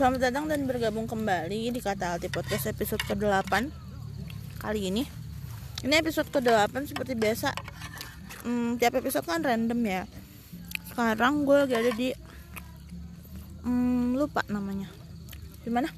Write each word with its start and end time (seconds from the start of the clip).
Selamat 0.00 0.32
datang 0.32 0.48
dan 0.48 0.64
bergabung 0.64 1.04
kembali 1.04 1.76
di 1.76 1.76
Kata 1.76 2.16
Alti 2.16 2.32
Podcast 2.32 2.72
episode 2.72 3.04
ke-8 3.04 3.68
Kali 4.56 4.88
ini 4.88 5.04
Ini 5.84 6.00
episode 6.00 6.32
ke-8 6.32 6.72
seperti 6.88 7.12
biasa 7.12 7.52
hmm, 8.48 8.80
Tiap 8.80 8.96
episode 8.96 9.28
kan 9.28 9.44
random 9.44 9.76
ya 9.84 10.08
Sekarang 10.88 11.44
gue 11.44 11.52
lagi 11.52 11.76
ada 11.76 11.92
di 11.92 12.16
hmm, 13.60 14.16
Lupa 14.16 14.40
namanya 14.48 14.88
Gimana? 15.68 15.92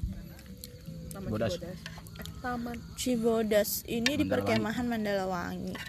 Taman 1.15 1.29
Bodas. 1.31 1.55
Cibodas. 1.55 1.79
Taman. 2.43 2.75
Cibodas 2.99 3.69
Ini 3.87 4.19
di 4.19 4.27
perkemahan 4.27 4.83
Mandalawangi 4.83 5.79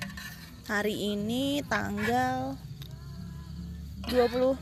Hari 0.71 1.19
ini 1.19 1.67
tanggal 1.67 2.55
29 4.07 4.55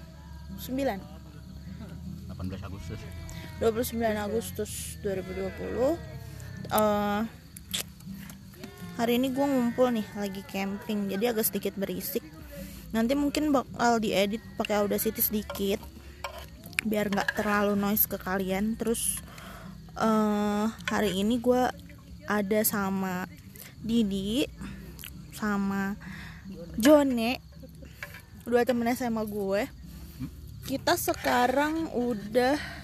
18 2.32 2.64
Agustus 2.64 3.21
29 3.62 4.02
Agustus 4.18 4.98
2020 5.07 5.94
Eh, 6.72 7.22
Hari 8.93 9.18
ini 9.18 9.32
gue 9.32 9.46
ngumpul 9.46 9.94
nih 9.94 10.07
lagi 10.18 10.43
camping 10.50 11.08
Jadi 11.08 11.25
agak 11.30 11.46
sedikit 11.46 11.75
berisik. 11.79 12.26
Nanti 12.90 13.14
mungkin 13.14 13.54
bakal 13.54 14.02
diedit 14.02 14.43
pakai 14.58 14.82
Audacity 14.82 15.22
sedikit 15.22 15.79
Biar 16.82 17.07
nggak 17.07 17.38
terlalu 17.38 17.79
noise 17.79 18.11
ke 18.11 18.18
kalian. 18.18 18.75
Terus 18.75 19.22
eh, 19.94 20.66
Hari 20.66 21.22
ini 21.22 21.38
gue 21.38 21.63
ada 22.26 22.60
sama 22.66 23.30
Didi 23.79 24.43
Sama 25.38 25.94
Jone 26.82 27.38
Dua 28.43 28.66
temen 28.66 28.90
SMA 28.90 29.22
gue. 29.22 29.71
Kita 30.66 30.99
sekarang 30.99 31.94
udah 31.94 32.81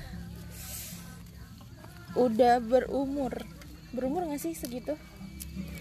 udah 2.18 2.58
berumur. 2.58 3.32
Berumur 3.94 4.26
gak 4.26 4.42
sih 4.42 4.52
segitu? 4.52 4.98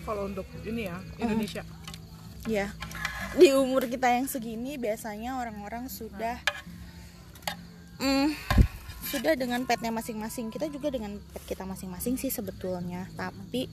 Kalau 0.05 0.29
untuk 0.29 0.47
ini 0.63 0.87
ya 0.87 0.97
Indonesia. 1.19 1.65
ya 2.47 2.71
di 3.35 3.51
umur 3.51 3.91
kita 3.91 4.07
yang 4.07 4.23
segini 4.23 4.79
biasanya 4.79 5.35
orang-orang 5.35 5.91
sudah 5.91 6.39
mm, 7.99 8.31
sudah 9.11 9.35
dengan 9.35 9.67
petnya 9.67 9.91
masing-masing. 9.91 10.47
Kita 10.47 10.71
juga 10.71 10.87
dengan 10.87 11.19
pet 11.19 11.43
kita 11.43 11.67
masing-masing 11.67 12.15
sih 12.15 12.31
sebetulnya. 12.31 13.11
Tapi 13.19 13.67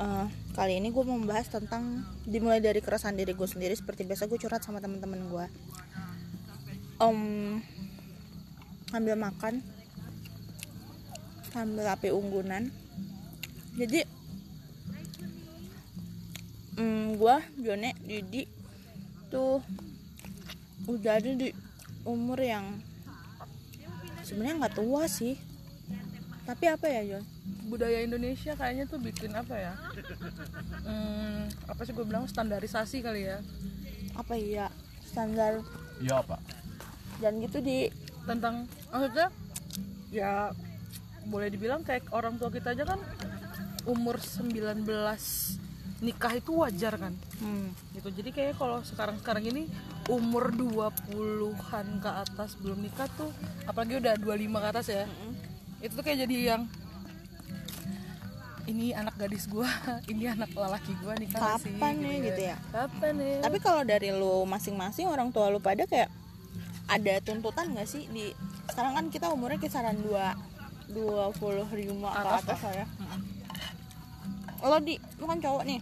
eh, 0.00 0.26
kali 0.56 0.80
ini 0.80 0.88
gue 0.88 1.04
mau 1.04 1.20
membahas 1.20 1.52
tentang 1.52 2.00
dimulai 2.24 2.64
dari 2.64 2.80
keresahan 2.80 3.12
diri 3.12 3.36
gue 3.36 3.48
sendiri. 3.50 3.76
Seperti 3.76 4.08
biasa 4.08 4.24
gue 4.24 4.40
curhat 4.40 4.64
sama 4.64 4.80
teman-teman 4.80 5.28
gue 5.28 5.46
om 7.02 7.18
ambil 8.94 9.18
makan 9.18 9.58
sambil 11.52 11.84
api 11.86 12.08
unggunan. 12.08 12.72
Jadi 13.76 14.00
mm, 16.80 17.20
gua 17.20 17.44
Jone 17.60 17.92
Didi 18.02 18.48
tuh 19.28 19.60
udah 20.88 21.20
ada 21.20 21.30
di 21.32 21.52
umur 22.02 22.40
yang 22.40 22.80
sebenarnya 24.24 24.66
nggak 24.66 24.76
tua 24.80 25.04
sih. 25.06 25.36
Tapi 26.42 26.66
apa 26.66 26.90
ya 26.90 27.16
Jon? 27.16 27.24
Budaya 27.70 28.02
Indonesia 28.02 28.58
kayaknya 28.58 28.90
tuh 28.90 28.98
bikin 28.98 29.30
apa 29.30 29.54
ya? 29.54 29.72
Hmm, 30.82 31.46
apa 31.70 31.80
sih 31.86 31.94
gue 31.94 32.02
bilang 32.02 32.26
standarisasi 32.26 32.98
kali 32.98 33.30
ya? 33.30 33.38
Apa 34.18 34.34
ya 34.34 34.66
standar 35.06 35.62
Iya 36.02 36.18
apa? 36.18 36.42
dan 37.22 37.38
gitu 37.38 37.62
di 37.62 37.86
tentang 38.26 38.66
maksudnya 38.90 39.30
ya 40.10 40.50
boleh 41.28 41.48
dibilang 41.50 41.82
kayak 41.86 42.10
orang 42.10 42.36
tua 42.40 42.50
kita 42.50 42.74
aja 42.74 42.84
kan 42.86 43.00
umur 43.86 44.18
19 44.18 44.86
nikah 46.02 46.34
itu 46.34 46.50
wajar 46.58 46.98
kan? 46.98 47.14
Hmm, 47.38 47.70
gitu. 47.94 48.10
Jadi 48.10 48.30
kayak 48.34 48.58
kalau 48.58 48.82
sekarang 48.82 49.22
sekarang 49.22 49.46
ini 49.46 49.70
umur 50.10 50.50
20-an 50.50 51.86
ke 52.02 52.10
atas 52.10 52.58
belum 52.58 52.82
nikah 52.82 53.06
tuh 53.14 53.30
apalagi 53.70 54.02
udah 54.02 54.18
25 54.18 54.50
ke 54.50 54.68
atas 54.74 54.86
ya 54.90 55.04
itu 55.78 55.92
tuh 55.94 56.02
kayak 56.02 56.26
jadi 56.26 56.36
yang 56.54 56.62
ini 58.66 58.94
anak 58.94 59.14
gadis 59.18 59.46
gua 59.46 59.66
ini 60.10 60.26
anak 60.30 60.50
lelaki 60.54 60.94
gua 61.02 61.14
nikah 61.18 61.38
nggak 61.38 61.62
sih? 61.62 61.74
Kapan 61.78 61.94
nih, 62.02 62.16
gitu 62.30 62.42
ya? 62.50 62.56
kapan 62.70 63.14
ya 63.18 63.38
tapi 63.42 63.58
kalau 63.62 63.82
dari 63.86 64.10
lu 64.10 64.42
masing-masing 64.46 65.06
orang 65.06 65.30
tua 65.30 65.50
lu 65.50 65.62
pada 65.62 65.86
kayak 65.86 66.10
ada 66.90 67.14
tuntutan 67.22 67.72
nggak 67.72 67.86
sih? 67.86 68.10
Di 68.10 68.34
sekarang 68.70 68.98
kan 68.98 69.06
kita 69.10 69.30
umurnya 69.30 69.62
kisaran 69.62 69.98
dua 70.02 70.34
dua 70.92 71.32
puluh 71.32 71.64
lima 71.68 72.08
ke 72.08 72.18
Atas 72.20 72.40
atas 72.44 72.60
lah. 72.62 72.74
ya. 72.74 72.86
Lo 74.62 74.76
di 74.78 74.94
lu 75.16 75.24
kan 75.24 75.38
cowok 75.38 75.64
nih. 75.64 75.80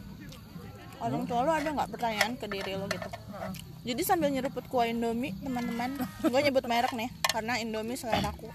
Orang 0.98 1.24
tua 1.24 1.40
lu 1.42 1.50
ada 1.50 1.68
nggak 1.68 1.90
pertanyaan 1.90 2.32
ke 2.34 2.46
diri 2.46 2.72
lo 2.74 2.86
gitu? 2.86 3.08
Heeh. 3.08 3.52
jadi 3.80 4.02
sambil 4.04 4.28
nyeruput 4.28 4.68
kuah 4.68 4.84
indomie 4.84 5.32
teman-teman 5.40 5.96
gue 6.22 6.40
nyebut 6.42 6.60
merek 6.64 6.92
nih 6.92 7.08
karena 7.26 7.56
indomie 7.56 7.96
selera 7.96 8.28
aku. 8.28 8.52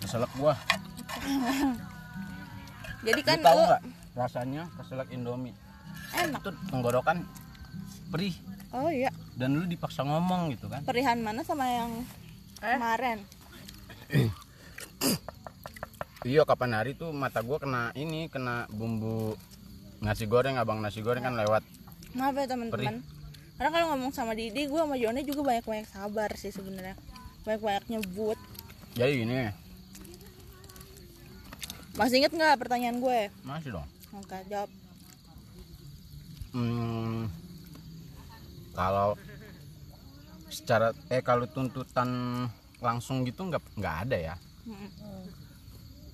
Keselak 0.00 0.30
gua. 0.34 0.54
Jadi 3.02 3.20
kan 3.22 3.38
Lu 3.38 3.44
tahu 3.44 3.56
lu 3.56 3.64
nggak 3.64 3.82
rasanya 4.16 4.62
keselak 4.74 5.08
Indomie? 5.10 5.54
Enak. 6.12 6.42
Itu 6.42 6.50
tenggorokan 6.66 7.22
perih. 8.08 8.34
Oh 8.70 8.90
iya. 8.90 9.10
Dan 9.34 9.54
lu 9.54 9.64
dipaksa 9.64 10.02
ngomong 10.02 10.50
gitu 10.50 10.66
kan? 10.66 10.82
Perihan 10.82 11.20
mana 11.20 11.42
sama 11.42 11.66
yang 11.66 11.90
Eh? 12.58 12.72
kemarin 12.72 13.18
iya 16.26 16.42
kapan 16.42 16.74
hari 16.74 16.92
tuh 16.92 17.14
mata 17.14 17.38
gua 17.40 17.62
kena 17.62 17.94
ini 17.94 18.26
kena 18.26 18.66
bumbu 18.68 19.38
nasi 20.02 20.26
goreng 20.26 20.58
abang 20.58 20.82
nasi 20.82 21.00
goreng 21.00 21.22
kan 21.22 21.34
lewat 21.34 21.62
Kenapa 22.10 22.38
ya 22.42 22.48
teman-teman? 22.48 22.96
Karena 23.60 23.70
kalau 23.72 23.86
ngomong 23.92 24.08
sama 24.08 24.32
Didi, 24.32 24.64
gue 24.64 24.80
sama 24.80 24.96
Jone 24.96 25.20
juga 25.20 25.44
banyak-banyak 25.44 25.84
sabar 25.84 26.32
sih 26.32 26.48
sebenarnya. 26.48 26.96
Banyak-banyak 27.44 27.84
nyebut. 27.92 28.40
jadi 28.92 29.12
gini 29.12 29.52
Masih 31.92 32.24
inget 32.24 32.32
nggak 32.32 32.56
pertanyaan 32.56 33.00
gue? 33.00 33.20
masih 33.44 33.76
dong 33.76 33.84
Oke, 34.16 34.32
jawab. 34.48 34.68
Hmm, 36.52 37.28
kalau 38.72 39.12
secara 40.48 40.96
eh 41.12 41.20
kalau 41.20 41.44
tuntutan 41.44 42.08
langsung 42.80 43.28
gitu 43.28 43.44
nggak 43.44 43.60
nggak 43.76 43.96
ada 44.08 44.16
ya. 44.16 44.34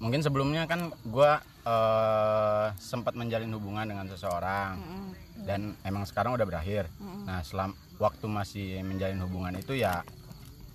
Mungkin 0.03 0.19
sebelumnya 0.19 0.67
kan 0.67 0.91
gua 1.07 1.39
eh, 1.63 2.67
sempat 2.83 3.15
menjalin 3.15 3.55
hubungan 3.55 3.87
dengan 3.87 4.11
seseorang 4.11 4.75
Mm-mm. 4.83 5.09
dan 5.47 5.79
emang 5.87 6.03
sekarang 6.03 6.35
udah 6.35 6.43
berakhir. 6.43 6.91
Mm-mm. 6.99 7.23
nah 7.23 7.39
selam 7.47 7.79
waktu 8.03 8.27
masih 8.27 8.83
menjalin 8.83 9.23
hubungan 9.23 9.55
itu 9.55 9.79
ya 9.79 10.03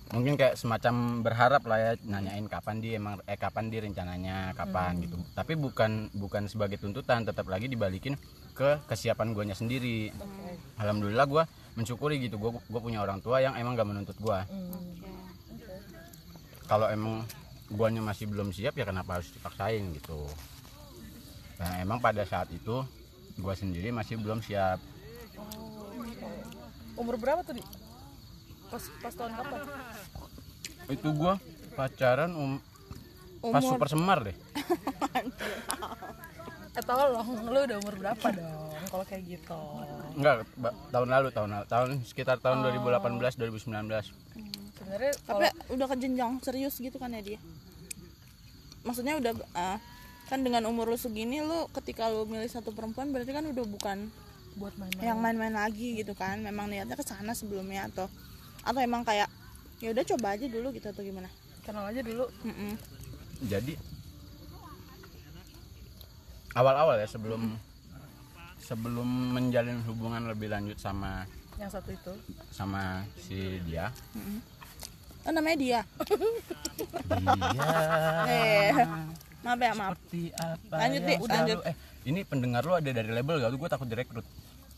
mungkin 0.08 0.40
kayak 0.40 0.56
semacam 0.56 1.20
berharap 1.20 1.68
lah 1.68 1.76
ya 1.76 1.92
nanyain 2.08 2.48
kapan 2.48 2.80
dia 2.80 2.96
emang 2.96 3.20
eh 3.28 3.36
kapan 3.36 3.68
dia 3.68 3.84
rencananya 3.84 4.56
kapan 4.56 5.04
gitu. 5.04 5.20
Tapi 5.36 5.52
bukan 5.52 6.08
bukan 6.16 6.48
sebagai 6.48 6.80
tuntutan 6.80 7.28
tetap 7.28 7.44
lagi 7.44 7.68
dibalikin 7.68 8.16
ke 8.56 8.80
kesiapan 8.88 9.36
guanya 9.36 9.52
sendiri. 9.52 10.08
Alhamdulillah 10.80 11.28
gua 11.28 11.44
mensyukuri 11.76 12.24
gitu 12.24 12.40
gua 12.40 12.56
gua 12.56 12.80
punya 12.80 13.04
orang 13.04 13.20
tua 13.20 13.44
yang 13.44 13.52
emang 13.60 13.76
gak 13.76 13.84
menuntut 13.84 14.16
gua. 14.16 14.48
Oke. 14.48 15.04
kalau 16.68 16.88
emang 16.88 17.24
guanya 17.68 18.00
masih 18.00 18.24
belum 18.28 18.52
siap 18.52 18.76
ya 18.76 18.84
kenapa 18.88 19.20
harus 19.20 19.28
dipaksain 19.32 19.84
gitu. 19.96 20.24
Nah 21.60 21.82
emang 21.84 22.00
pada 22.00 22.24
saat 22.24 22.48
itu 22.48 22.84
gua 23.38 23.54
sendiri 23.54 23.92
masih 23.92 24.16
belum 24.16 24.40
siap. 24.40 24.80
Umur 26.96 27.20
berapa 27.20 27.44
tuh 27.44 27.60
di? 27.60 27.64
Pas 28.72 28.82
pas 29.04 29.14
tahun 29.14 29.32
kapan? 29.36 29.60
Itu 30.88 31.08
gua 31.12 31.36
pacaran 31.76 32.30
um, 32.34 32.52
pas 33.44 33.62
Umur 33.62 33.76
super 33.76 33.88
semar 33.92 34.18
deh. 34.24 34.36
Eh 36.78 36.84
tolong 36.86 37.26
lu 37.50 37.58
udah 37.58 37.76
umur 37.82 37.94
berapa 37.98 38.26
dong 38.38 38.70
kalau 38.86 39.02
kayak 39.02 39.22
gitu? 39.26 39.58
Enggak 40.14 40.46
tahun 40.94 41.08
lalu 41.10 41.28
tahun 41.34 41.50
lalu 41.50 41.66
tahun 41.66 41.88
sekitar 42.06 42.38
tahun 42.38 42.62
2018 42.70 43.34
2019 43.34 44.47
sebenarnya 44.88 45.12
tapi 45.28 45.46
udah 45.76 45.86
ke 45.92 45.96
jenjang 46.00 46.32
serius 46.40 46.74
gitu 46.80 46.96
kan 46.96 47.12
ya 47.12 47.20
dia? 47.20 47.38
Maksudnya 48.88 49.20
udah 49.20 49.32
ah, 49.52 49.76
kan 50.32 50.40
dengan 50.40 50.64
umur 50.64 50.88
lu 50.88 50.96
segini 50.96 51.44
lu 51.44 51.68
ketika 51.76 52.08
lu 52.08 52.24
milih 52.24 52.48
satu 52.48 52.72
perempuan 52.72 53.12
berarti 53.12 53.36
kan 53.36 53.44
udah 53.44 53.64
bukan 53.68 54.08
buat 54.56 54.72
main-main 54.80 55.04
yang 55.04 55.20
main-main 55.20 55.52
lagi 55.52 56.00
gitu 56.00 56.16
kan? 56.16 56.40
Memang 56.40 56.72
niatnya 56.72 56.96
ke 56.96 57.04
sana 57.04 57.36
sebelumnya 57.36 57.92
atau 57.92 58.08
atau 58.64 58.80
emang 58.80 59.04
kayak 59.04 59.28
ya 59.84 59.92
udah 59.92 60.04
coba 60.16 60.40
aja 60.40 60.48
dulu 60.48 60.72
gitu 60.72 60.88
atau 60.88 61.04
gimana? 61.04 61.28
kenal 61.68 61.84
aja 61.84 62.00
dulu 62.00 62.24
Mm-mm. 62.48 62.80
jadi 63.44 63.76
awal-awal 66.56 66.96
ya 66.96 67.04
sebelum 67.04 67.60
sebelum 68.56 69.36
menjalin 69.36 69.84
hubungan 69.84 70.32
lebih 70.32 70.48
lanjut 70.48 70.80
sama 70.80 71.28
yang 71.60 71.68
satu 71.68 71.92
itu 71.92 72.12
sama 72.48 73.04
si 73.20 73.60
dia 73.68 73.92
Oh 75.28 75.32
namanya 75.32 75.56
dia. 75.60 75.80
Eh, 78.24 78.72
Dia 78.72 78.86
maaf 79.44 79.60
ya 79.60 79.72
maaf. 79.72 79.92
Seperti 79.94 80.22
apa 80.32 80.74
Lanjut, 80.74 81.00
selalu- 81.04 81.28
lanjut. 81.28 81.58
eh 81.62 81.74
ini 82.04 82.20
pendengar 82.24 82.62
lu 82.64 82.74
ada 82.74 82.88
dari 82.88 83.10
label 83.10 83.36
gak 83.38 83.50
tuh 83.50 83.58
gue 83.58 83.70
takut 83.70 83.86
direkrut. 83.86 84.26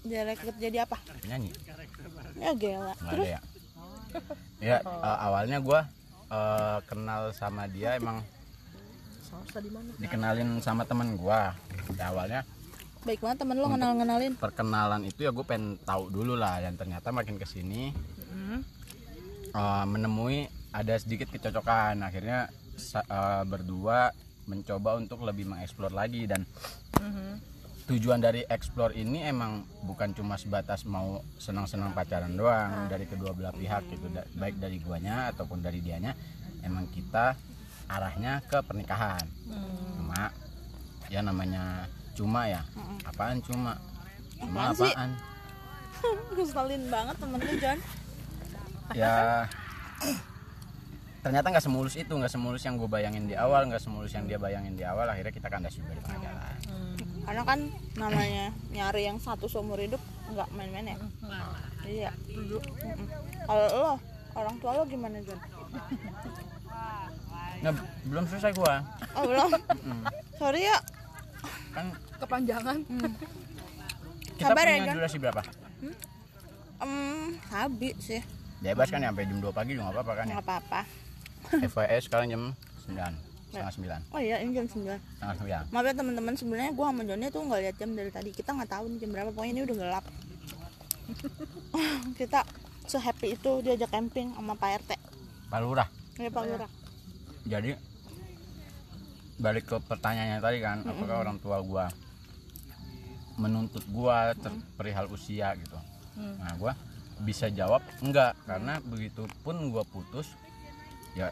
Dia 0.03 0.21
rekrut 0.25 0.57
jadi 0.59 0.83
apa? 0.83 0.99
Penyanyi 1.23 1.51
ya 2.35 2.51
gila. 2.53 2.93
Nggak 2.95 3.13
terus? 3.13 3.21
ada 3.21 3.29
ya? 3.29 3.41
Ya 4.61 4.77
eh, 4.81 5.19
awalnya 5.23 5.59
gue 5.61 5.81
eh, 6.29 6.79
kenal 6.85 7.31
sama 7.31 7.65
dia 7.67 7.95
emang 7.95 8.19
di 9.55 9.71
dikenalin 10.01 10.59
sama 10.59 10.83
temen 10.83 11.15
gue 11.15 11.41
ya, 11.95 12.05
awalnya 12.05 12.43
baik 13.01 13.23
banget 13.23 13.39
temen 13.39 13.57
lo 13.57 13.71
kenal 13.71 13.95
kenalin 13.95 14.35
perkenalan 14.35 15.07
itu 15.07 15.23
ya 15.23 15.31
gue 15.31 15.41
pengen 15.41 15.79
tahu 15.81 16.11
dulu 16.11 16.35
lah 16.35 16.59
dan 16.59 16.75
ternyata 16.75 17.09
makin 17.11 17.39
ke 17.39 17.47
sini 17.47 17.95
Hmm. 18.27 18.61
Eh, 19.51 19.85
menemui 19.85 20.39
ada 20.71 20.95
sedikit 20.97 21.29
kecocokan. 21.29 22.01
Akhirnya 22.01 22.47
eh, 22.77 23.43
berdua 23.45 24.11
mencoba 24.45 24.97
untuk 24.97 25.23
lebih 25.23 25.47
mengeksplor 25.47 25.91
lagi 25.91 26.25
dan 26.25 26.43
Mhm. 26.97 27.39
tujuan 27.87 28.19
dari 28.19 28.43
explore 28.45 28.93
ini 28.93 29.25
emang 29.25 29.63
bukan 29.83 30.11
cuma 30.11 30.35
sebatas 30.35 30.83
mau 30.85 31.19
senang-senang 31.37 31.91
pacaran 31.91 32.33
doang 32.33 32.87
dari 32.87 33.03
kedua 33.05 33.31
belah 33.31 33.51
pihak 33.51 33.83
gitu 33.89 34.07
Da- 34.09 34.27
baik 34.33 34.57
dari 34.57 34.79
guanya 34.79 35.29
ataupun 35.29 35.59
dari 35.59 35.79
dianya. 35.79 36.15
Emang 36.61 36.87
kita 36.87 37.35
arahnya 37.87 38.43
ke 38.43 38.59
pernikahan. 38.61 39.23
Cuma 39.95 40.31
ya 41.09 41.21
namanya 41.21 41.87
cuma 42.13 42.47
ya. 42.47 42.63
Apaan 43.03 43.41
cuma? 43.41 43.75
Cuma 44.37 44.71
Apaan 44.71 44.87
apaan? 44.89 45.11
Ngeselin 46.33 46.83
banget 46.87 47.17
temen 47.17 47.39
lu 47.39 47.55
John 47.57 47.79
ya. 48.95 49.47
Ternyata 51.21 51.53
nggak 51.53 51.65
semulus 51.65 51.95
itu 52.01 52.13
nggak 52.17 52.33
semulus 52.33 52.65
yang 52.65 52.81
gue 52.81 52.89
bayangin 52.89 53.29
di 53.29 53.37
awal 53.37 53.69
nggak 53.69 53.83
semulus 53.85 54.17
yang 54.17 54.25
dia 54.25 54.41
bayangin 54.41 54.73
di 54.73 54.85
awal 54.89 55.05
akhirnya 55.05 55.33
kita 55.37 55.53
kandas 55.53 55.77
juga 55.77 55.93
di 55.93 56.01
tengah 56.01 56.21
jalan. 56.25 56.55
Karena 57.21 57.43
kan 57.45 57.61
namanya 58.01 58.47
nyari 58.73 59.05
yang 59.05 59.21
satu 59.21 59.45
seumur 59.45 59.77
hidup 59.77 60.01
nggak 60.33 60.49
main-main 60.57 60.97
ya? 60.97 60.99
Iya. 61.85 62.11
Mm-mm. 62.33 63.07
kalau 63.45 63.67
lo 63.73 63.93
orang 64.37 64.57
tua 64.63 64.71
lo 64.79 64.85
gimana 64.87 65.19
John 65.27 65.41
nah, 67.61 67.73
belum 68.07 68.25
selesai 68.31 68.53
gue 68.55 68.75
oh 69.17 69.25
belum? 69.27 69.51
Sorry 70.41 70.65
ya. 70.65 70.79
Kan 71.75 71.93
Kepanjangan. 72.17 72.79
kita 74.41 74.49
Sabar 74.55 74.65
ya, 74.65 74.73
punya 74.77 74.87
John. 74.89 74.97
durasi 74.97 75.17
berapa? 75.21 75.41
Em 76.81 77.37
habis 77.53 77.95
sih 78.01 78.23
bebas 78.61 78.89
kan 78.89 79.01
sampai 79.01 79.25
jam 79.25 79.39
2 79.41 79.51
pagi 79.51 79.71
juga 79.73 79.89
nggak 79.89 79.97
apa-apa 79.97 80.13
kan 80.13 80.25
ya? 80.25 80.33
Nggak 80.37 80.45
apa-apa. 80.47 80.81
FYI 81.51 81.99
sekarang 82.05 82.27
jam 82.29 82.43
9 82.87 82.95
setengah 83.51 83.99
9 83.99 84.15
oh 84.15 84.21
iya 84.23 84.37
ini 84.39 84.55
jam 84.55 84.67
9 84.69 84.87
setengah 84.87 85.67
9 85.67 85.75
maaf 85.75 85.85
ya 85.91 85.95
teman-teman 85.99 86.35
sebenarnya 86.39 86.71
gue 86.71 86.87
sama 86.87 87.03
Johnny 87.03 87.27
tuh 87.35 87.43
nggak 87.43 87.61
lihat 87.67 87.77
jam 87.81 87.91
dari 87.97 88.11
tadi. 88.15 88.31
Kita 88.31 88.51
nggak 88.55 88.71
tahu 88.71 88.85
nih 88.87 88.99
jam 89.03 89.11
berapa 89.11 89.31
pokoknya 89.35 89.53
ini 89.59 89.63
udah 89.67 89.77
gelap. 89.77 90.05
Kita 92.21 92.41
se 92.87 92.99
happy 92.99 93.35
itu 93.35 93.53
diajak 93.63 93.91
camping 93.91 94.35
sama 94.35 94.55
Pak 94.55 94.71
RT 94.83 94.91
Pak 95.51 95.61
Lurah. 95.63 95.89
Ya 96.19 96.31
Pak 96.31 96.43
Lurah. 96.47 96.71
Jadi 97.49 97.71
balik 99.41 99.65
ke 99.67 99.77
pertanyaannya 99.83 100.39
tadi 100.39 100.59
kan 100.61 100.85
apakah 100.85 101.17
orang 101.25 101.41
tua 101.41 101.59
gua 101.65 101.89
menuntut 103.41 103.83
gua 103.89 104.37
ter- 104.37 104.63
perihal 104.77 105.09
usia 105.11 105.57
gitu. 105.59 105.79
Nah 106.19 106.55
gua 106.61 106.77
bisa 107.23 107.47
jawab? 107.53 107.85
Enggak 108.01 108.37
karena 108.49 108.81
begitu 108.85 109.29
pun 109.45 109.57
gua 109.69 109.85
putus 109.85 110.33
ya 111.19 111.29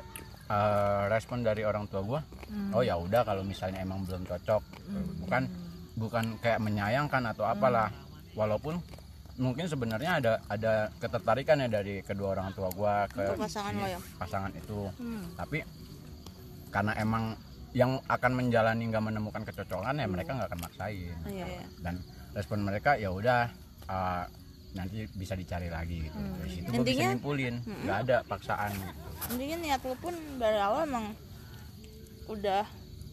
eh, 0.50 1.02
respon 1.08 1.46
dari 1.46 1.62
orang 1.62 1.87
tua 1.87 2.02
gua 2.02 2.20
oh 2.75 2.82
ya 2.82 2.99
udah 2.99 3.23
kalau 3.23 3.43
misalnya 3.44 3.81
emang 3.85 4.05
belum 4.05 4.25
cocok. 4.29 4.62
Bukan 5.25 5.43
bukan 5.99 6.25
kayak 6.40 6.61
menyayangkan 6.62 7.23
atau 7.32 7.44
apalah. 7.49 7.90
Walaupun 8.38 8.79
mungkin 9.38 9.70
sebenarnya 9.70 10.19
ada 10.19 10.32
ada 10.50 10.90
ketertarikan 10.99 11.62
ya 11.62 11.69
dari 11.70 12.02
kedua 12.02 12.35
orang 12.35 12.50
tua 12.55 12.69
gua 12.75 13.06
ke 13.06 13.23
Untuk 13.23 13.46
pasangan 13.46 13.73
si 13.75 13.79
lo 13.79 13.87
ya? 13.87 14.00
pasangan 14.19 14.52
itu. 14.55 14.81
Hmm. 14.99 15.23
tapi 15.38 15.58
karena 16.69 16.93
emang 16.99 17.25
yang 17.76 18.00
akan 18.08 18.32
menjalani 18.35 18.88
nggak 18.88 19.05
menemukan 19.05 19.43
kecocokan 19.44 20.00
ya 20.00 20.06
mereka 20.08 20.35
nggak 20.35 20.49
akan 20.50 20.61
maksain. 20.64 21.17
Iya 21.29 21.46
iya. 21.46 21.64
Dan 21.81 22.00
respon 22.32 22.64
mereka 22.64 22.96
ya 22.96 23.12
udah 23.12 23.49
uh, 23.88 24.25
nanti 24.70 25.08
bisa 25.10 25.32
dicari 25.32 25.68
lagi 25.68 26.02
gitu. 26.02 26.16
Dari 26.16 26.50
situ 26.50 26.64
gue 26.64 26.72
bisa 26.72 26.78
Intinya- 26.78 27.10
nyimpulin. 27.10 27.54
Nggak 27.84 27.98
ada 28.04 28.16
paksaan 28.22 28.70
gitu. 28.72 28.92
Intinya 29.30 29.56
niat 29.58 29.80
lo 29.82 29.94
pun 29.94 30.14
dari 30.36 30.58
awal 30.58 30.84
emang 30.84 31.06
udah 32.26 32.64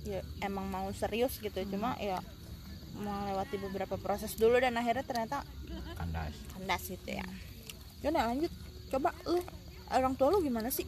ya 0.04 0.20
emang 0.42 0.66
mau 0.66 0.88
serius 0.92 1.38
gitu. 1.38 1.56
Cuma 1.68 1.96
ya 1.98 2.20
melewati 2.94 3.56
beberapa 3.60 3.96
proses 3.96 4.34
dulu 4.34 4.56
dan 4.56 4.74
akhirnya 4.74 5.04
ternyata 5.04 5.44
kandas. 5.96 6.36
Kandas 6.52 6.84
gitu 6.86 7.10
ya. 7.10 7.26
Jon 8.00 8.14
ya 8.14 8.24
lanjut. 8.26 8.52
Coba 8.88 9.10
lu 9.26 9.40
orang 9.90 10.14
tua 10.14 10.28
lu 10.30 10.40
gimana 10.40 10.68
sih? 10.70 10.86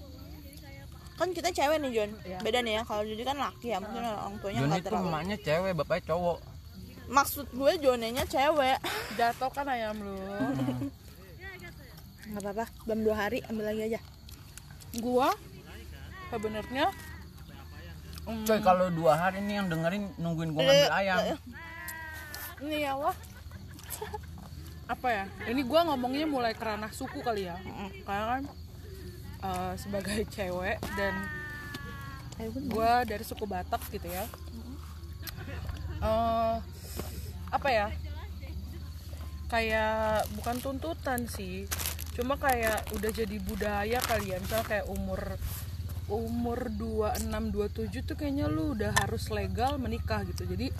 Kan 1.18 1.34
kita 1.34 1.50
cewek 1.50 1.82
nih 1.82 1.92
Jon 1.92 2.12
Iya. 2.22 2.38
beda 2.40 2.60
nih 2.62 2.74
ya 2.78 2.82
kalau 2.86 3.02
jadi 3.02 3.24
kan 3.26 3.38
laki 3.40 3.74
ya 3.74 3.82
mungkin 3.82 4.06
orang 4.06 4.38
tuanya 4.38 4.60
nggak 4.62 4.78
itu 4.78 4.86
terlalu 4.86 5.08
emaknya 5.10 5.38
cewek 5.42 5.72
bapaknya 5.74 6.04
cowok 6.08 6.38
maksud 7.08 7.48
gue 7.52 7.72
Jonenya 7.80 8.28
cewek 8.28 8.80
Jatuh 9.16 9.52
kan 9.52 9.68
ayam 9.68 9.98
lu. 10.00 10.16
nggak 12.28 12.44
apa-apa 12.44 12.66
dalam 12.84 13.02
dua 13.08 13.16
hari 13.16 13.40
ambil 13.48 13.72
lagi 13.72 13.82
aja 13.88 14.00
Gua 15.00 15.32
sebenarnya 16.28 16.92
mm, 18.28 18.44
coy 18.44 18.60
kalau 18.60 18.92
dua 18.92 19.16
hari 19.16 19.40
ini 19.40 19.64
yang 19.64 19.72
dengerin 19.72 20.12
nungguin 20.20 20.52
gua 20.52 20.68
ngambil 20.68 20.92
ayam 20.92 21.20
ini 22.58 22.84
ya 22.84 22.98
Allah. 22.98 23.16
Apa 24.98 25.08
ya? 25.14 25.24
Ini 25.46 25.62
gua 25.62 25.86
ngomongnya 25.86 26.26
mulai 26.26 26.58
ke 26.58 26.64
ranah 26.66 26.90
suku 26.90 27.22
kali 27.22 27.46
ya. 27.46 27.54
Karena 28.02 28.26
kan 28.26 28.44
eh, 29.46 29.74
sebagai 29.78 30.26
cewek 30.26 30.82
dan 30.98 31.14
gue 32.38 32.92
dari 33.10 33.26
suku 33.26 33.50
Batak 33.50 33.82
gitu 33.90 34.06
ya 34.06 34.22
Eh, 35.98 36.56
apa 37.50 37.70
ya? 37.70 37.88
Kayak 39.48 40.28
bukan 40.36 40.56
tuntutan 40.60 41.24
sih. 41.26 41.68
Cuma 42.12 42.36
kayak 42.36 42.92
udah 42.98 43.12
jadi 43.14 43.38
budaya 43.40 44.00
kalian 44.04 44.42
misalnya 44.42 44.68
kayak 44.68 44.86
umur 44.90 45.38
umur 46.08 46.72
26 46.72 47.20
27 47.52 48.08
tuh 48.08 48.16
kayaknya 48.16 48.48
lu 48.48 48.72
udah 48.74 48.96
harus 48.96 49.28
legal 49.30 49.76
menikah 49.78 50.24
gitu. 50.28 50.44
Jadi 50.44 50.72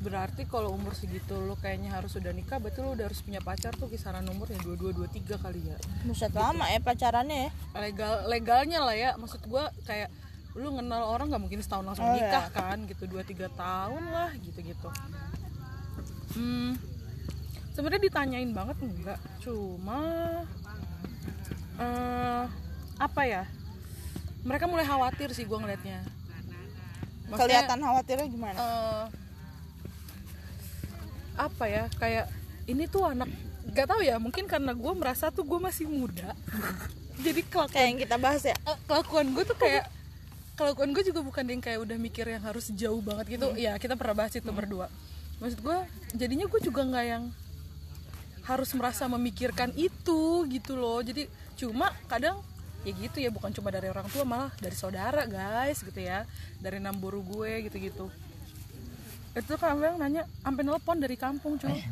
berarti 0.00 0.44
kalau 0.44 0.74
umur 0.74 0.92
segitu 0.92 1.38
lu 1.38 1.56
kayaknya 1.56 1.96
harus 1.96 2.12
udah 2.16 2.32
nikah 2.32 2.60
berarti 2.60 2.80
lu 2.80 2.92
udah 2.92 3.08
harus 3.08 3.24
punya 3.24 3.40
pacar 3.40 3.72
tuh 3.72 3.88
kisaran 3.88 4.24
umurnya 4.28 4.60
22 4.60 4.92
23 5.04 5.40
kali 5.40 5.60
ya. 5.64 5.76
Buset 6.04 6.32
lama 6.32 6.68
ya 6.68 6.80
pacarannya 6.80 7.48
ya? 7.48 7.50
Legal 7.80 8.14
legalnya 8.28 8.80
lah 8.84 8.96
ya. 8.96 9.10
Maksud 9.16 9.44
gua 9.48 9.68
kayak 9.84 10.08
lu 10.54 10.70
kenal 10.70 11.10
orang 11.10 11.34
nggak 11.34 11.42
mungkin 11.42 11.60
setahun 11.60 11.82
langsung 11.82 12.06
Oh, 12.06 12.14
nikah 12.14 12.46
iya. 12.46 12.54
kan 12.54 12.78
gitu. 12.86 13.10
dua 13.10 13.26
tiga 13.26 13.50
tahun 13.50 14.06
lah 14.06 14.30
gitu 14.38 14.62
gitu 14.62 14.86
hmm, 16.34 16.70
sebenarnya 17.74 18.02
ditanyain 18.06 18.50
banget 18.54 18.76
enggak 18.82 19.20
cuma 19.42 20.00
eh 21.74 22.44
apa 22.94 23.22
ya 23.26 23.42
mereka 24.44 24.68
mulai 24.68 24.84
khawatir 24.84 25.32
sih 25.32 25.48
gua 25.48 25.58
ngeliatnya. 25.64 26.04
Maksudnya, 27.24 27.64
kelihatan 27.64 27.78
khawatirnya 27.80 28.26
gimana? 28.28 28.58
eh, 28.60 29.04
apa 31.34 31.64
ya 31.66 31.84
kayak 31.96 32.28
ini 32.70 32.84
tuh 32.86 33.10
anak 33.10 33.26
gak 33.74 33.90
tahu 33.90 34.04
ya 34.04 34.20
mungkin 34.22 34.46
karena 34.46 34.70
gue 34.70 34.92
merasa 34.94 35.34
tuh 35.34 35.42
gue 35.42 35.58
masih 35.58 35.88
muda 35.88 36.30
jadi 37.26 37.42
kelakuan 37.42 37.74
kayak 37.74 37.88
yang 37.90 38.00
kita 38.04 38.16
bahas 38.20 38.42
ya? 38.44 38.54
Eh, 38.54 38.78
kelakuan 38.86 39.34
gue 39.34 39.44
tuh 39.48 39.56
kayak 39.58 39.88
kelakuan 40.54 40.94
gue 40.94 41.02
juga 41.02 41.20
bukan 41.24 41.44
yang 41.48 41.62
kayak 41.64 41.80
udah 41.82 41.96
mikir 41.98 42.28
yang 42.28 42.44
harus 42.44 42.70
jauh 42.70 43.02
banget 43.02 43.40
gitu. 43.40 43.50
Ya 43.58 43.74
kita 43.80 43.98
pernah 43.98 44.14
bahas 44.14 44.36
itu 44.36 44.46
berdua 44.52 44.86
maksud 45.42 45.60
gue 45.62 45.78
jadinya 46.14 46.46
gue 46.46 46.60
juga 46.62 46.82
nggak 46.86 47.06
yang 47.06 47.24
harus 48.44 48.70
merasa 48.76 49.08
memikirkan 49.08 49.72
itu 49.74 50.44
gitu 50.52 50.76
loh. 50.76 51.00
Jadi 51.00 51.26
cuma 51.56 51.90
kadang 52.10 52.38
ya 52.84 52.92
gitu 52.92 53.16
ya 53.22 53.32
bukan 53.32 53.48
cuma 53.56 53.72
dari 53.72 53.88
orang 53.88 54.04
tua 54.12 54.28
malah 54.28 54.52
dari 54.60 54.76
saudara 54.76 55.24
guys 55.24 55.80
gitu 55.80 56.00
ya. 56.00 56.28
Dari 56.60 56.78
namburu 56.78 57.24
gue 57.24 57.68
gitu 57.70 57.78
gitu 57.80 58.06
itu 59.34 59.54
kan 59.58 59.74
yang 59.82 59.98
nanya 59.98 60.22
sampai 60.46 60.62
nelpon 60.62 61.02
dari 61.02 61.18
kampung 61.18 61.58
cuy. 61.58 61.82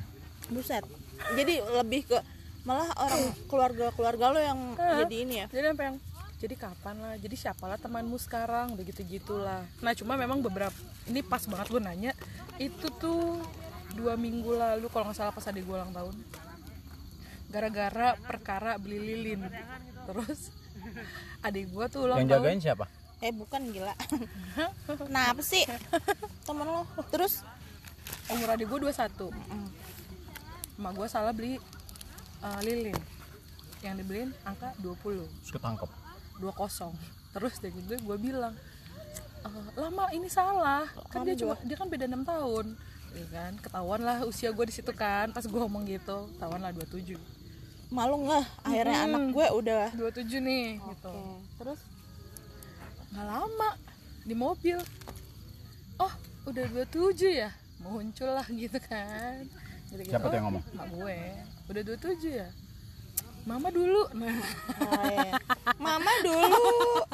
Buset. 0.47 0.87
Jadi 1.35 1.59
lebih 1.59 2.07
ke 2.07 2.19
malah 2.63 2.87
orang 2.95 3.23
keluarga 3.51 3.91
keluarga 3.91 4.31
lo 4.31 4.39
yang 4.39 4.79
jadi 4.79 5.17
ini 5.27 5.35
ya. 5.43 5.47
Jadi 5.51 5.75
sampai 5.75 5.87
yang 5.91 5.99
jadi 6.43 6.59
kapan 6.59 6.99
lah? 6.99 7.15
Jadi 7.23 7.39
siapalah 7.39 7.79
temanmu 7.79 8.19
sekarang? 8.19 8.75
Begitu 8.75 9.07
gitulah. 9.07 9.63
Nah 9.79 9.95
cuma 9.95 10.19
memang 10.19 10.43
beberapa 10.43 10.75
ini 11.07 11.23
pas 11.23 11.47
banget 11.47 11.71
gue 11.71 11.79
nanya 11.79 12.13
itu 12.59 12.91
tuh 12.99 13.39
dua 13.95 14.19
minggu 14.19 14.51
lalu 14.51 14.91
kalau 14.91 15.07
nggak 15.07 15.23
salah 15.23 15.31
pas 15.31 15.47
adik 15.47 15.63
gue 15.63 15.77
ulang 15.79 15.95
tahun. 15.95 16.19
Gara-gara 17.47 18.19
perkara 18.19 18.75
beli 18.75 18.99
lilin. 18.99 19.47
Terus 20.11 20.51
adik 21.47 21.71
gue 21.71 21.85
tuh 21.87 22.11
ulang 22.11 22.27
yang 22.27 22.35
tahun. 22.35 22.43
jagain 22.43 22.59
siapa? 22.59 22.85
Eh 23.23 23.31
bukan 23.31 23.63
gila. 23.71 23.95
Kenapa 25.07 25.47
sih? 25.47 25.63
Temen 26.43 26.67
lo. 26.67 26.83
Terus? 27.15 27.47
Umur 28.35 28.51
adik 28.51 28.67
gue 28.67 28.91
21 28.91 29.31
emak 30.73 30.99
gue 30.99 31.07
salah 31.07 31.31
beli 31.31 31.63
eh, 32.43 32.61
lilin. 32.67 32.99
Yang 33.87 33.95
dibeliin 34.03 34.31
angka 34.43 34.75
20 34.83 35.23
Terus 35.47 36.02
ketangkep 36.33 36.95
20 36.97 37.33
terus 37.33 37.55
dari 37.61 37.73
gue 37.75 37.97
gue 37.97 38.17
bilang 38.21 38.55
"Eh, 39.43 39.65
lama 39.75 40.05
ini 40.15 40.29
salah. 40.31 40.87
Kan 41.11 41.27
dia 41.27 41.35
cuma 41.35 41.59
dia 41.65 41.75
kan 41.75 41.89
beda 41.91 42.07
enam 42.07 42.23
tahun. 42.23 42.77
Ya 43.13 43.27
kan 43.29 43.53
ketahuan 43.59 44.01
lah 44.01 44.25
usia 44.25 44.49
gue 44.49 44.65
di 44.65 44.73
situ 44.73 44.93
kan 44.95 45.33
pas 45.33 45.45
gue 45.45 45.59
ngomong 45.59 45.85
gitu 45.85 46.31
ketahuan 46.37 46.63
lah 46.63 46.73
27 46.73 47.19
malu 47.93 48.25
nggak 48.25 48.65
akhirnya 48.65 48.99
anak 49.05 49.37
gue 49.37 49.47
udah 49.53 49.87
27 49.93 50.41
nih 50.41 50.81
gitu. 50.81 51.13
Terus 51.61 51.81
nggak 53.13 53.27
lama 53.29 53.71
di 54.25 54.33
mobil. 54.33 54.79
Oh 56.01 56.13
udah 56.49 56.65
27 56.89 57.43
ya? 57.45 57.51
Muncul 57.85 58.31
lah 58.33 58.47
gitu 58.49 58.79
kan. 58.81 59.45
Gitu 59.93 60.09
Siapa 60.09 60.33
tuh 60.33 60.37
yang 60.41 60.47
ngomong? 60.49 60.65
mak 60.73 60.87
gue. 60.89 61.19
Udah 61.69 61.83
27 61.85 62.33
ya 62.33 62.49
mama 63.43 63.69
dulu. 63.75 64.03
Nah 64.15 64.35
Oh, 64.83 65.05
iya. 65.09 65.33
Mama 65.87 66.13
dulu. 66.23 66.63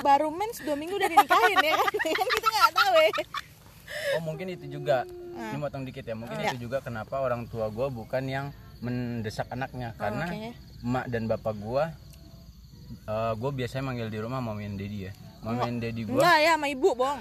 Baru 0.04 0.28
mens 0.28 0.60
dua 0.60 0.76
minggu 0.76 0.94
udah 0.96 1.08
dinikahin 1.08 1.58
ya. 1.64 1.76
Kan 2.18 2.28
kita 2.28 2.48
nggak 2.48 2.72
tahu 2.76 2.94
ya. 3.00 3.10
Oh 4.16 4.20
mungkin 4.24 4.46
itu 4.52 4.66
juga. 4.68 5.08
Ini 5.38 5.56
motong 5.56 5.86
dikit 5.86 6.04
ya. 6.04 6.18
Mungkin 6.18 6.36
itu 6.36 6.68
juga 6.68 6.82
kenapa 6.82 7.22
orang 7.22 7.46
tua 7.46 7.70
gue 7.70 7.88
bukan 7.88 8.24
yang 8.26 8.46
mendesak 8.82 9.46
anaknya. 9.48 9.94
Karena 9.96 10.26
kayaknya. 10.26 10.52
emak 10.82 11.04
dan 11.10 11.22
bapak 11.26 11.54
gue 11.58 11.84
gue 13.36 13.50
biasanya 13.52 13.84
manggil 13.84 14.08
di 14.08 14.18
rumah 14.20 14.40
mami 14.40 14.64
dan 14.64 14.80
daddy 14.80 14.98
ya 15.08 15.12
mami 15.42 15.58
dan 15.62 15.76
daddy 15.78 16.02
gue 16.02 16.18
enggak 16.18 16.38
ya 16.42 16.52
sama 16.58 16.66
ibu 16.66 16.90
bong. 16.98 17.18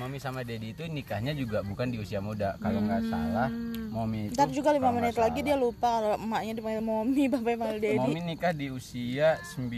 Mami 0.00 0.16
sama 0.16 0.40
daddy 0.40 0.72
itu 0.72 0.84
nikahnya 0.88 1.32
juga 1.36 1.60
bukan 1.60 1.92
di 1.92 2.00
usia 2.00 2.24
muda. 2.24 2.56
Kalau 2.58 2.80
nggak 2.80 3.02
salah 3.12 3.48
mami 3.92 4.32
itu 4.32 4.36
ntar 4.36 4.48
juga 4.48 4.72
lima 4.72 4.90
menit 4.90 5.16
lagi 5.20 5.40
dia 5.44 5.56
lupa 5.56 6.00
kalau 6.00 6.16
emaknya 6.16 6.52
dipanggil 6.56 6.82
mommy 6.82 7.24
bapaknya 7.32 7.58
panggil 7.60 7.78
daddy. 7.80 7.98
Mami 8.00 8.20
nikah 8.24 8.52
di 8.56 8.66
usia 8.72 9.36
9 9.54 9.68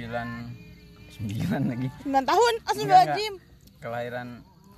9 1.15 1.71
lagi. 1.71 1.89
9 2.07 2.31
tahun? 2.31 2.53
Enggak, 2.55 2.71
astagfirullahaladzim 2.71 3.35
kelahiran 3.85 4.29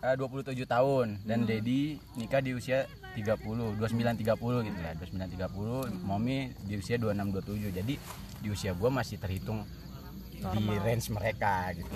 eh, 0.03 0.17
27 0.19 0.67
tahun. 0.67 1.07
Dan 1.23 1.47
Dedi 1.47 2.03
nikah 2.19 2.43
di 2.43 2.59
usia 2.59 2.91
30 3.17 3.81
29 3.81 4.21
30 4.21 4.67
gitu 4.69 4.79
ya 4.85 4.93
29 5.01 5.41
30 5.41 6.05
Mommy 6.05 6.53
di 6.69 6.77
usia 6.77 7.01
26 7.01 7.33
27 7.33 7.79
jadi 7.81 7.95
di 8.45 8.49
usia 8.53 8.77
gua 8.77 8.93
masih 8.93 9.17
terhitung 9.17 9.65
di 10.37 10.65
range 10.85 11.07
mereka 11.11 11.73
gitu. 11.73 11.91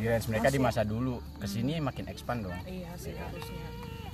Di 0.00 0.06
range 0.08 0.26
mereka 0.32 0.48
di 0.48 0.58
masa 0.58 0.82
dulu 0.82 1.20
ke 1.38 1.46
sini 1.46 1.78
makin 1.78 2.08
expand 2.08 2.48
dong. 2.48 2.56
Iya 2.64 2.90
sih 2.96 3.12
harusnya. 3.14 3.66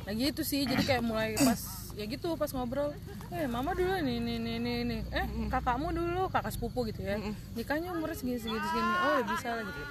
Nah 0.08 0.12
gitu 0.16 0.40
sih 0.40 0.64
jadi 0.64 0.82
kayak 0.84 1.02
mulai 1.04 1.36
pas 1.36 1.60
ya 1.98 2.04
gitu 2.06 2.38
pas 2.38 2.48
ngobrol 2.54 2.94
eh 3.34 3.44
mama 3.50 3.74
dulu 3.74 3.90
nih 4.00 4.22
nih 4.22 4.38
nih 4.38 4.56
nih, 4.62 4.76
nih. 4.86 5.00
eh 5.12 5.26
kakakmu 5.52 5.92
dulu 5.92 6.32
kakak 6.32 6.52
sepupu 6.54 6.88
gitu 6.88 7.04
ya. 7.04 7.20
Nikahnya 7.54 7.92
umurnya 7.92 8.16
segini 8.16 8.40
segini 8.40 8.60
segini. 8.60 8.92
Oh 9.04 9.12
ya 9.20 9.24
bisa 9.28 9.48
lah 9.52 9.64
gitu. 9.64 9.82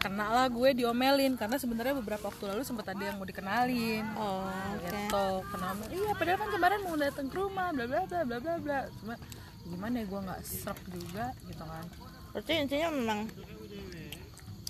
Kena 0.00 0.26
lah 0.32 0.46
gue 0.48 0.68
diomelin 0.80 1.36
karena 1.36 1.60
sebenarnya 1.60 1.92
beberapa 2.00 2.32
waktu 2.32 2.44
lalu 2.48 2.64
sempat 2.64 2.96
ada 2.96 3.02
yang 3.04 3.16
mau 3.20 3.28
dikenalin. 3.28 4.04
Oh 4.16 4.48
oke. 4.48 4.88
Gitu 4.88 5.26
kenal 5.52 5.72
iya 5.92 6.10
padahal 6.16 6.38
kan 6.40 6.50
kemarin 6.56 6.80
mau 6.84 6.96
datang 6.96 7.26
ke 7.28 7.36
rumah 7.36 7.68
bla 7.72 7.84
bla 7.84 8.00
bla 8.08 8.20
bla 8.24 8.38
bla 8.40 8.54
bla. 8.60 8.78
Cuma 9.00 9.14
gimana 9.70 10.02
ya 10.02 10.04
gue 10.08 10.20
nggak 10.20 10.40
serap 10.42 10.78
juga 10.88 11.30
gitu 11.46 11.62
kan 11.62 11.84
berarti 12.30 12.52
intinya 12.62 12.88
memang 12.94 13.20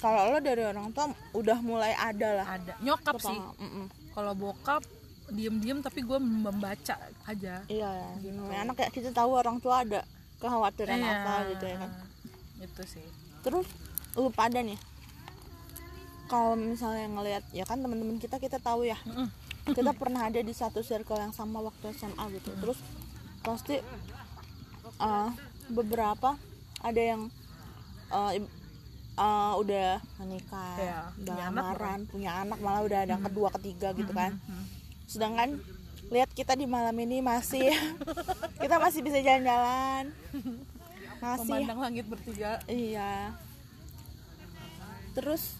kalau 0.00 0.32
lo 0.32 0.38
dari 0.40 0.64
orang 0.64 0.88
tua 0.96 1.12
udah 1.36 1.58
mulai 1.60 1.92
ada 1.92 2.40
lah. 2.40 2.46
Ada. 2.56 2.72
Nyokap 2.80 3.20
sih. 3.20 3.36
Mm-mm. 3.36 3.86
kalau 4.10 4.32
bokap 4.34 4.82
diem-diem 5.30 5.78
tapi 5.84 6.02
gue 6.02 6.18
membaca 6.18 6.96
aja. 7.28 7.54
Iya 7.70 7.90
namanya 8.26 8.66
anak 8.66 8.74
kayak 8.82 8.92
kita 8.96 9.14
tahu 9.14 9.36
orang 9.38 9.62
tua 9.62 9.86
ada 9.86 10.02
kekhawatiran 10.40 10.98
Iya. 10.98 11.12
apa 11.14 11.32
gitu 11.54 11.64
ya 11.68 11.76
kan. 11.78 11.90
Itu 12.64 12.82
sih. 12.88 13.06
Terus 13.44 13.68
lu 14.18 14.32
pada 14.32 14.58
nih. 14.58 14.80
Kalau 16.26 16.58
misalnya 16.58 17.06
ngelihat 17.10 17.44
ya 17.52 17.62
kan 17.68 17.78
teman-teman 17.78 18.18
kita 18.18 18.40
kita 18.42 18.58
tahu 18.58 18.88
ya. 18.88 18.96
Kita 19.70 19.92
pernah 19.94 20.26
ada 20.26 20.40
di 20.40 20.50
satu 20.56 20.80
circle 20.80 21.20
yang 21.20 21.36
sama 21.36 21.60
waktu 21.62 21.92
SMA 21.94 22.24
gitu. 22.40 22.50
Terus 22.58 22.78
pasti 23.44 23.78
uh, 24.98 25.28
beberapa 25.70 26.34
ada 26.80 27.00
yang 27.00 27.28
uh, 28.10 28.32
uh, 29.18 29.52
udah 29.58 29.98
menikah 30.18 30.74
Iya, 30.78 31.00
udah 31.18 31.34
punya 31.34 31.44
anak 31.46 31.64
lamaran 31.64 32.00
punya 32.06 32.30
anak 32.42 32.58
malah 32.60 32.82
udah 32.84 32.98
ada 33.06 33.12
yang 33.16 33.24
kedua 33.24 33.48
ketiga 33.58 33.88
gitu 33.94 34.12
kan 34.12 34.36
sedangkan 35.10 35.58
lihat 36.10 36.30
kita 36.34 36.58
di 36.58 36.66
malam 36.66 36.94
ini 36.98 37.22
masih 37.22 37.70
kita 38.62 38.76
masih 38.82 39.00
bisa 39.02 39.18
jalan-jalan 39.22 40.10
masih 41.20 41.52
memandang 41.52 41.80
langit 41.84 42.04
bertiga 42.08 42.58
Iya. 42.64 43.36
Terus 45.12 45.58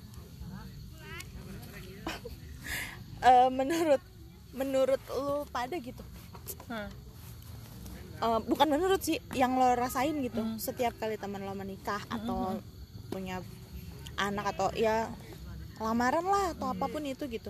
eh, 3.28 3.48
menurut 3.52 4.02
menurut 4.56 5.02
lu 5.12 5.44
pada 5.52 5.76
gitu. 5.76 6.02
Hah. 6.66 6.88
Eh, 8.20 8.40
bukan 8.44 8.68
menurut 8.68 9.00
sih 9.00 9.16
yang 9.32 9.56
lo 9.56 9.72
rasain 9.72 10.12
gitu. 10.20 10.44
Setiap 10.60 10.92
kali 11.00 11.16
teman 11.16 11.40
lo 11.40 11.56
menikah 11.56 12.04
atau 12.12 12.60
punya 13.08 13.40
anak 14.20 14.52
atau 14.52 14.68
ya 14.76 15.08
lamaran 15.80 16.28
lah 16.28 16.52
atau 16.52 16.76
apa 16.76 16.84
pun 16.92 17.00
itu 17.08 17.24
gitu. 17.32 17.48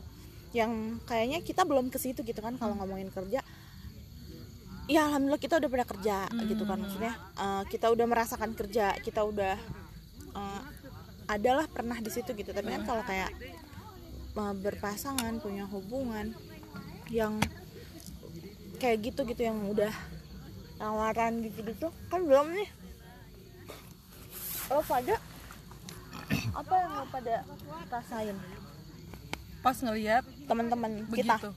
Yang 0.55 1.03
kayaknya 1.11 1.39
kita 1.43 1.67
belum 1.67 1.91
ke 1.91 1.99
situ 1.99 2.23
gitu 2.23 2.39
kan 2.39 2.55
kalau 2.55 2.79
ngomongin 2.79 3.11
kerja. 3.11 3.43
Ya 4.87 5.07
alhamdulillah 5.07 5.43
kita 5.43 5.59
udah 5.59 5.71
pada 5.71 5.87
kerja 5.91 6.17
gitu 6.47 6.63
kan. 6.63 6.79
Maksudnya 6.79 7.19
eh, 7.19 7.63
kita 7.67 7.91
udah 7.91 8.07
merasakan 8.07 8.55
kerja 8.55 8.95
kita 9.03 9.27
udah 9.27 9.59
eh, 10.39 10.63
adalah 11.27 11.67
pernah 11.67 11.99
di 11.99 12.15
situ 12.15 12.31
gitu. 12.31 12.55
Tapi 12.55 12.71
kan 12.79 12.87
kalau 12.87 13.03
kayak 13.03 13.35
eh, 14.39 14.55
berpasangan 14.55 15.43
punya 15.43 15.67
hubungan 15.67 16.31
yang 17.11 17.43
kayak 18.79 19.11
gitu 19.11 19.27
gitu 19.27 19.51
yang 19.51 19.59
udah 19.67 19.91
tawaran 20.81 21.45
gitu 21.45 21.61
gitu 21.61 21.89
kan 22.09 22.21
belum 22.25 22.57
nih. 22.57 22.69
Lo 24.73 24.81
pada 24.89 25.15
apa 26.57 26.75
yang 26.81 26.93
lo 26.97 27.05
pada 27.13 27.35
rasain? 27.93 28.37
Pas 29.61 29.77
ngelihat 29.77 30.25
teman-teman 30.49 31.05
kita. 31.13 31.37
begitu. 31.37 31.51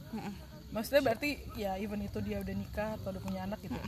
Maksudnya 0.75 1.01
berarti 1.05 1.29
ya 1.55 1.79
even 1.79 2.03
itu 2.03 2.19
dia 2.19 2.43
udah 2.43 2.55
nikah 2.57 2.99
atau 2.99 3.15
udah 3.15 3.21
punya 3.23 3.47
anak 3.47 3.63
gitu. 3.63 3.79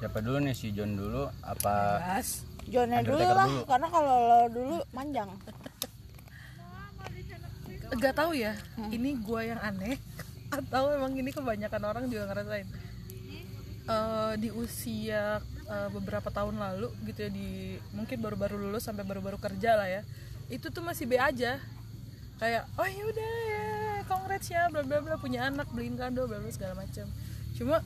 Siapa 0.00 0.24
dulu 0.24 0.40
nih 0.40 0.54
si 0.56 0.72
John 0.72 0.96
dulu? 0.96 1.28
Apa 1.44 2.00
Bas. 2.00 2.48
Jonnya 2.68 3.00
dulu 3.00 3.24
lah 3.24 3.48
dulu. 3.48 3.64
karena 3.64 3.88
kalau 3.88 4.14
lo 4.28 4.40
dulu 4.52 4.76
panjang 4.92 5.28
Gak 7.88 8.14
tahu 8.20 8.36
ya 8.36 8.52
ini 8.92 9.16
gua 9.24 9.40
yang 9.40 9.60
aneh 9.64 9.96
atau 10.52 10.92
emang 10.92 11.16
ini 11.16 11.32
kebanyakan 11.32 11.82
orang 11.88 12.04
juga 12.12 12.28
ngerasain 12.28 12.68
Eh, 13.88 14.34
di 14.36 14.52
usia 14.52 15.40
eh, 15.64 15.88
beberapa 15.88 16.28
tahun 16.28 16.60
lalu 16.60 16.92
gitu 17.08 17.24
ya 17.24 17.30
di 17.32 17.80
mungkin 17.96 18.20
baru-baru 18.20 18.60
lulus 18.60 18.84
sampai 18.84 19.00
baru-baru 19.00 19.40
kerja 19.40 19.80
lah 19.80 19.88
ya 19.88 20.04
itu 20.52 20.68
tuh 20.68 20.84
masih 20.84 21.08
B 21.08 21.16
aja. 21.16 21.56
Kayak 22.36 22.68
oh 22.76 22.84
ya 22.84 23.02
udah 23.08 23.32
ya 23.48 23.66
congrats 24.04 24.52
ya 24.52 24.68
bla 24.68 24.84
bla 24.84 25.00
bla 25.00 25.16
punya 25.16 25.48
anak 25.48 25.72
beliin 25.72 25.96
kado 25.96 26.28
bla 26.28 26.36
bla 26.36 26.52
segala 26.52 26.76
macam 26.76 27.08
cuma 27.56 27.80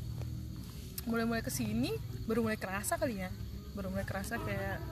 mulai-mulai 1.06 1.40
ke 1.40 1.48
sini 1.48 1.96
baru 2.28 2.44
mulai 2.44 2.58
kerasa 2.58 3.00
kali 3.00 3.22
ya 3.22 3.30
baru 3.72 3.88
mulai 3.88 4.04
kerasa 4.04 4.42
kayak 4.42 4.82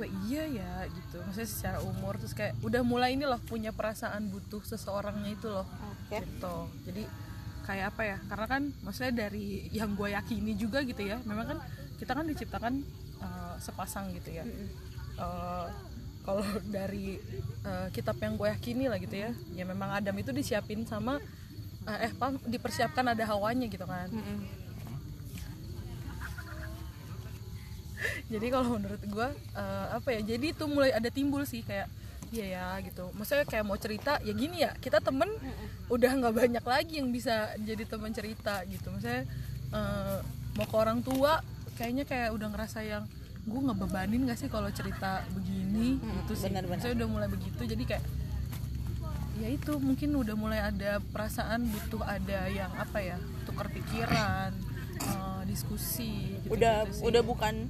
wah 0.00 0.08
iya 0.24 0.48
ya 0.48 0.72
gitu. 0.96 1.20
Maksudnya 1.28 1.50
secara 1.52 1.78
umur 1.84 2.16
terus 2.16 2.32
kayak 2.32 2.56
udah 2.64 2.80
mulai 2.80 3.20
ini 3.20 3.28
loh 3.28 3.38
punya 3.44 3.68
perasaan 3.76 4.32
butuh 4.32 4.64
seseorangnya 4.64 5.36
itu 5.36 5.52
loh 5.52 5.68
oke. 5.68 6.24
gitu. 6.24 6.56
Jadi 6.88 7.04
kayak 7.66 7.92
apa 7.92 8.02
ya? 8.06 8.18
Karena 8.30 8.46
kan 8.46 8.62
maksudnya 8.86 9.26
dari 9.26 9.66
yang 9.74 9.98
gue 9.98 10.14
yakini 10.14 10.54
juga 10.54 10.86
gitu 10.86 11.02
ya. 11.02 11.18
Memang 11.26 11.46
kan 11.50 11.58
kita 11.98 12.12
kan 12.14 12.24
diciptakan 12.24 12.74
uh, 13.20 13.54
sepasang 13.58 14.14
gitu 14.14 14.30
ya. 14.30 14.44
Uh, 15.18 15.66
kalau 16.26 16.42
dari 16.66 17.22
uh, 17.62 17.86
kitab 17.94 18.18
yang 18.18 18.34
gue 18.34 18.50
yakini 18.50 18.90
lah 18.90 18.98
gitu 18.98 19.14
ya 19.14 19.30
ya 19.54 19.62
memang 19.62 19.94
Adam 19.94 20.18
itu 20.18 20.34
disiapin 20.34 20.82
sama 20.82 21.22
uh, 21.86 21.98
eh 22.02 22.10
pam 22.18 22.34
dipersiapkan 22.42 23.14
ada 23.14 23.22
hawanya 23.30 23.70
gitu 23.70 23.86
kan. 23.86 24.10
Jadi 28.32 28.46
kalau 28.50 28.74
menurut 28.74 28.98
gue 29.06 29.28
uh, 29.54 29.86
apa 29.94 30.08
ya 30.18 30.20
jadi 30.36 30.52
itu 30.52 30.64
mulai 30.68 30.92
ada 30.92 31.08
timbul 31.08 31.46
sih 31.46 31.62
kayak 31.64 31.88
iya 32.32 32.46
ya 32.58 32.66
gitu. 32.82 33.10
Maksudnya 33.14 33.46
kayak 33.46 33.64
mau 33.66 33.78
cerita 33.78 34.18
ya 34.22 34.32
gini 34.32 34.62
ya 34.64 34.72
kita 34.78 34.98
temen 35.02 35.28
udah 35.86 36.10
nggak 36.10 36.34
banyak 36.34 36.64
lagi 36.64 36.98
yang 36.98 37.10
bisa 37.14 37.54
jadi 37.62 37.84
teman 37.86 38.10
cerita 38.14 38.62
gitu. 38.66 38.90
Maksudnya 38.90 39.24
uh, 39.70 40.20
mau 40.56 40.66
ke 40.66 40.76
orang 40.76 41.00
tua 41.04 41.44
kayaknya 41.76 42.08
kayak 42.08 42.32
udah 42.32 42.48
ngerasa 42.50 42.80
yang 42.82 43.04
gue 43.46 43.60
ngebebanin 43.62 44.26
gak 44.26 44.42
sih 44.42 44.50
kalau 44.50 44.66
cerita 44.74 45.22
begini? 45.30 46.02
Gitu 46.02 46.32
sih. 46.34 46.50
benar-benar. 46.50 46.82
saya 46.82 46.98
udah 46.98 47.06
mulai 47.06 47.28
begitu 47.30 47.62
jadi 47.62 47.84
kayak 47.86 48.04
itu 49.46 49.78
mungkin 49.78 50.10
udah 50.16 50.34
mulai 50.34 50.60
ada 50.64 50.98
perasaan 51.12 51.68
butuh 51.70 52.02
ada 52.02 52.48
yang 52.50 52.72
apa 52.74 52.98
ya 52.98 53.16
tukar 53.44 53.68
pikiran 53.70 54.50
eh, 54.98 55.40
diskusi 55.46 56.40
gitu, 56.42 56.56
udah 56.56 56.88
udah 57.04 57.22
bukan 57.22 57.68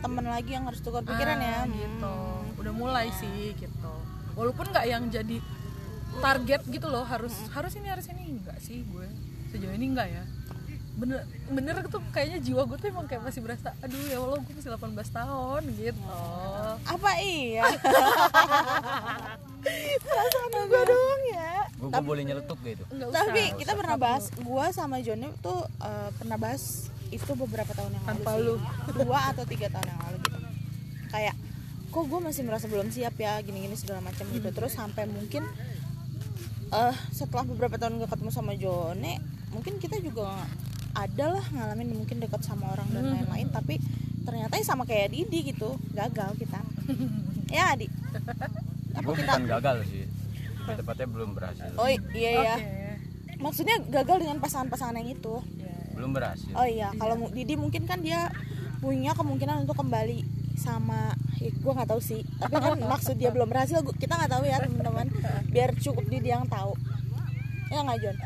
temen 0.00 0.24
lagi 0.24 0.56
yang 0.56 0.64
harus 0.64 0.80
tukar 0.80 1.04
pikiran 1.04 1.38
ya? 1.38 1.62
Ah, 1.62 1.64
gitu 1.68 2.16
udah 2.62 2.72
mulai 2.78 3.10
sih 3.18 3.54
gitu 3.58 3.81
walaupun 4.32 4.66
nggak 4.68 4.86
yang 4.86 5.04
jadi 5.08 5.36
target 6.18 6.62
gitu 6.68 6.86
loh 6.86 7.02
harus 7.02 7.32
harus 7.50 7.72
ini 7.74 7.88
harus 7.88 8.06
ini. 8.08 8.36
Enggak 8.36 8.58
sih 8.58 8.82
gue. 8.82 9.06
Sejauh 9.48 9.72
ini 9.72 9.92
enggak 9.92 10.08
ya. 10.08 10.24
Bener 10.92 11.24
bener 11.48 11.74
tuh 11.88 12.04
kayaknya 12.12 12.38
jiwa 12.38 12.68
gue 12.68 12.76
tuh 12.76 12.88
emang 12.88 13.08
kayak 13.08 13.24
masih 13.24 13.40
berasa 13.40 13.72
aduh 13.80 13.96
ya 14.06 14.20
allah 14.20 14.38
gue 14.38 14.52
masih 14.52 14.70
18 14.70 14.92
tahun 14.92 15.62
gitu. 15.72 16.04
Apa 16.84 17.10
iya? 17.18 17.64
Perasaan 20.02 20.50
gue 20.68 20.82
doang 20.84 21.22
ya. 21.32 21.52
Gue 21.78 21.88
gue 21.90 22.02
boleh 22.02 22.22
nyeletuk 22.22 22.58
gitu 22.62 22.84
Enggak 22.90 23.08
usah 23.10 23.18
tapi 23.24 23.42
kita 23.56 23.72
pernah 23.74 23.96
bahas 23.96 24.24
gua 24.38 24.70
sama 24.70 25.00
Joni 25.00 25.32
tuh 25.38 25.64
eh, 25.80 26.10
pernah 26.14 26.38
bahas 26.38 26.86
itu 27.10 27.32
beberapa 27.34 27.72
tahun 27.72 27.90
yang 27.90 28.04
lalu 28.04 28.10
Tanpa 28.14 28.30
sih. 28.32 28.42
lu. 28.42 28.54
dua 28.96 29.18
atau 29.34 29.44
tiga 29.44 29.66
tahun 29.68 29.86
yang 29.86 30.00
lalu 30.00 30.16
gitu. 30.22 30.38
Kayak 31.08 31.34
kok 31.92 32.04
gue 32.04 32.18
masih 32.18 32.42
merasa 32.42 32.66
belum 32.66 32.88
siap 32.88 33.14
ya 33.14 33.36
gini-gini 33.38 33.76
segala 33.76 34.00
macam 34.00 34.24
gitu. 34.26 34.48
Terus 34.48 34.72
sampai 34.72 35.04
mungkin 35.04 35.44
eh 36.72 36.96
setelah 37.12 37.44
beberapa 37.44 37.76
tahun 37.76 38.00
gak 38.00 38.10
ketemu 38.10 38.30
sama 38.32 38.56
Jone 38.56 39.20
mungkin 39.52 39.76
kita 39.76 40.00
juga 40.00 40.32
ada 40.92 41.36
lah 41.36 41.44
ngalamin 41.44 41.92
mungkin 41.94 42.16
dekat 42.16 42.40
sama 42.40 42.72
orang 42.72 42.88
dan 42.88 43.12
lain-lain 43.12 43.48
tapi 43.48 43.76
ternyata 44.24 44.56
ya 44.56 44.64
sama 44.64 44.84
kayak 44.84 45.12
Didi 45.12 45.52
gitu 45.52 45.76
gagal 45.92 46.32
kita. 46.36 46.60
Ya 47.52 47.76
Adi 47.76 47.84
apa 48.92 49.04
gue 49.04 49.16
kita? 49.20 49.36
bukan 49.36 49.44
gagal 49.44 49.76
sih 49.84 50.08
tepatnya 50.64 51.04
belum 51.06 51.36
berhasil. 51.36 51.68
Oh 51.76 51.84
iya 52.16 52.30
ya 52.32 52.56
Oke. 52.56 52.64
maksudnya 53.36 53.76
gagal 53.92 54.24
dengan 54.24 54.40
pasangan-pasangan 54.40 54.96
yang 54.96 55.12
itu. 55.12 55.36
Ya, 55.60 55.76
belum 55.92 56.16
berhasil. 56.16 56.48
Oh 56.56 56.64
iya. 56.64 56.88
Kalau 56.96 57.12
mu- 57.18 57.28
Didi 57.28 57.60
mungkin 57.60 57.84
kan 57.84 58.00
dia 58.00 58.32
punya 58.80 59.12
kemungkinan 59.12 59.68
untuk 59.68 59.76
kembali 59.76 60.24
sama 60.56 61.14
ya, 61.40 61.50
gue 61.50 61.72
nggak 61.72 61.90
tahu 61.90 62.00
sih. 62.00 62.20
Tapi 62.38 62.54
kan 62.54 62.78
maksud 62.92 63.16
dia 63.16 63.30
belum 63.30 63.48
berhasil 63.48 63.80
gua- 63.80 63.96
kita 63.96 64.14
nggak 64.14 64.32
tahu 64.32 64.44
ya 64.46 64.56
teman-teman. 64.62 65.06
Biar 65.48 65.74
cukup 65.76 66.04
Didi 66.06 66.30
yang 66.30 66.46
tahu. 66.46 66.72
Ya 67.72 67.80
nggak 67.80 67.98
John 68.00 68.16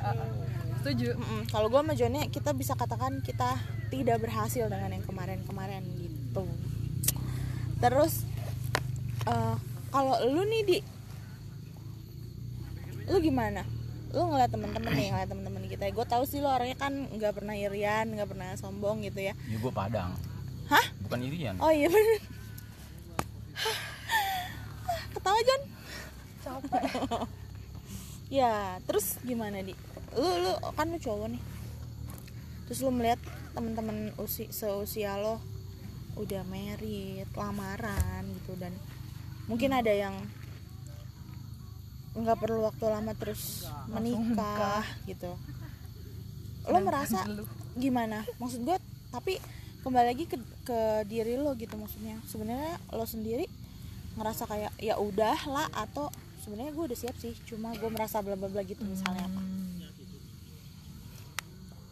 setuju. 0.86 1.18
Kalau 1.50 1.66
gue 1.66 1.80
sama 1.82 1.98
Johnnya 1.98 2.30
kita 2.30 2.54
bisa 2.54 2.78
katakan 2.78 3.18
kita 3.18 3.58
tidak 3.90 4.22
berhasil 4.22 4.70
dengan 4.70 4.94
yang 4.94 5.02
kemarin-kemarin 5.02 5.82
gitu. 5.98 6.46
Terus 7.82 8.22
eh, 9.26 9.56
kalau 9.90 10.14
lu 10.30 10.46
nih 10.46 10.62
di 10.62 10.78
lu 13.10 13.18
gimana? 13.18 13.66
Lu 14.14 14.30
ngeliat 14.30 14.54
temen-temen 14.54 14.92
nih 14.94 15.10
ngeliat 15.10 15.26
temen-temen 15.26 15.66
kita. 15.66 15.90
Gue 15.90 16.06
tahu 16.06 16.22
sih 16.22 16.38
lu 16.38 16.46
orangnya 16.46 16.78
kan 16.78 16.94
nggak 17.10 17.34
pernah 17.34 17.58
irian 17.58 18.06
nggak 18.06 18.30
pernah 18.30 18.54
sombong 18.54 19.02
gitu 19.02 19.26
ya. 19.26 19.34
Ya 19.50 19.58
gue 19.58 19.72
padang. 19.74 20.14
Hah 20.70 20.86
bukan 21.06 21.22
irian. 21.22 21.54
Oh 21.62 21.70
iya 21.70 21.86
bener. 21.86 22.20
Ketawa 25.14 25.40
John. 25.46 25.62
Ya 28.26 28.82
terus 28.84 29.22
gimana 29.22 29.62
di? 29.62 29.72
Lu 30.18 30.30
lu 30.42 30.52
kan 30.74 30.90
lu 30.90 30.98
cowok 30.98 31.30
nih. 31.30 31.42
Terus 32.66 32.78
lu 32.82 32.90
melihat 32.90 33.22
temen-temen 33.54 34.12
usi 34.18 34.50
seusia 34.50 35.16
lo 35.16 35.38
udah 36.18 36.42
merit 36.48 37.28
lamaran 37.36 38.24
gitu 38.42 38.58
dan 38.58 38.72
mungkin 39.46 39.70
ada 39.76 39.92
yang 39.92 40.16
nggak 42.16 42.40
perlu 42.40 42.64
waktu 42.64 42.84
lama 42.88 43.12
terus 43.14 43.68
menikah 43.86 44.82
gitu. 45.06 45.38
Lo 46.66 46.82
merasa 46.82 47.22
gimana? 47.78 48.26
Maksud 48.42 48.66
gue 48.66 48.76
tapi 49.14 49.38
kembali 49.86 50.06
lagi 50.10 50.24
ke, 50.26 50.34
ke 50.66 50.78
diri 51.06 51.38
lo 51.38 51.54
gitu 51.54 51.78
maksudnya. 51.78 52.18
Sebenarnya 52.26 52.74
lo 52.90 53.06
sendiri 53.06 53.46
ngerasa 54.18 54.50
kayak 54.50 54.74
ya 54.82 54.98
udah 54.98 55.38
lah 55.46 55.70
atau 55.70 56.10
sebenarnya 56.42 56.74
gue 56.74 56.84
udah 56.90 56.98
siap 56.98 57.14
sih 57.14 57.38
cuma 57.46 57.70
gue 57.70 57.86
merasa 57.86 58.18
bla 58.18 58.34
bla 58.34 58.50
bla 58.50 58.66
gitu 58.66 58.82
misalnya 58.82 59.30
apa. 59.30 59.40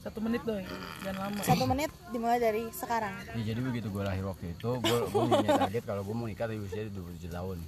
Satu 0.02 0.18
menit 0.20 0.42
dong 0.42 0.58
jangan 1.06 1.30
lama. 1.30 1.40
Satu 1.46 1.64
menit 1.70 1.90
dimulai 2.10 2.42
dari 2.42 2.66
sekarang. 2.74 3.14
Ya 3.38 3.54
jadi 3.54 3.60
begitu 3.62 3.86
gue 3.88 4.02
lahir 4.02 4.26
waktu 4.26 4.58
itu 4.58 4.70
gue 4.74 4.96
gue 5.06 5.22
punya 5.30 5.54
target 5.62 5.82
kalau 5.86 6.02
gue 6.02 6.14
mau 6.18 6.26
nikah 6.26 6.50
di 6.50 6.58
usia 6.58 6.90
27 6.90 7.30
tahun. 7.30 7.58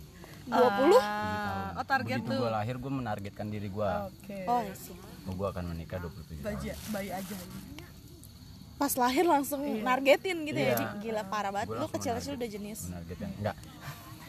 20 0.47 0.55
Ah, 1.03 1.75
oh 1.75 1.83
target 1.83 2.23
begitu 2.23 2.31
tuh. 2.31 2.39
gue 2.39 2.51
lahir 2.51 2.75
gue 2.79 2.93
menargetkan 2.93 3.47
diri 3.47 3.67
gue 3.67 3.91
oke. 4.11 4.39
Oh 4.47 4.61
iya 4.63 4.75
sih 4.75 4.95
gue 5.27 5.47
akan 5.47 5.65
menikah 5.75 5.99
27 5.99 6.39
tahun. 6.39 6.43
bayi 6.47 6.71
bayi 6.91 7.11
aja 7.11 7.35
pas 8.77 8.93
lahir 8.93 9.25
langsung 9.25 9.61
nargetin 9.81 10.45
gitu 10.45 10.57
ya. 10.57 10.69
Iya. 10.69 10.77
Di. 10.77 10.85
gila 11.03 11.23
parah 11.25 11.49
banget. 11.49 11.67
Gua 11.67 11.75
lo 11.75 11.81
langsung 11.83 11.95
kecil 11.95 12.13
kecil 12.13 12.29
menarget. 12.29 12.37
udah 12.37 12.49
jenis 12.51 12.79
menargetkan 12.87 13.29
enggak. 13.39 13.57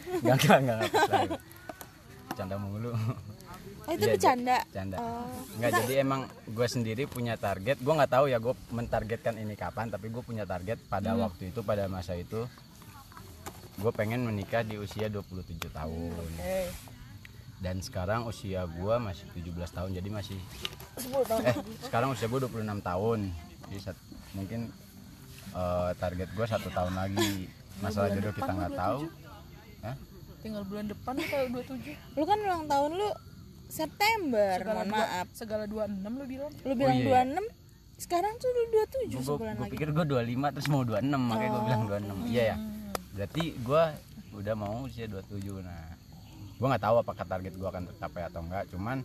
Enggak 0.08 0.34
enggak 0.34 0.56
enggak, 0.58 1.40
canda 2.34 2.56
mulu. 2.56 2.92
Oh 3.80 3.90
itu 3.90 4.04
Iya, 4.04 4.12
bercanda 4.14 4.58
canda? 4.68 4.96
Oh. 4.96 5.24
Enggak, 5.54 5.70
jadi 5.80 5.94
emang 5.98 6.20
gue 6.46 6.66
sendiri 6.66 7.02
punya 7.04 7.34
target. 7.36 7.76
Gue 7.78 7.90
nggak 7.90 8.08
tahu 8.10 8.24
ya 8.26 8.36
gue 8.36 8.52
mentargetkan 8.68 9.34
ini 9.34 9.52
kapan 9.52 9.88
tapi 9.88 10.08
gue 10.08 10.20
punya 10.20 10.44
target 10.44 10.76
pada 10.86 11.12
Hmm. 11.12 11.24
waktu 11.24 11.48
itu 11.48 11.60
pada 11.62 11.84
masa 11.86 12.12
itu 12.12 12.44
gue 13.74 13.92
pengen 13.92 14.22
menikah 14.22 14.60
di 14.60 14.76
usia 14.76 15.08
27 15.08 15.40
tahun. 15.68 16.12
Oke. 16.14 16.68
Dan 17.58 17.80
sekarang 17.80 18.24
usia 18.24 18.64
gue 18.64 18.94
masih 18.98 19.24
17 19.34 19.56
tahun 19.72 19.90
jadi 19.90 20.08
masih 20.10 20.38
10 20.98 21.24
tahun. 21.24 21.40
Eh 21.44 21.56
sekarang 21.82 22.08
usia 22.12 22.26
gue 22.26 22.40
26 22.40 22.54
tahun. 22.80 23.18
Jadi 23.68 23.80
mungkin 24.32 24.60
eh, 25.52 25.90
target 25.94 26.28
gue 26.30 26.46
satu 26.46 26.68
tahun 26.68 26.94
lagi. 26.94 27.48
Masalah 27.78 28.10
jodoh 28.10 28.32
kita 28.32 28.50
nggak 28.50 28.74
tahu. 28.74 29.00
Hah? 29.80 29.96
tinggal 30.38 30.62
bulan 30.62 30.86
depan 30.86 31.18
kalau 31.18 31.46
27 31.50 31.98
lu 32.14 32.22
kan 32.22 32.38
ulang 32.38 32.64
tahun 32.64 32.90
lu 32.94 33.10
September 33.68 34.54
segala 34.56 34.80
mohon 34.80 34.88
dua, 34.88 35.02
maaf. 35.02 35.26
segala 35.34 35.64
26 35.66 35.98
lu 36.14 36.24
bilang. 36.24 36.52
Lu 36.62 36.74
bilang 36.74 36.96
iya. 36.96 37.22
26 37.26 37.98
sekarang 37.98 38.32
tuh 38.38 38.48
lu 38.48 38.62
27 39.10 39.10
gue 39.10 39.22
sebulan 39.26 39.54
lagi. 39.58 39.70
pikir 39.74 39.88
gue 39.90 40.04
25 40.06 40.54
terus 40.54 40.68
mau 40.70 40.82
26 40.86 41.10
makanya 41.10 41.50
gue 41.50 41.62
bilang 41.66 41.82
26 41.84 42.30
iya 42.30 42.42
ya. 42.44 42.56
Berarti 43.12 43.44
gue 43.58 43.82
udah 44.38 44.54
mau 44.54 44.74
usia 44.86 45.06
27 45.10 45.66
nah 45.66 45.84
gue 46.54 46.66
nggak 46.66 46.84
tahu 46.86 46.96
apakah 47.02 47.24
target 47.26 47.52
gue 47.54 47.68
akan 47.68 47.84
tercapai 47.90 48.22
atau 48.24 48.40
enggak 48.40 48.64
cuman 48.70 48.96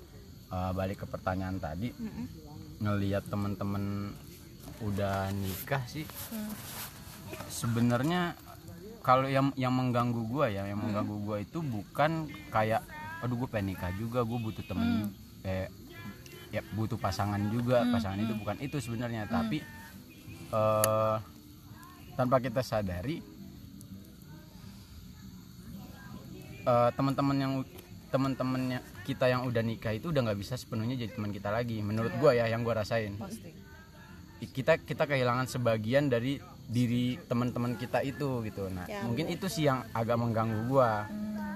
eh, 0.49 0.71
balik 0.71 1.01
ke 1.01 1.05
pertanyaan 1.09 1.57
tadi 1.57 1.89
Mm-mm. 1.91 2.25
ngelihat 2.77 3.25
temen-temen 3.25 4.13
udah 4.83 5.31
nikah 5.31 5.83
sih. 5.87 6.03
Hmm. 6.29 6.51
sebenarnya 7.49 8.37
kalau 9.01 9.25
yang 9.25 9.49
yang 9.57 9.73
mengganggu 9.73 10.21
gua 10.29 10.47
ya 10.53 10.63
yang 10.69 10.79
mengganggu 10.79 11.17
gua 11.25 11.41
itu 11.41 11.59
bukan 11.59 12.29
kayak 12.53 12.85
aduh 13.23 13.39
gue 13.39 13.47
pengen 13.47 13.71
nikah 13.71 13.87
juga 13.95 14.19
gue 14.27 14.35
butuh 14.35 14.67
temen 14.67 15.07
eh 15.47 15.71
ya 16.51 16.59
butuh 16.75 16.99
pasangan 16.99 17.39
juga. 17.47 17.87
Pasangan 17.87 18.19
itu 18.19 18.35
bukan 18.35 18.59
itu 18.59 18.77
sebenarnya 18.83 19.31
tapi 19.31 19.63
eh 20.51 21.17
tanpa 22.19 22.43
kita 22.43 22.59
sadari 22.59 23.23
eh 26.67 26.89
teman-teman 26.99 27.37
yang 27.39 27.53
teman-temannya 28.11 28.79
kita 29.07 29.25
yang 29.25 29.47
udah 29.47 29.63
nikah 29.65 29.95
itu 29.95 30.13
udah 30.13 30.21
nggak 30.21 30.39
bisa 30.43 30.53
sepenuhnya 30.59 30.99
jadi 30.99 31.15
teman 31.15 31.31
kita 31.31 31.49
lagi 31.49 31.81
menurut 31.81 32.13
gua 32.19 32.35
ya 32.35 32.51
yang 32.51 32.61
gua 32.61 32.83
rasain. 32.83 33.15
Pasti 33.17 33.62
kita 34.49 34.81
kita 34.81 35.03
kehilangan 35.07 35.47
sebagian 35.47 36.09
dari 36.11 36.39
diri 36.67 37.19
teman-teman 37.27 37.75
kita 37.75 38.01
itu 38.01 38.41
gitu. 38.47 38.67
Nah 38.71 38.87
Ya, 38.87 39.03
mungkin 39.03 39.27
itu 39.29 39.47
sih 39.51 39.67
yang 39.67 39.83
agak 39.91 40.17
mengganggu 40.19 40.67
gua. 40.67 41.07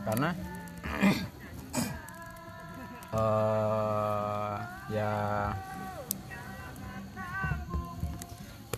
Karena 0.08 0.30
eh 3.18 4.56
ya 4.92 5.12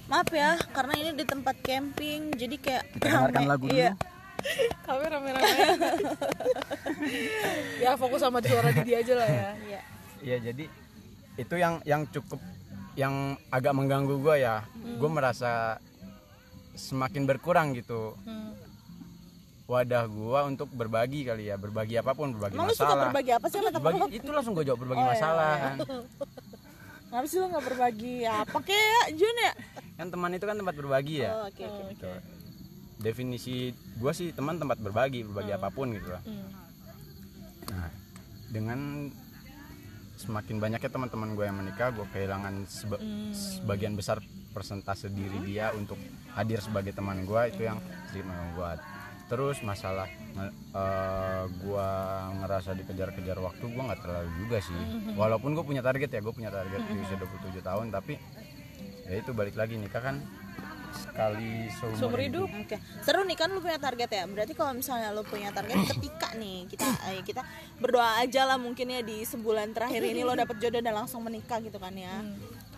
maaf 0.09 0.29
ya 0.33 0.57
karena 0.73 0.93
ini 0.97 1.11
di 1.13 1.25
tempat 1.25 1.55
camping 1.61 2.33
jadi 2.33 2.55
kayak 2.57 2.83
kita 2.97 3.05
dengarkan 3.13 3.45
lagu 3.45 3.65
dulu. 3.69 3.77
Iya. 3.77 3.93
kami 4.87 5.03
rame-rame. 5.05 5.53
Ya 7.83 7.95
fokus 7.99 8.23
sama 8.23 8.39
suara 8.41 8.71
Didi 8.71 8.93
aja 8.95 9.13
lah 9.15 9.27
ya. 9.29 9.49
Iya. 9.67 9.81
Iya 10.19 10.37
jadi 10.51 10.65
itu 11.39 11.55
yang 11.55 11.79
yang 11.87 12.01
cukup 12.11 12.41
yang 12.99 13.15
agak 13.47 13.71
mengganggu 13.71 14.11
gua 14.17 14.35
ya 14.35 14.55
gue 14.75 15.09
merasa 15.09 15.79
semakin 16.73 17.23
berkurang 17.23 17.71
gitu. 17.71 18.15
Hmm. 18.23 18.51
wadah 19.65 20.09
gua 20.09 20.43
untuk 20.43 20.65
berbagi 20.67 21.23
kali 21.23 21.45
ya 21.45 21.55
berbagi 21.55 21.95
apa 21.95 22.11
pun 22.11 22.33
berbagi 22.33 22.57
emang 22.57 22.67
lu 22.67 22.73
suka 22.73 22.89
masalah. 22.89 23.03
berbagi 23.07 23.31
apa 23.31 23.45
sih 23.47 23.59
berbagi 23.61 23.99
itu 24.17 24.29
langsung 24.29 24.51
gue 24.51 24.65
jawab 24.65 24.81
berbagi 24.81 24.97
Oh, 24.97 25.05
iya, 25.05 25.13
masalah. 25.13 25.45
iya. 25.47 25.61
kan 25.61 25.75
kenapa 27.05 27.25
sih 27.27 27.37
lu 27.37 27.45
nggak 27.47 27.65
berbagi 27.67 28.15
apa 28.25 28.57
kayak 28.59 29.05
Jun 29.13 29.37
ya? 29.39 29.51
Kan 29.93 30.07
teman 30.09 30.31
itu 30.31 30.43
kan 30.43 30.55
tempat 30.55 30.73
berbagi 30.73 31.15
ya. 31.19 31.31
Oh, 31.31 31.45
oke 31.45 31.61
oke 31.61 31.81
Gitu. 31.87 32.11
definisi 32.99 33.55
gue 33.95 34.11
sih 34.11 34.33
teman 34.33 34.57
tempat 34.57 34.75
berbagi 34.77 35.21
berbagi 35.23 35.51
apa 35.53 35.69
pun 35.69 35.87
gitu 35.89 36.09
loh 36.09 36.21
Hmm. 36.21 36.49
nah 37.69 37.89
dengan 38.49 38.79
semakin 40.29 40.61
banyaknya 40.61 40.93
teman-teman 40.93 41.33
gue 41.33 41.45
yang 41.49 41.57
menikah 41.57 41.89
gue 41.89 42.05
kehilangan 42.13 42.53
seba- 42.69 43.01
sebagian 43.33 43.97
besar 43.97 44.21
persentase 44.53 45.09
diri 45.09 45.41
dia 45.41 45.73
untuk 45.73 45.97
hadir 46.37 46.61
sebagai 46.61 46.93
teman 46.93 47.25
gue 47.25 47.41
itu 47.49 47.65
yang 47.65 47.81
sedikit 48.13 48.29
membuat. 48.29 48.77
Terus 49.25 49.61
masalah 49.61 50.05
uh, 50.73 51.49
gue 51.49 51.89
ngerasa 52.45 52.77
dikejar-kejar 52.77 53.37
waktu 53.41 53.65
gue 53.65 53.83
nggak 53.89 54.01
terlalu 54.05 54.29
juga 54.45 54.57
sih. 54.61 54.77
Walaupun 55.17 55.57
gue 55.57 55.65
punya 55.65 55.81
target 55.81 56.13
ya 56.13 56.21
gue 56.21 56.33
punya 56.33 56.53
target 56.53 56.81
di 56.85 56.97
usia 57.01 57.17
27 57.17 57.65
tahun 57.65 57.85
tapi 57.89 58.13
ya 59.09 59.17
itu 59.17 59.33
balik 59.33 59.57
lagi 59.57 59.81
nikah 59.81 60.01
kan 60.05 60.21
sekali 60.91 61.69
seumur, 61.71 61.97
Seumur 61.97 62.19
hidup. 62.19 62.47
Oke, 62.49 62.77
seru 62.99 63.21
nih 63.23 63.35
kan 63.35 63.49
lu 63.49 63.59
punya 63.59 63.77
target 63.77 64.09
ya. 64.09 64.23
Berarti 64.25 64.53
kalau 64.53 64.73
misalnya 64.73 65.09
lu 65.09 65.21
punya 65.21 65.49
target 65.49 65.77
ketika 65.91 66.33
nih 66.33 66.65
kita 66.65 66.85
eh, 67.07 67.21
kita 67.21 67.41
berdoa 67.77 68.19
aja 68.19 68.45
lah 68.45 68.57
mungkin 68.57 68.89
ya 68.89 69.01
di 69.01 69.21
sebulan 69.21 69.71
terakhir 69.71 70.01
ini 70.01 70.21
lo 70.21 70.33
dapet 70.33 70.57
jodoh 70.57 70.79
dan 70.79 70.93
langsung 70.95 71.21
menikah 71.21 71.59
gitu 71.59 71.77
kan 71.77 71.93
ya. 71.93 72.23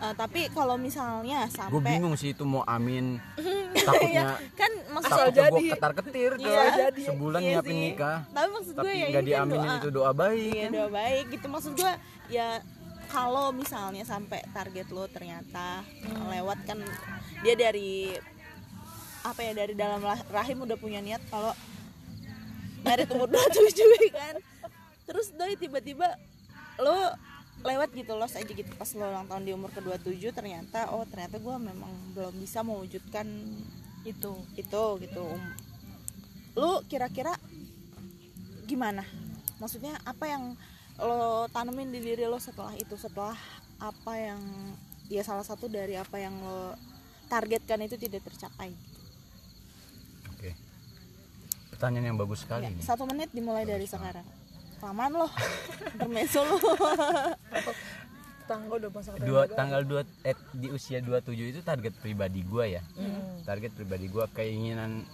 Eh, 0.02 0.14
tapi 0.14 0.50
kalau 0.50 0.74
misalnya 0.74 1.46
gue 1.46 1.54
sampai 1.54 1.78
bingung 1.80 2.18
sih 2.18 2.34
itu 2.34 2.42
mau 2.42 2.66
amin. 2.66 3.22
Takutnya 3.86 4.36
kan 4.52 4.70
maksud 4.90 5.10
takutnya 5.10 5.48
gue 5.48 5.72
ketar 5.72 5.92
ketir 5.96 6.30
Iya, 6.38 6.90
tuh 6.90 7.04
sebulan 7.08 7.40
iya 7.40 7.50
nyiapin 7.58 7.76
nikah. 7.78 8.18
Tapi 8.28 8.48
maksud 8.50 8.72
gue 8.72 8.82
tapi 8.82 8.90
ya 8.92 9.06
nggak 9.08 9.22
ini 9.22 9.32
kan 9.32 9.46
diaminin 9.46 9.62
doa. 9.64 9.78
itu 9.78 9.88
doa 9.90 10.10
baik 10.12 10.52
Iya 10.52 10.62
kan. 10.62 10.70
doa 10.74 10.88
baik 10.90 11.24
gitu. 11.30 11.46
Maksud 11.48 11.72
gue 11.74 11.92
ya 12.28 12.48
kalau 13.08 13.52
misalnya 13.52 14.02
sampai 14.02 14.40
target 14.50 14.88
lo 14.88 15.04
ternyata 15.06 15.84
lewat 16.32 16.58
kan 16.64 16.78
dia 17.42 17.54
dari 17.58 18.14
apa 19.22 19.38
ya 19.42 19.52
dari 19.54 19.74
dalam 19.78 20.02
rahim 20.30 20.66
udah 20.66 20.78
punya 20.78 20.98
niat 20.98 21.22
kalau 21.30 21.54
merit 22.82 23.10
umur 23.10 23.30
27 23.30 24.10
kan. 24.10 24.34
Terus 25.06 25.34
doi 25.34 25.54
tiba-tiba 25.58 26.18
lo 26.82 26.94
lewat 27.62 27.94
gitu 27.94 28.18
los 28.18 28.34
aja 28.34 28.48
gitu 28.48 28.66
pas 28.74 28.90
lo 28.98 29.06
ulang 29.06 29.26
tahun 29.30 29.46
di 29.46 29.54
umur 29.54 29.70
ke-27 29.70 30.34
ternyata 30.34 30.90
oh 30.90 31.06
ternyata 31.06 31.38
gue 31.38 31.56
memang 31.62 31.92
belum 32.10 32.34
bisa 32.42 32.66
mewujudkan 32.66 33.26
itu. 34.02 34.34
itu 34.58 34.82
gitu. 35.02 35.22
Um, 35.22 35.44
lu 36.58 36.70
kira-kira 36.90 37.38
gimana? 38.66 39.06
Maksudnya 39.62 39.94
apa 40.02 40.26
yang 40.26 40.58
lo 40.98 41.46
tanemin 41.54 41.94
di 41.94 42.02
diri 42.02 42.26
lo 42.26 42.42
setelah 42.42 42.74
itu? 42.74 42.98
Setelah 42.98 43.38
apa 43.78 44.12
yang 44.18 44.42
ya 45.06 45.22
salah 45.22 45.46
satu 45.46 45.70
dari 45.70 45.94
apa 45.94 46.18
yang 46.18 46.34
lo 46.42 46.74
targetkan 47.32 47.80
itu 47.80 47.96
tidak 47.96 48.20
tercapai. 48.28 48.76
Oke. 50.36 50.52
Pertanyaan 51.72 52.12
yang 52.12 52.18
bagus 52.20 52.44
sekali 52.44 52.68
Ya, 52.68 52.70
nih 52.76 52.84
satu 52.84 53.08
menit 53.08 53.32
dimulai 53.32 53.64
dari 53.64 53.88
sekarang. 53.88 54.26
Kelamaan 54.76 55.12
lo 55.24 55.28
intermezzo 55.96 56.44
lo 56.44 56.56
tangga 58.42 58.74
udah 58.74 58.90
pasang 58.90 59.14
dua 59.22 59.46
tanggal 59.48 59.80
dua 59.86 60.02
eh, 60.26 60.34
di 60.50 60.68
usia 60.68 60.98
27 60.98 61.54
itu 61.54 61.60
target 61.62 61.94
pribadi 62.02 62.42
gua 62.42 62.66
ya? 62.66 62.82
Hmm. 62.98 63.38
target 63.46 63.70
pribadi 63.72 64.10
gua 64.10 64.26
keinginan 64.34 65.06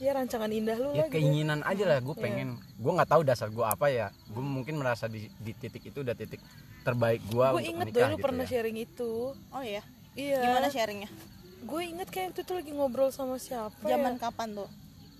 ya 0.00 0.16
rancangan 0.16 0.48
indah 0.48 0.80
lu 0.80 0.96
ya 0.96 1.04
lah 1.04 1.06
gitu. 1.06 1.14
keinginan 1.20 1.60
aja 1.66 1.84
lah 1.86 1.98
gue 1.98 2.14
pengen. 2.14 2.54
Gue 2.78 2.92
nggak 2.94 3.10
tahu 3.10 3.22
dasar 3.26 3.50
gue 3.50 3.66
apa 3.66 3.90
ya. 3.90 4.14
Gue 4.30 4.38
mungkin 4.46 4.78
merasa 4.78 5.10
di, 5.10 5.26
di 5.42 5.50
titik 5.58 5.90
itu 5.90 6.06
udah 6.06 6.14
titik 6.14 6.38
terbaik 6.86 7.18
gue 7.26 7.46
gue 7.50 7.66
inget 7.66 7.86
dulu 7.90 8.14
gitu 8.14 8.22
pernah 8.22 8.46
ya. 8.46 8.50
sharing 8.50 8.78
itu. 8.78 9.34
Oh 9.34 9.62
iya 9.62 9.82
iya. 10.18 10.42
Gimana 10.42 10.66
sharingnya? 10.66 11.10
Gue 11.62 11.86
inget 11.86 12.10
kayak 12.10 12.34
itu 12.34 12.42
tuh 12.42 12.58
lagi 12.58 12.74
ngobrol 12.74 13.14
sama 13.14 13.38
siapa 13.38 13.78
zaman 13.86 14.18
ya? 14.18 14.28
kapan 14.28 14.58
tuh 14.58 14.70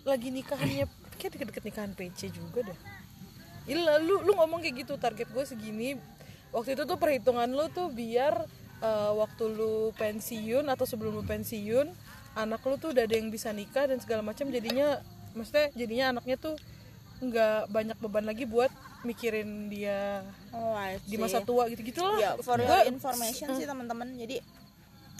lagi 0.02 0.34
nikahannya 0.34 0.90
kayak 1.18 1.30
deket-deket 1.38 1.64
nikahan 1.70 1.92
PC 1.94 2.30
juga 2.34 2.72
dah 2.72 2.78
Iya 3.68 4.00
lu 4.00 4.24
lu 4.24 4.32
ngomong 4.32 4.64
kayak 4.64 4.88
gitu 4.88 4.96
target 4.96 5.28
gue 5.28 5.44
segini. 5.44 6.00
Waktu 6.48 6.72
itu 6.72 6.88
tuh 6.88 6.96
perhitungan 6.96 7.44
lu 7.52 7.68
tuh 7.68 7.92
biar 7.92 8.48
eh, 8.80 9.12
waktu 9.12 9.44
lu 9.52 9.92
pensiun 10.00 10.64
atau 10.72 10.88
sebelum 10.88 11.20
lu 11.20 11.24
pensiun 11.28 11.92
anak 12.32 12.64
lu 12.64 12.80
tuh 12.80 12.96
udah 12.96 13.04
ada 13.04 13.12
yang 13.12 13.28
bisa 13.28 13.52
nikah 13.52 13.84
dan 13.84 14.00
segala 14.00 14.24
macam. 14.24 14.48
Jadinya 14.48 15.04
maksudnya 15.36 15.68
jadinya 15.76 16.16
anaknya 16.16 16.40
tuh 16.40 16.56
nggak 17.20 17.68
banyak 17.68 17.96
beban 18.00 18.24
lagi 18.24 18.48
buat 18.48 18.70
mikirin 19.02 19.68
dia 19.68 20.22
oh 20.54 20.78
di 21.02 21.18
masa 21.18 21.42
tua 21.42 21.66
gitu 21.66 21.82
gitu 21.82 22.00
lah 22.02 22.18
ya 22.18 22.32
for 22.38 22.62
your 22.62 22.86
information 22.86 23.52
sih 23.52 23.68
teman-teman. 23.70 24.16
Jadi 24.16 24.40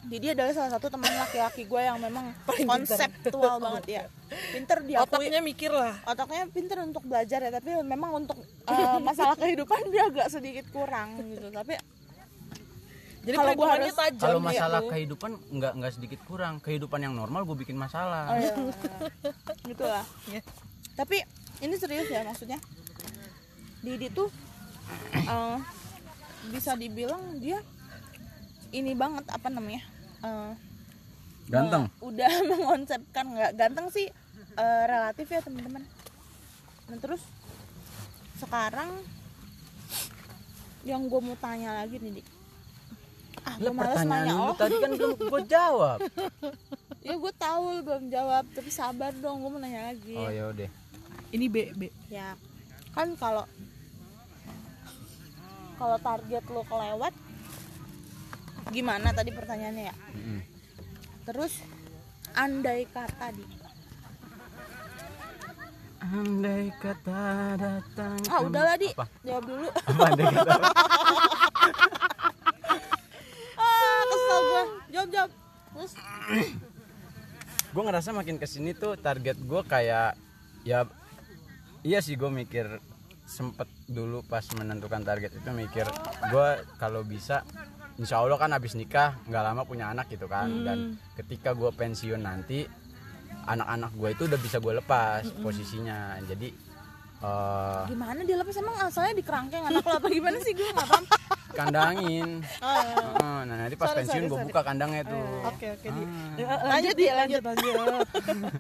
jadi 0.07 0.39
adalah 0.39 0.55
salah 0.55 0.71
satu 0.79 0.87
teman 0.87 1.11
laki-laki 1.11 1.67
gue 1.67 1.81
yang 1.83 1.99
memang 1.99 2.31
konseptual 2.71 3.59
banget 3.59 3.85
ya. 3.91 4.03
Pinter 4.55 4.79
diakui. 4.87 5.05
Otaknya 5.05 5.41
mikir 5.43 5.75
lah. 5.75 5.99
Otaknya 6.07 6.47
pinter 6.49 6.79
untuk 6.81 7.03
belajar 7.03 7.43
ya 7.43 7.51
tapi 7.51 7.75
memang 7.83 8.23
untuk 8.25 8.39
eh, 8.71 8.99
masalah 9.09 9.35
kehidupan 9.35 9.91
dia 9.91 10.07
agak 10.07 10.31
sedikit 10.31 10.71
kurang 10.71 11.19
gitu. 11.19 11.51
Tapi 11.51 11.75
jadi 13.27 13.37
Kalau 13.37 13.53
gua 13.53 13.77
perhitungannya 13.77 13.93
harus- 13.93 14.01
tajam 14.01 14.23
kalau 14.23 14.41
ya 14.41 14.47
masalah 14.49 14.81
tuh. 14.81 14.91
kehidupan 14.95 15.31
nggak 15.53 15.73
nggak 15.77 15.93
sedikit 15.93 16.21
kurang. 16.25 16.55
Kehidupan 16.63 17.01
yang 17.03 17.15
normal 17.19 17.43
gue 17.45 17.57
bikin 17.59 17.77
masalah. 17.77 18.33
Oh, 18.33 18.37
iya, 18.39 18.53
gitu 19.67 19.85
lah. 19.85 20.05
Ya. 20.31 20.41
tapi 20.95 21.21
ini 21.59 21.75
serius 21.75 22.09
ya 22.09 22.23
maksudnya. 22.23 22.57
Didi 23.83 24.09
tuh 24.09 24.31
eh, 25.13 25.59
bisa 26.49 26.73
dibilang 26.75 27.37
dia 27.37 27.61
ini 28.71 28.93
banget 28.93 29.25
apa 29.27 29.49
namanya 29.49 29.83
eh, 30.21 30.53
ganteng? 31.47 31.89
me- 31.89 31.95
udah 32.09 32.33
mengonsepkan 32.45 33.25
nggak 33.29 33.53
ganteng 33.55 33.89
sih 33.89 34.09
eh, 34.55 34.83
relatif 34.85 35.27
ya 35.27 35.41
teman-teman. 35.41 35.85
Dan 36.87 36.99
terus 36.99 37.21
sekarang 38.37 38.91
yang 40.83 41.05
gue 41.05 41.21
mau 41.21 41.37
tanya 41.37 41.75
lagi 41.77 41.99
nih 41.99 42.21
Di. 42.21 42.23
ah 43.45 43.55
gue 43.57 43.71
males 43.71 43.93
pertanyaan 43.95 44.25
nanya 44.25 44.33
lu 44.35 44.43
oh 44.43 44.55
tadi 44.55 44.75
kan 44.79 44.91
belum 44.95 45.13
gue 45.33 45.43
jawab. 45.47 45.99
Ya 47.01 47.15
gue 47.15 47.33
tahu 47.35 47.63
lu 47.71 47.81
belum 47.83 48.05
jawab 48.09 48.45
tapi 48.53 48.69
sabar 48.69 49.13
dong 49.15 49.41
gue 49.41 49.51
mau 49.51 49.61
nanya 49.61 49.91
lagi. 49.91 50.15
Oh 50.15 50.29
ya 50.29 50.49
udah. 50.49 50.69
Ini 51.29 51.47
B 51.47 51.57
B. 51.73 51.83
Ya 52.09 52.37
kan 52.93 53.13
kalau 53.15 53.45
kalau 55.77 55.99
target 55.99 56.45
lo 56.47 56.63
kelewat 56.65 57.15
gimana 58.69 59.13
tadi 59.17 59.31
pertanyaannya 59.33 59.85
ya? 59.89 59.95
Mm-mm. 60.15 60.41
terus 61.29 61.61
andai 62.37 62.89
kata 62.89 63.33
di 63.37 63.45
andai 65.99 66.71
kata 66.79 67.23
datang. 67.59 68.17
Ah 68.31 68.41
udahlah 68.41 68.79
di. 68.79 68.89
Apa? 68.95 69.07
Jawab 69.27 69.45
dulu. 69.45 69.67
Apa 69.91 70.03
andai 70.15 70.27
kata? 70.31 70.55
Ah 73.59 74.03
kesel 74.07 74.39
gue 74.41 74.63
jawab 74.95 75.09
jawab. 75.11 75.31
Terus? 75.75 75.93
Gue 77.75 77.83
ngerasa 77.85 78.11
makin 78.17 78.41
ke 78.41 78.49
sini 78.49 78.73
tuh 78.73 78.97
target 78.97 79.37
gue 79.37 79.61
kayak 79.69 80.17
ya 80.65 80.89
iya 81.85 82.01
sih 82.01 82.17
gue 82.17 82.33
mikir 82.33 82.81
sempet 83.29 83.69
dulu 83.85 84.25
pas 84.25 84.41
menentukan 84.57 85.05
target 85.05 85.37
itu 85.37 85.51
mikir 85.53 85.85
gue 86.33 86.49
kalau 86.81 87.05
bisa 87.05 87.45
insya 87.99 88.23
Allah 88.23 88.39
kan 88.39 88.55
habis 88.55 88.79
nikah 88.79 89.19
nggak 89.27 89.43
lama 89.43 89.63
punya 89.67 89.91
anak 89.91 90.07
gitu 90.09 90.31
kan. 90.31 90.49
Dan 90.65 90.79
ketika 91.19 91.53
gue 91.53 91.69
pensiun 91.69 92.23
nanti 92.23 92.65
anak-anak 93.45 93.91
gue 93.93 94.09
itu 94.15 94.23
udah 94.31 94.41
bisa 94.41 94.57
gue 94.63 94.75
lepas 94.79 95.27
posisinya. 95.43 96.17
Jadi 96.25 96.49
eh, 97.19 97.83
gimana 97.91 98.23
dia 98.23 98.39
lepas? 98.39 98.55
Emang 98.55 98.77
asalnya 98.79 99.15
di 99.19 99.25
kerangkeng 99.27 99.65
anak 99.67 99.83
lo 99.83 99.93
apa 99.99 100.09
gimana 100.09 100.39
sih? 100.39 100.55
Gue 100.55 100.71
nggak 100.71 100.79
paham. 100.87 101.05
Kandangin. 101.53 102.31
Oh, 102.63 102.83
iya. 102.83 103.45
Nah 103.49 103.57
nanti 103.67 103.75
pas 103.75 103.91
Sorry, 103.91 104.07
pensiun 104.07 104.25
gue 104.31 104.39
buka 104.51 104.61
kandangnya 104.63 105.03
tuh. 105.03 105.27
Oke 105.49 105.67
oke. 105.75 105.89
Di 105.91 106.03
Ah. 106.47 106.55
Ya, 106.55 106.55
lanjut. 106.71 106.95
lanjut 106.95 107.43
lanjut. 107.43 108.07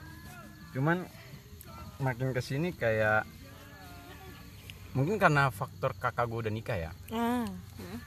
Cuman 0.74 1.04
makin 2.00 2.32
ke 2.32 2.40
sini 2.40 2.72
kayak 2.72 3.26
mungkin 4.90 5.16
karena 5.16 5.48
faktor 5.48 5.94
kakak 5.94 6.26
gue 6.26 6.38
udah 6.40 6.52
nikah 6.52 6.74
ya. 6.74 6.90
Ah. 7.08 7.46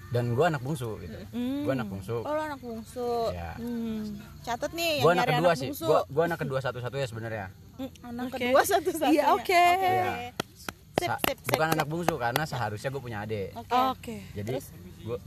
Dan 0.09 0.33
gue 0.33 0.43
anak 0.43 0.59
bungsu 0.59 0.99
gitu. 0.99 1.15
Hmm. 1.31 1.63
gue 1.63 1.71
anak 1.71 1.87
bungsu. 1.87 2.17
Oh 2.19 2.29
lo 2.29 2.41
anak 2.41 2.59
bungsu. 2.59 3.31
Ya 3.31 3.55
hmm. 3.55 4.19
catat 4.41 4.71
nih 4.71 4.99
yang 4.99 5.03
gue 5.03 5.11
anak 5.13 5.27
kedua 5.27 5.49
anak 5.49 5.57
sih. 5.57 5.69
gue 5.71 5.99
gue 6.05 6.23
anak 6.23 6.39
kedua 6.39 6.59
satu 6.59 6.77
satunya 6.77 7.05
sebenarnya. 7.05 7.45
Anak 8.03 8.23
Oke. 8.27 8.37
kedua 8.37 8.61
satu 8.63 8.89
satunya 8.91 9.13
Iya, 9.15 9.23
oke. 9.31 9.65
Sip 10.93 11.09
Sa- 11.09 11.19
sip 11.19 11.37
sip. 11.39 11.51
bukan 11.51 11.69
anak 11.73 11.87
bungsu 11.87 12.13
karena 12.15 12.43
seharusnya 12.43 12.89
gue 12.89 13.01
punya 13.01 13.19
adik. 13.21 13.49
Oke. 13.55 13.73
Oke. 13.89 14.15
Jadi 14.33 14.51
gue 15.01 15.17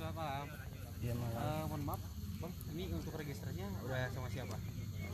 Eh, 1.07 1.15
mohon 1.63 1.83
maaf, 1.85 2.01
bang, 2.41 2.53
ini 2.73 2.91
untuk 2.91 3.15
registernya 3.15 3.71
udah 3.79 4.11
sama 4.11 4.27
siapa? 4.27 4.57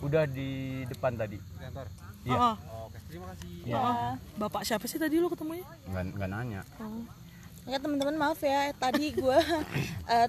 udah 0.01 0.25
di 0.25 0.51
depan 0.89 1.13
tadi. 1.15 1.37
Di 1.37 1.59
kantor. 1.61 1.87
Iya. 2.23 2.33
Oh, 2.35 2.55
Oh, 2.65 2.83
Oke, 2.87 2.92
terima 3.13 3.27
kasih. 3.31 3.49
Iya. 3.63 3.77
oh. 3.77 4.13
bapak 4.39 4.63
siapa 4.65 4.85
sih 4.85 4.97
tadi 4.97 5.21
lu 5.21 5.29
ketemunya 5.29 5.69
nggak 5.87 6.05
nggak 6.17 6.31
nanya 6.31 6.63
oh. 6.79 7.05
Ya 7.63 7.79
teman-teman 7.79 8.17
maaf 8.17 8.43
ya 8.43 8.75
tadi 8.75 9.13
gue 9.13 9.39
eh, 10.13 10.27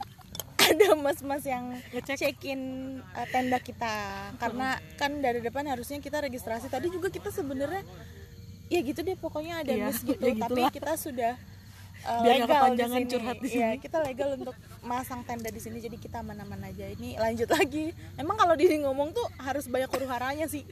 ada 0.62 0.88
mas-mas 0.96 1.41
yang 1.43 1.65
ngecekin 1.89 2.60
eh, 3.02 3.28
tenda 3.28 3.58
kita 3.58 3.96
karena 4.38 4.67
kan 4.96 5.17
dari 5.17 5.39
depan 5.39 5.65
harusnya 5.65 5.98
kita 5.98 6.22
registrasi 6.22 6.67
tadi 6.67 6.88
juga 6.88 7.10
kita 7.10 7.32
sebenarnya 7.32 7.82
ya 8.67 8.80
gitu 8.80 9.02
deh 9.02 9.15
pokoknya 9.15 9.62
ada 9.62 9.72
Iya, 9.72 9.88
miss 9.88 10.06
gitu 10.06 10.22
ya 10.22 10.36
tapi 10.39 10.62
gitulah. 10.62 10.72
kita 10.72 10.93
sudah 10.93 11.34
uh, 12.06 12.22
Biar 12.22 12.36
legal 12.39 12.63
di 12.69 12.84
sini. 12.86 13.06
curhat 13.08 13.38
di 13.38 13.50
Iya, 13.50 13.69
sini. 13.72 13.82
kita 13.82 13.98
legal 14.04 14.30
untuk 14.36 14.56
masang 14.82 15.22
tenda 15.24 15.50
di 15.50 15.58
sini 15.58 15.78
jadi 15.80 15.96
kita 15.96 16.22
aman-aman 16.22 16.67
aja. 16.67 16.86
Ini 16.91 17.15
lanjut 17.15 17.50
lagi. 17.50 17.91
Emang 18.13 18.36
kalau 18.36 18.54
Didi 18.54 18.78
ngomong 18.78 19.10
tuh 19.10 19.26
harus 19.39 19.65
banyak 19.65 19.88
huru 19.88 20.06
haranya 20.06 20.46
sih. 20.46 20.67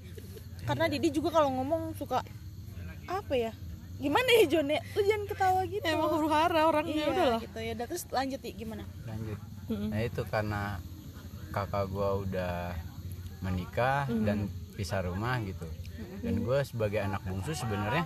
Karena 0.63 0.85
Didi 0.87 1.09
juga 1.09 1.29
kalau 1.31 1.49
ngomong 1.57 1.95
suka 1.95 2.21
apa 3.07 3.33
ya? 3.33 3.51
Gimana 3.97 4.29
ya 4.41 4.45
Jon 4.49 4.65
ya? 4.65 4.81
Lu 4.93 5.01
jangan 5.05 5.25
ketawa 5.29 5.61
gitu. 5.69 5.83
emang 5.85 6.09
huru 6.09 6.29
hara 6.29 6.61
orangnya 6.65 6.95
iya, 6.95 7.11
udah 7.11 7.25
lah 7.37 7.41
gitu 7.41 7.59
ya. 7.61 7.71
Udah, 7.77 7.85
Terus 7.85 8.03
lanjut 8.09 8.39
ya 8.41 8.51
gimana? 8.53 8.83
lanjut 9.05 9.39
nah 9.71 9.99
itu 10.03 10.21
karena 10.27 10.61
kakak 11.55 11.87
gua 11.87 12.19
udah 12.19 12.75
menikah 13.39 14.03
dan 14.27 14.51
pisah 14.75 14.99
rumah 15.01 15.39
gitu 15.41 15.63
dan 16.19 16.43
gue 16.43 16.59
sebagai 16.67 16.99
anak 16.99 17.23
bungsu 17.23 17.55
sebenarnya 17.55 18.03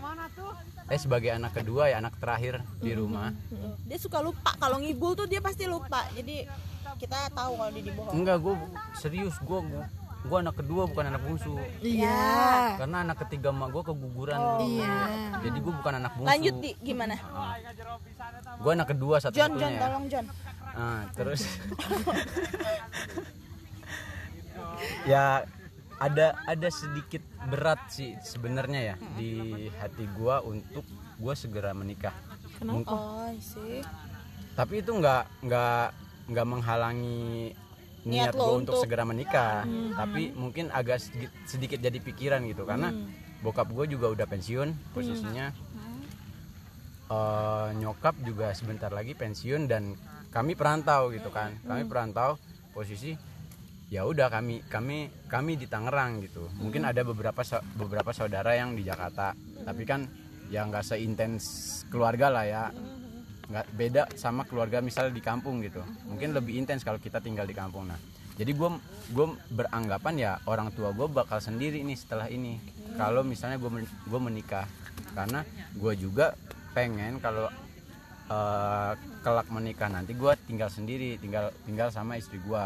eh 0.87 0.99
sebagai 0.99 1.33
anak 1.33 1.57
kedua 1.57 1.89
ya 1.89 1.97
anak 1.97 2.21
terakhir 2.21 2.61
di 2.77 2.93
rumah 2.93 3.33
Dia 3.81 3.97
suka 3.97 4.21
lupa 4.21 4.53
kalau 4.55 4.77
ngibul 4.77 5.17
tuh 5.17 5.25
dia 5.25 5.41
pasti 5.41 5.65
lupa. 5.65 6.05
Jadi 6.13 6.45
kita 6.95 7.33
tahu 7.33 7.57
kalau 7.57 7.71
Didi 7.73 7.91
bohong. 7.91 8.13
enggak 8.13 8.37
gue 8.39 8.55
serius 8.95 9.35
gue 9.41 9.59
gue 10.25 10.37
anak 10.41 10.55
kedua 10.57 10.81
bukan 10.89 11.05
anak 11.07 11.21
bungsu. 11.21 11.55
Iya. 11.79 12.17
Karena 12.77 12.97
anak 13.05 13.17
ketiga 13.23 13.49
emak 13.49 13.69
gue 13.69 13.83
keguguran. 13.85 14.39
Iya. 14.59 14.95
Jadi 15.39 15.57
gue 15.61 15.73
bukan 15.75 15.93
anak 15.95 16.11
bungsu. 16.13 16.29
Lanjut 16.29 16.55
di. 16.59 16.71
Gimana? 16.81 17.15
gue 18.55 18.71
anak 18.71 18.87
kedua 18.89 19.15
satu 19.19 19.35
John, 19.35 19.53
John, 19.55 19.73
tolong 19.77 20.05
John. 20.09 20.25
Ah, 20.73 21.05
terus. 21.13 21.41
Ya 25.05 25.45
ada 25.95 26.35
ada 26.43 26.67
sedikit 26.67 27.23
berat 27.47 27.79
sih 27.87 28.19
sebenarnya 28.19 28.81
ya 28.83 28.95
di 29.15 29.31
hati 29.79 30.05
gua 30.11 30.43
untuk 30.43 30.83
gua 31.15 31.33
segera 31.37 31.71
menikah. 31.71 32.11
Mungkin- 32.59 32.91
Oh, 32.91 33.29
sih. 33.37 33.79
tapi 34.55 34.79
itu 34.79 34.91
nggak 34.91 35.45
nggak 35.45 35.85
nggak 36.31 36.47
menghalangi 36.47 37.53
Niat 38.05 38.31
niat, 38.31 38.33
lo 38.37 38.41
gua 38.41 38.53
untuk 38.61 38.77
untuk- 38.77 38.81
segera 38.85 39.01
menikah. 39.01 39.65
Tapi 39.97 40.29
mungkin 40.37 40.69
agak 40.69 41.01
sedikit, 41.01 41.31
sedikit 41.49 41.79
jadi 41.81 41.97
pikiran 41.97 42.45
gitu 42.45 42.63
karena 42.63 42.93
bokap 43.41 43.69
gue 43.73 43.85
juga 43.97 44.13
udah 44.13 44.25
pensiun 44.29 44.93
posisinya. 44.93 45.49
Eh, 47.05 47.67
nyokap 47.77 48.17
juga 48.25 48.49
sebentar 48.57 48.89
lagi 48.89 49.13
pensiun 49.13 49.69
dan 49.69 49.93
kami 50.33 50.57
perantau 50.57 51.13
gitu 51.13 51.29
kan. 51.29 51.53
Kami 51.61 51.85
perantau 51.85 52.41
posisi 52.73 53.13
ya 53.93 54.01
udah 54.01 54.33
kami 54.33 54.65
kami 54.65 55.29
kami 55.29 55.53
di 55.57 55.69
Tangerang 55.69 56.25
gitu. 56.25 56.49
Mungkin 56.57 56.81
ada 56.81 57.05
beberapa 57.05 57.41
beberapa 57.77 58.09
saudara 58.09 58.57
yang 58.57 58.73
di 58.73 58.81
Jakarta. 58.81 59.37
Tapi 59.37 59.85
kan 59.85 60.09
ya 60.49 60.65
nggak 60.65 60.81
seintens 60.85 61.45
keluarga 61.89 62.29
lah 62.29 62.45
ya 62.45 62.63
nggak 63.45 63.65
beda 63.77 64.03
sama 64.17 64.41
keluarga 64.49 64.81
misalnya 64.81 65.13
di 65.13 65.21
kampung 65.21 65.61
gitu. 65.61 65.81
Mungkin 66.09 66.33
lebih 66.33 66.57
intens 66.57 66.81
kalau 66.81 66.97
kita 66.97 67.21
tinggal 67.21 67.45
di 67.45 67.53
kampung. 67.53 67.85
Nah 67.85 67.99
jadi 68.35 68.51
gue 68.51 68.69
gue 69.15 69.27
beranggapan 69.53 70.13
ya 70.19 70.31
orang 70.43 70.73
tua 70.75 70.91
gue 70.91 71.07
bakal 71.07 71.39
sendiri 71.39 71.79
nih 71.85 71.95
setelah 71.95 72.27
ini. 72.27 72.59
Kalau 72.97 73.23
misalnya 73.23 73.61
gue 73.61 73.85
gue 73.85 74.19
menikah. 74.19 74.67
Karena 75.15 75.47
gue 75.71 75.93
juga 75.95 76.35
pengen 76.75 77.23
kalau 77.23 77.47
eh, 78.27 78.91
kelak 79.23 79.47
menikah 79.47 79.87
nanti 79.87 80.11
gue 80.11 80.33
tinggal 80.43 80.67
sendiri 80.67 81.15
tinggal 81.21 81.55
tinggal 81.63 81.87
sama 81.87 82.19
istri 82.19 82.41
gue 82.43 82.65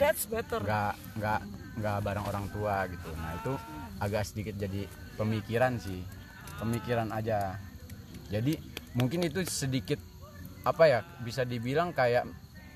that's 0.00 0.24
better. 0.30 0.62
Nggak 0.64 0.94
nggak 1.20 1.40
nggak 1.82 1.96
bareng 2.00 2.26
orang 2.28 2.46
tua 2.54 2.88
gitu. 2.88 3.10
Nah 3.18 3.32
itu 3.36 3.52
agak 4.00 4.22
sedikit 4.24 4.54
jadi 4.56 4.88
pemikiran 5.20 5.76
sih. 5.76 6.00
Pemikiran 6.56 7.12
aja. 7.12 7.60
Jadi 8.32 8.56
mungkin 8.96 9.28
itu 9.28 9.44
sedikit 9.44 10.00
apa 10.62 10.84
ya 10.86 11.00
bisa 11.20 11.42
dibilang 11.42 11.90
kayak 11.90 12.26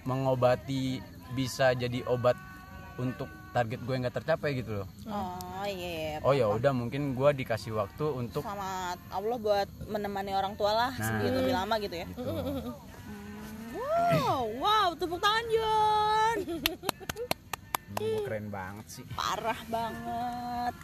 mengobati 0.03 0.99
bisa 1.33 1.71
jadi 1.73 2.03
obat 2.07 2.35
untuk 2.97 3.27
target 3.51 3.81
gue 3.81 3.95
nggak 3.97 4.15
tercapai 4.15 4.53
gitu 4.55 4.83
loh 4.83 4.89
Oh 5.07 5.65
iya. 5.65 6.21
oh 6.21 6.31
ya 6.31 6.47
udah 6.47 6.71
mungkin 6.71 7.13
gue 7.13 7.31
dikasih 7.37 7.73
waktu 7.73 8.05
untuk 8.07 8.45
Sama 8.45 8.93
Allah 9.09 9.39
buat 9.39 9.69
menemani 9.87 10.33
orang 10.33 10.55
tua 10.55 10.73
lah 10.73 10.91
Nah. 10.93 11.01
sedikit 11.03 11.33
lebih 11.37 11.55
lama 11.55 11.75
gitu 11.79 11.97
ya. 11.97 12.07
gitu. 12.07 12.73
Wow, 13.77 14.45
wow, 14.61 14.89
tepuk 14.93 15.19
tangan 15.19 15.45
John. 15.49 16.39
Keren 18.27 18.47
banget 18.49 18.87
sih 18.91 19.05
Parah 19.11 19.57
banget. 19.67 20.75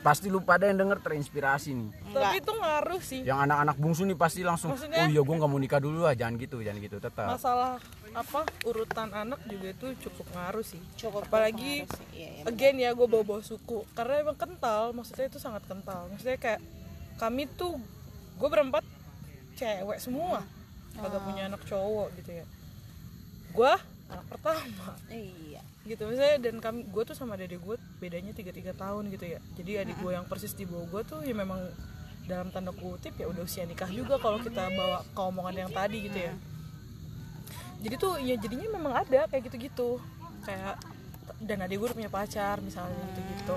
Pasti 0.00 0.32
lu 0.32 0.40
pada 0.40 0.64
yang 0.64 0.80
denger 0.80 0.98
terinspirasi 1.00 1.76
nih. 1.76 1.90
Tapi 2.10 2.36
itu 2.40 2.52
ngaruh 2.52 3.02
sih. 3.04 3.20
Yang 3.20 3.38
anak-anak 3.44 3.76
bungsu 3.76 4.02
nih 4.04 4.16
pasti 4.16 4.40
langsung 4.40 4.72
Maksudnya- 4.72 5.04
oh 5.04 5.08
iya 5.08 5.20
gue 5.20 5.34
nggak 5.36 5.50
mau 5.50 5.60
nikah 5.60 5.80
dulu 5.80 6.08
lah. 6.08 6.16
Jangan 6.16 6.34
gitu 6.40 6.56
jangan 6.60 6.80
gitu 6.80 6.96
tetap. 6.98 7.28
Masalah 7.28 7.76
apa 8.14 8.40
urutan 8.64 9.10
anak 9.12 9.40
juga 9.44 9.68
itu 9.70 9.86
cukup 10.08 10.26
ngaruh 10.32 10.64
sih. 10.64 10.80
Cukup 10.96 11.28
apalagi 11.28 11.84
sih. 11.84 12.06
Iya, 12.16 12.28
iya. 12.40 12.42
again 12.46 12.76
ya 12.78 12.90
gue 12.92 13.04
bawa 13.04 13.22
bawa 13.22 13.40
suku. 13.44 13.84
Karena 13.92 14.24
emang 14.24 14.34
kental 14.34 14.96
maksudnya 14.96 15.28
itu 15.28 15.36
sangat 15.36 15.62
kental. 15.68 16.08
Maksudnya 16.08 16.40
kayak 16.40 16.60
kami 17.14 17.44
tuh 17.46 17.76
gue 18.34 18.48
berempat 18.48 18.82
cewek 19.54 20.00
semua. 20.00 20.40
Kagak 20.94 21.22
punya 21.22 21.46
anak 21.46 21.60
cowok 21.66 22.08
gitu 22.18 22.40
ya. 22.40 22.46
Gue 23.52 23.72
anak 24.08 24.26
pertama. 24.32 24.94
Iya. 25.06 25.53
Gitu. 25.84 26.08
Misalnya 26.08 26.36
dan 26.40 26.56
kami 26.60 26.88
gue 26.88 27.02
tuh 27.04 27.16
sama 27.16 27.36
adik 27.36 27.60
gue 27.60 27.76
bedanya 28.00 28.32
tiga 28.32 28.50
tiga 28.50 28.72
tahun 28.72 29.12
gitu 29.12 29.36
ya. 29.36 29.40
Jadi 29.56 29.70
adik 29.84 29.96
gue 30.00 30.12
yang 30.16 30.24
persis 30.24 30.56
di 30.56 30.64
bawah 30.64 30.88
gue 30.88 31.02
tuh 31.04 31.20
ya 31.24 31.36
memang 31.36 31.60
dalam 32.24 32.48
tanda 32.48 32.72
kutip 32.72 33.12
ya 33.20 33.28
udah 33.28 33.44
usia 33.44 33.68
nikah 33.68 33.88
juga 33.92 34.16
kalau 34.16 34.40
kita 34.40 34.72
bawa 34.72 35.04
ke 35.04 35.20
omongan 35.20 35.68
yang 35.68 35.70
tadi 35.72 36.08
gitu 36.08 36.18
ya. 36.18 36.32
Jadi 37.84 37.94
tuh 38.00 38.16
ya 38.16 38.34
jadinya 38.40 38.68
memang 38.80 38.92
ada 39.04 39.28
kayak 39.28 39.52
gitu 39.52 39.56
gitu 39.60 39.90
kayak 40.48 40.80
dan 41.44 41.60
adik 41.64 41.76
gue 41.80 41.86
udah 41.92 41.98
punya 42.00 42.12
pacar 42.12 42.56
misalnya 42.64 42.96
gitu 43.12 43.20
gitu. 43.36 43.56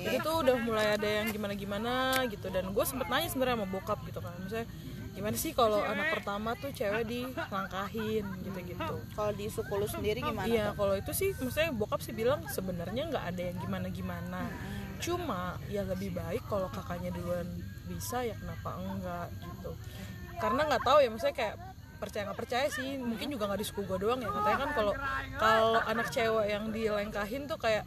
Jadi 0.00 0.16
tuh 0.24 0.34
udah 0.40 0.56
mulai 0.56 0.96
ada 0.96 1.08
yang 1.08 1.28
gimana 1.28 1.52
gimana 1.52 1.94
gitu. 2.28 2.48
Dan 2.48 2.72
gue 2.72 2.84
sempet 2.88 3.12
nanya 3.12 3.28
sebenarnya 3.28 3.60
sama 3.60 3.68
bokap 3.68 4.00
gitu 4.08 4.24
kan. 4.24 4.32
Misalnya 4.40 4.68
gimana 5.10 5.36
sih 5.36 5.50
kalau 5.50 5.82
anak 5.82 6.14
pertama 6.14 6.54
tuh 6.54 6.70
cewek 6.70 7.02
dilangkahin 7.04 8.24
gitu 8.46 8.58
gitu 8.62 8.94
Kalau 9.16 9.32
di 9.34 9.46
suku 9.50 9.72
lu 9.74 9.86
sendiri 9.90 10.22
gimana? 10.22 10.46
Iya, 10.46 10.66
kalau 10.78 10.94
itu 10.94 11.10
sih, 11.10 11.34
maksudnya 11.36 11.74
bokap 11.74 12.00
sih 12.00 12.14
bilang 12.14 12.46
sebenarnya 12.46 13.10
nggak 13.10 13.24
ada 13.34 13.42
yang 13.50 13.58
gimana-gimana. 13.58 14.46
Cuma 15.02 15.58
ya 15.66 15.82
lebih 15.82 16.14
baik 16.14 16.46
kalau 16.46 16.70
kakaknya 16.70 17.10
duluan 17.10 17.48
bisa 17.90 18.22
ya 18.22 18.38
kenapa 18.38 18.78
enggak 18.78 19.28
gitu. 19.42 19.72
Karena 20.38 20.60
nggak 20.70 20.82
tahu 20.86 20.98
ya, 21.02 21.08
maksudnya 21.10 21.36
kayak 21.36 21.56
percaya 22.00 22.22
nggak 22.30 22.40
percaya 22.40 22.66
sih, 22.72 22.96
mungkin 22.96 23.28
juga 23.28 23.44
nggak 23.50 23.60
di 23.60 23.66
suku 23.66 23.82
gue 23.84 23.98
doang 23.98 24.20
ya. 24.22 24.30
Katanya 24.30 24.58
kan 24.62 24.70
kalau 24.72 24.94
kalau 25.36 25.80
anak 25.84 26.06
cewek 26.14 26.46
yang 26.48 26.64
dilengkahin 26.70 27.44
tuh 27.50 27.58
kayak 27.58 27.84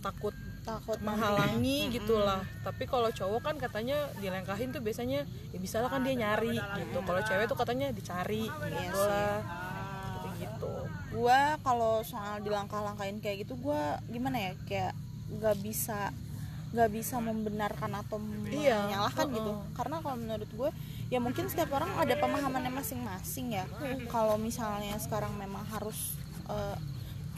takut 0.00 0.34
Takut 0.68 0.98
menghalangi 1.00 1.88
gitulah. 1.96 2.44
Tapi 2.60 2.84
kalau 2.84 3.08
cowok 3.08 3.40
kan 3.40 3.56
katanya 3.56 3.96
dilengkahin 4.20 4.68
tuh 4.68 4.84
biasanya 4.84 5.24
ya 5.24 5.58
bisa 5.58 5.80
lah 5.80 5.88
kan 5.88 6.04
dia 6.04 6.12
nyari 6.12 6.60
gitu. 6.60 6.98
Kalau 7.00 7.20
cewek 7.24 7.48
tuh 7.48 7.56
katanya 7.56 7.88
dicari 7.88 8.44
gitu 8.52 9.00
lah. 9.00 9.40
Gitu-gitu. 10.20 10.72
gua 11.08 11.56
kalau 11.64 12.04
soal 12.04 12.38
dilangkah-langkahin 12.44 13.18
kayak 13.24 13.48
gitu 13.48 13.56
gua 13.58 13.96
gimana 14.06 14.38
ya 14.38 14.52
kayak 14.68 14.92
nggak 15.40 15.56
bisa 15.64 16.12
nggak 16.68 16.90
bisa 16.92 17.16
membenarkan 17.16 17.96
atau 17.96 18.20
Iya, 18.52 18.84
menyalahkan 18.86 19.24
uh-uh. 19.24 19.36
gitu 19.40 19.52
karena 19.72 19.96
kalau 20.04 20.16
menurut 20.20 20.50
gue 20.52 20.70
ya 21.08 21.16
mungkin 21.16 21.48
setiap 21.48 21.72
orang 21.72 21.88
ada 21.96 22.12
pemahamannya 22.20 22.68
masing-masing 22.68 23.56
ya 23.56 23.64
kalau 24.12 24.36
misalnya 24.36 24.92
sekarang 25.00 25.32
memang 25.40 25.64
harus 25.72 26.12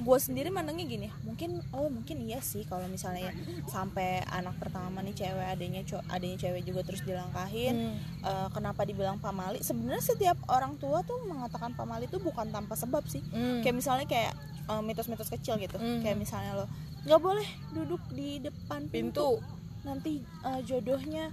gue 0.01 0.19
sendiri 0.19 0.49
mandangnya 0.49 0.85
gini 0.85 1.09
mungkin 1.21 1.51
oh 1.71 1.87
mungkin 1.87 2.17
iya 2.21 2.41
sih 2.41 2.65
kalau 2.65 2.85
misalnya 2.87 3.29
ya 3.29 3.33
sampai 3.67 4.25
anak 4.27 4.57
pertama 4.57 4.99
nih 4.99 5.15
cewek 5.15 5.47
adanya 5.47 5.81
adanya 6.09 6.37
cewek 6.39 6.63
juga 6.63 6.81
terus 6.83 7.01
dilangkahin 7.03 7.77
eh, 8.21 8.49
kenapa 8.51 8.83
dibilang 8.83 9.17
pamali 9.17 9.61
sebenarnya 9.61 10.01
setiap 10.01 10.41
orang 10.47 10.75
tua 10.77 11.01
tuh 11.03 11.21
mengatakan 11.23 11.73
pamali 11.73 12.05
itu 12.05 12.17
bukan 12.19 12.49
tanpa 12.49 12.75
sebab 12.75 13.05
sih. 13.05 13.21
Hmm. 13.27 13.61
kayak 13.61 13.77
misalnya 13.77 14.07
kayak 14.07 14.33
eh, 14.67 14.83
mitos-mitos 14.83 15.29
kecil 15.29 15.55
gitu. 15.57 15.77
Hmm. 15.77 16.01
kayak 16.01 16.17
misalnya 16.17 16.53
lo 16.55 16.67
nggak 17.01 17.21
boleh 17.21 17.47
duduk 17.71 18.01
di 18.11 18.41
depan 18.41 18.85
pintu, 18.87 19.37
pintu. 19.37 19.45
Nanti 19.83 20.13
eh, 20.21 20.61
jodohnya 20.63 21.29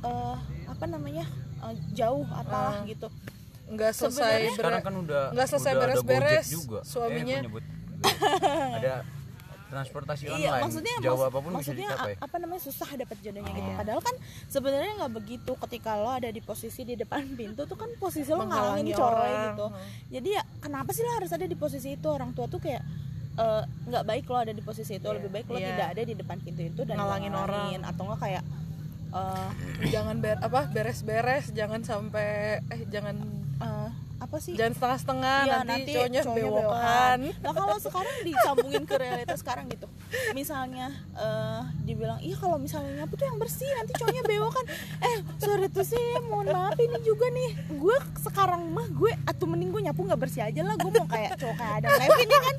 eh, 0.00 0.36
apa 0.66 0.84
namanya 0.84 1.24
eh, 1.62 1.74
jauh 1.92 2.24
apalah 2.26 2.80
Ah. 2.80 2.84
gitu. 2.84 3.08
Nggak 3.64 3.96
selesai 3.96 4.52
sekarang 4.54 4.82
kan 4.82 4.94
udah 4.94 5.24
nggak 5.32 5.46
selesai 5.46 5.72
beres-beres, 5.74 6.46
suaminya- 6.84 7.40
eh, 7.40 7.63
ada 8.78 8.94
transportasi 9.64 10.24
online 10.28 10.44
Iya, 10.44 10.52
maksudnya 10.60 10.94
jauh 11.00 11.16
maks- 11.16 11.26
apa 11.26 11.34
pun 11.36 11.50
bisa 11.50 11.56
maksudnya 11.58 11.88
dicapai 11.88 12.12
a- 12.12 12.20
apa 12.22 12.36
namanya 12.38 12.62
susah 12.62 12.90
dapat 12.94 13.16
jodohnya 13.18 13.52
gitu. 13.52 13.66
Oh. 13.66 13.76
Padahal 13.76 14.00
kan 14.00 14.14
sebenarnya 14.46 14.92
nggak 14.94 15.12
begitu 15.14 15.52
ketika 15.58 15.90
lo 15.96 16.10
ada 16.12 16.28
di 16.28 16.40
posisi 16.40 16.80
di 16.82 16.94
depan 16.94 17.22
pintu 17.38 17.62
tuh 17.64 17.74
kan 17.74 17.90
posisi 17.96 18.30
lo 18.30 18.44
ngalangin 18.44 18.86
coy 18.88 19.02
orang. 19.02 19.34
gitu. 19.48 19.66
Jadi 20.12 20.28
ya 20.30 20.42
kenapa 20.58 20.90
sih 20.90 21.02
lo 21.02 21.12
harus 21.12 21.28
ada 21.28 21.42
di 21.44 21.56
posisi 21.56 21.88
itu? 21.90 22.06
Orang 22.06 22.30
tua 22.32 22.46
tuh 22.46 22.58
kayak 22.58 22.82
eh, 23.34 23.62
nggak 23.84 24.04
baik 24.04 24.24
lo 24.24 24.38
ada 24.38 24.52
di 24.52 24.62
posisi 24.62 24.94
itu, 24.94 25.08
lebih 25.08 25.30
baik 25.32 25.46
lo 25.48 25.58
Iya. 25.58 25.68
tidak 25.68 25.88
ada 25.90 26.02
di 26.04 26.14
depan 26.14 26.36
pintu 26.38 26.62
itu 26.62 26.80
dan 26.82 26.94
Ngalangin 26.94 27.32
ngalangin 27.32 27.82
atau 27.82 28.02
nggak 28.04 28.20
kayak 28.20 28.44
eh, 29.10 29.48
jangan 29.88 30.16
ber 30.18 30.38
apa 30.38 30.60
beres-beres 30.68 31.50
jangan 31.50 31.82
sampai 31.82 32.28
eh 32.62 32.80
jangan 32.86 33.16
eh, 33.58 33.90
apa 34.24 34.36
sih? 34.40 34.56
Jangan 34.56 34.72
setengah-setengah 34.80 35.38
Iya, 35.44 35.56
nanti, 35.62 35.92
cowoknya, 35.92 36.20
bewokan. 36.24 37.18
Nah 37.44 37.52
kalau 37.52 37.76
sekarang 37.76 38.16
disambungin 38.24 38.84
ke 38.88 38.94
realitas 38.96 39.38
sekarang 39.44 39.68
gitu, 39.68 39.86
misalnya 40.32 40.88
eh, 41.14 41.60
dibilang 41.84 42.18
iya 42.24 42.36
kalau 42.40 42.56
misalnya 42.56 43.04
nyapu 43.04 43.20
tuh 43.20 43.28
yang 43.28 43.36
bersih 43.36 43.68
nanti 43.76 43.92
cowoknya 44.00 44.22
bewokan. 44.24 44.64
Eh 45.04 45.16
sorry 45.36 45.68
tuh 45.68 45.84
sih, 45.84 46.04
mohon 46.26 46.48
maaf 46.48 46.80
ini 46.80 46.98
juga 47.04 47.28
nih, 47.28 47.50
gue 47.68 47.96
sekarang 48.24 48.72
mah 48.72 48.88
gue 48.88 49.12
atau 49.28 49.44
mending 49.44 49.70
gue 49.70 49.82
nyapu 49.92 50.00
nggak 50.08 50.20
bersih 50.20 50.42
aja 50.48 50.64
lah, 50.64 50.74
gue 50.80 50.90
mau 50.90 51.04
kayak 51.04 51.36
cowok 51.36 51.56
kayak 51.60 51.72
Adam 51.84 51.90
Levine 52.00 52.30
ya 52.32 52.40
kan. 52.40 52.56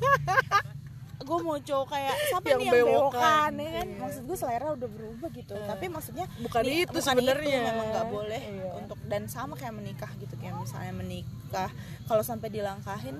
Gue 1.26 1.38
mau 1.42 1.58
cowok 1.58 1.86
kayak 1.88 2.14
siapa 2.24 2.46
Yang 2.46 2.56
nih 2.56 2.66
yang 2.66 2.76
bewokan. 2.80 2.94
bewokan 3.10 3.50
ya 3.56 3.70
kan 3.74 3.86
maksud 3.98 4.22
gue 4.22 4.36
selera 4.36 4.66
udah 4.70 4.88
berubah 4.88 5.28
gitu 5.30 5.54
tapi 5.60 5.84
maksudnya 5.88 6.26
Bukan 6.38 6.60
nih, 6.62 6.86
itu 6.86 6.98
sebenarnya. 7.00 7.60
memang 7.66 7.86
nggak 7.90 8.06
boleh 8.08 8.42
Iya. 8.48 8.70
untuk 8.78 8.98
dan 9.04 9.22
sama 9.26 9.54
kayak 9.54 9.74
menikah 9.74 10.10
gitu 10.16 10.34
kayak 10.36 10.54
misalnya 10.54 10.94
menikah 10.94 11.70
kalau 12.04 12.22
sampai 12.22 12.48
dilangkahin 12.48 13.18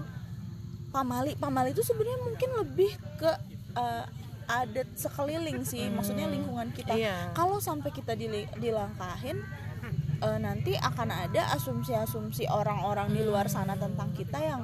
pamali 0.89 1.35
pamali 1.35 1.71
itu 1.71 1.83
sebenarnya 1.83 2.21
mungkin 2.23 2.51
lebih 2.57 2.91
ke 3.17 3.31
eh, 3.75 4.05
adat 4.47 4.89
sekeliling 4.95 5.61
sih 5.63 5.91
maksudnya 5.91 6.25
lingkungan 6.27 6.71
kita 6.71 6.95
Iya. 6.95 7.35
kalau 7.35 7.59
sampai 7.59 7.91
kita 7.91 8.15
dili- 8.15 8.47
dilangkahin 8.55 9.43
eh, 10.17 10.39
nanti 10.39 10.73
akan 10.73 11.09
ada 11.11 11.53
asumsi-asumsi 11.53 12.47
orang-orang 12.49 13.11
di 13.11 13.21
luar 13.21 13.47
sana 13.47 13.75
tentang 13.75 14.11
kita 14.13 14.39
yang 14.39 14.63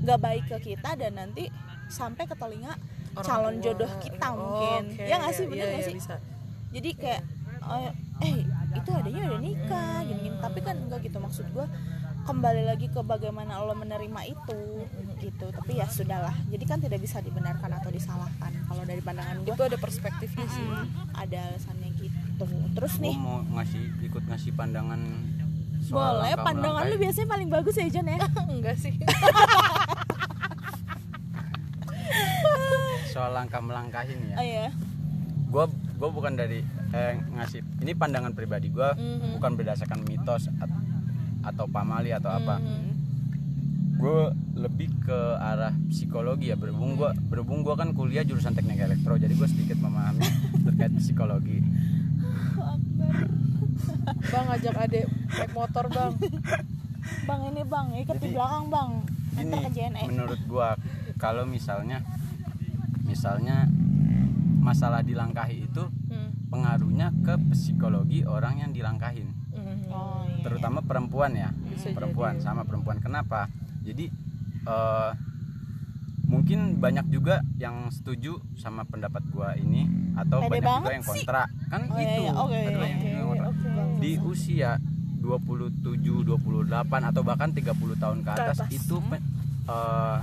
nggak 0.00 0.18
baik 0.18 0.44
ke 0.48 0.58
kita 0.72 0.94
dan 0.96 1.14
nanti 1.16 1.50
sampai 1.92 2.24
ke 2.24 2.34
telinga 2.34 2.72
Orang 3.12 3.22
calon 3.22 3.54
tua. 3.54 3.64
jodoh 3.68 3.92
kita 4.00 4.26
Oh, 4.26 4.34
mungkin. 4.34 4.82
oke. 4.90 5.04
ya 5.04 5.14
nggak 5.16 5.32
sih? 5.32 5.44
bener 5.44 5.58
iya, 5.58 5.70
nggak 5.70 5.78
iya, 5.78 5.86
sih? 5.86 5.96
bisa. 5.96 6.14
jadi 6.72 6.90
kayak 6.96 7.22
eh, 7.62 7.90
eh 8.22 8.36
itu 8.72 8.90
adanya 8.90 9.20
udah 9.28 9.40
nikah 9.40 9.96
gini 10.02 10.20
gini 10.24 10.36
tapi 10.38 10.58
kan 10.58 10.74
enggak 10.78 11.00
gitu. 11.02 11.18
Maksud 11.18 11.46
gue 11.46 11.66
kembali 12.22 12.62
lagi 12.64 12.86
ke 12.86 13.00
bagaimana 13.02 13.60
lo 13.60 13.74
menerima 13.74 14.20
itu 14.24 14.60
gitu. 15.18 15.46
Tapi 15.52 15.72
ya 15.74 15.86
sudahlah. 15.86 16.32
Jadi 16.48 16.64
kan 16.64 16.78
tidak 16.78 16.98
bisa 16.98 17.18
dibenarkan 17.18 17.68
atau 17.72 17.90
disalahkan 17.90 18.50
kalau 18.64 18.82
dari 18.82 18.98
pandangan 18.98 19.44
gue 19.44 19.52
itu 19.52 19.62
ada 19.62 19.76
perspektifnya 19.76 20.48
sih. 20.48 20.64
Ada 21.12 21.52
alasannya 21.52 21.90
gitu. 21.94 22.46
Terus 22.72 22.94
nih. 22.98 23.14
mau 23.14 23.44
ngasih 23.52 23.82
ikut 24.02 24.24
ngasih 24.24 24.50
pandangan 24.52 25.00
soal 25.82 26.22
boleh 26.22 26.38
pandangan 26.38 26.82
lu 26.86 26.96
biasanya 26.96 27.28
paling 27.28 27.50
bagus 27.50 27.74
ya 27.74 27.90
John 27.90 28.06
ya? 28.06 28.18
Enggak 28.54 28.78
sih 28.78 28.94
soal 33.12 33.30
langkah 33.30 33.60
melangkahin 33.60 34.18
ya. 34.26 34.36
Oh 34.36 34.44
iya. 34.44 34.68
Gue 35.46 35.64
gue 35.70 36.08
bukan 36.10 36.32
dari 36.32 36.64
eh, 36.90 37.12
ngasih 37.30 37.60
ini 37.78 37.92
pandangan 37.92 38.32
pribadi 38.32 38.68
gue 38.68 38.88
Mhm. 38.90 39.36
bukan 39.36 39.52
berdasarkan 39.54 40.00
mitos 40.02 40.48
at- 40.54 40.80
atau 41.44 41.66
pamali 41.66 42.10
atau 42.10 42.30
apa. 42.30 42.56
Mhm. 42.56 42.90
gue 43.94 44.22
lebih 44.58 44.90
ke 45.00 45.14
arah 45.38 45.70
psikologi 45.86 46.50
ya 46.50 46.58
berhubung 46.58 46.98
gue 46.98 47.06
berhubung 47.22 47.62
gue 47.62 47.70
kan 47.72 47.94
kuliah 47.94 48.26
jurusan 48.26 48.50
teknik 48.50 48.82
elektro 48.82 49.14
jadi 49.14 49.30
gue 49.30 49.46
sedikit 49.46 49.78
memahami 49.78 50.26
terkait 50.64 50.90
psikologi. 50.96 51.62
Bang 54.24 54.46
ajak 54.48 54.74
adek 54.80 55.06
naik 55.06 55.52
motor 55.52 55.86
bang. 55.86 56.12
Bang 57.24 57.40
ini 57.44 57.62
bang 57.62 57.86
ikat 57.96 58.16
di 58.16 58.22
Jadi, 58.22 58.34
belakang 58.34 58.64
bang. 58.68 58.90
Ke 59.32 59.70
JNE 59.70 60.02
menurut 60.08 60.40
gue 60.42 60.68
kalau 61.16 61.44
misalnya 61.44 62.02
misalnya 63.12 63.68
masalah 64.58 65.00
dilangkahi 65.00 65.66
itu 65.66 65.84
Hmm. 66.08 66.30
pengaruhnya 66.48 67.12
ke 67.20 67.34
psikologi 67.50 68.24
orang 68.24 68.58
yang 68.58 68.70
dilangkahin 68.70 69.28
Hmm. 69.50 69.84
oh 69.86 70.24
iya 70.24 70.40
terutama 70.42 70.80
perempuan 70.80 71.32
ya 71.34 71.52
Bisa 71.66 71.92
perempuan 71.92 72.34
jadi. 72.34 72.42
sama 72.42 72.62
perempuan 72.62 72.96
kenapa 72.98 73.52
jadi 73.80 74.08
eh, 74.64 75.10
mungkin 76.24 76.78
banyak 76.78 77.10
juga 77.10 77.44
yang 77.56 77.90
setuju 77.90 78.40
sama 78.54 78.84
pendapat 78.84 79.20
gua 79.28 79.52
ini 79.54 79.84
atau 80.14 80.40
Pede 80.40 80.50
banyak 80.54 80.72
juga 80.78 80.90
yang 80.90 81.04
sih. 81.04 81.10
kontra 81.12 81.42
kan 81.68 81.82
Oh, 81.84 81.98
itu 81.98 82.20
iya. 82.22 82.32
Oke, 82.34 82.56
ada 82.56 82.70
iya, 82.80 82.86
yang 83.10 83.26
kontra. 83.26 83.46
oke. 83.50 83.98
di 83.98 84.12
usia 84.18 84.70
27 85.18 85.92
28 86.24 86.80
atau 87.04 87.22
bahkan 87.22 87.50
30 87.50 87.68
tahun 87.94 88.18
ke 88.20 88.30
atas, 88.32 88.58
atas. 88.58 88.70
itu 88.70 88.96
pe- 89.02 89.22
eh, 89.66 90.18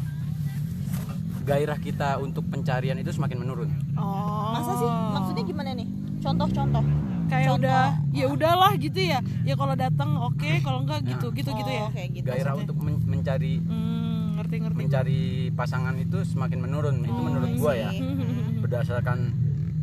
gairah 1.49 1.77
kita 1.77 2.09
untuk 2.17 2.45
pencarian 2.45 2.93
itu 2.95 3.09
semakin 3.09 3.37
menurun. 3.39 3.69
Oh. 3.95 4.53
Masa 4.53 4.71
sih? 4.75 4.89
Maksudnya 4.89 5.43
gimana 5.43 5.69
nih? 5.73 5.87
Contoh-contoh. 6.19 6.85
Kayak 7.25 7.45
Contoh. 7.47 7.61
udah 7.61 7.81
ya 8.11 8.25
udahlah 8.27 8.71
gitu 8.75 8.99
ya. 8.99 9.19
Ya 9.43 9.53
kalau 9.53 9.73
datang 9.73 10.09
oke. 10.19 10.49
Kalau 10.61 10.79
enggak 10.81 11.01
gitu 11.03 11.29
gitu 11.31 11.49
gitu 11.51 11.69
ya. 11.69 11.83
Oh, 11.83 11.91
kayak 11.91 12.09
gitu 12.11 12.25
gairah 12.25 12.53
maksudnya. 12.53 12.61
untuk 12.63 12.77
men- 12.79 13.05
mencari 13.07 13.53
hmm, 13.57 14.23
ngerti 14.35 14.55
ngerti. 14.59 14.77
mencari 14.77 15.21
pasangan 15.51 15.95
itu 15.95 16.17
semakin 16.23 16.59
menurun. 16.59 16.95
Itu 17.01 17.13
Oh, 17.13 17.23
menurut 17.23 17.49
gua 17.55 17.73
ya. 17.75 17.89
Berdasarkan 18.63 19.17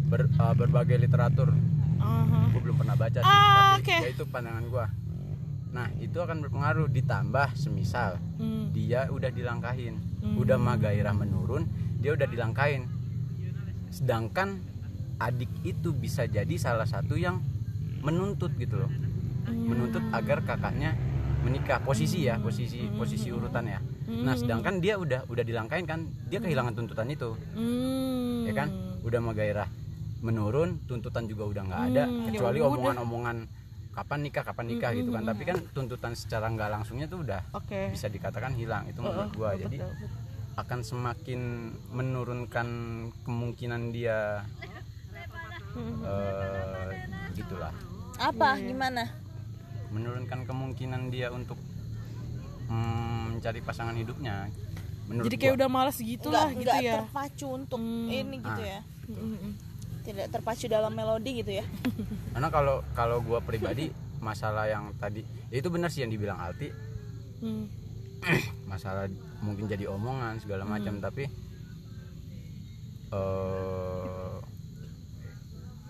ber- 0.07 0.31
uh, 0.33 0.55
berbagai 0.55 0.99
literatur. 1.01 1.51
Aha. 1.97 2.53
gue 2.53 2.61
belum 2.63 2.77
pernah 2.77 2.95
baca 2.95 3.19
sih 3.19 3.27
Ah, 3.27 3.75
tapi 3.75 3.83
oke. 3.83 3.97
ya 3.99 4.09
itu 4.13 4.25
pandangan 4.29 4.65
gua 4.69 4.87
nah 5.77 5.93
itu 6.01 6.17
akan 6.17 6.41
berpengaruh. 6.41 6.89
Ditambah 6.89 7.53
semisal 7.53 8.17
Hmm. 8.41 8.73
dia 8.73 9.07
udah 9.09 9.29
dilangkahin. 9.29 9.95
Hmm. 10.25 10.41
udah 10.41 10.57
mah 10.57 10.75
gairah 10.77 11.13
menurun 11.13 11.69
dia 12.01 12.17
udah 12.17 12.25
dilangkahin. 12.25 12.89
Sedangkan 13.89 14.59
adik 15.17 15.49
itu 15.63 15.93
bisa 15.93 16.25
jadi 16.27 16.51
salah 16.57 16.85
satu 16.85 17.15
yang 17.15 17.41
menuntut 18.01 18.53
gitu 18.57 18.81
loh. 18.81 18.91
Hmm. 19.47 19.69
menuntut 19.69 20.03
agar 20.11 20.43
kakaknya 20.43 20.97
menikah. 21.45 21.79
Posisi 21.79 22.25
ya 22.25 22.41
posisi 22.41 22.89
posisi 22.91 23.29
urutan 23.31 23.69
ya. 23.69 23.79
Nah 24.07 24.35
sedangkan 24.35 24.81
dia 24.81 24.97
udah 24.97 25.29
udah 25.29 25.45
dilangkahin 25.45 25.85
kan 25.85 26.01
dia 26.27 26.41
kehilangan 26.41 26.73
tuntutan 26.73 27.07
itu. 27.07 27.37
Hmm. 27.55 28.49
ya 28.49 28.57
kan? 28.57 28.69
Udah 29.05 29.21
mah 29.21 29.37
gairah 29.37 29.69
menurun 30.17 30.81
tuntutan 30.89 31.29
juga 31.29 31.45
udah 31.47 31.63
nggak 31.63 31.83
ada 31.93 32.05
Hmm, 32.09 32.25
kecuali 32.27 32.59
ya 32.59 32.67
omongan-omongan 32.67 33.37
kapan 33.97 34.21
nikah 34.21 34.45
kapan 34.45 34.67
nikah 34.69 34.91
gitu 34.93 35.09
kan 35.09 35.25
tapi 35.25 35.43
kan 35.43 35.57
tuntutan 35.73 36.13
secara 36.13 36.47
nggak 36.47 36.69
langsungnya 36.71 37.09
tuh 37.09 37.25
udah 37.25 37.41
oke 37.51 37.81
bisa 37.91 38.07
dikatakan 38.07 38.53
hilang 38.53 38.85
itu 38.85 39.01
menurut 39.01 39.33
Oh, 39.33 39.35
gua 39.35 39.57
jadi 39.57 39.81
betul. 39.81 40.09
akan 40.55 40.81
semakin 40.83 41.41
menurunkan 41.91 42.69
kemungkinan 43.23 43.83
dia 43.91 44.45
Hmm. 45.73 46.01
eh 46.03 46.89
gitulah 47.33 47.73
apa 48.17 48.49
Iya. 48.55 48.65
gimana 48.67 49.03
menurunkan 49.87 50.45
kemungkinan 50.45 51.09
dia 51.09 51.29
untuk 51.29 51.61
mm, 52.67 53.33
mencari 53.33 53.61
pasangan 53.61 53.93
hidupnya 53.93 54.49
menurut 55.07 55.29
jadi 55.29 55.37
kayak 55.39 55.53
gua. 55.53 55.59
udah 55.59 55.69
males 55.71 55.99
gitu 55.99 56.29
lah 56.29 56.49
gitu 56.51 56.73
ya 56.75 56.95
terpacu 57.01 57.47
untuk 57.51 57.77
Hmm. 57.77 58.09
ini 58.11 58.37
gitu 58.39 58.63
Ah. 58.63 58.69
ya 58.71 58.81
Hmm, 59.07 59.37
hmm. 59.37 59.53
Tidak 60.07 60.31
terpacu 60.31 60.67
dalam 60.67 60.91
melodi 60.91 61.43
gitu 61.43 61.53
ya 61.53 61.67
karena 62.33 62.49
kalau 62.49 62.87
kalau 62.93 63.19
gua 63.21 63.41
pribadi 63.41 63.91
masalah 64.19 64.65
yang 64.65 64.95
tadi 64.95 65.21
ya 65.49 65.57
itu 65.57 65.67
benar 65.67 65.91
sih 65.91 66.01
yang 66.01 66.11
dibilang 66.11 66.39
Alti 66.39 66.71
Hmm. 67.37 67.69
masalah 68.67 69.13
mungkin 69.41 69.67
jadi 69.67 69.85
omongan 69.87 70.41
segala 70.41 70.65
macam 70.65 70.97
tapi 70.99 71.29
eh 73.07 74.35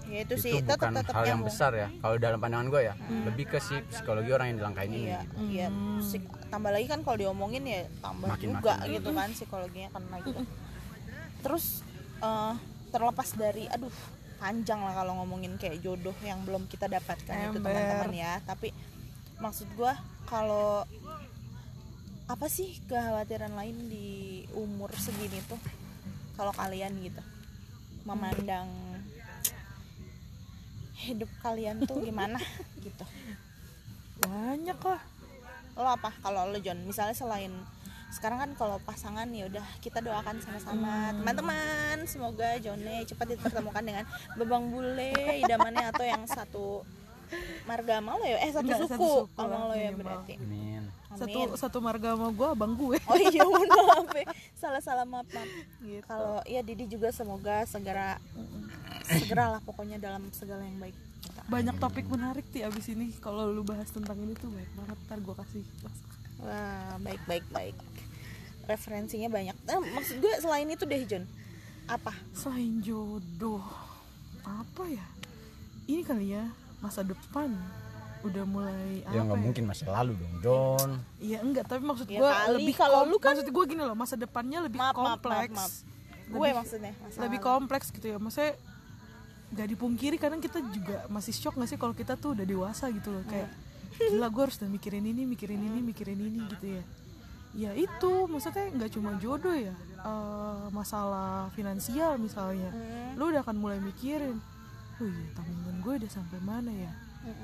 ya 0.06 0.18
itu, 0.22 0.32
itu, 0.32 0.34
sih 0.40 0.52
tetap 0.56 0.74
bukan 0.80 0.92
tetap 0.96 1.12
hal 1.12 1.22
yang 1.24 1.30
nyambung. 1.36 1.50
besar 1.50 1.70
ya 1.72 1.88
kalau 1.98 2.16
dalam 2.16 2.38
pandangan 2.38 2.66
gue 2.68 2.82
ya 2.84 2.94
lebih 3.24 3.46
ke 3.46 3.58
si 3.58 3.78
psikologi 3.84 4.30
orang 4.30 4.46
yang 4.48 4.58
dilangkahin 4.58 4.90
ini 4.92 5.02
iya 5.04 5.20
gitu. 5.20 5.34
iya 5.48 5.66
Psik- 5.98 6.34
tambah 6.46 6.70
lagi 6.70 6.86
kan 6.86 7.00
kalau 7.02 7.16
diomongin 7.16 7.62
ya 7.62 7.80
tambah 8.00 8.26
Makin- 8.28 8.50
juga 8.52 8.72
makin. 8.76 8.90
gitu 8.92 9.10
kan 9.12 9.28
psikologinya 9.30 9.88
kena 9.92 10.16
gitu 10.20 10.42
terus 11.44 11.64
eh, 12.18 12.54
terlepas 12.88 13.28
dari 13.34 13.66
aduh 13.68 13.94
panjang 14.36 14.80
lah 14.80 14.92
kalau 14.92 15.18
ngomongin 15.22 15.56
kayak 15.56 15.80
jodoh 15.80 16.14
yang 16.24 16.40
belum 16.44 16.68
kita 16.68 16.86
dapatkan 16.86 17.34
itu 17.50 17.58
Ember. 17.58 17.72
teman-teman 17.72 18.12
ya. 18.12 18.32
Tapi 18.44 18.72
maksud 19.40 19.68
gua 19.76 19.96
kalau 20.28 20.84
apa 22.26 22.46
sih 22.50 22.76
kekhawatiran 22.90 23.54
lain 23.54 23.76
di 23.86 24.42
umur 24.56 24.90
segini 24.96 25.40
tuh? 25.46 25.60
Kalau 26.36 26.52
kalian 26.52 26.92
gitu 27.00 27.22
memandang 28.06 28.68
hidup 30.96 31.28
kalian 31.42 31.82
tuh 31.84 32.00
gimana 32.02 32.38
gitu? 32.84 33.04
Banyak 34.24 34.80
lah. 34.80 35.02
Lo 35.76 35.88
apa? 35.92 36.10
Kalau 36.24 36.48
lo 36.48 36.58
John 36.60 36.80
misalnya 36.84 37.12
selain 37.12 37.52
sekarang 38.16 38.38
kan 38.40 38.50
kalau 38.56 38.80
pasangan 38.80 39.28
ya 39.28 39.44
udah 39.52 39.66
kita 39.84 40.00
doakan 40.00 40.40
sama-sama. 40.40 41.12
Teman-teman 41.20 42.00
semoga 42.08 42.56
Jone 42.64 43.04
cepat 43.04 43.36
dipertemukan 43.36 43.84
dengan 43.84 44.04
Babang 44.40 44.72
Bule 44.72 45.12
idamannya 45.44 45.92
atau 45.92 46.04
yang 46.08 46.24
satu 46.24 46.80
marga 47.68 48.00
sama 48.00 48.16
lo 48.16 48.24
ya? 48.24 48.38
Eh 48.40 48.50
satu 48.54 48.64
Enggak, 48.64 48.80
suku 48.88 49.10
suku 49.28 49.44
lo 49.44 49.74
ya 49.76 49.90
berarti. 49.92 50.34
Amin. 50.40 50.82
satu 51.16 51.38
Amin. 51.48 51.60
satu 51.60 51.78
marga 51.84 52.08
sama 52.16 52.28
gue 52.32 52.48
abang 52.48 52.72
gue. 52.72 52.98
Oh 53.04 53.18
iya 53.20 53.44
maaf 53.44 54.08
ya. 54.16 54.26
salah 54.56 54.80
salah 54.80 55.04
maaf 55.04 55.28
maaf. 55.28 55.50
Gitu. 55.84 56.00
Kalau 56.08 56.40
ya 56.48 56.60
Didi 56.64 56.84
juga 56.88 57.12
semoga 57.12 57.68
segera 57.68 58.16
segera 59.04 59.58
lah 59.58 59.60
pokoknya 59.60 60.00
dalam 60.00 60.24
segala 60.32 60.64
yang 60.64 60.80
baik. 60.80 60.96
Banyak 61.46 61.76
topik 61.78 62.08
menarik 62.08 62.48
ti 62.48 62.64
abis 62.64 62.90
ini. 62.90 63.12
Kalau 63.20 63.52
lu 63.52 63.60
bahas 63.60 63.92
tentang 63.92 64.16
ini 64.18 64.32
tuh 64.38 64.48
baik 64.48 64.70
banget. 64.72 64.98
Ntar 65.04 65.18
gue 65.20 65.34
kasih. 65.36 65.64
Wah, 66.40 66.96
baik 67.00 67.22
baik 67.24 67.44
baik. 67.48 67.76
Referensinya 68.66 69.28
banyak. 69.28 69.56
Nah, 69.62 69.78
maksud 69.92 70.18
gue 70.18 70.32
selain 70.36 70.66
itu 70.66 70.82
deh, 70.82 71.02
John. 71.04 71.24
Apa? 71.86 72.10
selain 72.32 72.82
jodoh 72.82 73.62
apa 74.42 74.82
ya 74.86 75.06
ini 75.86 76.02
kali 76.02 76.34
ya 76.34 76.42
masa 76.76 77.02
depan 77.02 77.46
udah 78.22 78.42
mulai 78.42 79.06
ya 79.06 79.10
apa 79.12 79.22
nggak 79.22 79.38
ya? 79.38 79.44
mungkin 79.46 79.64
masa 79.64 79.86
lalu 79.92 80.14
dong 80.14 80.34
John 80.40 80.90
Iya 81.16 81.38
enggak, 81.40 81.64
tapi 81.64 81.82
maksud 81.82 82.06
Ya 82.06 82.18
gue 82.18 82.26
kali, 82.26 82.54
lebih 82.58 82.74
kalau 82.74 83.06
lu 83.06 83.16
kan- 83.16 83.38
maksud 83.38 83.46
gue 83.46 83.64
gini 83.64 83.78
loh, 83.80 83.94
masa 83.94 84.14
depannya 84.14 84.66
lebih 84.66 84.78
Maaf, 84.78 84.92
maaf, 84.92 84.98
maaf, 84.98 85.14
kompleks. 85.16 85.54
maaf. 85.54 85.72
Gue 86.26 86.34
Lebih- 86.42 86.54
maksudnya. 86.58 86.92
lebih 87.16 87.38
lu. 87.38 87.44
kompleks 87.44 87.86
gitu 87.88 88.06
ya. 88.08 88.16
Maksudnya 88.18 88.52
gak 89.48 89.68
dipungkiri 89.68 90.16
kadang 90.16 90.40
kita 90.40 90.58
juga 90.66 91.06
masih 91.06 91.30
shock 91.32 91.54
gak 91.54 91.68
sih 91.68 91.78
kalau 91.78 91.94
kita 91.94 92.14
tuh 92.14 92.34
udah 92.34 92.42
dewasa 92.44 92.90
gitu 92.90 93.14
loh 93.14 93.22
kayak 93.24 93.46
gila 93.96 94.26
gue 94.26 94.42
harus 94.42 94.58
udah 94.58 94.66
mikirin 94.68 95.06
ini, 95.06 95.22
mikirin 95.24 95.60
ini, 95.60 95.78
mikirin 95.80 96.18
ini 96.18 96.38
gitu 96.50 96.66
ya. 96.72 96.82
Ya 97.56 97.72
itu 97.72 98.12
maksudnya 98.28 98.68
nggak 98.68 98.92
cuma 98.92 99.16
jodoh 99.16 99.56
ya, 99.56 99.72
eh, 99.96 100.64
masalah 100.70 101.48
finansial 101.56 102.20
misalnya. 102.20 102.68
Lu 103.16 103.32
udah 103.32 103.40
akan 103.40 103.56
mulai 103.56 103.80
mikirin, 103.80 104.36
oh 105.00 105.08
iya 105.08 105.26
tabungan 105.32 105.76
gue 105.80 105.94
udah 106.04 106.10
sampai 106.12 106.38
mana 106.44 106.68
ya? 106.68 106.92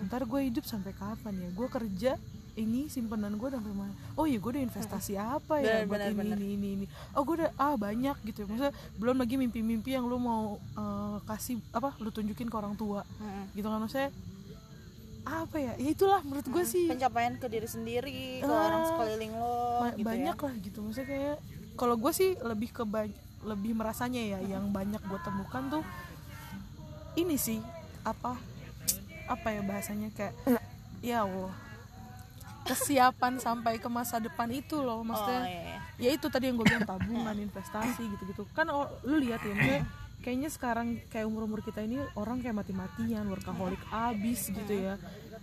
Ntar 0.06 0.28
gue 0.28 0.40
hidup 0.46 0.68
sampai 0.68 0.92
kapan 0.92 1.34
ya? 1.40 1.48
Gue 1.56 1.66
kerja 1.66 2.14
ini 2.52 2.92
simpanan 2.92 3.40
gue 3.40 3.48
sampai 3.48 3.72
mana? 3.72 3.96
Oh 4.12 4.28
iya 4.28 4.36
gue 4.36 4.52
udah 4.52 4.64
investasi 4.68 5.16
apa 5.16 5.64
ya 5.64 5.80
Benar, 5.80 5.88
buat 5.88 5.96
benar, 5.96 6.08
ini, 6.12 6.18
benar. 6.20 6.36
ini 6.36 6.48
ini 6.52 6.68
ini. 6.76 6.86
Oh 7.16 7.24
gue 7.24 7.40
udah 7.40 7.50
ah 7.56 7.74
banyak 7.80 8.16
gitu. 8.28 8.44
Maksudnya 8.44 8.76
belum 9.00 9.16
lagi 9.16 9.34
mimpi-mimpi 9.40 9.96
yang 9.96 10.04
lu 10.04 10.20
mau 10.20 10.60
eh, 10.76 11.16
kasih 11.24 11.56
apa? 11.72 11.96
Lu 12.04 12.12
tunjukin 12.12 12.52
ke 12.52 12.56
orang 12.60 12.76
tua 12.76 13.00
Mm-mm. 13.16 13.56
gitu 13.56 13.66
kan 13.66 13.80
maksudnya 13.80 14.12
apa 15.24 15.56
ya? 15.56 15.72
Ya 15.76 15.88
itulah 15.88 16.20
menurut 16.20 16.44
gue 16.44 16.64
sih 16.64 16.86
pencapaian 16.86 17.34
ke 17.34 17.46
diri 17.46 17.66
sendiri, 17.66 18.22
ke 18.38 18.46
Ah, 18.46 18.66
orang 18.66 18.82
sekeliling 18.84 19.32
lo 19.32 19.54
ba- 19.80 19.92
gitu 19.92 20.04
banyak 20.04 20.34
ya. 20.34 20.44
lah 20.44 20.54
gitu. 20.58 20.78
Maksudnya 20.80 21.06
kayak 21.06 21.36
kalau 21.72 21.94
gue 21.96 22.12
sih 22.12 22.30
lebih 22.38 22.70
ke 22.70 22.84
lebih 23.42 23.72
merasanya 23.72 24.20
ya 24.20 24.38
yang 24.40 24.70
banyak 24.70 25.00
gue 25.00 25.20
temukan 25.20 25.62
tuh 25.68 25.84
ini 27.14 27.34
sih 27.34 27.58
apa 28.02 28.38
apa 29.26 29.48
ya 29.48 29.60
bahasanya 29.60 30.08
kayak 30.10 30.34
ya 31.00 31.22
Allah 31.22 31.50
kesiapan 32.62 33.36
sampai 33.36 33.76
ke 33.76 33.88
masa 33.88 34.16
depan 34.16 34.46
itu 34.48 34.78
loh 34.78 35.02
Oh, 35.02 35.04
maksudnya 35.04 35.42
iya, 35.42 35.62
iya. 35.66 35.78
ya 35.98 36.10
itu 36.14 36.26
tadi 36.28 36.46
yang 36.46 36.54
gue 36.54 36.62
bilang 36.64 36.86
tabungan 36.86 37.34
investasi 37.36 38.06
gitu-gitu 38.08 38.46
kan 38.52 38.70
oh, 38.70 38.86
lu 39.02 39.18
lihat 39.18 39.42
ya 39.42 39.50
maksudnya 39.50 39.82
kayaknya 40.22 40.48
sekarang 40.48 41.02
kayak 41.06 41.26
umur 41.26 41.44
umur 41.44 41.60
kita 41.60 41.82
ini 41.82 41.98
orang 42.14 42.38
kayak 42.38 42.56
mati-matian 42.56 43.26
workaholic 43.26 43.82
abis 43.90 44.48
gitu 44.48 44.72
ya. 44.72 44.94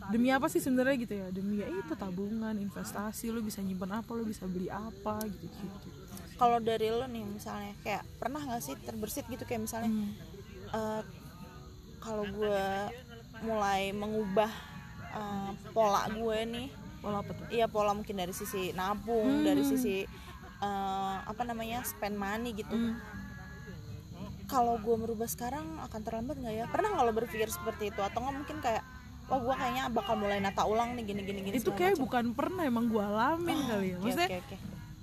Demi 0.09 0.32
apa 0.32 0.47
sih 0.47 0.57
sebenarnya 0.57 0.95
gitu 0.97 1.13
ya? 1.13 1.27
Demi 1.30 1.59
ya 1.59 1.67
itu 1.67 1.93
tabungan 1.93 2.55
investasi 2.55 3.30
lu 3.30 3.43
bisa 3.43 3.59
nyimpan 3.59 3.99
apa 3.99 4.09
lu 4.11 4.23
bisa 4.23 4.47
beli 4.47 4.71
apa 4.71 5.19
gitu 5.27 5.45
gitu 5.51 5.88
Kalau 6.34 6.57
dari 6.57 6.88
lo 6.88 7.03
nih 7.03 7.21
misalnya 7.21 7.75
kayak 7.84 8.07
pernah 8.15 8.39
nggak 8.39 8.63
sih 8.63 8.75
terbersit 8.80 9.27
gitu? 9.27 9.43
Kayak 9.43 9.67
misalnya 9.67 9.91
Hmm. 9.91 10.09
eh, 10.71 11.01
kalau 11.99 12.23
gue 12.25 12.63
mulai 13.41 13.91
mengubah 13.91 14.49
eh, 15.11 15.51
pola 15.69 16.07
gue 16.07 16.39
nih 16.47 16.67
pola 16.99 17.19
apa 17.19 17.32
tuh? 17.32 17.45
iya 17.49 17.67
pola 17.67 17.91
mungkin 17.91 18.15
dari 18.15 18.32
sisi 18.32 18.71
nabung 18.71 19.43
dari 19.43 19.63
sisi 19.63 20.03
eh, 20.59 21.15
apa 21.21 21.43
namanya 21.43 21.84
spend 21.84 22.15
money 22.15 22.55
gitu. 22.55 22.71
Hmm. 22.71 22.95
Kalau 24.50 24.82
gue 24.82 24.95
merubah 24.97 25.30
sekarang 25.30 25.78
akan 25.86 26.02
terlambat 26.02 26.41
nggak 26.41 26.56
ya? 26.58 26.66
Pernah 26.68 26.97
nggak 26.97 27.06
lo 27.06 27.14
berpikir 27.14 27.47
seperti 27.54 27.93
itu? 27.93 28.02
Atau 28.02 28.26
nggak 28.26 28.36
mungkin 28.36 28.58
kayak 28.60 28.84
wah 29.30 29.38
gue 29.38 29.56
kayaknya 29.56 29.84
bakal 29.93 30.18
mulai 30.18 30.41
nata 30.41 30.66
ulang 30.66 30.97
nih 30.97 31.06
gini 31.06 31.22
gini 31.22 31.39
gini 31.45 31.56
itu 31.62 31.70
kayak 31.70 31.95
macam. 31.95 32.04
bukan 32.10 32.26
pernah 32.34 32.64
emang 32.66 32.89
gue 32.89 33.04
alamin 33.04 33.60
kali 33.70 33.88
ya. 33.93 33.95
Oke, 33.95 34.04
maksudnya 34.10 34.30
oke, 34.34 34.39
oke. 34.41 34.56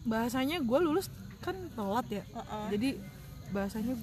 bahasanya 0.02 0.56
gue 0.58 0.78
lulus 0.82 1.06
kan 1.38 1.56
telat 1.78 2.06
ya. 2.10 2.24
Heeh. 2.26 2.66
jadi 2.74 2.88
bahasanya 3.54 3.94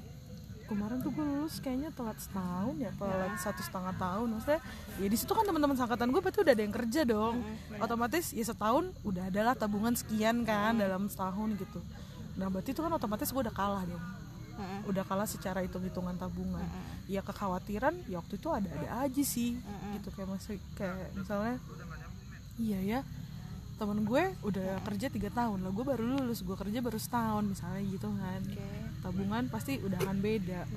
kemarin 0.64 0.98
tuh 1.04 1.12
gue 1.12 1.26
lulus 1.28 1.60
kayaknya 1.60 1.92
telat 1.92 2.16
setahun 2.24 2.76
ya 2.80 2.92
telat 2.96 3.36
satu 3.36 3.62
setengah 3.68 3.94
tahun. 4.00 4.28
Maksudnya 4.32 4.62
ya 5.04 5.08
di 5.12 5.18
situ 5.20 5.32
kan 5.36 5.44
teman-teman 5.44 5.76
sangkatan 5.76 6.08
gue 6.08 6.22
berarti 6.24 6.40
udah 6.40 6.54
ada 6.56 6.64
yang 6.64 6.76
kerja 6.80 7.02
dong. 7.04 7.36
Otomatis 7.84 8.32
ya 8.32 8.46
setahun 8.48 8.96
udah 9.04 9.28
adalah 9.28 9.54
tabungan 9.60 9.92
sekian 9.92 10.48
kan 10.48 10.80
dalam 10.80 11.12
setahun 11.12 11.60
gitu. 11.60 11.84
Nah 12.40 12.48
berarti 12.48 12.72
itu 12.72 12.80
kan 12.80 12.96
otomatis 12.96 13.28
gue 13.28 13.44
udah 13.44 13.52
kalah 13.52 13.84
dong 13.84 14.23
Heeh. 14.54 14.80
udah 14.86 15.04
kalah 15.08 15.26
secara 15.26 15.66
hitung-hitungan 15.66 16.14
tabungan. 16.18 16.66
Ya 17.10 17.26
kekhawatiran 17.26 17.98
ya 18.06 18.22
waktu 18.22 18.38
itu 18.38 18.48
ada-ada 18.54 18.88
aja 19.06 19.24
sih 19.26 19.58
gitu. 19.98 20.10
Kayak 20.14 20.30
masih 20.38 20.58
kayak 20.78 21.10
misalnya 21.18 21.58
iya 22.62 22.80
ya 22.82 23.00
temen 23.74 24.06
gue 24.06 24.24
udah 24.46 24.78
kerja 24.86 25.10
tiga 25.10 25.34
tahun 25.34 25.66
lah 25.66 25.74
gue 25.74 25.82
baru 25.82 26.06
lulus 26.06 26.46
gue 26.46 26.54
kerja 26.54 26.80
baru 26.86 27.02
setahun 27.02 27.44
misalnya 27.50 27.82
gitu 27.90 28.08
kan. 28.14 28.42
Tabungan 29.02 29.44
pasti 29.50 29.82
udah 29.82 30.00
akan 30.00 30.18
beda. 30.22 30.70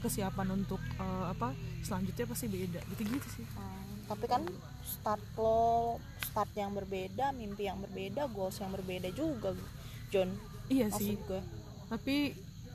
Kesiapan 0.00 0.48
untuk 0.52 0.80
eh, 0.80 1.26
apa 1.28 1.52
selanjutnya 1.84 2.24
pasti 2.28 2.46
beda 2.48 2.80
gitu-gitu 2.92 3.28
sih. 3.40 3.44
Hmm, 3.56 4.04
tapi 4.08 4.24
kan 4.28 4.44
start 4.84 5.20
lo 5.40 5.96
start 6.20 6.52
yang 6.56 6.72
berbeda 6.76 7.32
mimpi 7.32 7.68
yang 7.68 7.80
berbeda 7.80 8.28
goals 8.32 8.60
yang 8.60 8.68
berbeda 8.72 9.08
juga 9.12 9.56
John 10.12 10.28
iya 10.68 10.88
maksud 10.92 11.00
sih. 11.00 11.16
gue. 11.16 11.40
Tapi 11.88 12.16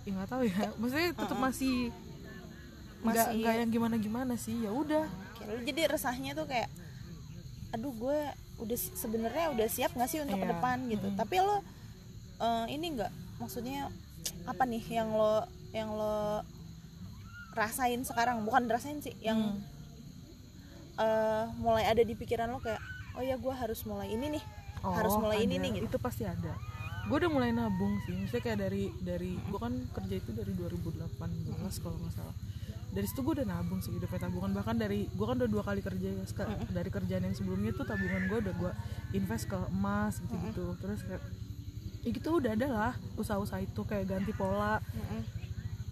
ya 0.10 0.16
nggak 0.16 0.30
tahu 0.30 0.44
ya. 0.44 0.58
Maksudnya 0.76 1.10
tetap 1.14 1.38
masih 1.38 1.94
nggak 3.00 3.16
Masih- 3.16 3.38
nggak 3.40 3.54
yang 3.56 3.70
gimana 3.70 3.96
gimana 3.96 4.34
sih. 4.36 4.58
Ya 4.60 4.72
udah. 4.72 5.06
Jadi 5.62 5.82
resahnya 5.86 6.34
tuh 6.34 6.46
kayak 6.46 6.68
aduh 7.70 7.94
gue 7.94 8.18
udah 8.60 8.76
sebenarnya 8.76 9.54
udah 9.54 9.68
siap 9.68 9.94
nggak 9.94 10.10
sih 10.10 10.20
untuk 10.20 10.36
ke 10.36 10.44
Iya. 10.44 10.52
depan? 10.52 10.78
gitu. 10.90 11.08
Tapi 11.14 11.36
lo 11.40 11.62
eh, 12.40 12.66
ini 12.70 12.98
nggak 12.98 13.12
maksudnya 13.38 13.88
apa 14.44 14.66
nih 14.66 14.84
yang 14.90 15.10
lo 15.10 15.46
yang 15.72 15.90
lo 15.90 16.42
rasain 17.52 18.02
sekarang? 18.02 18.42
Bukan 18.42 18.66
rasain 18.66 19.00
sih 19.00 19.14
yang 19.20 19.38
Hmm. 19.38 19.62
eh, 20.98 21.44
mulai 21.56 21.86
ada 21.86 22.02
di 22.02 22.14
pikiran 22.14 22.50
lo 22.50 22.60
kayak 22.60 22.82
oh 23.16 23.24
ya 23.24 23.36
gue 23.36 23.54
harus 23.54 23.80
mulai 23.84 24.10
ini 24.10 24.34
nih 24.34 24.44
harus 24.82 25.12
Oh, 25.12 25.20
mulai 25.20 25.44
ini 25.44 25.56
ada. 25.56 25.64
nih 25.64 25.72
gitu. 25.78 25.86
Itu 25.88 25.98
pasti 26.00 26.24
ada 26.24 26.56
gue 27.08 27.16
udah 27.16 27.32
mulai 27.32 27.50
nabung 27.56 27.96
sih 28.04 28.14
maksudnya 28.14 28.44
kayak 28.44 28.60
dari 28.60 28.84
dari 29.00 29.32
gue 29.40 29.60
kan 29.60 29.74
kerja 29.96 30.16
itu 30.20 30.32
dari 30.36 30.52
2018 30.52 31.16
kalau 31.82 31.98
nggak 32.02 32.14
salah. 32.14 32.36
Dari 32.90 33.06
situ 33.06 33.22
gue 33.22 33.34
udah 33.42 33.48
nabung 33.48 33.80
sih 33.86 33.94
udah 33.94 34.10
punya 34.10 34.22
tabungan. 34.26 34.52
Bahkan 34.58 34.76
dari 34.82 35.06
gue 35.10 35.26
kan 35.26 35.38
udah 35.38 35.50
dua 35.50 35.64
kali 35.64 35.82
kerja 35.86 36.10
ya 36.10 36.26
dari 36.74 36.90
kerjaan 36.90 37.24
yang 37.30 37.36
sebelumnya 37.38 37.72
tuh 37.78 37.86
tabungan 37.86 38.26
gue 38.28 38.38
udah 38.50 38.54
gue 38.58 38.72
invest 39.14 39.46
ke 39.48 39.58
emas 39.70 40.20
gitu 40.20 40.36
gitu 40.50 40.66
terus 40.82 41.00
kayak 41.06 41.24
ya 42.00 42.10
gitu 42.16 42.30
udah 42.40 42.52
ada 42.56 42.68
lah 42.72 42.94
usaha-usaha 43.18 43.62
itu 43.62 43.82
kayak 43.86 44.06
ganti 44.10 44.34
pola. 44.34 44.82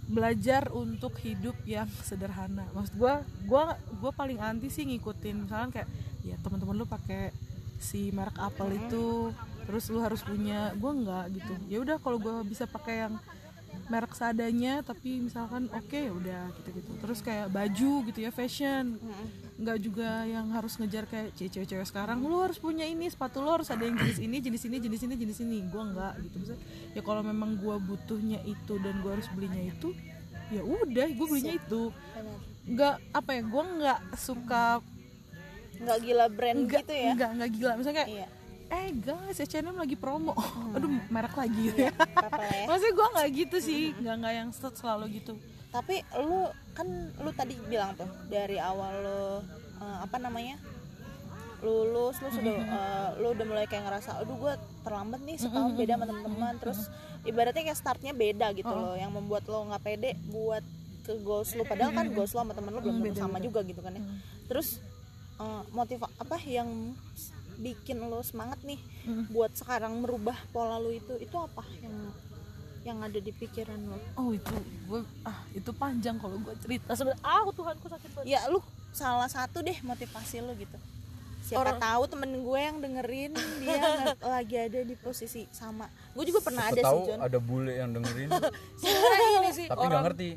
Belajar 0.08 0.72
untuk 0.72 1.20
hidup 1.20 1.58
yang 1.68 1.90
sederhana. 2.02 2.66
Maksud 2.74 2.96
gue 2.98 3.14
gue 3.46 3.62
gue 4.02 4.12
paling 4.14 4.40
anti 4.42 4.70
sih 4.70 4.86
ngikutin 4.86 5.36
misalnya 5.46 5.70
kayak 5.82 5.90
ya 6.26 6.36
teman-teman 6.42 6.76
lu 6.78 6.86
pakai 6.86 7.32
si 7.78 8.10
merek 8.10 8.38
Apple 8.42 8.74
itu 8.74 9.32
terus 9.68 9.92
lu 9.92 10.00
harus 10.00 10.24
punya 10.24 10.72
gue 10.80 10.92
nggak 11.04 11.26
gitu. 11.36 11.54
Ya 11.68 11.78
udah 11.84 12.00
kalau 12.00 12.18
gue 12.18 12.36
bisa 12.48 12.64
pakai 12.64 13.06
yang 13.06 13.20
merek 13.88 14.12
seadanya 14.20 14.84
tapi 14.84 15.24
misalkan 15.24 15.72
oke 15.72 15.96
ya 15.96 16.12
udah 16.12 16.52
gitu 16.60 16.76
gitu 16.76 16.92
terus 17.00 17.24
kayak 17.24 17.52
baju 17.52 17.92
gitu 18.08 18.20
ya 18.24 18.32
fashion. 18.32 18.96
Nggak 19.60 19.78
juga 19.84 20.24
yang 20.24 20.52
harus 20.56 20.80
ngejar 20.80 21.04
kayak 21.08 21.36
cewek-cewek 21.36 21.88
sekarang 21.88 22.24
lu 22.24 22.40
harus 22.40 22.60
punya 22.60 22.88
ini 22.88 23.12
sepatu 23.12 23.44
lu 23.44 23.52
harus 23.52 23.68
ada 23.68 23.84
yang 23.84 24.00
jenis 24.00 24.20
ini 24.24 24.38
jenis 24.40 24.64
ini 24.68 24.78
jenis 24.80 25.02
ini 25.04 25.16
jenis 25.20 25.38
ini. 25.44 25.58
Gue 25.68 25.84
nggak 25.84 26.14
gitu. 26.24 26.36
Maksudnya, 26.40 26.62
ya 26.96 27.02
kalau 27.04 27.22
memang 27.24 27.60
gue 27.60 27.76
butuhnya 27.80 28.40
itu 28.48 28.74
dan 28.80 29.04
gue 29.04 29.12
harus 29.12 29.28
belinya 29.36 29.62
itu 29.68 29.92
ya 30.48 30.64
udah 30.64 31.08
gue 31.12 31.26
belinya 31.28 31.56
itu. 31.60 31.92
Nggak 32.68 32.96
apa 33.12 33.30
ya 33.36 33.42
gue 33.44 33.64
nggak 33.84 34.00
suka 34.16 34.80
nggak 35.78 35.98
gila 36.02 36.26
brand 36.34 36.66
nggak 36.66 36.84
gitu 36.90 36.94
ya? 36.96 37.12
nggak 37.16 37.32
nggak 37.36 37.52
gila. 37.56 37.74
Misalnya 37.80 37.98
kayak 38.04 38.12
iya 38.12 38.28
eh 38.68 38.92
guys 38.92 39.40
H&M 39.40 39.76
lagi 39.76 39.96
promo. 39.96 40.36
Aduh 40.76 40.92
merek 41.08 41.36
lagi 41.36 41.72
ya. 41.72 41.92
Lah 41.96 42.52
ya. 42.52 42.66
Maksudnya 42.70 42.94
gue 42.94 43.08
nggak 43.16 43.30
gitu 43.32 43.58
sih. 43.64 43.82
Nggak 43.96 44.16
nggak 44.20 44.34
yang 44.36 44.50
set 44.52 44.74
selalu 44.76 45.06
gitu. 45.24 45.34
Tapi 45.72 46.04
lu 46.24 46.52
kan 46.76 46.88
lu 47.24 47.32
tadi 47.36 47.56
bilang 47.68 47.96
tuh 47.96 48.08
dari 48.28 48.60
awal 48.60 48.94
lu 49.04 49.22
eh, 49.84 49.98
apa 50.04 50.18
namanya 50.20 50.60
lulus 51.58 52.22
lu 52.22 52.30
sudah 52.30 52.54
eh, 52.54 53.10
lu 53.18 53.34
udah 53.34 53.46
mulai 53.50 53.66
kayak 53.66 53.90
ngerasa 53.90 54.22
aduh 54.22 54.38
gue 54.38 54.54
terlambat 54.86 55.20
nih 55.26 55.38
setahun 55.42 55.74
beda 55.74 55.94
sama 55.96 56.06
teman-teman. 56.06 56.54
Terus 56.60 56.80
ibaratnya 57.24 57.64
kayak 57.72 57.80
startnya 57.80 58.14
beda 58.14 58.52
gitu 58.56 58.72
loh 58.72 58.96
yang 59.00 59.12
membuat 59.16 59.48
lo 59.48 59.64
nggak 59.72 59.84
pede 59.84 60.12
buat 60.28 60.64
ke 61.08 61.16
goals 61.24 61.56
lu. 61.56 61.64
Padahal 61.64 61.96
kan 61.96 62.12
goals 62.12 62.36
lu 62.36 62.44
sama 62.44 62.52
temen 62.52 62.72
lu 62.76 62.84
belum 62.84 63.00
tentu 63.00 63.20
sama 63.24 63.40
juga 63.40 63.64
gitu 63.64 63.80
kan 63.80 63.96
ya. 63.96 64.04
Terus 64.52 64.84
eh, 65.40 65.64
motiv 65.72 66.04
apa 66.04 66.36
yang 66.44 66.68
bikin 67.58 67.98
lo 68.00 68.22
semangat 68.22 68.62
nih 68.62 68.78
buat 69.34 69.54
sekarang 69.58 70.00
merubah 70.02 70.38
pola 70.54 70.78
lu 70.78 70.94
itu 70.94 71.18
itu 71.18 71.36
apa 71.38 71.66
yang 71.82 71.96
yang 72.88 72.98
ada 73.04 73.20
di 73.20 73.36
pikiran 73.36 73.76
lo? 73.92 74.00
Oh 74.16 74.32
itu 74.32 74.54
gue 74.88 75.02
ah 75.28 75.44
itu 75.52 75.72
panjang 75.76 76.16
kalau 76.22 76.40
gue 76.40 76.56
cerita. 76.64 76.96
Sebenarnya 76.96 77.20
ah 77.26 77.44
Tuhanku 77.52 77.86
sakit 77.92 78.10
banget. 78.16 78.32
Ya 78.32 78.48
lu 78.48 78.64
salah 78.96 79.28
satu 79.28 79.60
deh 79.60 79.76
motivasi 79.84 80.40
lo 80.40 80.56
gitu 80.56 80.78
siapa 81.48 81.64
Orang- 81.64 81.80
tahu 81.80 82.04
temen 82.08 82.32
gue 82.38 82.60
yang 82.60 82.78
dengerin 82.78 83.32
dia 83.58 83.80
lagi 84.36 84.56
ada 84.60 84.80
di 84.82 84.96
posisi 84.96 85.48
sama. 85.50 85.88
Gue 86.12 86.26
juga 86.26 86.44
pernah 86.44 86.68
ada 86.68 86.76
sih 86.76 86.84
tahu 86.84 87.00
John 87.08 87.20
ada 87.24 87.40
bule 87.40 87.74
yang 87.74 87.90
dengerin. 87.90 88.28
Ini 89.40 89.50
sih 89.52 89.66
tapi 89.66 89.86
nggak 89.86 90.04
ngerti. 90.04 90.30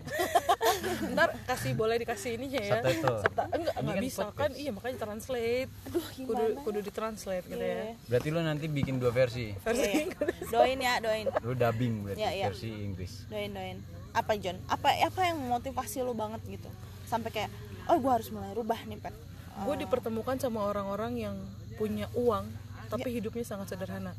Ntar 1.12 1.28
kasih 1.44 1.72
boleh 1.74 1.96
dikasih 1.98 2.30
ininya 2.36 2.60
ya. 2.60 2.72
Subtitle. 2.76 3.18
Serta, 3.20 3.42
enggak 3.50 3.74
Ini 3.74 3.82
nggak 3.82 3.96
kan 3.96 4.04
bisa 4.04 4.22
podcast. 4.22 4.38
kan 4.38 4.50
iya 4.54 4.70
makanya 4.70 4.98
translate. 5.00 5.70
Aduh 5.84 6.04
kudu 6.20 6.42
gimana? 6.46 6.60
kudu 6.62 6.78
ditranslate 6.80 7.44
gitu 7.44 7.58
Iya. 7.58 7.74
ya. 7.74 7.92
Berarti 8.06 8.28
lo 8.28 8.40
nanti 8.40 8.64
bikin 8.66 8.94
dua 8.96 9.10
versi? 9.10 9.46
Versi 9.58 9.82
Iya. 9.82 10.00
Inggris. 10.04 10.46
Doain 10.48 10.78
ya 10.78 10.94
doain. 10.98 11.26
Lo 11.40 11.52
dubbing 11.52 11.94
berarti 12.04 12.20
Iya, 12.20 12.30
iya. 12.32 12.46
versi 12.46 12.68
Inggris. 12.70 13.12
Doain 13.26 13.50
doain. 13.50 13.78
Apa 14.10 14.32
John 14.36 14.58
apa 14.66 14.90
apa 14.92 15.20
yang 15.24 15.36
memotivasi 15.38 16.00
lo 16.00 16.14
banget 16.14 16.38
gitu? 16.48 16.70
Sampai 17.04 17.30
kayak 17.30 17.50
oh 17.86 17.96
gue 17.96 18.12
harus 18.12 18.30
mulai 18.30 18.50
rubah 18.52 18.78
nih 18.84 18.96
pet 18.96 19.14
gue 19.50 19.74
dipertemukan 19.86 20.36
sama 20.40 20.64
orang-orang 20.66 21.12
yang 21.18 21.36
punya 21.76 22.06
uang 22.16 22.48
tapi 22.90 23.08
hidupnya 23.20 23.46
sangat 23.46 23.72
sederhana. 23.72 24.12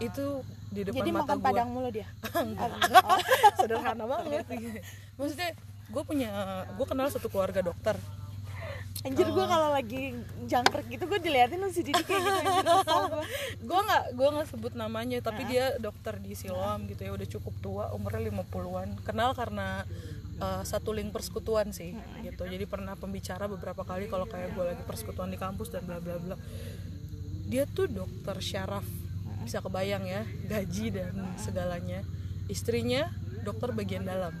Itu 0.00 0.44
di 0.70 0.86
depan 0.86 1.02
jadi 1.02 1.10
mata 1.10 1.34
makan 1.34 1.36
gue 1.36 1.46
padang 1.50 1.68
mulu 1.72 1.88
dia? 1.90 2.08
Sederhana 3.60 4.04
banget. 4.04 4.44
Maksudnya 5.18 5.50
gue 5.90 6.02
punya 6.06 6.30
gue 6.76 6.86
kenal 6.86 7.10
satu 7.10 7.26
keluarga 7.32 7.64
dokter 7.64 7.98
anjir 9.00 9.32
gue 9.32 9.46
kalau 9.48 9.72
lagi 9.72 10.12
jangkrik 10.44 10.92
gitu 10.92 11.08
gue 11.08 11.20
diliatin 11.24 11.56
langsung 11.64 11.88
jadi 11.88 12.04
kayak 12.04 12.20
gitu 12.20 12.76
gue 13.64 13.80
nggak 13.88 14.04
gue 14.12 14.28
nggak 14.28 14.48
sebut 14.52 14.76
namanya 14.76 15.24
tapi 15.24 15.48
dia 15.48 15.72
dokter 15.80 16.20
di 16.20 16.36
Siloam 16.36 16.84
gitu 16.84 17.08
ya 17.08 17.12
udah 17.16 17.28
cukup 17.32 17.54
tua 17.64 17.84
umurnya 17.96 18.28
50-an 18.28 19.00
kenal 19.00 19.32
karena 19.32 19.88
uh, 20.36 20.62
satu 20.68 20.92
link 20.92 21.16
persekutuan 21.16 21.72
sih 21.72 21.96
gitu. 22.20 22.44
Jadi 22.44 22.64
pernah 22.68 22.92
pembicara 22.96 23.48
beberapa 23.48 23.84
kali 23.88 24.08
kalau 24.08 24.28
kayak 24.28 24.52
gue 24.52 24.64
lagi 24.76 24.82
persekutuan 24.84 25.32
di 25.32 25.40
kampus 25.40 25.72
dan 25.72 25.84
bla 25.88 25.96
bla 26.00 26.20
bla. 26.20 26.36
Dia 27.48 27.64
tuh 27.64 27.88
dokter 27.88 28.36
syaraf 28.40 28.84
bisa 29.40 29.64
kebayang 29.64 30.04
ya 30.04 30.28
gaji 30.44 30.92
dan 30.92 31.12
segalanya. 31.40 32.04
Istrinya 32.52 33.08
dokter 33.44 33.72
bagian 33.72 34.04
dalam. 34.04 34.36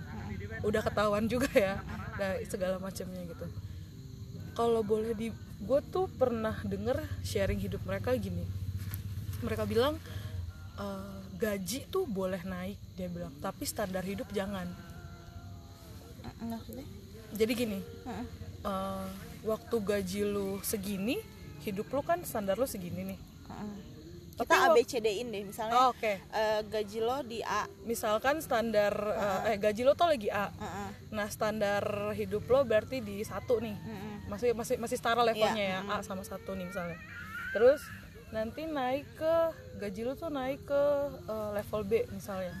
Udah 0.60 0.84
ketahuan 0.84 1.24
juga 1.32 1.48
ya 1.56 1.80
nah, 2.20 2.36
segala 2.44 2.76
macamnya 2.76 3.24
gitu 3.24 3.69
kalau 4.52 4.80
boleh 4.80 5.12
di 5.12 5.28
gue 5.60 5.80
tuh 5.86 6.08
pernah 6.10 6.56
denger 6.62 6.96
sharing 7.22 7.58
hidup 7.58 7.82
mereka 7.82 8.14
gini. 8.14 8.44
Mereka 9.40 9.64
bilang 9.64 9.96
"Eh, 10.76 11.16
gaji 11.36 11.84
tuh 11.86 12.04
boleh 12.04 12.40
naik 12.42 12.76
dia 12.94 13.06
bilang. 13.06 13.32
Tapi 13.38 13.64
standar 13.64 14.02
hidup 14.02 14.28
jangan. 14.30 14.68
Maksudnya? 16.40 16.84
Jadi 17.30 17.52
gini 17.54 17.78
Heeh. 17.78 18.26
eh, 18.62 19.06
waktu 19.42 19.76
gaji 19.78 20.20
lu 20.24 20.58
segini 20.62 21.20
hidup 21.60 21.86
lu 21.88 22.00
kan 22.00 22.20
standar 22.22 22.56
lu 22.56 22.64
segini 22.64 23.04
nih. 23.06 23.20
Tapi 24.34 24.48
kita 24.48 24.72
ABCD-in 24.72 25.28
deh 25.28 25.44
misalnya 25.44 25.76
Oh, 25.78 25.92
oke. 25.92 26.16
eh, 26.16 26.60
gaji 26.64 26.98
lo 26.98 27.20
di 27.22 27.44
A. 27.44 27.68
Misalkan 27.84 28.40
standar 28.40 28.88
eh, 28.96 29.52
eh 29.52 29.56
gaji 29.58 29.84
lo 29.84 29.92
tuh 29.92 30.08
lagi 30.08 30.32
A. 30.32 30.48
Heeh. 30.48 30.88
nah 31.12 31.28
standar 31.28 31.84
hidup 32.14 32.48
lo 32.48 32.64
berarti 32.64 32.98
di 32.98 33.20
satu 33.20 33.60
nih. 33.60 33.76
Heeh. 33.76 34.09
Masih 34.30 34.54
masih 34.54 34.76
masih 34.78 34.96
setara 34.96 35.20
levelnya 35.20 35.58
Iya, 35.58 35.80
ya 35.82 35.98
A 35.98 36.00
sama 36.00 36.22
satu 36.22 36.54
nih 36.54 36.64
misalnya. 36.64 36.98
Terus 37.50 37.82
nanti 38.30 38.62
naik 38.62 39.10
ke 39.18 39.34
gaji 39.76 40.00
lu 40.06 40.14
tuh 40.14 40.30
naik 40.30 40.62
ke 40.62 40.82
eh, 41.26 41.48
level 41.52 41.82
B 41.82 41.92
misalnya. 42.08 42.54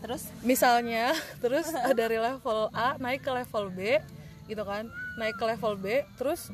Terus? 0.00 0.22
Misalnya 0.40 1.12
terus 1.44 1.68
dari 2.00 2.16
level 2.16 2.72
A 2.72 2.96
naik 2.96 3.20
ke 3.20 3.30
level 3.30 3.68
B 3.68 4.00
gitu 4.48 4.62
kan. 4.64 4.88
Naik 5.14 5.36
ke 5.36 5.44
level 5.46 5.76
B 5.76 5.86
terus 6.16 6.48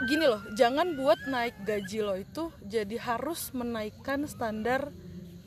gini 0.00 0.24
loh 0.24 0.40
jangan 0.56 0.96
buat 0.96 1.28
naik 1.28 1.60
gaji 1.60 2.00
lo 2.00 2.16
itu 2.16 2.48
jadi 2.64 2.96
harus 2.96 3.52
menaikkan 3.52 4.24
standar 4.24 4.88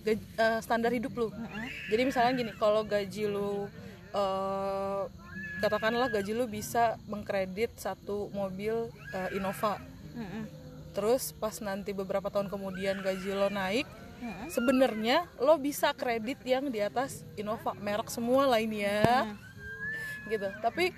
gaj- 0.06 0.30
eh, 0.38 0.60
standar 0.62 0.94
hidup 0.94 1.10
lu. 1.18 1.34
Jadi 1.90 2.02
misalnya 2.06 2.38
gini 2.38 2.52
kalau 2.54 2.86
gaji 2.86 3.26
lu 3.26 3.66
eh, 4.14 5.04
katakanlah 5.60 6.12
gaji 6.12 6.32
lu 6.36 6.46
bisa 6.46 6.96
mengkredit 7.10 7.74
satu 7.78 8.30
mobil 8.32 8.90
eh, 9.14 9.38
Innova. 9.38 9.80
Heeh. 10.14 10.46
terus 10.94 11.34
pas 11.34 11.58
nanti 11.58 11.90
beberapa 11.90 12.30
tahun 12.30 12.54
kemudian 12.54 13.02
gaji 13.02 13.34
lo 13.34 13.50
naik 13.50 13.90
Heeh. 14.22 14.48
sebenarnya 14.54 15.26
lo 15.42 15.58
bisa 15.58 15.90
kredit 15.90 16.38
yang 16.46 16.70
di 16.70 16.78
atas 16.86 17.26
Innova 17.34 17.74
merek 17.74 18.14
semua 18.14 18.46
lainnya 18.46 19.34
gitu. 20.30 20.48
Tapi 20.62 20.94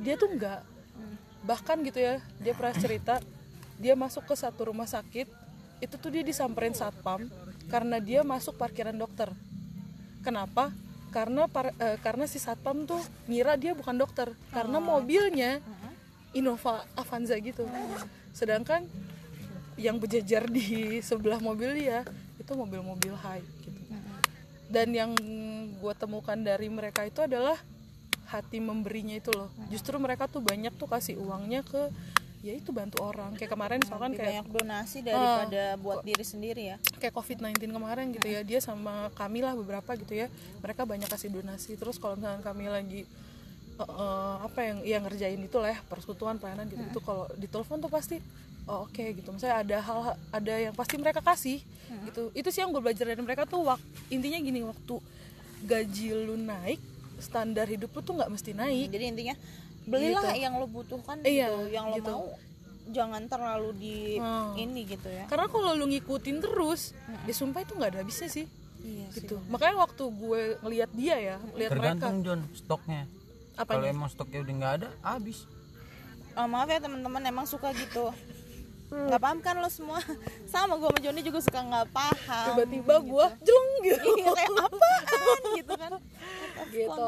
dia 0.00 0.16
tuh 0.16 0.32
enggak 0.32 0.64
bahkan 1.46 1.78
gitu 1.84 2.00
ya 2.02 2.18
dia 2.42 2.52
pernah 2.58 2.74
cerita 2.74 3.14
dia 3.78 3.94
masuk 3.94 4.26
ke 4.26 4.34
satu 4.34 4.72
rumah 4.72 4.88
sakit 4.88 5.28
itu 5.78 5.94
tuh 6.00 6.10
dia 6.10 6.24
disamperin 6.24 6.72
satpam 6.74 7.28
karena 7.68 8.00
dia 8.00 8.24
masuk 8.24 8.56
parkiran 8.56 8.96
dokter. 8.96 9.28
Kenapa 10.24 10.72
karena 11.16 11.48
par- 11.48 11.72
eh, 11.80 11.96
karena 12.04 12.28
si 12.28 12.36
satpam 12.36 12.84
tuh 12.84 13.00
ngira 13.24 13.56
dia 13.56 13.72
bukan 13.72 13.96
dokter 13.96 14.28
karena 14.52 14.76
mobilnya 14.76 15.64
Innova 16.36 16.84
Avanza 16.92 17.32
gitu. 17.40 17.64
Sedangkan 18.36 18.84
yang 19.80 19.96
berjejer 19.96 20.44
di 20.44 21.00
sebelah 21.00 21.40
mobil 21.40 21.72
dia 21.80 22.04
itu 22.36 22.52
mobil-mobil 22.52 23.16
high 23.16 23.40
gitu. 23.64 23.80
Dan 24.68 24.92
yang 24.92 25.16
gue 25.80 25.94
temukan 25.96 26.36
dari 26.36 26.68
mereka 26.68 27.08
itu 27.08 27.24
adalah 27.24 27.56
hati 28.28 28.60
memberinya 28.60 29.16
itu 29.16 29.32
loh. 29.32 29.48
Justru 29.72 29.96
mereka 29.96 30.28
tuh 30.28 30.44
banyak 30.44 30.76
tuh 30.76 30.84
kasih 30.84 31.16
uangnya 31.16 31.64
ke 31.64 31.88
ya 32.46 32.54
itu 32.54 32.70
bantu 32.70 33.02
orang. 33.02 33.34
Kayak 33.34 33.50
kemarin 33.58 33.78
misalkan 33.82 34.10
lebih 34.14 34.20
kayak 34.22 34.30
banyak 34.30 34.46
donasi 34.54 34.98
daripada 35.02 35.62
buat 35.82 35.98
diri 36.06 36.24
sendiri 36.24 36.62
ya. 36.74 36.76
kayak 37.02 37.14
COVID-19 37.18 37.58
kemarin 37.74 38.06
gitu 38.14 38.26
ya 38.30 38.40
dia 38.46 38.62
sama 38.62 39.10
kami 39.18 39.42
lah 39.42 39.58
beberapa 39.58 39.98
gitu 39.98 40.14
ya 40.14 40.30
mereka 40.62 40.86
banyak 40.86 41.10
kasih 41.10 41.34
donasi. 41.34 41.74
Terus 41.74 41.98
kalau 41.98 42.14
misalnya 42.14 42.46
kami 42.46 42.70
lagi 42.70 43.02
eh, 43.76 43.82
eh, 43.82 44.36
apa 44.46 44.60
yang 44.62 44.78
yang 44.86 45.02
ngerjain 45.02 45.42
itu 45.42 45.56
lah 45.58 45.74
ya 45.74 45.78
persekutuan 45.90 46.38
pelayanan 46.38 46.70
gitu 46.70 46.80
itu 46.86 47.00
kalau 47.02 47.26
ditelepon 47.34 47.82
tuh 47.82 47.90
pasti 47.90 48.16
oh, 48.70 48.86
oke 48.86 49.04
gitu. 49.18 49.28
Misalnya 49.34 49.66
ada 49.66 49.76
hal 49.82 50.00
ada 50.30 50.54
yang 50.54 50.74
pasti 50.78 50.94
mereka 50.96 51.18
kasih 51.18 51.58
gitu. 52.06 52.30
Itu 52.30 52.48
sih 52.54 52.62
yang 52.62 52.70
gue 52.70 52.82
belajar 52.82 53.04
dari 53.06 53.22
mereka 53.22 53.42
tuh 53.42 53.66
wak, 53.66 53.82
intinya 54.08 54.38
gini 54.38 54.62
waktu 54.62 55.02
gaji 55.66 56.08
lu 56.14 56.36
naik 56.38 56.78
standar 57.16 57.64
hidup 57.64 57.90
lu 57.96 58.00
tuh 58.04 58.14
nggak 58.20 58.30
mesti 58.30 58.52
naik. 58.52 58.88
Jadi 58.92 59.04
intinya 59.08 59.34
belilah 59.86 60.22
Gitu. 60.26 60.42
yang 60.42 60.54
lo 60.54 60.66
butuhkan 60.66 61.16
Iya, 61.22 61.48
gitu 61.48 61.60
yang 61.70 61.86
lo 61.88 61.96
gitu. 61.96 62.12
mau. 62.12 62.26
Jangan 62.86 63.22
terlalu 63.26 63.70
di 63.74 63.96
Hmm. 64.16 64.54
ini 64.54 64.82
gitu 64.84 65.08
ya. 65.08 65.26
Karena 65.26 65.46
kalau 65.46 65.72
lu 65.72 65.86
ngikutin 65.86 66.38
terus 66.38 66.94
ya 67.22 67.32
sumpah 67.32 67.60
itu 67.60 67.72
nggak 67.72 67.90
ada 67.92 67.98
habisnya 68.02 68.28
sih. 68.28 68.46
Iya 68.78 69.06
sih 69.10 69.24
gitu. 69.24 69.42
makanya 69.46 69.80
waktu 69.80 70.04
gue 70.06 70.40
ngelihat 70.60 70.90
dia 70.92 71.16
ya 71.16 71.36
lihat 71.50 71.70
mereka. 71.72 71.74
Tergantung 71.98 72.16
John 72.22 72.40
stoknya. 72.52 73.02
Kalau 73.56 73.62
apanya 73.64 73.88
emang 73.88 74.06
stoknya 74.06 74.38
udah 74.40 74.54
nggak 74.54 74.74
ada 74.76 74.88
habis. 75.02 75.38
Oh, 76.32 76.44
maaf 76.44 76.68
ya 76.68 76.78
teman-teman 76.78 77.22
emang 77.24 77.46
suka 77.48 77.72
gitu. 77.72 78.12
Nggak 78.86 79.18
paham 79.18 79.38
kan 79.40 79.56
lo 79.56 79.66
semua? 79.66 79.98
Sama 80.46 80.76
gue 80.76 80.86
sama 80.86 81.00
Joni 81.00 81.20
juga 81.20 81.40
suka 81.40 81.58
nggak 81.58 81.86
paham 81.90 82.46
tiba-tiba 82.54 82.94
gue 83.00 83.26
jeleng 83.42 83.70
gitu. 83.82 84.08
Iya 84.14 84.28
kayak 84.30 84.50
apaan 84.60 85.42
gitu 85.56 85.72
kan 85.74 85.90
gitu. 86.68 87.06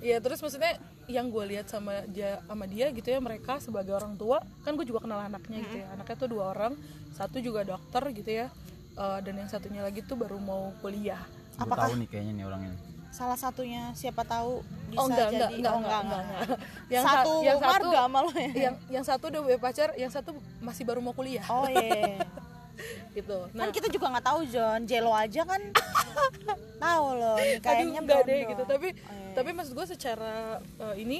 Ya 0.00 0.18
terus 0.18 0.38
maksudnya 0.38 0.78
yang 1.06 1.26
gue 1.26 1.44
lihat 1.48 1.66
sama 1.66 2.06
dia 2.06 2.38
sama 2.44 2.64
dia 2.64 2.86
gitu 2.88 3.06
ya 3.06 3.18
mereka 3.18 3.58
sebagai 3.58 3.90
orang 3.90 4.14
tua 4.14 4.38
kan 4.62 4.74
gue 4.74 4.84
juga 4.84 5.02
kenal 5.02 5.18
anaknya 5.18 5.58
gitu 5.60 5.76
ya. 5.78 5.86
Anaknya 5.92 6.16
tuh 6.16 6.28
dua 6.28 6.44
orang 6.50 6.72
satu 7.12 7.38
juga 7.38 7.62
dokter 7.62 8.02
gitu 8.12 8.30
ya. 8.30 8.46
Eh, 8.92 9.18
dan 9.20 9.34
yang 9.36 9.48
satunya 9.48 9.80
lagi 9.80 10.00
tuh 10.00 10.14
baru 10.14 10.36
mau 10.36 10.70
kuliah. 10.78 11.20
Apakah- 11.56 11.88
tahu 11.88 11.98
nih 11.98 12.08
kayaknya 12.08 12.32
nih 12.34 12.46
orangnya. 12.46 12.72
salah 13.10 13.34
satunya 13.34 13.90
siapa 13.92 14.22
tahu 14.22 14.62
bisa 14.86 15.02
oh 15.02 15.06
enggak 15.10 15.28
jadi 15.34 15.34
enggak 15.34 15.50
enggak 15.50 15.74
oh, 15.74 15.78
enggak, 15.82 16.00
enggak, 16.00 16.22
enggak. 16.22 16.58
yang 16.94 17.02
satu 17.04 17.32
sa- 17.34 17.42
yang 17.42 17.58
satu 17.58 17.88
sama 17.90 18.18
lo 18.22 18.30
ya? 18.30 18.50
yang 18.54 18.74
yang 18.86 19.04
satu 19.04 19.24
udah 19.26 19.40
punya 19.42 19.58
pacar 19.58 19.88
yang 19.98 20.12
satu 20.14 20.30
masih 20.62 20.82
baru 20.86 21.00
mau 21.02 21.10
kuliah. 21.10 21.42
Oh 21.50 21.66
iya 21.66 22.22
gitu. 23.18 23.38
Nah. 23.52 23.66
kan 23.66 23.68
kita 23.74 23.88
juga 23.88 24.06
nggak 24.12 24.26
tahu 24.26 24.40
John. 24.48 24.80
Jelo 24.86 25.12
aja 25.12 25.42
kan 25.44 25.62
tahu 26.84 27.06
loh 27.16 27.36
kayaknya 27.60 28.00
enggak 28.00 28.22
deh 28.24 28.40
gitu. 28.48 28.62
tapi 28.64 28.88
Oh, 28.90 29.12
iya. 29.14 29.34
tapi 29.36 29.50
maksud 29.54 29.72
gue 29.76 29.86
secara 29.86 30.58
eh, 30.60 30.94
ini 31.02 31.18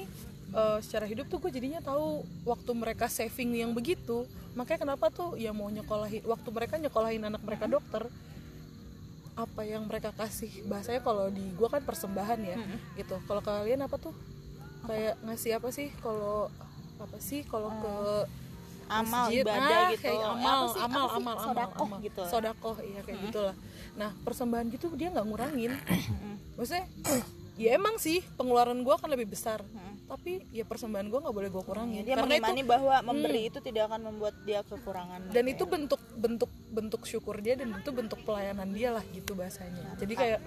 eh, 0.53 0.79
secara 0.83 1.07
hidup 1.07 1.29
tuh 1.31 1.39
gue 1.43 1.51
jadinya 1.53 1.79
tahu 1.85 2.25
waktu 2.49 2.71
mereka 2.75 3.07
saving 3.07 3.55
yang 3.55 3.71
begitu. 3.77 4.25
Makanya 4.59 4.83
kenapa 4.83 5.07
tuh 5.15 5.39
ya 5.39 5.55
mau 5.55 5.71
nyekolahin 5.71 6.27
waktu 6.27 6.49
mereka 6.51 6.75
nyekolahin 6.75 7.23
anak 7.23 7.43
mereka 7.47 7.71
dokter 7.71 8.03
apa 9.39 9.63
yang 9.65 9.87
mereka 9.87 10.11
kasih? 10.13 10.51
Bahasanya 10.67 11.01
kalau 11.01 11.31
di 11.31 11.45
gue 11.55 11.69
kan 11.71 11.81
persembahan 11.81 12.41
ya 12.43 12.57
gitu. 12.99 13.17
Kalau 13.25 13.41
kalian 13.41 13.87
apa 13.87 13.97
tuh? 13.97 14.13
Kayak 14.85 15.17
ngasih 15.23 15.61
apa 15.61 15.69
sih? 15.71 15.89
Kalau 16.03 16.51
apa 17.01 17.17
sih? 17.23 17.47
Kalau 17.47 17.71
ke 17.71 17.95
amal 18.91 19.26
masjid, 19.30 19.43
ibadah 19.47 19.78
ah, 19.78 19.91
gitu. 19.95 20.03
kayak 20.03 20.20
Apa 20.20 20.34
amal 20.34 20.61
sih- 20.66 20.80
amal 20.80 20.82
apa 20.82 20.82
sih? 20.82 20.91
amal 20.91 21.07
amal 21.14 21.36
sodakoh 21.47 21.86
amal. 21.86 21.99
gitu 22.03 22.22
sodakoh 22.26 22.76
iya 22.82 23.01
kayak 23.07 23.18
gitulah. 23.30 23.57
Nah 23.95 24.11
persembahan 24.20 24.66
gitu 24.74 24.86
dia 24.95 25.09
nggak 25.11 25.26
ngurangin. 25.26 25.72
Maksudnya 26.59 26.84
ya 27.62 27.76
emang 27.76 28.01
sih 28.01 28.24
pengeluaran 28.34 28.80
gue 28.80 28.95
akan 28.95 29.11
lebih 29.14 29.30
besar. 29.30 29.62
Tapi 30.11 30.43
ya 30.51 30.66
persembahan 30.66 31.07
gue 31.07 31.18
nggak 31.22 31.36
boleh 31.38 31.51
gue 31.55 31.62
kurangin. 31.62 32.03
Dia 32.03 32.18
karena 32.18 32.34
itu 32.43 32.66
bahwa 32.66 32.97
memberi 33.07 33.47
itu 33.47 33.62
tidak 33.62 33.95
akan 33.95 34.11
membuat 34.11 34.34
dia 34.43 34.66
kekurangan. 34.66 35.30
Dan 35.30 35.45
itu 35.47 35.64
bentuk 35.70 36.01
bentuk 36.18 36.51
bentuk 36.74 37.03
syukur 37.07 37.38
dia 37.38 37.55
dan 37.55 37.70
itu 37.78 37.91
bentuk 37.95 38.18
pelayanan 38.26 38.74
dia 38.74 38.91
lah 38.91 39.05
gitu 39.14 39.38
bahasanya. 39.38 39.95
Jadi 40.03 40.14
kayak 40.18 40.41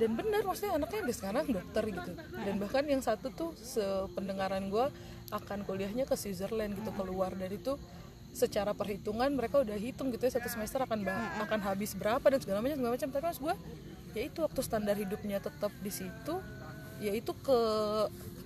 dan 0.00 0.16
benar 0.16 0.40
maksudnya 0.48 0.80
anaknya 0.80 1.00
udah 1.04 1.16
sekarang 1.16 1.44
dokter 1.52 1.82
gitu. 1.92 2.10
Dan 2.16 2.54
bahkan 2.56 2.84
yang 2.88 3.04
satu 3.04 3.28
tuh 3.32 3.52
sependengaran 3.56 4.72
gue 4.72 4.86
akan 5.30 5.62
kuliahnya 5.62 6.04
ke 6.04 6.14
Switzerland 6.14 6.74
gitu 6.74 6.90
keluar 6.92 7.30
dari 7.32 7.54
itu 7.54 7.78
secara 8.30 8.70
perhitungan 8.70 9.26
mereka 9.30 9.58
udah 9.58 9.74
hitung 9.74 10.10
gitu 10.10 10.22
ya 10.22 10.32
satu 10.32 10.46
semester 10.46 10.78
akan 10.80 11.02
ba- 11.02 11.34
akan 11.40 11.58
habis 11.60 11.94
berapa 11.94 12.22
dan 12.22 12.38
segala 12.38 12.58
macam 12.60 12.76
segala 12.76 12.92
macam. 12.94 13.08
Tapi 13.08 13.24
mas 13.24 13.38
gue 13.38 13.54
ya 14.10 14.22
itu 14.22 14.38
waktu 14.40 14.60
standar 14.60 14.94
hidupnya 14.94 15.38
tetap 15.38 15.70
di 15.76 15.90
situ 15.90 16.34
ya 16.98 17.10
itu 17.10 17.30
ke 17.36 17.58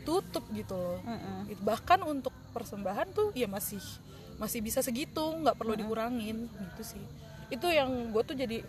tutup 0.02 0.44
gitu 0.50 0.72
loh. 0.72 1.00
Itu- 1.46 1.62
bahkan 1.62 2.00
untuk 2.02 2.32
persembahan 2.52 3.08
tuh 3.10 3.32
ya 3.32 3.44
masih 3.44 3.80
masih 4.34 4.60
bisa 4.60 4.80
segitu 4.80 5.20
nggak 5.20 5.54
perlu 5.54 5.72
dikurangin 5.74 6.48
gitu 6.48 6.96
sih. 6.96 7.04
Itu 7.48 7.68
yang 7.68 7.88
gue 8.08 8.22
tuh 8.22 8.34
jadi 8.34 8.64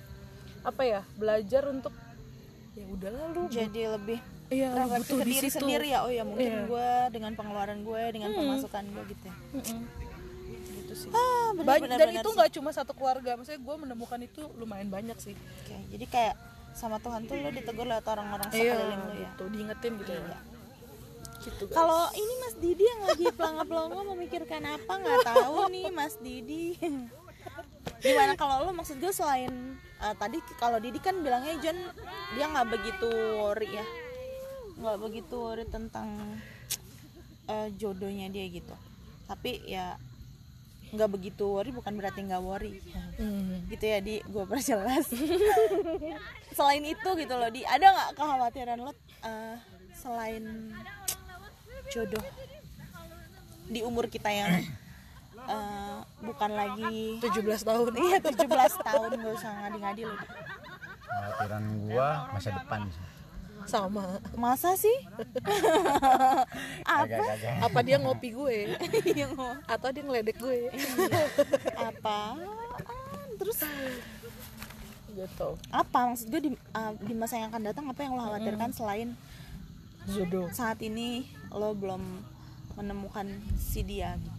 apa 0.63 0.82
ya 0.82 1.01
belajar 1.16 1.68
untuk 1.68 1.91
ya 2.74 2.84
udahlah 2.86 3.32
lu 3.32 3.47
jadi 3.47 3.93
lebih 3.93 4.20
iya 4.48 4.70
refleksi 4.72 5.00
butuh 5.04 5.16
ke 5.16 5.24
di 5.24 5.32
diri 5.32 5.48
situ. 5.48 5.58
sendiri 5.60 5.88
ya. 5.88 6.00
Oh 6.02 6.12
ya 6.12 6.22
mungkin 6.22 6.46
Iya. 6.48 6.64
gue 6.66 6.89
dengan 7.12 7.32
pengeluaran 7.34 7.80
gue 7.82 8.02
dengan 8.12 8.30
pemasukan 8.32 8.84
gue 8.86 9.04
gitu 9.10 9.24
ya. 9.24 9.36
Mm-mm. 9.54 9.80
gitu 10.76 10.93
sih. 10.96 11.10
Ah 11.10 11.50
benar 11.52 11.66
Banyak- 11.68 11.84
benar 11.84 11.98
dan 12.00 12.10
itu 12.16 12.30
nggak 12.32 12.52
cuma 12.52 12.70
satu 12.70 12.91
keluarga 12.91 13.32
maksudnya 13.34 13.58
gue 13.60 13.76
menemukan 13.80 14.20
itu 14.20 14.41
lumayan 14.56 14.88
banyak 14.88 15.18
sih. 15.18 15.34
Oke, 15.34 15.76
jadi 15.89 16.06
kayak 16.06 16.36
sama 16.72 17.00
Tuhan 17.00 17.24
tuh 17.24 17.36
lo 17.36 17.50
ditegur 17.50 17.84
lewat 17.84 18.06
orang-orang 18.06 18.48
iya 18.50 18.72
sekeliling 18.72 19.02
lo 19.02 19.10
ya. 19.10 19.20
gitu. 19.26 19.43
Diingetin 19.50 19.91
gitu 19.98 20.12
ya. 20.12 20.39
Gitu 21.38 21.64
guys. 21.64 21.74
kalau 21.74 22.02
ini 22.12 22.34
Mas 22.39 22.56
Didi 22.56 22.84
yang 22.84 23.02
lagi 23.04 23.26
pelangga-pelongo 23.30 24.00
memikirkan 24.12 24.62
apa? 24.68 24.93
Nggak 24.96 25.20
tahu 25.28 25.58
nih 25.70 25.86
Mas 25.89 26.16
Didi. 26.18 26.74
Gimana 27.98 28.34
kalau 28.34 28.62
lo 28.62 28.72
maksud 28.72 28.98
gue 28.98 29.10
selain 29.10 29.50
eh, 29.96 30.16
tadi 30.16 30.38
kalau 30.56 30.78
Didi 30.78 30.98
kan 30.98 31.16
bilangnya 31.18 31.54
John 31.60 31.78
dia 32.34 32.46
nggak 32.46 32.68
begitu 32.68 33.10
worry 33.36 33.70
ya 33.72 33.86
nggak 34.76 34.97
begitu 34.99 35.36
worry 35.36 35.65
tentang 35.65 36.07
eh, 37.45 37.67
jodohnya 37.76 38.28
dia 38.28 38.45
gitu 38.47 38.76
tapi 39.26 39.63
ya 39.63 39.95
nggak 40.91 41.09
begitu 41.09 41.43
worry 41.45 41.71
bukan 41.71 41.95
berarti 41.95 42.23
nggak 42.23 42.39
worry 42.39 42.78
Hmm. 43.15 43.63
gitu 43.67 43.80
ya 43.82 43.99
di 43.99 44.19
gue 44.21 44.43
perjelas 44.43 45.07
selain 46.57 46.84
itu 46.84 47.09
gitu 47.15 47.32
loh 47.32 47.47
di 47.47 47.63
ada 47.63 47.88
nggak 47.88 48.09
kekhawatiran 48.13 48.80
lo 48.80 48.91
eh, 49.23 49.55
selain 49.95 50.43
jodoh 51.88 52.19
di 53.65 53.80
umur 53.80 54.05
kita 54.05 54.28
yang 54.28 54.51
eh, 55.47 55.97
bukan 56.19 56.51
lagi 56.51 57.23
17 57.23 57.39
tahun 57.63 57.91
iya 57.97 58.17
17 58.19 58.36
tahun 58.84 59.09
gak 59.15 59.34
usah 59.34 59.51
ngadi-ngadi 59.63 60.01
loh 60.03 60.17
Di. 60.17 60.28
Khawatiran 61.07 61.63
gua 61.88 62.07
masa 62.30 62.49
depan 62.51 62.80
sih. 62.91 63.03
Sama. 63.66 64.22
Masa 64.38 64.74
sih? 64.78 64.93
Apa? 66.88 67.26
Apa 67.66 67.80
dia 67.82 67.97
ngopi 67.99 68.34
gue? 68.34 68.78
Mau 69.38 69.57
atau 69.66 69.89
dia 69.91 70.03
ngeledek 70.05 70.38
gue? 70.39 70.70
Apa 71.76 72.39
terus? 73.38 73.59
Gitu. 75.11 75.49
Apa? 75.72 75.99
Maksud 76.11 76.28
gue 76.32 76.41
di, 76.47 76.51
eh, 76.53 76.93
di 77.03 77.13
masa 77.16 77.39
yang 77.39 77.49
akan 77.51 77.63
datang 77.63 77.86
apa 77.88 77.99
yang 78.03 78.13
lo 78.18 78.24
khawatirkan 78.24 78.72
selain 78.76 79.16
jodoh. 80.05 80.47
saat 80.53 80.80
ini 80.86 81.26
lo 81.49 81.74
belum 81.74 82.01
menemukan 82.76 83.26
si 83.55 83.82
dia 83.82 84.20
gitu 84.20 84.34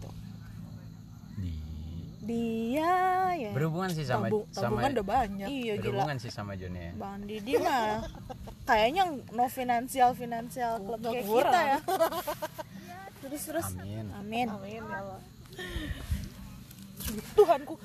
dia 2.27 2.93
ya. 3.39 3.51
Berhubungan 3.55 3.91
sih 3.95 4.03
sama 4.03 4.27
Tabung, 4.27 4.45
sama 4.51 4.67
tabungan 4.67 4.91
udah 4.99 5.07
banyak. 5.07 5.49
Iya 5.49 5.75
gila. 5.79 5.83
Berhubungan 5.87 6.19
sih 6.19 6.31
sama 6.35 6.53
Joni 6.59 6.81
ya. 6.83 6.93
bang 6.99 7.21
Didi 7.25 7.55
mah 7.63 8.03
kayaknya 8.67 9.03
no 9.31 9.47
finansial 9.47 10.11
finansial 10.19 10.83
klub 10.83 11.01
kayak 11.01 11.25
kurang. 11.25 11.55
kita 11.55 11.61
ya. 11.63 11.79
Terus 13.27 13.43
terus. 13.49 13.67
Amin. 13.75 14.07
amin. 14.15 14.47
Amin 14.51 14.83
ya 14.87 14.99
Allah. 15.03 15.19
Tuhanku. 17.35 17.75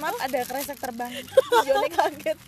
Maaf 0.00 0.16
ada 0.22 0.40
kresek 0.46 0.78
terbang. 0.78 1.10
Joni 1.66 1.88
kaget 1.90 2.38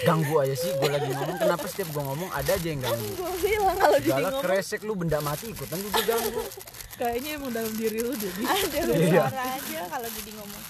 Ganggu 0.00 0.34
aja 0.36 0.54
sih 0.54 0.70
gua 0.74 0.88
lagi 0.90 1.08
ngomong 1.08 1.36
kenapa 1.36 1.64
setiap 1.64 1.88
gua 1.90 2.04
ngomong 2.08 2.30
ada 2.30 2.50
aja 2.50 2.64
yang 2.66 2.80
ganggu. 2.80 3.10
gue 3.10 3.32
bilang 3.38 3.76
kalau 3.76 3.98
Segala 3.98 4.20
ngomong 4.26 4.42
kresek 4.42 4.80
lu 4.80 4.94
benda 4.94 5.18
mati 5.18 5.46
ikutan 5.48 5.78
juga 5.78 6.00
ganggu. 6.02 6.40
kayaknya 6.94 7.30
emang 7.34 7.50
dalam 7.50 7.72
diri 7.72 7.98
lu 7.98 8.12
jadi 8.12 8.40
ada 8.42 8.78
Iya. 8.90 9.24
suara 9.24 9.44
aja 9.54 9.80
kalau 9.86 10.08
Didi 10.10 10.32
ngomong 10.32 10.62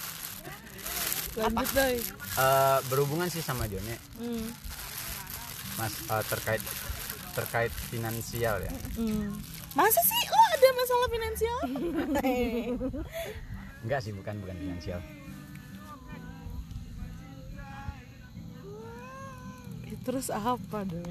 lanjut 1.33 1.69
deh 1.71 1.95
Eh, 2.33 2.79
berhubungan 2.87 3.27
sih 3.27 3.39
sama 3.39 3.63
Joni. 3.65 3.95
hmm. 4.17 4.47
Mas 5.73 5.95
eh, 6.01 6.23
terkait 6.25 6.63
terkait 7.31 7.71
finansial 7.87 8.59
ya. 8.59 8.71
Hmm. 8.93 9.31
masa 9.71 9.99
sih 10.01 10.21
lo 10.25 10.39
ada 10.49 10.67
masalah 10.73 11.07
finansial 11.07 11.57
Enggak 13.81 13.99
sih 13.99 14.11
bukan 14.11 14.35
bukan 14.37 14.55
finansial. 14.57 14.99
Terus 20.01 20.27
apa 20.27 20.81
dong 20.81 21.05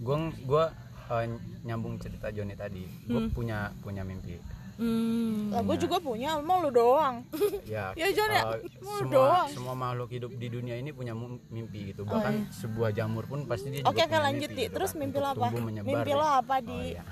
Gua 0.00 0.16
gua 0.42 0.64
eh, 1.12 1.28
nyambung 1.62 2.00
cerita 2.00 2.28
Joni 2.28 2.54
tadi. 2.54 2.88
Gua 3.04 3.28
punya 3.28 3.58
punya 3.78 4.00
mimpi. 4.00 4.40
hmm. 4.80 5.52
lah 5.52 5.60
gue 5.60 5.76
juga 5.78 6.00
punya 6.00 6.40
emang 6.40 6.64
lu 6.64 6.72
doang 6.72 7.20
Ya, 7.68 7.92
Ya, 7.92 8.08
Jon, 8.08 8.32
ya. 8.32 8.56
eh, 8.56 8.64
Lu 8.80 8.96
semua 8.96 9.12
doang. 9.12 9.48
semua 9.52 9.74
makhluk 9.76 10.08
hidup 10.08 10.32
di 10.32 10.48
dunia 10.48 10.72
ini 10.74 10.88
punya 10.90 11.12
mimpi 11.46 11.92
gitu. 11.92 12.02
Bahkan 12.02 12.48
sebuah 12.50 12.88
jamur 12.90 13.28
pun 13.28 13.44
pasti 13.44 13.68
dia 13.68 13.84
Oh, 13.84 13.92
juga 13.92 13.92
iya. 13.92 14.00
oke 14.00 14.08
punya 14.08 14.24
lanjut 14.24 14.40
mimpi 14.46 14.56
di 14.56 14.64
gitu 14.64 14.72
terus 14.72 14.90
kan, 14.90 14.98
mimpi 14.98 15.18
lo 15.18 15.28
apa 15.28 15.46
mimpi 15.84 16.08
ya. 16.08 16.16
lo 16.16 16.26
apa 16.32 16.54
Oh, 16.54 16.60
di 16.62 16.78
iya. 16.88 17.02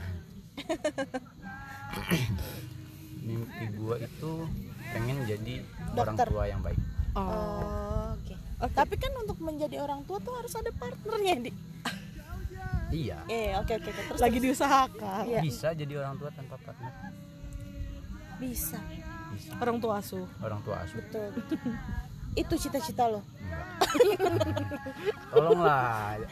mimpi 3.20 3.64
gua 3.76 3.96
itu 3.98 4.32
pengen 4.88 5.16
jadi 5.26 5.54
orang 5.92 6.16
Dokter. 6.16 6.26
tua 6.26 6.44
yang 6.46 6.60
baik. 6.64 6.80
oh. 7.14 8.07
Oke. 8.58 8.74
Tapi 8.74 8.94
kan 8.98 9.12
untuk 9.22 9.38
menjadi 9.38 9.78
orang 9.78 10.02
tua 10.02 10.18
tuh 10.18 10.34
harus 10.34 10.50
ada 10.58 10.70
partnernya 10.74 11.34
di. 11.46 11.52
Iya. 12.88 13.20
Oke 13.62 13.78
oke 13.78 13.88
oke. 13.92 14.02
Terus 14.10 14.20
lagi 14.22 14.38
terus. 14.40 14.46
diusahakan 14.50 15.24
Iya. 15.28 15.40
Bisa 15.44 15.68
jadi 15.76 15.92
orang 16.00 16.14
tua 16.18 16.30
tanpa 16.34 16.56
partner. 16.58 16.92
bisa. 18.38 18.78
Bisa. 19.28 19.52
orang 19.60 19.76
tua 19.76 20.00
asuh 20.00 20.26
Orang 20.40 20.60
tua 20.64 20.82
asuh. 20.82 20.98
Betul. 21.04 21.30
Itu 22.32 22.54
cita-cita 22.56 23.10
lo. 23.10 23.20
Tolonglah. 25.30 26.22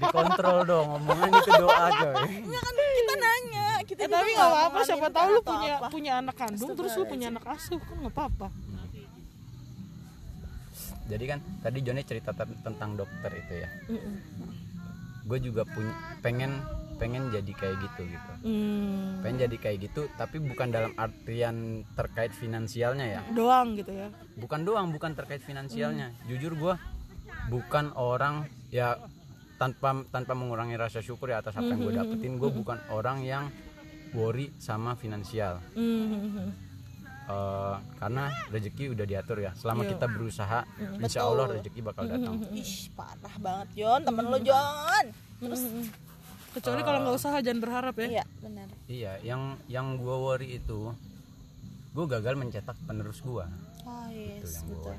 Dikontrol 0.00 0.58
dong 0.66 0.88
omongan 0.98 1.30
itu 1.36 1.50
doa 1.52 1.86
coy. 1.94 2.16
Ya 2.48 2.60
kan 2.60 2.74
kita 2.74 3.14
nanya, 3.16 3.68
kita 3.86 4.00
eh 4.04 4.08
tapi 4.08 4.30
nggak 4.34 4.50
apa-apa 4.50 4.78
siapa 4.82 5.08
tahu 5.12 5.28
lu 5.36 5.40
punya 5.44 5.72
apa. 5.78 5.88
punya 5.88 6.12
anak 6.20 6.36
kandung 6.36 6.70
terus 6.74 6.92
lu 6.96 7.04
punya 7.06 7.26
anak 7.30 7.44
asuh 7.44 7.80
kan 7.80 7.96
nggak 8.02 8.14
apa-apa 8.14 8.48
Jadi 11.04 11.24
kan 11.26 11.38
tadi 11.60 11.78
Joni 11.80 12.02
cerita 12.02 12.30
ten- 12.30 12.58
tentang 12.60 12.94
dokter 12.94 13.30
itu 13.32 13.54
ya. 13.58 13.68
Gue 15.22 15.38
juga 15.38 15.62
punya 15.64 15.94
pengen 16.20 16.62
pengen 16.98 17.34
jadi 17.34 17.52
kayak 17.52 17.76
gitu 17.82 18.02
gitu. 18.06 18.32
hmm. 18.46 19.26
Pengen 19.26 19.38
jadi 19.40 19.56
kayak 19.58 19.78
gitu 19.82 20.06
tapi 20.14 20.38
bukan 20.38 20.70
dalam 20.70 20.94
artian 20.94 21.82
terkait 21.92 22.30
finansialnya 22.30 23.06
ya. 23.08 23.20
doang 23.34 23.74
gitu 23.74 23.90
ya 23.90 24.06
bukan 24.38 24.62
doang 24.62 24.94
bukan 24.94 25.10
terkait 25.12 25.42
finansialnya 25.42 26.14
jujur 26.30 26.54
gua 26.54 26.78
bukan 27.50 27.90
orang 27.98 28.46
ya 28.70 29.02
tanpa 29.58 30.06
tanpa 30.10 30.32
mengurangi 30.34 30.78
rasa 30.78 31.02
syukur 31.02 31.30
ya 31.30 31.42
atas 31.42 31.58
apa 31.58 31.70
yang 31.70 31.82
gue 31.82 31.94
dapetin 31.94 32.38
gue 32.38 32.50
bukan 32.50 32.78
orang 32.88 33.22
yang 33.22 33.50
worry 34.12 34.54
sama 34.58 34.94
finansial 34.94 35.58
hmm. 35.74 36.71
Eh, 37.32 37.74
karena 37.96 38.24
rezeki 38.52 38.84
udah 38.92 39.06
diatur 39.08 39.38
ya. 39.40 39.52
Selama 39.56 39.82
kita 39.88 40.04
berusaha 40.04 40.60
insya 41.00 41.24
Allah 41.24 41.44
rezeki 41.56 41.80
bakal 41.80 42.04
datang. 42.04 42.34
Ih, 42.52 42.72
parah 42.92 43.36
banget 43.40 43.68
Jon, 43.78 44.00
temen 44.04 44.24
lo 44.28 44.38
Jon. 44.38 45.04
Terus 45.40 45.62
kecuali 46.52 46.80
kalau 46.84 46.98
nggak 47.00 47.16
usaha 47.16 47.36
jangan 47.40 47.60
berharap 47.64 47.94
ya. 47.96 48.08
Iya, 48.20 48.24
benar. 48.44 48.68
iya 48.84 49.12
yang 49.24 49.56
yang 49.66 49.96
gue 49.96 50.12
worry 50.12 50.60
itu 50.60 50.92
gue 51.92 52.04
gagal 52.08 52.36
mencetak 52.36 52.76
penerus 52.84 53.20
gue 53.20 53.44
Oh, 53.82 54.06
yes, 54.14 54.62
yang 54.62 54.64
gua 54.70 54.94
betul. 54.94 54.96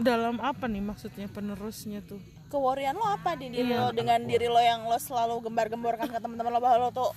dalam 0.00 0.36
apa 0.40 0.64
nih 0.64 0.80
maksudnya 0.80 1.28
penerusnya 1.28 2.00
tuh? 2.06 2.16
Kewarian 2.48 2.96
lo 2.96 3.04
apa 3.04 3.36
di 3.36 3.52
diri 3.52 3.68
lo 3.68 3.92
dengan 3.92 4.22
diri 4.24 4.48
lo 4.48 4.56
yang 4.56 4.88
lo 4.88 4.96
selalu 4.96 5.44
gembar-gemborkan 5.44 6.08
ke 6.08 6.16
teman-teman 6.16 6.52
lo 6.52 6.60
bahwa 6.60 6.78
lo 6.78 6.90
tuh 6.90 7.10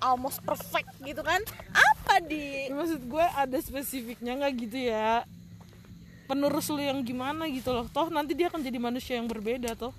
almost 0.00 0.40
perfect 0.42 0.90
gitu 1.04 1.20
kan. 1.20 1.40
Apa 1.70 2.24
di? 2.24 2.68
Ya, 2.68 2.74
maksud 2.74 3.00
gue 3.06 3.24
ada 3.24 3.58
spesifiknya 3.60 4.36
nggak 4.40 4.52
gitu 4.66 4.78
ya? 4.90 5.22
Penerus 6.26 6.66
lu 6.72 6.80
yang 6.80 7.04
gimana 7.04 7.46
gitu 7.52 7.70
loh. 7.70 7.86
Toh 7.92 8.08
nanti 8.08 8.34
dia 8.34 8.48
akan 8.48 8.64
jadi 8.64 8.78
manusia 8.80 9.14
yang 9.20 9.28
berbeda 9.28 9.76
toh. 9.76 9.94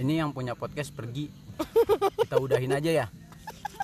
Ini 0.00 0.24
yang 0.24 0.32
punya 0.32 0.56
podcast 0.56 0.92
pergi. 0.96 1.28
Kita 2.24 2.40
udahin 2.40 2.72
aja 2.72 3.04
ya. 3.04 3.06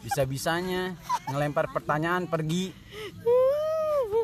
Bisa 0.01 0.24
bisanya 0.24 0.97
ngelempar 1.29 1.68
pertanyaan 1.72 2.24
pergi. 2.24 2.72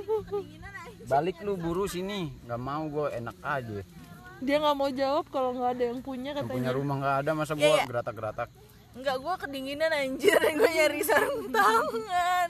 Balik 1.12 1.44
lu 1.44 1.60
buru 1.60 1.84
sini. 1.84 2.32
Nggak 2.48 2.60
mau 2.60 2.88
gue 2.88 3.06
enak 3.12 3.36
aja 3.44 4.01
dia 4.42 4.56
nggak 4.58 4.74
mau 4.74 4.90
jawab 4.90 5.24
kalau 5.28 5.54
nggak 5.54 5.70
ada 5.72 5.84
yang 5.86 6.00
punya 6.00 6.30
yang 6.30 6.42
katanya. 6.42 6.52
punya 6.52 6.72
rumah 6.74 6.94
nggak 6.98 7.16
ada 7.22 7.30
masa 7.32 7.52
gue 7.54 7.62
Iya, 7.62 7.76
iya. 7.76 7.84
geratak-geratak? 7.86 8.48
Enggak, 8.92 9.16
gue 9.16 9.34
kedinginan 9.40 9.88
anjir. 9.88 10.36
Gue 10.52 10.68
nyari 10.68 11.00
sarung 11.00 11.48
tangan. 11.48 12.48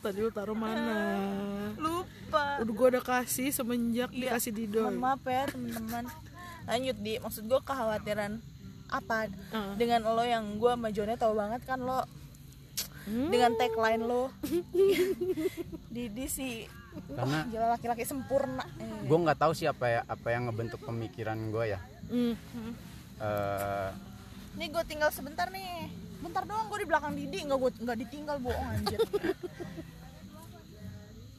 Tadi 0.00 0.18
lu 0.18 0.30
taruh 0.30 0.56
mana? 0.56 0.96
Lupa. 1.76 2.56
Udah 2.56 2.72
gue 2.72 2.86
udah 2.88 3.04
kasih 3.04 3.52
semenjak 3.52 4.08
Iya. 4.08 4.32
dikasih 4.32 4.52
dido. 4.54 4.80
Mohon 4.80 4.96
maaf 4.96 5.22
ya 5.22 5.44
teman-teman. 5.44 6.04
Lanjut 6.64 6.96
di. 6.98 7.12
Maksud 7.18 7.44
gue 7.44 7.60
kekhawatiran 7.60 8.32
Apa? 8.88 9.28
Ah. 9.50 9.76
Dengan 9.76 10.00
lo 10.06 10.24
yang 10.24 10.56
gue 10.56 10.70
sama 10.70 10.88
Jonnya 10.88 11.18
tau 11.18 11.34
banget 11.34 11.60
kan 11.62 11.76
lo 11.78 12.00
Dengan 13.04 13.52
tagline 13.54 14.00
lo. 14.00 14.32
Didi 15.94 16.26
sih 16.26 16.64
karena 17.14 17.38
Gila 17.52 17.66
laki-laki 17.76 18.04
sempurna. 18.06 18.64
Eh, 18.80 19.06
gue 19.06 19.18
nggak 19.18 19.38
tahu 19.38 19.52
sih 19.52 19.66
apa 19.68 19.86
ya 19.86 20.00
apa 20.06 20.28
yang 20.30 20.50
ngebentuk 20.50 20.80
pemikiran 20.82 21.38
gue 21.50 21.64
ya. 21.76 21.80
Hmm. 22.10 22.34
Eh, 23.20 23.90
Nih 24.54 24.68
gue 24.70 24.82
tinggal 24.86 25.10
sebentar 25.10 25.50
nih. 25.50 25.90
Bentar 26.22 26.46
doang 26.46 26.70
gue 26.70 26.78
di 26.80 26.88
belakang 26.88 27.12
Didi. 27.18 27.38
Nggak, 27.44 27.58
gue 27.58 27.70
nggak 27.84 27.98
ditinggal 28.06 28.36
bohong 28.40 28.68
anjir. 28.70 29.00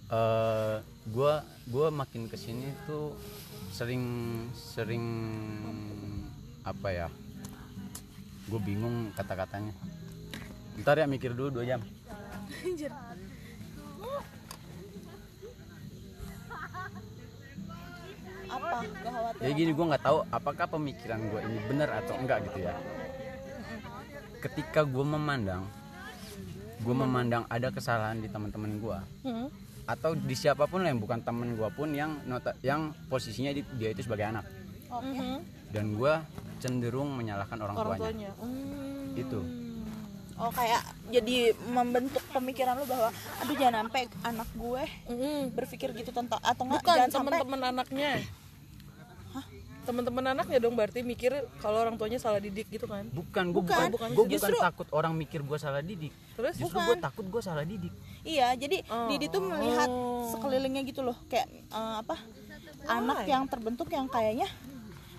Eh 0.06 0.78
gue 1.10 1.34
gue 1.66 1.88
makin 1.90 2.30
ke 2.30 2.38
sini 2.38 2.70
tuh 2.86 3.18
sering 3.74 4.06
sering 4.54 5.02
apa 6.62 6.94
ya? 6.94 7.08
Gue 8.46 8.62
bingung 8.62 9.10
kata-katanya. 9.18 9.74
Ntar 10.78 11.02
ya 11.02 11.10
mikir 11.10 11.34
dulu 11.34 11.58
dua 11.58 11.66
jam. 11.66 11.82
Anjir 12.62 12.94
Apa 18.46 18.78
kekhawatiran 18.84 19.42
jadi 19.42 19.52
gini 19.54 19.72
gue 19.72 19.86
nggak 19.86 20.04
tahu 20.04 20.18
apakah 20.30 20.66
pemikiran 20.70 21.20
gue 21.24 21.40
ini 21.42 21.58
benar 21.66 21.90
atau 21.98 22.14
enggak 22.16 22.46
gitu 22.46 22.60
ya 22.62 22.76
ketika 24.40 24.82
gue 24.84 25.02
memandang 25.04 25.66
gue 26.78 26.96
memandang 26.96 27.44
ada 27.48 27.68
kesalahan 27.68 28.18
di 28.18 28.28
teman-teman 28.28 28.78
gue 28.78 28.98
Hmm. 29.24 29.48
atau 29.86 30.14
di 30.14 30.34
siapa 30.34 30.66
pun 30.66 30.82
lah 30.82 30.90
yang 30.90 31.00
bukan 31.00 31.20
temen 31.20 31.54
gue 31.54 31.70
pun 31.70 31.90
yang 31.90 32.22
nota 32.24 32.54
yang 32.62 32.94
posisinya 33.06 33.50
di- 33.52 33.66
dia 33.76 33.90
itu 33.90 34.02
sebagai 34.02 34.26
anak. 34.28 34.46
Mhm. 34.88 35.38
dan 35.68 35.92
gue 35.92 36.14
cenderung 36.58 37.12
menyalahkan 37.12 37.60
orang, 37.60 37.76
orang 37.76 38.00
tuanya 38.00 38.32
tuanya 38.32 38.32
Hmm. 38.40 39.12
itu 39.18 39.40
Oh 40.36 40.52
kayak 40.52 40.84
jadi 41.08 41.38
membentuk 41.66 42.20
pemikiran 42.30 42.76
lu 42.76 42.86
bahwa 42.86 43.08
aduh 43.40 43.56
jangan 43.56 43.76
sampai 43.82 44.02
anak 44.22 44.50
gue 44.54 44.84
Mm-mm. 45.08 45.40
berpikir 45.50 45.90
gitu 45.94 46.12
tentang 46.12 46.40
atau 46.40 46.64
enggak 46.66 46.82
bukan 46.82 46.96
jangan 46.98 47.10
sampai 47.10 47.32
teman-teman 47.34 47.62
anaknya 47.66 48.12
teman-teman 49.86 50.26
anaknya 50.28 50.58
dong 50.58 50.74
berarti 50.74 51.06
mikir 51.06 51.30
kalau 51.62 51.78
orang 51.80 51.94
tuanya 51.94 52.18
salah 52.18 52.42
didik 52.42 52.66
gitu 52.68 52.84
kan 52.84 53.06
bukan 53.08 53.46
gue 53.48 53.62
Bukan. 53.62 53.70
bukan, 53.86 53.90
Bukan. 53.94 54.10
gue 54.10 54.26
bukan 54.28 54.34
Justru- 54.34 54.58
takut 54.60 54.88
orang 54.92 55.14
mikir 55.14 55.40
gue 55.40 55.56
salah 55.56 55.80
didik 55.80 56.10
terus 56.34 56.58
justru 56.58 56.82
gue 56.82 56.98
takut 56.98 57.22
gue 57.24 57.40
salah 57.40 57.62
didik 57.62 57.94
iya 58.24 58.50
jadi 58.54 58.82
Oh. 58.88 59.06
Didi 59.06 59.30
tuh 59.30 59.40
melihat 59.40 59.86
sekelilingnya 60.32 60.82
gitu 60.84 61.00
loh 61.00 61.14
kayak 61.26 61.46
eh, 61.48 61.96
apa 62.02 62.18
anak 62.88 63.24
yang 63.24 63.46
terbentuk 63.46 63.86
yang 63.88 64.10
kayaknya 64.10 64.50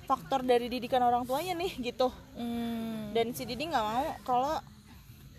faktor 0.03 0.43
dari 0.43 0.67
didikan 0.67 1.01
orang 1.01 1.23
tuanya 1.23 1.55
nih 1.55 1.71
gitu 1.81 2.11
Hmm. 2.35 3.15
dan 3.15 3.31
si 3.33 3.47
Didi 3.47 3.65
nggak 3.65 3.81
mau 3.83 4.19
kalau 4.21 4.59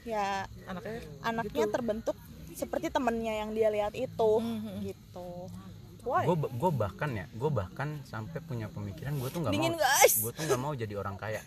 ya 0.07 0.47
anaknya. 0.65 0.99
anaknya 1.21 1.65
terbentuk 1.67 2.15
seperti 2.51 2.87
temennya 2.87 3.33
yang 3.37 3.51
dia 3.51 3.67
lihat 3.67 3.93
itu 3.93 4.31
Mhm. 4.39 4.73
gitu. 4.83 5.51
Why? 6.01 6.23
Gue 6.23 6.37
gue 6.39 6.71
bahkan 6.73 7.09
ya 7.11 7.25
gue 7.29 7.51
bahkan 7.51 7.99
sampai 8.01 8.39
punya 8.39 8.65
pemikiran 8.67 9.13
gue 9.13 9.27
tuh 9.27 9.43
nggak 9.43 9.51
mau 9.51 9.75
gue 9.99 10.31
tuh 10.31 10.43
nggak 10.47 10.61
mau 10.61 10.71
jadi 10.73 10.93
orang 10.95 11.15
kaya. 11.15 11.43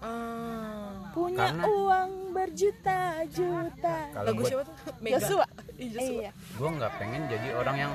Ah. 0.00 1.12
punya 1.12 1.52
Karena- 1.52 1.66
uang 1.66 2.10
berjuta-juta 2.32 3.96
kalau 4.10 4.30
gue 4.32 4.44
siapa 4.46 4.62
tuh? 4.64 4.74
Mega. 5.02 5.18
Joshua. 5.18 5.46
Iya, 5.76 6.30
gue 6.32 6.68
nggak 6.70 6.92
pengen 6.96 7.22
jadi 7.26 7.48
orang 7.52 7.76
yang 7.78 7.92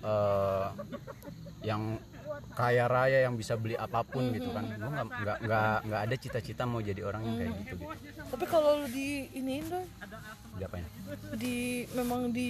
eh 0.00 0.66
yang 1.62 1.82
kaya 2.54 2.84
raya 2.86 3.18
yang 3.24 3.34
bisa 3.34 3.54
beli 3.56 3.74
apa 3.74 4.02
pun 4.02 4.30
gitu 4.34 4.50
kan. 4.50 4.64
Gue 4.66 4.90
nggak 4.90 5.06
nggak 5.10 5.36
nggak 5.44 5.74
nggak 5.86 6.00
ada 6.06 6.14
cita-cita 6.16 6.62
mau 6.66 6.80
jadi 6.82 7.00
orang 7.04 7.22
yang 7.24 7.36
kayak 7.38 7.52
gitu 7.64 7.74
gitu. 7.78 7.84
Tapi 8.30 8.44
kalau 8.46 8.70
lu 8.82 8.86
di 8.90 9.30
iniin 9.34 9.66
dong 9.70 9.86
diapain 10.58 10.84
di 11.40 11.86
memang 11.96 12.28
di 12.34 12.48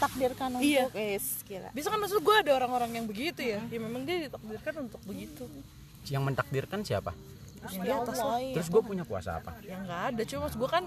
takdirkan 0.00 0.56
untuk 0.56 0.64
Iya. 0.64 0.84
es 0.94 1.42
kira. 1.44 1.68
Bisa 1.74 1.90
kan 1.92 1.98
maksud 2.00 2.22
gue 2.22 2.36
ada 2.36 2.52
orang-orang 2.56 2.90
yang 2.96 3.06
begitu 3.06 3.44
ya? 3.44 3.60
Ya 3.66 3.78
memang 3.82 4.02
dia 4.06 4.30
ditakdirkan 4.30 4.88
untuk 4.88 5.00
begitu. 5.04 5.44
Yang 6.06 6.22
mentakdirkan 6.22 6.80
siapa? 6.86 7.12
Ya 7.82 7.98
Allah. 7.98 8.38
iya. 8.38 8.54
terus 8.54 8.70
gue 8.70 8.78
punya 8.78 9.02
kuasa 9.02 9.42
apa? 9.42 9.58
Ya 9.66 9.76
nggak 9.82 10.02
ada. 10.14 10.22
Cuma 10.22 10.46
gue 10.46 10.68
kan 10.70 10.84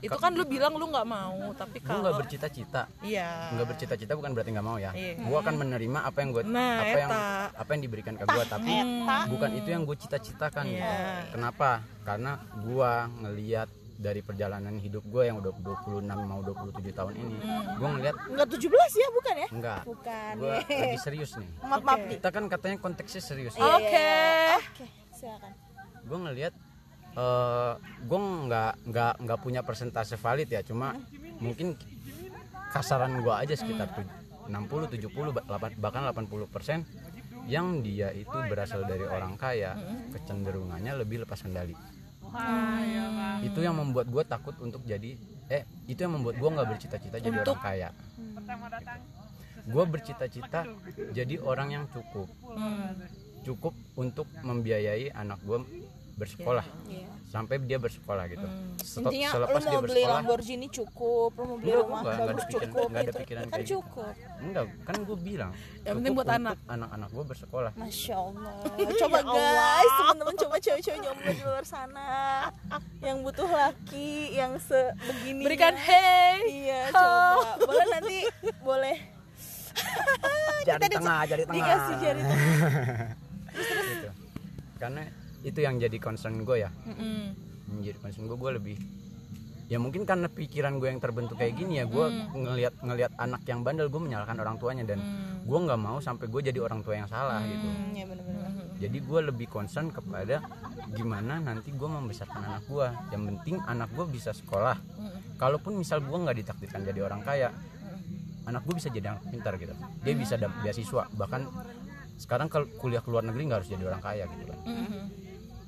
itu 0.00 0.16
kan 0.16 0.32
lu 0.32 0.44
bilang 0.44 0.72
lu 0.72 0.86
nggak 0.86 1.04
mau 1.04 1.52
tapi 1.52 1.76
gue 1.76 1.84
kalau 1.84 2.00
nggak 2.02 2.16
bercita-cita 2.18 2.82
iya 3.00 3.52
nggak 3.52 3.66
bercita-cita 3.68 4.12
bukan 4.12 4.32
berarti 4.32 4.50
nggak 4.50 4.64
mau 4.64 4.76
ya 4.76 4.90
Iya. 4.90 5.20
gue 5.20 5.38
akan 5.38 5.54
menerima 5.56 5.98
apa 6.02 6.18
yang 6.18 6.30
gue 6.30 6.42
Nah, 6.42 6.76
apa 6.78 6.96
yang 6.98 7.10
eta. 7.10 7.24
apa 7.54 7.70
yang 7.70 7.82
diberikan 7.82 8.14
ke 8.14 8.24
gue 8.24 8.44
tapi 8.46 8.72
Eta. 8.72 9.16
bukan 9.26 9.50
itu 9.52 9.68
yang 9.68 9.82
gue 9.82 9.96
cita-citakan 9.96 10.64
gitu. 10.66 10.80
Iya. 10.80 11.28
kenapa 11.30 11.68
karena 12.00 12.32
gue 12.56 12.92
ngelihat 13.20 13.68
dari 13.94 14.20
perjalanan 14.20 14.74
hidup 14.74 15.04
gue 15.04 15.22
yang 15.22 15.36
udah 15.36 15.52
26 15.52 16.00
mau 16.22 16.40
27 16.40 16.72
tahun 16.90 17.12
ini 17.14 17.36
gue 17.76 17.88
ngelihat 17.90 18.16
Enggak 18.26 18.48
17 18.50 18.64
ya 18.96 19.08
bukan 19.12 19.34
ya? 19.36 19.48
enggak 19.50 19.80
Bukan. 19.84 20.32
gue 20.34 20.54
lebih 20.64 21.00
serius 21.04 21.30
nih 21.36 21.48
Maaf 21.60 21.82
maaf 21.82 22.00
di. 22.00 22.16
kita 22.16 22.28
kan 22.30 22.44
katanya 22.46 22.76
konteksnya 22.78 23.20
serius 23.20 23.52
Oke. 23.54 23.84
iya. 23.86 24.56
Oke, 24.56 24.86
silakan. 25.12 25.52
gue 26.00 26.18
ngelihat 26.18 26.54
eh 27.10 27.72
gue 28.00 28.18
nggak 28.18 28.72
nggak 28.86 29.12
nggak 29.20 29.38
punya 29.40 29.60
persentase 29.60 30.14
valid 30.14 30.46
ya 30.46 30.62
cuma 30.62 30.94
mungkin 31.38 31.74
kasaran 32.70 33.18
gue 33.18 33.34
aja 33.34 33.54
sekitar 33.54 33.90
tuj- 33.90 34.14
60 34.46 34.86
70 34.88 35.10
ba- 35.30 35.46
lapan- 35.48 35.74
bahkan 35.76 36.02
80 36.04 36.46
persen 36.46 36.86
yang 37.46 37.80
dia 37.80 38.10
itu 38.12 38.30
berasal 38.46 38.82
dari 38.84 39.02
orang 39.02 39.34
kaya 39.34 39.74
kecenderungannya 40.12 40.92
lebih 40.96 41.24
lepas 41.24 41.40
kendali. 41.40 41.74
Itu 43.42 43.58
yang 43.58 43.74
membuat 43.74 44.06
gue 44.06 44.22
takut 44.22 44.54
untuk 44.60 44.82
jadi 44.84 45.18
eh 45.48 45.62
itu 45.84 45.98
yang 45.98 46.14
membuat 46.14 46.38
gue 46.38 46.46
nggak 46.48 46.68
bercita-cita 46.68 47.16
jadi 47.18 47.36
orang 47.40 47.58
kaya. 47.58 47.88
Gue 49.66 49.84
bercita-cita 49.84 50.60
jadi 51.10 51.34
orang 51.40 51.68
yang 51.72 51.84
cukup. 51.90 52.30
Cukup 53.40 53.74
untuk 53.96 54.30
membiayai 54.40 55.10
anak 55.10 55.42
gue 55.42 55.58
bersekolah 56.20 56.66
Iya. 56.84 57.08
sampai 57.26 57.54
dia 57.60 57.78
bersekolah 57.78 58.24
gitu 58.26 58.46
Setel- 58.80 59.06
Intinya 59.06 59.28
lu 59.28 59.34
selepas 59.34 59.54
mau 59.56 59.64
dia 59.64 59.78
beli 59.78 59.86
bersekolah 59.86 60.18
Lamborghini 60.18 60.66
cukup, 60.68 61.30
lu 61.32 61.42
mau 61.42 61.56
beli 61.56 61.66
Enggak, 61.66 61.80
rumah 61.80 61.96
enggak, 61.96 62.10
enggak 62.10 62.20
ada 62.20 62.28
bagus 62.28 62.44
pikiran- 62.44 62.60
cukup 62.66 62.84
enggak 62.84 63.00
ada 63.00 63.06
gitu. 63.06 63.20
pikiran 63.20 63.40
Kan 63.40 63.50
kayak 63.50 63.62
gitu. 63.62 63.72
cukup. 63.74 64.12
enggak 64.40 64.64
kan 64.82 64.94
gue 65.00 65.18
bilang 65.20 65.52
Yang 65.80 65.94
penting 65.96 66.12
buat 66.12 66.28
anak. 66.30 66.56
anak-anak 66.66 67.08
gue 67.10 67.24
bersekolah 67.26 67.72
Masya 67.74 68.14
Allah. 68.16 68.54
Coba 69.00 69.18
guys, 69.22 69.92
teman-teman 69.96 70.34
coba 70.36 70.56
cewek-cewek 70.58 71.00
jomblo 71.00 71.30
di 71.30 71.42
luar 71.42 71.64
sana 71.64 72.08
yang 73.00 73.16
butuh 73.20 73.48
laki 73.48 74.10
yang 74.32 74.52
sebegini. 74.58 75.42
berikan 75.42 75.72
hey 75.74 76.36
Iya, 76.66 76.82
coba. 76.90 77.50
Boleh 77.60 77.86
nanti 77.88 78.16
boleh 78.60 78.96
jari 80.62 80.86
tengah 80.88 81.20
jari 81.24 81.42
tengah 81.42 81.56
dikasih 81.56 81.94
jari 81.96 82.20
tengah. 82.20 82.38
gitu. 83.90 84.08
karena 84.76 85.02
itu 85.46 85.58
yang 85.64 85.80
jadi 85.80 85.96
concern 85.96 86.44
gue 86.44 86.56
ya. 86.64 86.70
Mm-mm. 86.86 87.36
menjadi 87.70 87.98
concern 88.02 88.26
gue 88.26 88.38
gue 88.38 88.52
lebih 88.58 88.76
ya 89.70 89.78
mungkin 89.78 90.02
karena 90.02 90.26
pikiran 90.26 90.82
gue 90.82 90.90
yang 90.90 90.98
terbentuk 90.98 91.38
kayak 91.38 91.54
gini 91.54 91.78
ya 91.78 91.86
gue 91.86 92.06
ngelihat 92.34 92.74
ngelihat 92.82 93.12
anak 93.14 93.46
yang 93.46 93.62
bandel 93.62 93.86
gue 93.86 94.02
menyalahkan 94.02 94.34
orang 94.42 94.58
tuanya 94.58 94.82
dan 94.82 94.98
gue 95.46 95.58
nggak 95.62 95.78
mau 95.78 96.02
sampai 96.02 96.26
gue 96.26 96.50
jadi 96.50 96.58
orang 96.58 96.82
tua 96.82 96.98
yang 96.98 97.06
salah 97.06 97.38
gitu. 97.46 97.70
Hmm, 97.70 97.94
ya 97.94 98.04
benar-benar. 98.10 98.50
jadi 98.82 98.98
gue 98.98 99.20
lebih 99.30 99.46
concern 99.46 99.94
kepada 99.94 100.42
gimana 100.90 101.38
nanti 101.38 101.70
gue 101.70 101.86
membesarkan 101.86 102.42
anak 102.50 102.66
gue 102.66 102.86
yang 103.14 103.22
penting 103.30 103.62
anak 103.62 103.88
gue 103.94 104.06
bisa 104.10 104.34
sekolah. 104.34 104.74
Kalaupun 105.38 105.78
misal 105.78 106.02
gue 106.02 106.18
nggak 106.18 106.36
ditakdirkan 106.42 106.82
jadi 106.90 107.06
orang 107.06 107.22
kaya 107.22 107.54
anak 108.50 108.66
gue 108.66 108.74
bisa 108.74 108.90
jadi 108.90 109.14
anak 109.14 109.22
pintar 109.30 109.54
gitu. 109.54 109.70
Dia 110.02 110.14
bisa 110.18 110.34
dapat 110.34 110.66
beasiswa. 110.66 111.06
Bahkan 111.14 111.42
sekarang 112.18 112.50
kalau 112.50 112.66
kuliah 112.74 113.00
ke 113.06 113.08
luar 113.08 113.22
negeri 113.22 113.46
nggak 113.46 113.58
harus 113.62 113.70
jadi 113.70 113.86
orang 113.86 114.02
kaya 114.02 114.26
gitu 114.28 114.44
kan 114.50 114.58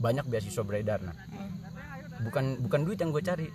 banyak 0.02 0.26
beasiswa 0.26 0.66
beredar 0.66 0.98
nah 1.00 1.14
bukan 2.22 2.58
bukan 2.60 2.80
duit 2.82 2.98
yang 2.98 3.10
gue 3.10 3.22
cari 3.22 3.46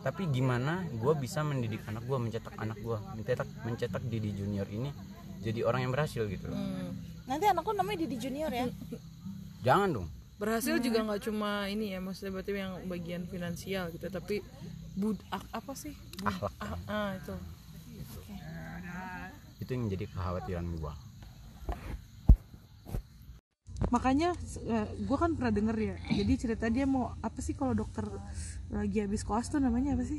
tapi 0.00 0.28
gimana 0.28 0.84
gue 0.86 1.12
bisa 1.16 1.40
mendidik 1.40 1.80
anak 1.84 2.04
gue 2.04 2.16
mencetak 2.16 2.54
anak 2.56 2.76
gue 2.78 2.96
mencetak 3.16 3.48
mencetak 3.64 4.02
Didi 4.04 4.32
Junior 4.32 4.68
ini 4.68 4.92
jadi 5.44 5.60
orang 5.60 5.84
yang 5.84 5.92
berhasil 5.92 6.24
gitu 6.24 6.48
loh. 6.48 6.56
Nanti 7.28 7.44
anakku 7.44 7.76
namanya 7.76 8.08
Didi 8.08 8.16
Junior 8.16 8.48
ya? 8.48 8.64
Jangan 9.60 9.88
dong. 9.92 10.08
Berhasil 10.40 10.80
juga 10.80 11.04
nggak 11.04 11.20
cuma 11.28 11.68
ini 11.68 11.92
ya 11.92 12.00
maksudnya 12.00 12.32
berarti 12.32 12.56
yang 12.56 12.80
bagian 12.88 13.28
finansial 13.28 13.92
gitu 13.92 14.08
tapi 14.08 14.40
bud 14.96 15.20
apa 15.28 15.72
sih? 15.76 15.92
Bud- 16.24 16.32
Akhlak. 16.32 16.52
ah, 16.64 16.80
ah, 16.88 17.10
itu. 17.12 17.34
Itu 19.60 19.68
yang 19.68 19.84
menjadi 19.84 20.04
kekhawatiran 20.08 20.64
gue 20.64 20.92
makanya 23.94 24.34
gue 24.98 25.16
kan 25.22 25.38
pernah 25.38 25.54
denger 25.54 25.76
ya 25.78 25.96
jadi 26.10 26.32
cerita 26.34 26.66
dia 26.66 26.82
mau 26.82 27.14
apa 27.22 27.38
sih 27.38 27.54
kalau 27.54 27.78
dokter 27.78 28.02
lagi 28.74 28.98
habis 29.06 29.22
koas 29.22 29.46
tuh 29.46 29.62
namanya 29.62 29.94
apa 29.94 30.02
sih? 30.02 30.18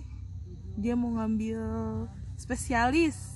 Dia 0.80 0.96
mau 0.96 1.12
ngambil 1.12 1.60
spesialis. 2.40 3.36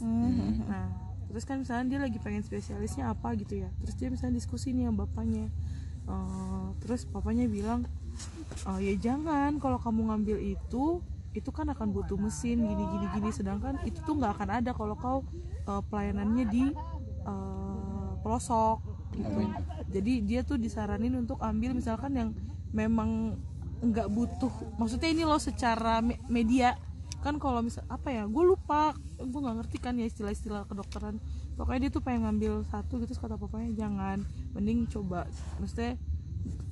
Nah 0.63 0.87
terus 1.29 1.45
kan 1.45 1.61
misalnya 1.61 1.85
dia 1.91 1.99
lagi 2.01 2.17
pengen 2.17 2.41
spesialisnya 2.41 3.13
apa 3.13 3.37
gitu 3.37 3.61
ya 3.61 3.69
terus 3.85 3.93
dia 4.01 4.09
misalnya 4.09 4.41
diskusi 4.41 4.73
nih 4.73 4.89
sama 4.89 5.05
bapaknya. 5.05 5.45
Eh, 6.09 6.67
terus 6.81 7.05
papanya 7.05 7.45
bilang 7.45 7.85
"Eh, 8.65 8.79
ya 8.89 8.93
jangan 8.97 9.61
kalau 9.61 9.77
kamu 9.77 10.09
ngambil 10.09 10.37
itu 10.41 11.03
itu 11.37 11.49
kan 11.53 11.69
akan 11.69 11.93
butuh 11.93 12.17
mesin 12.17 12.65
gini 12.65 12.83
gini 12.89 13.05
gini. 13.13 13.29
Sedangkan 13.29 13.77
itu 13.85 14.01
tuh 14.01 14.17
nggak 14.17 14.41
akan 14.41 14.49
ada 14.63 14.71
kalau 14.73 14.95
kau 14.97 15.19
eh, 15.69 15.81
pelayanannya 15.85 16.45
di 16.49 16.65
eh, 17.27 18.09
pelosok 18.25 18.98
gitu. 19.13 19.41
Jadi 19.89 20.13
dia 20.23 20.41
tuh 20.45 20.61
disaranin 20.61 21.13
untuk 21.17 21.41
ambil 21.41 21.73
misalkan 21.73 22.13
yang 22.13 22.29
memang 22.69 23.39
nggak 23.79 24.07
butuh. 24.11 24.51
Maksudnya 24.75 25.09
ini 25.09 25.23
loh 25.25 25.39
secara 25.41 26.03
me- 26.03 26.19
media. 26.27 26.75
Kan 27.19 27.35
kalau 27.35 27.59
misal 27.59 27.83
apa 27.91 28.11
ya 28.11 28.23
gue 28.27 28.43
lupa. 28.43 28.95
Gue 29.19 29.39
nggak 29.39 29.57
ngerti 29.65 29.77
kan 29.81 29.95
ya 29.97 30.05
istilah-istilah 30.07 30.67
kedokteran. 30.69 31.19
Pokoknya 31.59 31.87
dia 31.87 31.91
tuh 31.91 32.03
pengen 32.03 32.27
ngambil 32.27 32.63
satu 32.71 33.03
gitu 33.03 33.11
kata 33.17 33.35
papanya 33.35 33.75
jangan 33.75 34.23
mending 34.55 34.87
coba. 34.87 35.27
Maksudnya 35.59 35.99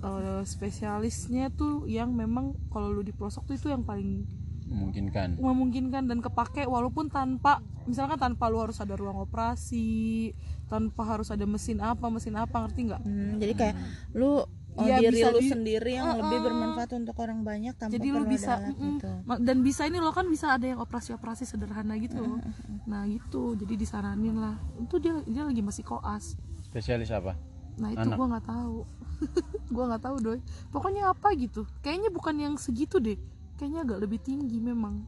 eh, 0.04 0.42
spesialisnya 0.48 1.52
tuh 1.52 1.90
yang 1.90 2.16
memang 2.16 2.56
kalau 2.72 2.94
lu 2.94 3.04
pelosok 3.04 3.50
tuh 3.52 3.56
itu 3.60 3.68
yang 3.68 3.84
paling 3.84 4.24
memungkinkan. 4.68 5.40
Memungkinkan 5.40 6.04
dan 6.12 6.20
kepake 6.20 6.68
walaupun 6.68 7.08
tanpa 7.08 7.64
misalkan 7.88 8.20
tanpa 8.20 8.52
lu 8.52 8.60
harus 8.60 8.78
ada 8.84 9.00
ruang 9.00 9.24
operasi 9.24 10.36
tanpa 10.68 11.08
harus 11.08 11.32
ada 11.32 11.48
mesin 11.48 11.80
apa 11.80 12.12
mesin 12.12 12.36
apa 12.36 12.68
ngerti 12.68 12.92
nggak? 12.92 13.02
Hmm, 13.02 13.40
jadi 13.40 13.54
kayak 13.56 13.76
lu 14.14 14.44
oh, 14.44 14.46
Iya, 14.78 15.02
diri 15.02 15.24
bisa 15.24 15.28
lu 15.34 15.40
di- 15.42 15.50
sendiri 15.50 15.92
yang 15.96 16.08
Uh-uh. 16.12 16.20
lebih 16.22 16.40
bermanfaat 16.44 16.92
untuk 17.00 17.16
orang 17.18 17.40
banyak 17.42 17.74
tanpa 17.80 17.96
jadi 17.96 18.08
lu 18.12 18.22
perlu 18.22 18.30
bisa 18.30 18.52
alat 18.60 18.76
mm-mm. 18.76 18.86
gitu. 19.00 19.10
Dan 19.42 19.58
bisa 19.64 19.82
ini 19.88 19.98
lo 19.98 20.12
kan 20.14 20.28
bisa 20.28 20.54
ada 20.54 20.66
yang 20.68 20.80
operasi-operasi 20.84 21.44
sederhana 21.48 21.96
gitu 21.98 22.20
loh. 22.22 22.40
Nah 22.86 23.08
gitu. 23.08 23.56
Jadi 23.58 23.74
disaranin 23.74 24.38
lah. 24.38 24.60
Itu 24.78 25.00
dia 25.02 25.18
dia 25.26 25.44
lagi 25.48 25.64
masih 25.64 25.88
koas. 25.88 26.36
Spesialis 26.62 27.10
apa? 27.10 27.34
Nah 27.80 27.96
itu 27.96 28.08
gua 28.14 28.38
nggak 28.38 28.46
tahu. 28.46 28.78
Gua 29.74 29.90
nggak 29.90 30.04
tahu 30.06 30.16
doi. 30.22 30.40
Pokoknya 30.70 31.10
apa 31.10 31.34
gitu. 31.34 31.66
Kayaknya 31.82 32.14
bukan 32.14 32.36
yang 32.38 32.54
segitu 32.56 33.02
deh 33.02 33.18
kayaknya 33.58 33.84
agak 33.84 34.00
lebih 34.06 34.20
tinggi 34.22 34.62
memang. 34.62 35.04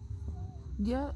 Dia 0.82 1.14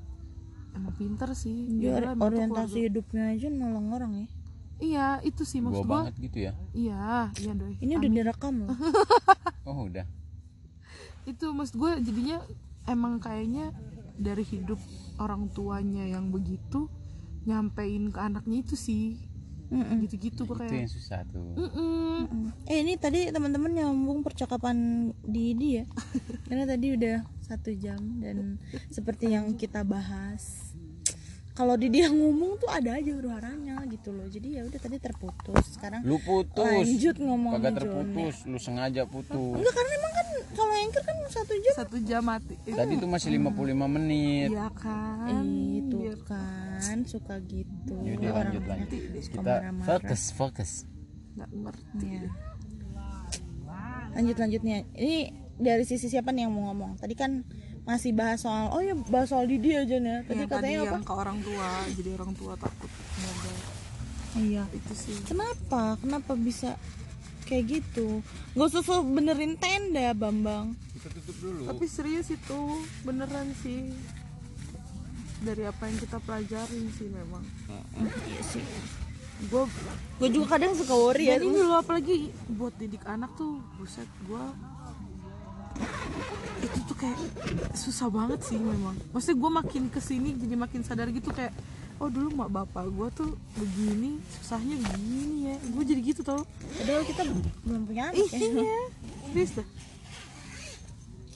emang 0.78 0.94
pinter 0.96 1.34
sih. 1.34 1.68
Dia 1.82 2.02
tuh 2.02 2.22
orientasi 2.22 2.90
hidupnya 2.90 3.34
aja 3.34 3.48
nolong 3.50 3.90
orang 3.94 4.12
ya. 4.14 4.26
keluarga- 4.26 4.42
iya 4.84 5.08
itu 5.24 5.42
sih 5.48 5.64
maksud 5.64 5.86
gua. 5.86 5.94
banget 6.06 6.14
gitu 6.20 6.38
ya? 6.50 6.52
Iya 6.74 7.32
iya 7.40 7.52
doi. 7.56 7.76
Ini 7.80 7.94
udah 7.98 8.12
direkam 8.12 8.54
loh. 8.66 8.70
oh 9.70 9.88
udah. 9.88 10.06
Itu 11.24 11.56
maksud 11.56 11.76
gue 11.80 11.92
jadinya 12.04 12.44
emang 12.86 13.18
kayaknya 13.24 13.72
dari 14.20 14.44
hidup 14.44 14.78
orang 15.18 15.50
tuanya 15.56 16.06
yang 16.06 16.30
begitu 16.30 16.92
nyampein 17.48 18.12
ke 18.12 18.20
anaknya 18.20 18.64
itu 18.64 18.76
sih. 18.76 19.18
Gitu-gitu 20.06 20.46
gue 20.46 20.56
itu 20.56 20.62
kayak 20.64 20.82
yang 20.86 20.92
susah 20.92 21.20
tuh 21.28 21.54
"Mm-mm." 21.58 22.30
Mm. 22.30 22.48
Eh 22.70 22.78
ini 22.86 22.94
tadi 22.96 23.28
teman-teman 23.34 23.72
nyambung 23.74 24.24
percakapan 24.24 25.10
Didi 25.26 25.82
ya. 25.82 25.86
Karena 26.48 26.64
tadi 26.70 26.88
udah 26.96 27.18
satu 27.44 27.76
jam 27.76 28.00
dan 28.24 28.62
seperti 28.88 29.34
yang 29.34 29.52
kita 29.60 29.84
bahas. 29.84 30.63
Kalau 31.54 31.78
Didi 31.78 32.02
yang 32.02 32.18
ngomong 32.18 32.58
tuh 32.58 32.66
ada 32.66 32.98
aja 32.98 33.12
huru-haranya 33.14 33.86
gitu 33.86 34.10
loh. 34.10 34.26
Jadi 34.26 34.58
ya 34.58 34.66
udah 34.66 34.80
tadi 34.80 34.98
terputus. 34.98 35.64
Sekarang 35.70 36.02
lu 36.02 36.18
putus 36.18 36.66
lanjut 36.82 37.16
ngomongin 37.16 37.56
kagak 37.56 37.72
Jone. 37.72 37.78
terputus 37.78 38.36
lu 38.44 38.58
sengaja 38.58 39.02
putus 39.06 39.54
Enggak 39.54 39.70
karena 39.72 39.92
emang 39.94 40.14
kan 40.14 40.28
kalau 40.52 40.74
anchor 40.76 41.04
kan 41.04 41.16
satu 41.30 41.54
jam. 41.56 41.74
satu 41.76 41.98
jam 42.00 42.22
mati 42.24 42.56
tadi 42.64 42.94
tuh 42.96 43.06
masih 43.06 43.30
55 43.32 43.54
menit 43.88 44.50
iya 44.50 44.68
kan 44.72 45.46
Itu 45.46 45.98
Biar- 46.00 46.26
kan 46.26 46.98
suka 47.06 47.36
gitu. 47.44 47.96
Yaudah 47.98 48.30
Orang 48.32 48.38
lanjut 48.50 48.64
lanjut 48.66 48.90
kita 49.24 49.54
fokus 49.84 50.22
fokus 50.32 50.72
nggak 51.34 51.50
ngerti 51.52 52.08
Iya. 52.08 52.30
Lanjut 54.14 54.38
lanjutnya. 54.38 54.78
Ini 54.92 55.18
dari 55.56 55.84
sisi 55.84 56.06
siapa 56.06 56.30
nih 56.30 56.46
yang 56.46 56.54
mau 56.54 56.70
ngomong? 56.70 56.98
Tadi 56.98 57.14
kan 57.14 57.42
masih 57.84 58.12
bahas 58.12 58.40
soal 58.40 58.70
oh 58.70 58.80
ya 58.80 58.96
bahas 59.06 59.28
soal 59.28 59.44
Didi 59.44 59.74
aja 59.74 59.98
nih. 59.98 60.24
Tadi 60.24 60.34
yang 60.38 60.48
tadi 60.48 60.54
katanya 60.64 60.80
apa? 60.82 60.94
yang 60.94 61.04
ke 61.04 61.14
orang 61.14 61.38
tua 61.40 61.68
jadi 61.92 62.10
orang 62.14 62.32
tua 62.34 62.54
takut 62.56 62.92
semoga 63.12 63.52
Iya. 64.34 64.64
itu 64.72 64.94
sih 64.94 65.16
Kenapa? 65.24 65.94
Kenapa 65.98 66.32
bisa 66.34 66.74
kayak 67.44 67.64
gitu? 67.70 68.24
Gak 68.54 68.66
usah 68.68 68.82
so 68.82 69.04
benerin 69.04 69.54
tenda, 69.56 70.10
Bambang. 70.12 70.74
kita 70.94 71.12
tutup 71.12 71.38
dulu 71.40 71.62
tapi 71.68 71.86
serius 71.86 72.28
itu 72.30 72.60
beneran 73.02 73.52
sih 73.60 73.92
dari 75.40 75.64
apa 75.64 75.84
yang 75.84 76.00
kita 76.00 76.18
pelajarin 76.18 76.88
sih 76.90 77.08
memang 77.08 77.44
Iya 78.00 78.42
sih. 78.42 78.64
gue 79.44 79.64
Gue 80.16 80.30
juga 80.32 80.56
kadang 80.56 80.72
suka 80.72 80.96
worry 80.96 81.28
ya. 81.28 81.36
loh 81.36 81.78
apalagi 81.78 82.32
buat 82.50 82.72
didik 82.74 83.04
anak 83.04 83.36
tuh 83.36 83.60
buset 83.76 84.08
gue 84.24 84.44
itu 86.60 86.80
tuh 86.84 86.96
kayak 86.96 87.20
susah 87.74 88.08
banget 88.08 88.40
sih 88.42 88.56
memang 88.56 88.96
maksudnya 89.12 89.38
gue 89.38 89.52
makin 89.54 89.84
ke 89.88 90.00
sini 90.00 90.32
jadi 90.34 90.56
makin 90.56 90.82
sadar 90.82 91.10
gitu 91.10 91.30
kayak 91.30 91.52
oh 92.00 92.08
dulu 92.08 92.32
mak 92.34 92.50
bapak 92.50 92.88
gue 92.88 93.08
tuh 93.14 93.30
begini 93.54 94.18
susahnya 94.34 94.76
begini 94.78 95.38
ya 95.52 95.56
gue 95.60 95.84
jadi 95.84 96.02
gitu 96.02 96.22
tau 96.22 96.42
Padahal 96.74 97.04
kita 97.04 97.22
belum 97.64 97.82
punya 97.84 98.04
anak 98.10 98.28
ya. 98.32 98.40
iya 98.40 98.80
serius 99.30 99.54
dah 99.58 99.68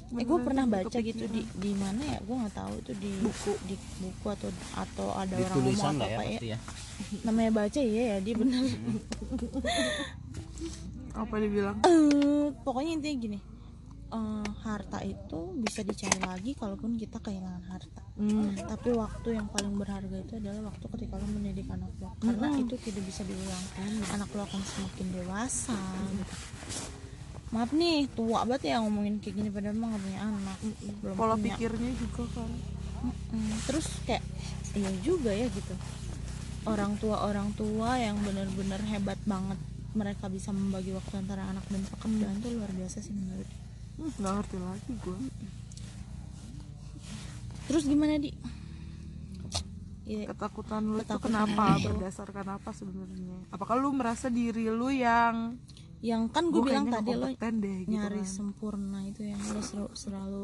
Eh, 0.08 0.24
gue 0.24 0.40
pernah 0.40 0.64
baca 0.64 1.04
gitu 1.04 1.28
di 1.28 1.44
di 1.52 1.76
mana 1.76 2.00
ya? 2.00 2.24
Gue 2.24 2.40
nggak 2.40 2.56
tahu 2.56 2.80
itu 2.80 2.96
di 2.96 3.12
buku 3.20 3.52
di 3.68 3.76
buku 4.00 4.28
atau 4.32 4.48
atau 4.80 5.08
ada 5.12 5.36
di 5.36 5.44
orang 5.44 5.68
ngomong 5.68 6.00
apa 6.00 6.08
ya 6.08 6.16
apa 6.16 6.24
ya. 6.24 6.40
ya 6.48 6.58
Namanya 7.28 7.52
baca 7.52 7.80
iya 7.84 8.04
ya, 8.16 8.18
dia 8.24 8.36
bener. 8.40 8.72
apa 11.12 11.36
dibilang 11.38 11.78
Eh, 11.84 12.56
pokoknya 12.64 12.92
intinya 12.96 13.18
gini. 13.20 13.38
Eh, 14.08 14.50
harta 14.64 15.00
itu 15.04 15.40
bisa 15.60 15.84
dicari 15.84 16.20
lagi 16.24 16.52
kalaupun 16.56 16.96
kita 16.96 17.20
kehilangan 17.20 17.64
harta. 17.68 18.04
hmm. 18.20 18.68
Tapi 18.68 18.90
waktu 18.96 19.28
yang 19.36 19.48
paling 19.52 19.74
berharga 19.76 20.18
itu 20.24 20.34
adalah 20.40 20.72
waktu 20.72 20.86
ketika 20.98 21.14
lo 21.20 21.28
mendidik 21.28 21.68
anak 21.68 21.92
lo, 22.00 22.16
karena 22.24 22.48
itu 22.58 22.76
tidak 22.80 23.04
bisa 23.06 23.22
diulang. 23.28 23.66
Anak 24.16 24.30
lo 24.32 24.42
akan 24.48 24.62
semakin 24.64 25.08
dewasa. 25.12 25.80
Maaf 27.48 27.72
nih, 27.72 28.12
tua 28.12 28.44
banget 28.44 28.76
ya 28.76 28.84
ngomongin 28.84 29.24
kayak 29.24 29.40
gini 29.40 29.48
padahal 29.48 29.80
mah 29.80 29.88
gak 29.96 30.04
punya 30.04 30.20
anak. 30.20 30.58
Belum 31.00 31.16
pola 31.16 31.36
punya. 31.40 31.56
pikirnya 31.56 31.92
juga 31.96 32.24
kan 32.36 32.52
Mm, 33.06 33.54
terus 33.70 33.88
kayak 34.10 34.26
iya 34.74 34.90
juga 35.06 35.30
ya 35.30 35.46
gitu. 35.54 35.76
Orang 36.66 36.98
tua 36.98 37.30
orang 37.30 37.54
tua 37.54 37.96
yang 38.02 38.18
benar-benar 38.26 38.82
hebat 38.90 39.20
banget 39.24 39.60
mereka 39.94 40.30
bisa 40.30 40.54
membagi 40.54 40.94
waktu 40.94 41.14
antara 41.18 41.46
anak 41.50 41.66
dan 41.70 41.82
pekerjaan 41.88 42.38
tuh 42.42 42.52
luar 42.58 42.72
biasa 42.74 42.98
sih 43.02 43.14
menurut. 43.14 43.50
Hmm, 43.98 44.12
nggak 44.14 44.34
ngerti 44.38 44.58
lagi 44.62 44.92
gue 45.02 45.18
Terus 47.68 47.84
gimana 47.84 48.16
di? 48.16 48.32
Iya, 50.08 50.32
ketakutan 50.32 50.88
lu 50.88 50.96
itu 50.96 51.04
Ketakutan 51.04 51.28
kenapa 51.36 51.76
itu. 51.76 51.92
berdasarkan 51.92 52.48
apa 52.56 52.70
sebenarnya 52.72 53.38
apakah 53.52 53.76
lu 53.76 53.92
merasa 53.92 54.32
diri 54.32 54.72
lu 54.72 54.88
yang 54.88 55.60
yang 56.00 56.30
kan 56.30 56.48
gue 56.54 56.62
bilang 56.62 56.88
tadi 56.88 57.12
lo 57.12 57.26
deh, 57.28 57.34
gitu 57.84 57.90
nyari 57.90 58.22
kan. 58.22 58.30
sempurna 58.30 59.02
itu 59.04 59.26
yang 59.26 59.42
lo 59.42 59.60
seru, 59.66 59.90
selalu 59.98 60.44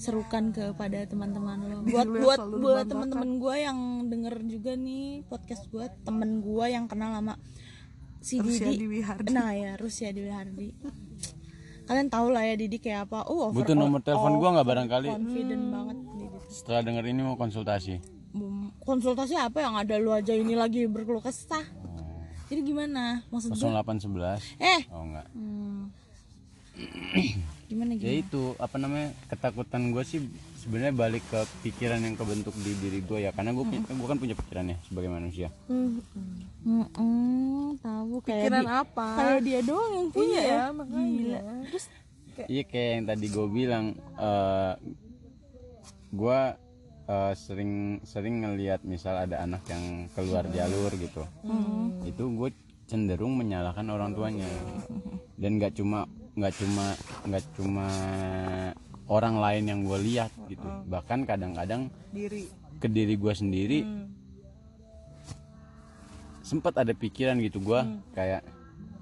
serukan 0.00 0.48
kepada 0.50 1.04
teman-teman 1.06 1.60
lo 1.60 1.76
buat 1.84 2.08
buat 2.08 2.40
buat 2.56 2.84
teman-teman 2.88 3.30
gue 3.38 3.54
yang 3.60 3.78
denger 4.08 4.34
juga 4.48 4.72
nih 4.74 5.22
podcast 5.28 5.68
gue 5.68 5.86
temen 6.02 6.40
gue 6.40 6.66
yang 6.72 6.88
kenal 6.88 7.12
lama 7.14 7.36
si 8.18 8.40
Rusia 8.40 8.72
Didi 8.72 9.04
Hardi. 9.04 9.28
nah 9.30 9.52
ya 9.52 9.76
Rusia 9.76 10.08
Dewi 10.10 10.32
Hardi 10.32 10.68
kalian 11.84 12.08
tahu 12.08 12.26
lah 12.32 12.42
ya 12.44 12.54
Didi 12.56 12.80
kayak 12.80 13.08
apa. 13.10 13.28
Oh 13.28 13.48
over- 13.50 13.60
butuh 13.60 13.76
nomor 13.76 14.00
telepon 14.00 14.40
gua 14.40 14.48
nggak 14.60 14.68
barangkali. 14.68 15.08
confident 15.12 15.64
banget 15.68 15.96
Didi. 16.00 16.26
Setelah 16.48 16.80
denger 16.84 17.04
ini 17.10 17.20
mau 17.20 17.36
konsultasi. 17.36 17.94
Bum, 18.34 18.74
konsultasi 18.82 19.38
apa 19.38 19.62
yang 19.62 19.78
ada 19.78 19.94
lu 19.94 20.10
aja 20.10 20.34
ini 20.34 20.58
lagi 20.58 20.90
berkeluh 20.90 21.22
kesah? 21.22 21.62
Jadi 22.50 22.60
gimana? 22.66 23.22
Maksud 23.30 23.54
gue 23.54 23.62
0811 23.62 24.42
eh! 24.58 24.80
Oh 24.90 25.02
enggak. 25.06 25.26
Hmm. 25.32 25.88
gimana 27.70 27.94
ya 27.94 27.98
gimana 28.02 28.20
itu 28.20 28.42
apa 28.60 28.76
namanya 28.76 29.08
ketakutan 29.30 29.94
gue 29.94 30.02
sih 30.04 30.20
sebenarnya 30.60 30.92
balik 30.92 31.24
ke 31.30 31.40
pikiran 31.64 32.02
yang 32.02 32.18
kebentuk 32.18 32.52
di 32.58 32.74
diri 32.82 33.00
gue 33.00 33.22
ya. 33.24 33.30
Karena 33.30 33.54
gue 33.54 33.64
gue 33.70 34.08
kan 34.10 34.18
punya 34.18 34.34
pikiran 34.34 34.66
ya 34.74 34.76
sebagai 34.84 35.10
manusia 35.14 35.48
Mm-mm, 36.64 37.76
tahu 37.78 38.24
kayak 38.24 38.40
pikiran 38.48 38.64
di- 38.64 38.72
apa? 38.72 39.06
kayak 39.14 39.40
dia 39.44 39.60
doang 39.60 39.92
yang 39.92 40.08
punya 40.08 40.40
iya 40.40 40.42
ya? 40.42 40.64
makanya. 40.72 41.08
Gila. 41.12 41.40
terus 41.68 41.84
iya 42.48 42.62
kayak 42.64 42.90
yang 42.90 43.04
tadi 43.06 43.26
gue 43.28 43.46
bilang 43.48 43.84
eh 44.16 44.72
gue 46.10 46.40
eh, 47.04 47.32
sering 47.36 47.72
sering 48.02 48.34
ngelihat 48.40 48.80
misal 48.82 49.14
ada 49.20 49.44
anak 49.44 49.60
yang 49.68 49.84
keluar 50.12 50.48
jalur 50.48 50.88
gitu. 50.96 51.22
Itu 52.02 52.32
gue 52.32 52.48
cenderung 52.84 53.36
menyalahkan 53.36 53.84
orang 53.86 54.12
tuanya. 54.12 54.48
Dan 55.36 55.60
nggak 55.60 55.76
cuma 55.76 56.08
nggak 56.32 56.54
cuma 56.56 56.84
nggak 57.24 57.44
cuma 57.54 57.86
orang 59.04 59.36
lain 59.36 59.64
yang 59.68 59.80
gue 59.84 59.98
lihat 60.00 60.32
gitu. 60.48 60.64
Bahkan 60.88 61.28
kadang-kadang 61.28 61.92
diri. 62.08 62.48
ke 62.80 62.88
diri 62.88 63.14
gue 63.14 63.32
sendiri 63.32 63.78
sempat 66.54 66.86
ada 66.86 66.94
pikiran 66.94 67.34
gitu 67.42 67.58
gue 67.58 67.82
kayak 68.14 68.46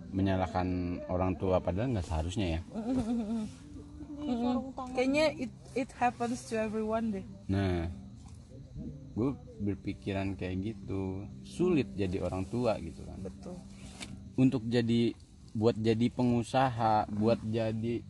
menyalahkan 0.08 0.96
orang 1.12 1.36
tua 1.36 1.60
padahal 1.60 1.92
nggak 1.92 2.08
seharusnya 2.08 2.46
ya. 2.56 2.60
Kayaknya 4.96 5.36
it 5.36 5.52
it 5.76 5.92
happens 6.00 6.48
to 6.48 6.56
everyone 6.56 7.12
deh. 7.12 7.26
Nah 7.52 7.92
gue 9.12 9.36
berpikiran 9.60 10.32
kayak 10.32 10.72
gitu. 10.72 11.28
Sulit 11.44 11.92
jadi 11.92 12.24
orang 12.24 12.48
tua 12.48 12.80
gitu 12.80 13.04
kan. 13.04 13.20
Betul. 13.20 13.60
Untuk 14.40 14.64
jadi 14.64 15.12
buat 15.52 15.76
jadi 15.76 16.08
pengusaha 16.08 17.04
buat 17.12 17.36
jadi 17.44 18.00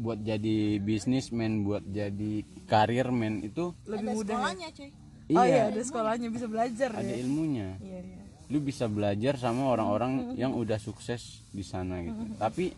buat 0.00 0.24
jadi 0.24 0.80
bisnismen 0.80 1.68
buat 1.68 1.84
jadi 1.84 2.48
karirmen 2.64 3.44
itu 3.44 3.76
lebih 3.84 4.16
mudah 4.16 4.40
sekolahnya 4.40 4.68
cuy. 4.72 4.90
Oh 5.36 5.44
iya 5.44 5.68
ada 5.68 5.82
sekolahnya 5.84 6.32
bisa 6.32 6.48
belajar 6.48 6.96
ada 6.96 7.04
ya? 7.04 7.20
ilmunya. 7.20 7.76
Iya 7.84 8.00
iya 8.00 8.19
lu 8.50 8.58
bisa 8.58 8.90
belajar 8.90 9.38
sama 9.38 9.70
orang-orang 9.70 10.34
yang 10.34 10.52
udah 10.58 10.76
sukses 10.82 11.46
di 11.54 11.62
sana 11.62 12.02
gitu. 12.02 12.34
Tapi 12.34 12.74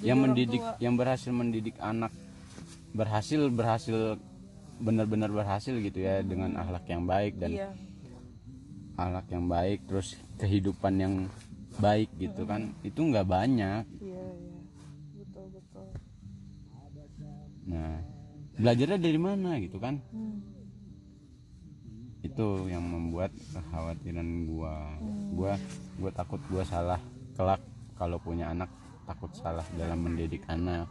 yang 0.00 0.22
mendidik 0.22 0.62
yang 0.78 0.94
berhasil 0.94 1.34
mendidik 1.34 1.74
anak 1.82 2.14
berhasil 2.94 3.50
berhasil 3.50 4.16
benar-benar 4.78 5.32
berhasil 5.32 5.72
gitu 5.76 5.98
ya 6.04 6.22
dengan 6.22 6.54
akhlak 6.56 6.84
yang 6.86 7.04
baik 7.08 7.40
dan 7.40 7.50
iya. 7.52 7.68
akhlak 8.94 9.26
yang 9.32 9.44
baik 9.48 9.78
terus 9.88 10.14
kehidupan 10.38 10.94
yang 11.00 11.14
baik 11.80 12.08
gitu 12.16 12.46
kan 12.46 12.72
itu 12.86 13.00
nggak 13.02 13.26
banyak. 13.26 13.84
Iya 13.98 14.24
iya. 14.40 14.58
Betul 15.18 15.44
betul. 15.52 15.86
Nah 17.66 18.16
belajarnya 18.56 18.98
dari 19.00 19.20
mana 19.20 19.60
gitu 19.60 19.76
kan 19.76 20.00
itu 22.36 22.68
yang 22.68 22.84
membuat 22.84 23.32
kekhawatiran 23.32 24.28
gua. 24.44 24.76
Gua 25.32 25.56
gua 25.96 26.10
takut 26.12 26.36
gua 26.52 26.60
salah 26.68 27.00
kelak. 27.32 27.64
Kalau 27.96 28.20
punya 28.20 28.52
anak 28.52 28.68
takut 29.08 29.32
salah 29.32 29.64
dalam 29.72 30.04
mendidik 30.04 30.44
anak. 30.44 30.84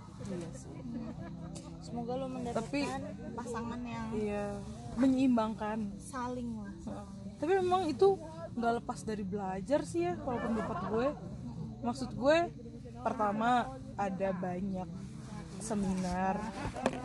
Semoga 1.86 2.18
lo 2.18 2.26
mendapatkan 2.26 2.66
Tapi- 2.66 2.90
pasangan 3.38 3.78
yang 3.86 4.08
iya 4.18 4.58
menyeimbangkan. 4.98 5.94
saling 6.02 6.50
lah. 6.58 6.74
Tapi 7.38 7.52
memang 7.62 7.94
itu 7.94 8.18
nggak 8.58 8.74
lepas 8.82 9.06
dari 9.06 9.22
belajar 9.22 9.86
sih 9.86 10.02
ya 10.02 10.18
kalau 10.18 10.42
pendapat 10.42 10.78
gue. 10.90 11.08
Maksud 11.86 12.10
gue 12.18 12.38
pertama 13.06 13.70
ada 13.94 14.30
banyak 14.34 14.90
seminar 15.62 16.36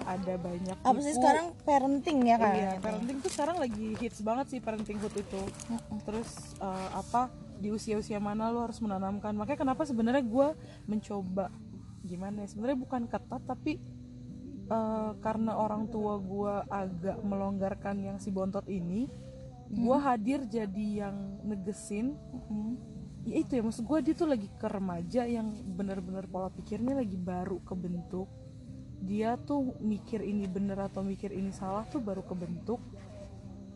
ada 0.07 0.35
banyak 0.41 0.77
apa 0.81 0.99
sih 1.01 1.15
buku. 1.15 1.19
sekarang 1.23 1.47
parenting 1.63 2.19
ya 2.27 2.37
kan 2.37 2.55
Iya, 2.55 2.71
parenting 2.83 3.17
tuh 3.23 3.31
sekarang 3.31 3.57
lagi 3.63 3.89
hits 4.01 4.21
banget 4.25 4.47
sih 4.57 4.59
parenting 4.59 4.99
hood 4.99 5.15
itu. 5.15 5.43
Terus 6.07 6.31
eh, 6.59 6.89
apa 6.95 7.31
di 7.61 7.69
usia-usia 7.71 8.19
mana 8.19 8.49
lo 8.49 8.65
harus 8.65 8.81
menanamkan. 8.81 9.37
Makanya 9.37 9.59
kenapa 9.61 9.83
sebenarnya 9.85 10.25
gue 10.25 10.49
mencoba 10.89 11.53
gimana 12.03 12.43
ya? 12.45 12.49
Sebenarnya 12.51 12.79
bukan 12.81 13.03
ketat 13.07 13.43
tapi 13.45 13.79
eh, 14.71 15.13
karena 15.21 15.53
orang 15.55 15.87
tua 15.93 16.19
gue 16.19 16.55
agak 16.67 17.19
melonggarkan 17.23 18.01
yang 18.01 18.17
si 18.19 18.33
bontot 18.33 18.65
ini, 18.67 19.07
gue 19.71 19.97
hadir 20.01 20.43
jadi 20.49 21.07
yang 21.07 21.17
negesin. 21.47 22.19
Ya 23.31 23.47
itu 23.47 23.53
ya 23.55 23.63
maksud 23.63 23.87
gue 23.87 23.99
dia 24.11 24.15
tuh 24.19 24.27
lagi 24.27 24.51
ke 24.59 24.67
remaja 24.67 25.23
yang 25.23 25.55
bener-bener 25.79 26.27
pola 26.27 26.51
pikirnya 26.51 26.99
lagi 26.99 27.15
baru 27.15 27.63
kebentuk. 27.63 28.27
Dia 29.07 29.39
tuh 29.39 29.79
mikir 29.79 30.27
ini 30.27 30.51
bener 30.51 30.83
atau 30.83 31.07
mikir 31.07 31.31
ini 31.31 31.55
salah 31.55 31.87
tuh 31.87 32.03
baru 32.03 32.27
kebentuk. 32.27 32.83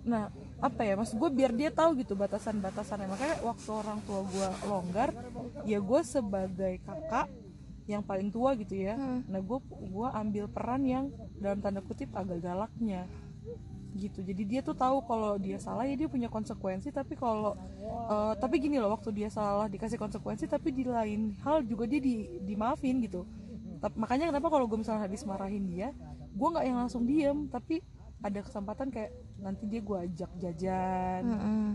Nah 0.03 0.35
apa 0.59 0.83
ya 0.83 0.99
mas 0.99 1.15
gue 1.15 1.31
biar 1.31 1.55
dia 1.55 1.71
tahu 1.71 2.03
gitu 2.03 2.19
batasan-batasannya. 2.19 3.07
Makanya 3.07 3.37
waktu 3.47 3.71
orang 3.71 4.03
tua 4.03 4.27
gue 4.27 4.49
longgar 4.67 5.15
ya 5.63 5.79
gue 5.79 6.01
sebagai 6.03 6.83
kakak 6.83 7.31
yang 7.87 8.03
paling 8.03 8.35
tua 8.35 8.59
gitu 8.59 8.75
ya. 8.75 8.99
Nah 8.99 9.39
gue 9.39 9.59
gua 9.93 10.19
ambil 10.19 10.51
peran 10.51 10.83
yang 10.83 11.15
dalam 11.39 11.63
tanda 11.63 11.79
kutip 11.79 12.11
agak 12.11 12.43
galaknya 12.43 13.07
gitu. 13.95 14.21
Jadi 14.27 14.43
dia 14.43 14.61
tuh 14.61 14.75
tahu 14.75 15.01
kalau 15.07 15.39
dia 15.39 15.57
salah 15.63 15.87
ya 15.87 15.95
dia 15.95 16.11
punya 16.11 16.27
konsekuensi. 16.27 16.91
Tapi 16.91 17.15
kalau 17.15 17.55
eh, 18.11 18.35
tapi 18.37 18.59
gini 18.59 18.83
loh 18.83 18.93
waktu 18.93 19.15
dia 19.15 19.31
salah 19.31 19.71
dikasih 19.71 19.97
konsekuensi 19.97 20.51
tapi 20.51 20.75
di 20.75 20.85
lain 20.85 21.39
hal 21.47 21.63
juga 21.63 21.87
dia 21.87 22.03
di, 22.03 22.43
dimaafin 22.43 22.99
gitu. 23.01 23.23
Tap- 23.79 23.95
makanya 23.95 24.35
kenapa 24.35 24.51
kalau 24.51 24.67
gue 24.67 24.79
misalnya 24.83 25.07
habis 25.07 25.23
marahin 25.23 25.65
dia 25.71 25.95
gue 26.35 26.49
nggak 26.51 26.65
yang 26.67 26.79
langsung 26.83 27.07
diem. 27.07 27.47
Tapi 27.47 27.81
ada 28.25 28.41
kesempatan 28.41 28.89
kayak 28.89 29.13
nanti 29.37 29.69
dia 29.69 29.85
gue 29.85 29.99
ajak 30.01 30.31
jajan. 30.41 31.23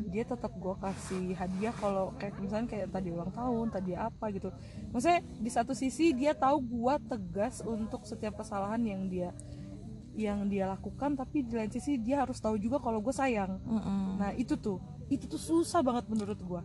Dia 0.09 0.23
tetap 0.25 0.49
gue 0.57 0.75
kasih 0.81 1.37
hadiah 1.37 1.69
kalau 1.77 2.09
kayak 2.17 2.41
misalnya 2.41 2.67
kayak 2.73 2.87
tadi 2.89 3.13
ulang 3.13 3.29
tahun 3.29 3.69
tadi 3.69 3.93
apa 3.93 4.25
gitu. 4.33 4.49
Maksudnya 4.89 5.21
di 5.21 5.49
satu 5.53 5.77
sisi 5.77 6.09
dia 6.09 6.33
tahu 6.33 6.57
gue 6.65 6.93
tegas 7.05 7.61
untuk 7.61 8.01
setiap 8.09 8.41
kesalahan 8.41 8.81
yang 8.81 9.05
dia 9.05 9.29
yang 10.19 10.51
dia 10.51 10.67
lakukan 10.67 11.15
tapi 11.15 11.47
di 11.47 11.55
lain 11.55 11.71
sisi 11.71 11.95
dia 11.95 12.27
harus 12.27 12.37
tahu 12.43 12.59
juga 12.59 12.83
kalau 12.83 12.99
gue 12.99 13.15
sayang. 13.15 13.55
Nah 14.19 14.35
itu 14.35 14.59
tuh. 14.59 14.83
Itu 15.07 15.25
tuh 15.25 15.39
susah 15.39 15.81
banget 15.81 16.05
menurut 16.11 16.37
gue 16.37 16.61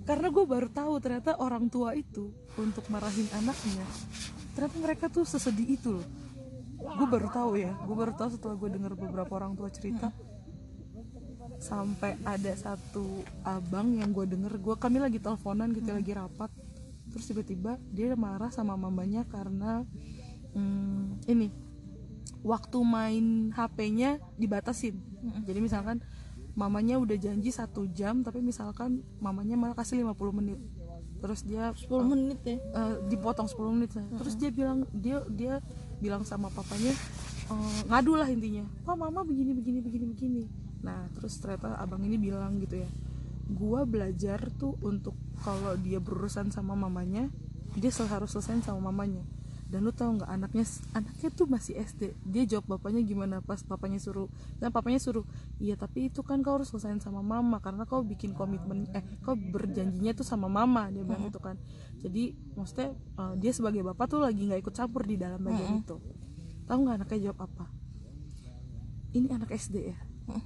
karena 0.00 0.26
gue 0.32 0.42
baru 0.42 0.66
tahu 0.72 0.98
ternyata 0.98 1.38
orang 1.38 1.70
tua 1.70 1.94
itu 1.94 2.34
untuk 2.58 2.82
marahin 2.90 3.28
anaknya 3.36 3.84
ternyata 4.54 4.76
mereka 4.82 5.06
tuh 5.06 5.22
sesedih 5.22 5.78
itu 5.78 5.88
loh. 5.94 6.06
Gue 6.80 7.06
baru 7.06 7.28
tahu 7.30 7.60
ya. 7.60 7.72
Gue 7.84 7.96
baru 7.96 8.12
tahu 8.16 8.28
setelah 8.34 8.56
gue 8.56 8.68
dengar 8.72 8.92
beberapa 8.96 9.32
orang 9.36 9.52
tua 9.54 9.68
cerita. 9.68 10.10
Sampai 11.60 12.16
ada 12.24 12.52
satu 12.56 13.20
abang 13.44 13.92
yang 13.96 14.16
gue 14.16 14.24
denger 14.24 14.56
gue 14.56 14.74
kami 14.80 14.98
lagi 14.98 15.20
teleponan 15.20 15.76
gitu 15.76 15.92
lagi 15.92 16.12
rapat. 16.16 16.50
Terus 17.10 17.24
tiba-tiba 17.30 17.76
dia 17.92 18.16
marah 18.16 18.48
sama 18.48 18.74
mamanya 18.74 19.24
karena 19.28 19.84
hmm, 20.56 21.24
ini 21.28 21.69
waktu 22.40 22.78
main 22.80 23.26
HP-nya 23.52 24.20
dibatasin. 24.40 24.96
Jadi 25.44 25.58
misalkan 25.60 26.00
mamanya 26.58 26.98
udah 26.98 27.16
janji 27.16 27.54
satu 27.54 27.86
jam 27.92 28.26
tapi 28.26 28.42
misalkan 28.42 29.04
mamanya 29.22 29.54
malah 29.54 29.76
kasih 29.76 30.02
50 30.02 30.38
menit. 30.40 30.58
Terus 31.20 31.44
dia 31.44 31.70
10 31.76 31.84
menit 32.10 32.40
ya? 32.42 32.56
eh, 32.56 32.94
dipotong 33.12 33.46
10 33.46 33.76
menit. 33.76 33.90
Saya. 33.92 34.08
terus 34.16 34.34
dia 34.40 34.48
bilang 34.48 34.88
dia 34.90 35.20
dia 35.28 35.60
bilang 36.00 36.24
sama 36.24 36.48
papanya 36.48 36.96
eh, 37.52 37.80
ngadu 37.88 38.16
lah 38.16 38.28
intinya. 38.28 38.64
Pak 38.84 38.96
mama 38.96 39.20
begini 39.22 39.52
begini 39.52 39.78
begini 39.84 40.04
begini. 40.08 40.42
Nah 40.80 41.08
terus 41.12 41.36
ternyata 41.38 41.76
abang 41.76 42.00
ini 42.02 42.16
bilang 42.16 42.56
gitu 42.56 42.80
ya 42.80 42.88
gua 43.50 43.82
belajar 43.82 44.46
tuh 44.54 44.78
untuk 44.78 45.18
kalau 45.42 45.74
dia 45.74 45.98
berurusan 45.98 46.54
sama 46.54 46.78
mamanya 46.78 47.26
dia 47.74 47.90
harus 47.90 48.30
selesai 48.34 48.62
sama 48.66 48.90
mamanya 48.90 49.22
dan 49.70 49.86
lu 49.86 49.94
tau 49.94 50.10
nggak 50.10 50.26
anaknya 50.26 50.66
anaknya 50.98 51.28
tuh 51.30 51.46
masih 51.46 51.78
SD 51.78 52.18
dia 52.26 52.42
jawab 52.42 52.76
bapaknya 52.76 53.06
gimana 53.06 53.38
pas 53.38 53.62
papanya 53.62 54.02
suruh 54.02 54.26
dan 54.58 54.74
papanya 54.74 54.98
suruh 54.98 55.22
iya 55.62 55.78
tapi 55.78 56.10
itu 56.10 56.26
kan 56.26 56.42
kau 56.42 56.58
harus 56.58 56.74
selesaiin 56.74 56.98
sama 56.98 57.22
mama 57.22 57.62
karena 57.62 57.86
kau 57.86 58.02
bikin 58.02 58.34
komitmen 58.34 58.90
eh 58.90 59.06
kau 59.22 59.38
berjanjinya 59.38 60.10
tuh 60.18 60.26
sama 60.26 60.50
mama 60.50 60.90
dia 60.90 61.06
bilang 61.06 61.30
gitu 61.30 61.38
kan. 61.38 61.54
Jadi 62.02 62.34
maksudnya 62.58 62.98
eh, 62.98 63.34
dia 63.38 63.52
sebagai 63.54 63.86
bapak 63.86 64.10
tuh 64.10 64.18
lagi 64.18 64.42
nggak 64.42 64.60
ikut 64.66 64.74
campur 64.74 65.06
di 65.06 65.14
dalam 65.14 65.38
bagian 65.38 65.86
itu 65.86 65.96
tahu 66.66 66.78
nggak 66.82 66.96
anaknya 67.02 67.18
jawab 67.30 67.40
apa? 67.46 67.64
Ini 69.14 69.26
anak 69.38 69.50
SD 69.54 69.76
ya? 69.94 69.98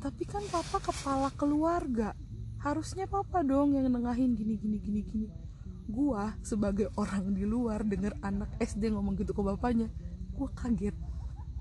Tapi 0.05 0.25
kan 0.29 0.45
papa 0.53 0.81
kepala 0.81 1.33
keluarga. 1.33 2.12
Harusnya 2.61 3.05
papa 3.05 3.45
dong 3.45 3.77
yang 3.77 3.89
nengahin 3.93 4.33
gini 4.33 4.57
gini 4.57 4.81
gini 4.81 5.01
gini 5.05 5.43
gua 5.89 6.37
sebagai 6.41 6.89
orang 6.97 7.37
di 7.37 7.45
luar 7.45 7.85
denger 7.85 8.16
anak 8.24 8.51
SD 8.61 8.93
ngomong 8.93 9.16
gitu 9.20 9.37
ke 9.37 9.43
bapaknya 9.45 9.89
gua 10.35 10.49
kaget. 10.57 10.97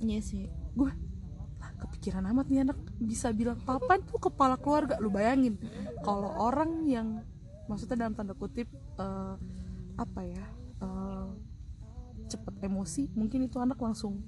Iya 0.03 0.19
sih. 0.19 0.49
Gue 0.76 0.91
lah 1.63 1.71
kepikiran 1.80 2.28
amat 2.36 2.51
nih 2.51 2.67
anak 2.67 2.76
bisa 2.99 3.32
bilang 3.32 3.55
papa 3.63 3.95
tuh 4.03 4.19
kepala 4.19 4.59
keluarga. 4.59 4.99
Lu 4.99 5.07
bayangin 5.07 5.55
kalau 6.03 6.32
orang 6.36 6.84
yang 6.84 7.24
maksudnya 7.71 8.03
dalam 8.03 8.13
tanda 8.17 8.36
kutip 8.36 8.67
eh, 8.99 9.36
apa 9.95 10.21
ya 10.28 10.45
eh, 10.84 11.28
cepet 12.28 12.55
emosi 12.67 13.13
mungkin 13.15 13.47
itu 13.47 13.61
anak 13.63 13.80
langsung 13.80 14.19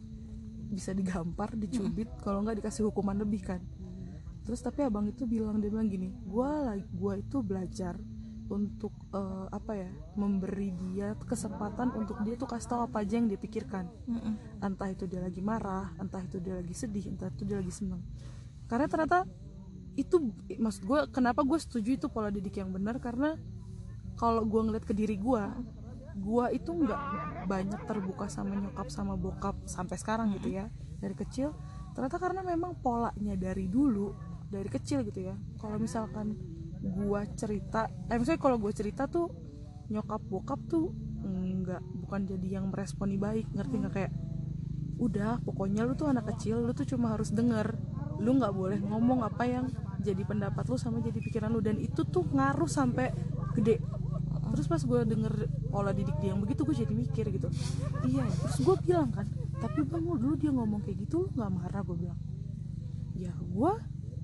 bisa 0.71 0.95
digampar 0.95 1.53
dicubit 1.59 2.09
kalau 2.23 2.41
nggak 2.43 2.63
dikasih 2.63 2.87
hukuman 2.87 3.19
lebih 3.19 3.43
kan. 3.43 3.61
Terus 4.45 4.61
tapi 4.61 4.85
abang 4.85 5.09
itu 5.09 5.25
bilang 5.25 5.59
dia 5.59 5.73
bilang 5.73 5.89
gini 5.89 6.13
gua 6.23 6.71
lagi 6.71 6.85
gua 6.93 7.19
itu 7.19 7.43
belajar 7.43 7.97
untuk 8.49 8.93
eh, 9.11 9.47
apa 9.49 9.73
ya 9.73 9.89
memberi 10.17 10.71
dia 10.73 11.17
kesempatan 11.17 11.93
untuk 11.97 12.21
dia 12.21 12.37
tuh 12.37 12.49
kasih 12.49 12.69
tahu 12.71 12.81
apa 12.87 13.01
aja 13.01 13.17
yang 13.17 13.27
dia 13.29 13.39
pikirkan. 13.39 13.89
Mm-mm. 14.05 14.33
entah 14.61 14.89
itu 14.89 15.05
dia 15.09 15.21
lagi 15.21 15.41
marah 15.41 15.93
entah 15.97 16.21
itu 16.21 16.37
dia 16.37 16.57
lagi 16.57 16.73
sedih 16.73 17.13
entah 17.13 17.29
itu 17.29 17.43
dia 17.45 17.57
lagi 17.57 17.73
senang 17.73 18.01
karena 18.65 18.89
ternyata 18.89 19.29
itu 19.95 20.33
maksud 20.59 20.83
gue 20.83 20.99
kenapa 21.13 21.41
gue 21.47 21.55
setuju 21.55 21.95
itu 21.95 22.07
pola 22.11 22.27
didik 22.27 22.59
yang 22.59 22.69
benar? 22.73 22.99
Karena 22.99 23.39
kalau 24.19 24.43
gue 24.43 24.61
ngeliat 24.61 24.85
ke 24.85 24.93
diri 24.95 25.15
gue 25.15 25.43
gue 26.15 26.45
itu 26.55 26.71
nggak 26.71 27.01
banyak 27.43 27.81
terbuka 27.83 28.31
sama 28.31 28.55
nyokap 28.55 28.87
sama 28.87 29.19
bokap 29.19 29.59
sampai 29.67 29.99
sekarang 29.99 30.31
gitu 30.39 30.51
ya 30.55 30.71
dari 30.99 31.15
kecil. 31.15 31.55
Ternyata 31.95 32.17
karena 32.19 32.41
memang 32.43 32.75
polanya 32.79 33.35
dari 33.35 33.67
dulu 33.71 34.15
dari 34.51 34.67
kecil 34.67 35.03
gitu 35.07 35.31
ya. 35.31 35.35
Kalau 35.59 35.79
misalkan 35.79 36.35
gue 36.85 37.21
cerita 37.33 37.89
eh 38.13 38.17
misalnya 38.21 38.41
kalau 38.41 38.61
gue 38.61 38.69
cerita 38.69 39.09
tuh 39.09 39.33
nyokap 39.89 40.21
bokap 40.29 40.61
tuh 40.69 40.93
nggak 41.65 41.81
bukan 42.05 42.21
jadi 42.29 42.47
yang 42.61 42.69
meresponi 42.69 43.17
baik 43.17 43.49
ngerti 43.57 43.75
nggak? 43.81 43.93
Kayak 43.97 44.11
udah 44.95 45.41
pokoknya 45.43 45.83
lu 45.83 45.97
tuh 45.97 46.07
anak 46.13 46.29
kecil 46.29 46.61
lu 46.61 46.71
tuh 46.77 46.85
cuma 46.85 47.17
harus 47.17 47.33
denger. 47.33 47.73
Lu 48.21 48.37
nggak 48.37 48.53
boleh 48.53 48.79
ngomong 48.79 49.25
apa 49.25 49.49
yang 49.49 49.65
jadi 49.99 50.21
pendapat 50.21 50.69
lu 50.69 50.77
sama 50.77 51.01
jadi 51.01 51.17
pikiran 51.17 51.49
lu. 51.49 51.65
Dan 51.65 51.81
itu 51.81 52.05
tuh 52.05 52.29
ngaruh 52.29 52.69
sampai 52.69 53.09
gede. 53.57 53.81
Terus 54.55 54.71
pas 54.71 54.79
gue 54.79 54.99
denger 55.03 55.33
pola 55.73 55.91
didik 55.91 56.15
dia 56.21 56.31
yang 56.31 56.39
begitu 56.39 56.63
gue 56.63 56.77
jadi 56.77 56.93
mikir 56.93 57.25
gitu. 57.33 57.49
Iya 58.05 58.23
ya. 58.23 58.35
terus 58.45 58.59
gue 58.61 58.75
bilang 58.85 59.09
kan 59.11 59.25
tapi 59.59 59.81
bang 59.83 60.05
dulu 60.05 60.35
dia 60.37 60.53
ngomong 60.53 60.85
kayak 60.85 61.09
gitu 61.09 61.25
lu 61.25 61.27
nggak 61.33 61.51
marah? 61.51 61.81
Gue 61.81 61.97
bilang. 61.97 62.19
Ya 63.17 63.33
gue 63.35 63.71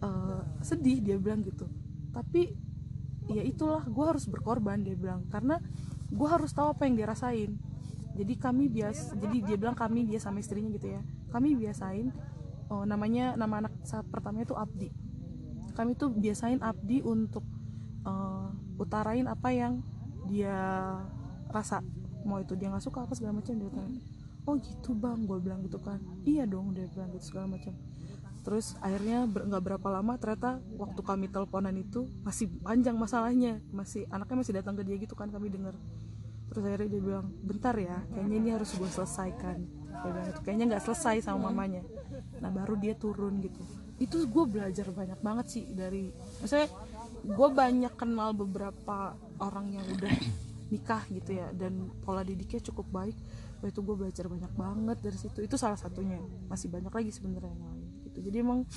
eh, 0.05 0.41
sedih 0.62 1.01
dia 1.01 1.18
bilang 1.18 1.41
gitu 1.41 1.66
tapi 2.12 2.51
ya 3.32 3.43
itulah 3.43 3.84
gue 3.88 4.05
harus 4.05 4.28
berkorban 4.28 4.84
dia 4.84 4.95
bilang. 4.95 5.28
Karena 5.32 5.59
gue 6.12 6.28
harus 6.28 6.51
tahu 6.51 6.76
apa 6.76 6.88
yang 6.88 6.95
dia 6.99 7.07
rasain. 7.07 7.57
Jadi 8.12 8.34
kami 8.36 8.68
bias 8.68 9.16
jadi 9.16 9.38
dia 9.39 9.55
bilang 9.55 9.76
kami 9.76 10.03
dia 10.03 10.20
sama 10.20 10.43
istrinya 10.43 10.70
gitu 10.76 10.91
ya. 10.91 11.01
Kami 11.32 11.55
biasain 11.55 12.12
oh, 12.68 12.84
namanya 12.84 13.39
nama 13.39 13.66
anak 13.66 13.74
saat 13.88 14.03
pertama 14.12 14.43
itu 14.43 14.55
Abdi. 14.55 14.91
Kami 15.72 15.95
tuh 15.95 16.12
biasain 16.12 16.59
Abdi 16.59 16.99
untuk 17.01 17.47
eh, 18.03 18.47
utarain 18.76 19.26
apa 19.32 19.55
yang 19.55 19.80
dia 20.28 20.59
rasa. 21.47 21.80
Mau 22.28 22.38
itu 22.43 22.53
dia 22.59 22.68
nggak 22.68 22.84
suka 22.84 23.07
apa 23.07 23.16
segala 23.16 23.39
macam 23.39 23.55
dia 23.55 23.72
tanya 23.72 24.01
oh 24.45 24.57
gitu 24.57 24.97
bang 24.97 25.26
gue 25.30 25.38
bilang 25.38 25.62
gitu 25.66 25.78
kan. 25.82 26.01
Iya 26.26 26.49
dong 26.49 26.74
dia 26.74 26.89
bilang 26.89 27.14
gitu 27.14 27.34
segala 27.34 27.57
macam 27.57 27.74
terus 28.42 28.74
akhirnya 28.82 29.30
ber- 29.30 29.46
nggak 29.46 29.64
berapa 29.64 29.88
lama 30.02 30.18
ternyata 30.18 30.58
waktu 30.78 31.02
kami 31.06 31.30
teleponan 31.30 31.78
itu 31.78 32.10
masih 32.26 32.50
panjang 32.66 32.98
masalahnya. 32.98 33.62
Masih 33.70 34.10
anaknya 34.10 34.38
masih 34.42 34.54
datang 34.58 34.74
ke 34.78 34.84
dia 34.86 34.98
gitu 34.98 35.14
kan 35.14 35.30
kami 35.30 35.54
dengar 35.54 35.78
terus 36.52 36.68
akhirnya 36.68 36.89
dia 36.92 37.00
bilang 37.00 37.32
bentar 37.48 37.72
ya 37.80 38.04
kayaknya 38.12 38.36
ini 38.36 38.50
harus 38.52 38.76
gue 38.76 38.89
selesaikan. 38.89 39.58
Dia 39.88 40.10
bilang 40.12 40.26
gitu 40.28 40.39
kayaknya 40.44 40.66
nggak 40.76 40.84
selesai 40.84 41.16
sama 41.24 41.48
mamanya. 41.48 41.86
Nah 42.44 42.50
baru 42.52 42.76
dia 42.76 42.98
turun 42.98 43.39
gitu. 43.39 43.62
Itu 44.02 44.28
gue 44.28 44.46
belajar 44.50 44.89
banyak 44.92 45.20
banget 45.24 45.46
sih 45.48 45.66
dari 45.72 46.12
maksudnya 46.44 46.68
gue 47.22 47.48
banyak 47.54 47.94
kenal 47.96 48.34
beberapa 48.36 49.16
orang 49.39 49.78
yang 49.80 49.86
udah 49.96 50.12
nikah 50.74 51.04
gitu 51.12 51.36
ya 51.36 51.52
dan 51.56 51.88
pola 52.04 52.26
didiknya 52.26 52.60
cukup 52.68 52.89
baik. 52.89 53.16
Itu 53.62 53.86
gue 53.86 53.96
belajar 53.96 54.26
banyak 54.28 54.52
banget 54.58 54.98
dari 55.00 55.18
situ. 55.22 55.39
Itu 55.46 55.56
salah 55.56 55.78
satunya. 55.78 56.18
Masih 56.50 56.68
banyak 56.68 56.92
lagi 56.92 57.14
sebenarnya 57.14 57.54
yang 57.54 57.64
lain 57.64 58.01
gitu. 58.12 58.28
Jadi 58.28 58.38
emang 58.43 58.68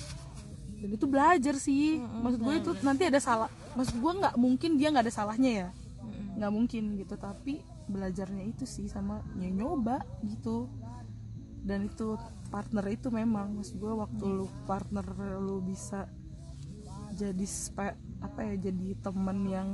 dan 0.79 0.89
itu 0.91 1.05
belajar 1.07 1.55
sih. 1.59 1.99
Maksud 1.99 2.39
gue 2.39 2.55
itu 2.55 2.71
nanti 2.83 3.03
ada 3.07 3.19
salah 3.19 3.51
maksud 3.75 3.99
gue 3.99 4.11
nggak 4.23 4.35
mungkin 4.39 4.79
dia 4.79 4.87
nggak 4.89 5.05
ada 5.05 5.13
salahnya 5.13 5.51
ya. 5.51 5.69
Nggak 6.39 6.51
mungkin 6.51 6.83
gitu 6.95 7.15
tapi 7.19 7.59
belajarnya 7.85 8.43
itu 8.47 8.63
sih 8.65 8.87
sama 8.87 9.19
ya 9.39 9.51
nyoba 9.51 10.03
gitu. 10.23 10.71
Dan 11.65 11.89
itu 11.89 12.15
partner 12.53 12.85
itu 12.93 13.09
memang 13.09 13.57
maksud 13.59 13.81
gue 13.81 13.93
waktu 13.93 14.23
lu 14.23 14.47
partner 14.69 15.05
lu 15.41 15.59
bisa 15.65 16.05
jadi 17.15 17.45
spe, 17.47 17.95
apa 18.19 18.39
ya 18.43 18.69
jadi 18.69 18.99
temen 18.99 19.47
yang 19.47 19.69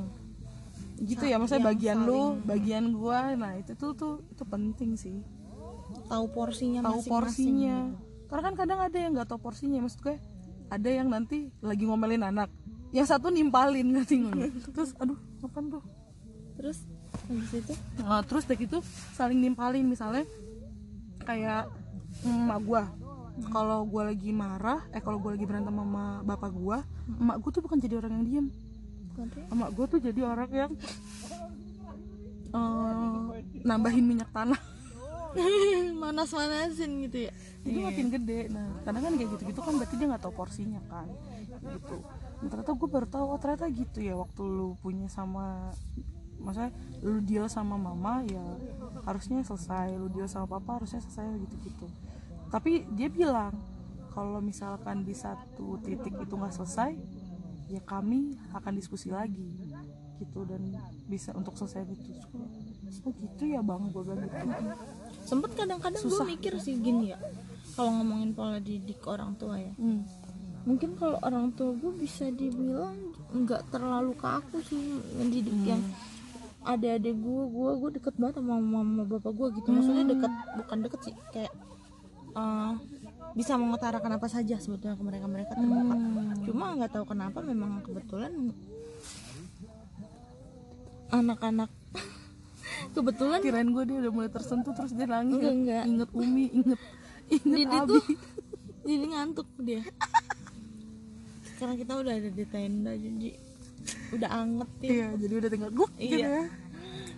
gitu 1.01 1.25
ya 1.25 1.41
maksudnya 1.41 1.73
bagian 1.73 2.05
lu 2.05 2.37
bagian 2.45 2.93
gua. 2.93 3.33
Nah 3.33 3.57
itu 3.57 3.73
tuh 3.73 3.97
tuh 3.97 4.13
itu 4.29 4.43
penting 4.45 4.93
sih. 4.93 5.25
Tahu 6.07 6.25
porsinya 6.31 6.85
tahu 6.85 7.01
porsinya. 7.09 7.89
gitu. 7.89 8.10
Karena 8.31 8.47
kan 8.47 8.55
kadang 8.55 8.79
ada 8.79 8.95
yang 8.95 9.11
nggak 9.11 9.27
tahu 9.27 9.43
porsinya 9.43 9.83
maksud 9.83 9.99
gue 9.99 10.15
ada 10.71 10.87
yang 10.87 11.11
nanti 11.11 11.51
lagi 11.59 11.83
ngomelin 11.83 12.23
anak. 12.23 12.47
Yang 12.95 13.11
satu 13.11 13.27
nimpalin 13.27 13.91
nggak? 13.99 14.71
Terus 14.71 14.95
aduh 14.95 15.19
apa 15.43 15.59
tuh? 15.59 15.83
Terus 16.55 16.77
habis 17.27 17.51
itu? 17.51 17.73
Nah, 17.99 18.23
terus 18.23 18.47
dari 18.47 18.63
itu 18.63 18.79
saling 19.11 19.35
nimpalin. 19.35 19.83
Misalnya 19.83 20.23
kayak 21.27 21.67
emak 22.23 22.59
gua. 22.63 22.83
Kalau 23.51 23.83
gua 23.83 24.15
lagi 24.15 24.31
marah 24.31 24.79
eh 24.95 25.03
kalau 25.03 25.19
gua 25.19 25.35
lagi 25.35 25.43
berantem 25.43 25.75
sama 25.75 26.23
bapak 26.23 26.51
gua 26.55 26.87
emak 27.19 27.35
gua 27.43 27.51
tuh 27.51 27.63
bukan 27.67 27.79
jadi 27.83 27.99
orang 27.99 28.11
yang 28.15 28.23
diem. 28.23 28.47
Emak 29.51 29.69
gua 29.75 29.85
tuh 29.91 29.99
jadi 29.99 30.21
orang 30.23 30.51
yang 30.55 30.71
eh, 32.55 33.43
nambahin 33.67 34.07
minyak 34.07 34.31
tanah 34.31 34.59
manas-manasin 36.03 36.91
gitu 37.07 37.17
ya. 37.29 37.31
Itu 37.63 37.79
makin 37.81 38.07
gede. 38.11 38.49
Nah 38.51 38.81
kadang 38.83 39.03
kan 39.05 39.13
kayak 39.15 39.29
gitu 39.37 39.43
gitu 39.53 39.59
kan 39.63 39.73
berarti 39.79 39.95
dia 39.95 40.07
nggak 40.11 40.23
tahu 40.23 40.33
porsinya 40.35 40.81
kan 40.91 41.07
gitu. 41.61 41.97
Dan 42.41 42.47
ternyata 42.49 42.71
gue 42.73 42.89
baru 42.89 43.07
tahu 43.07 43.25
oh 43.31 43.39
ternyata 43.39 43.65
gitu 43.69 43.99
ya 44.01 44.17
waktu 44.17 44.41
lu 44.41 44.75
punya 44.81 45.05
sama 45.07 45.71
maksudnya 46.41 46.73
lu 47.05 47.21
deal 47.21 47.45
sama 47.45 47.77
mama 47.77 48.25
ya 48.27 48.43
harusnya 49.05 49.41
selesai. 49.45 49.95
Lu 49.95 50.09
deal 50.09 50.27
sama 50.27 50.47
papa 50.49 50.81
harusnya 50.81 50.99
selesai 51.03 51.25
gitu 51.47 51.55
gitu 51.69 51.87
tapi 52.51 52.83
dia 52.99 53.07
bilang 53.07 53.55
kalau 54.11 54.43
misalkan 54.43 55.07
di 55.07 55.15
satu 55.15 55.79
titik 55.79 56.11
itu 56.19 56.33
nggak 56.35 56.51
selesai 56.51 56.91
ya 57.71 57.79
kami 57.87 58.35
akan 58.51 58.75
diskusi 58.75 59.07
lagi 59.07 59.55
gitu. 60.19 60.43
Dan 60.43 60.75
bisa 61.07 61.31
untuk 61.31 61.55
selesai 61.55 61.87
itu 61.87 62.11
oh 63.07 63.13
gitu 63.15 63.43
ya 63.47 63.63
bang 63.63 63.87
gue 63.87 64.03
bilang 64.03 64.19
gitu 64.27 64.37
sempet 65.25 65.51
kadang-kadang 65.55 66.03
gue 66.03 66.21
mikir 66.25 66.53
sih 66.59 66.77
gini 66.77 67.13
ya 67.15 67.19
kalau 67.75 67.97
ngomongin 68.01 68.35
pola 68.35 68.59
didik 68.59 68.99
orang 69.07 69.33
tua 69.39 69.55
ya. 69.55 69.73
Hmm. 69.79 70.03
mungkin 70.61 70.93
kalau 70.93 71.17
orang 71.25 71.49
tua 71.57 71.73
gue 71.73 71.91
bisa 71.97 72.29
dibilang 72.29 72.93
nggak 73.33 73.73
terlalu 73.73 74.13
kaku 74.13 74.61
sih 74.61 74.77
mendidik 75.17 75.55
yang 75.65 75.81
adik-adik 76.61 77.17
gue 77.17 77.43
gue 77.49 77.71
gue 77.81 77.89
deket 77.97 78.13
banget 78.21 78.37
sama 78.37 78.61
mama 78.61 79.01
bapak 79.09 79.33
gue 79.33 79.47
gitu. 79.57 79.69
Maksudnya 79.73 80.05
deket 80.05 80.33
bukan 80.61 80.77
deket 80.85 80.99
sih 81.09 81.15
kayak 81.33 81.53
eh, 82.37 82.71
bisa 83.33 83.57
mengutarakan 83.57 84.21
apa 84.21 84.27
saja 84.29 84.61
sebetulnya 84.61 84.93
ke 84.93 85.01
mereka. 85.01 85.25
Mereka 85.25 85.51
terbuka. 85.57 85.95
Cuma 86.45 86.77
nggak 86.77 86.91
tahu 86.93 87.05
kenapa 87.09 87.41
memang 87.41 87.81
kebetulan 87.81 88.53
anak-anak 91.09 91.71
kebetulan 92.91 93.39
kirain 93.39 93.69
gue 93.69 93.83
dia 93.85 93.97
udah 94.01 94.11
mulai 94.11 94.29
tersentuh 94.29 94.73
terus 94.73 94.91
dia 94.91 95.05
nangis. 95.05 95.39
Enggak, 95.39 95.53
enggak. 95.53 95.83
inget 95.85 96.09
umi 96.11 96.45
inget 96.51 96.79
inget 97.29 97.55
Didi 97.55 97.77
abi. 97.77 97.89
tuh 97.89 98.03
jadi 98.87 99.05
ngantuk 99.07 99.47
dia. 99.59 99.81
Sekarang 101.53 101.75
kita 101.77 101.93
udah 101.93 102.13
ada 102.13 102.29
di 102.29 102.45
tenda 102.45 102.91
jadi 102.91 103.29
udah 104.11 104.29
anget 104.29 104.69
ya. 104.79 104.89
Iya 104.89 105.07
jadi 105.17 105.33
udah 105.39 105.49
tinggal 105.49 105.71
guk 105.71 105.91
gitu 105.95 106.17
Iya. 106.17 106.27
ya. 106.27 106.43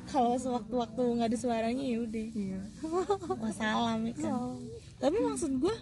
Kalau 0.04 0.36
sewaktu-waktu 0.36 1.02
nggak 1.02 1.30
ada 1.32 1.38
suaranya 1.40 1.84
ya 1.84 1.98
udah. 2.04 2.28
Iya. 2.36 2.60
Wassalam 3.40 4.00
ya 4.08 4.14
kan. 4.20 4.34
Tapi 5.00 5.18
maksud 5.20 5.52
gue 5.58 5.76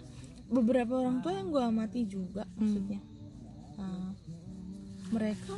beberapa 0.48 1.00
orang 1.00 1.20
tua 1.20 1.32
yang 1.34 1.48
gue 1.50 1.62
amati 1.62 2.00
juga 2.06 2.46
maksudnya. 2.54 3.00
Uh, 3.76 4.12
mereka 5.10 5.56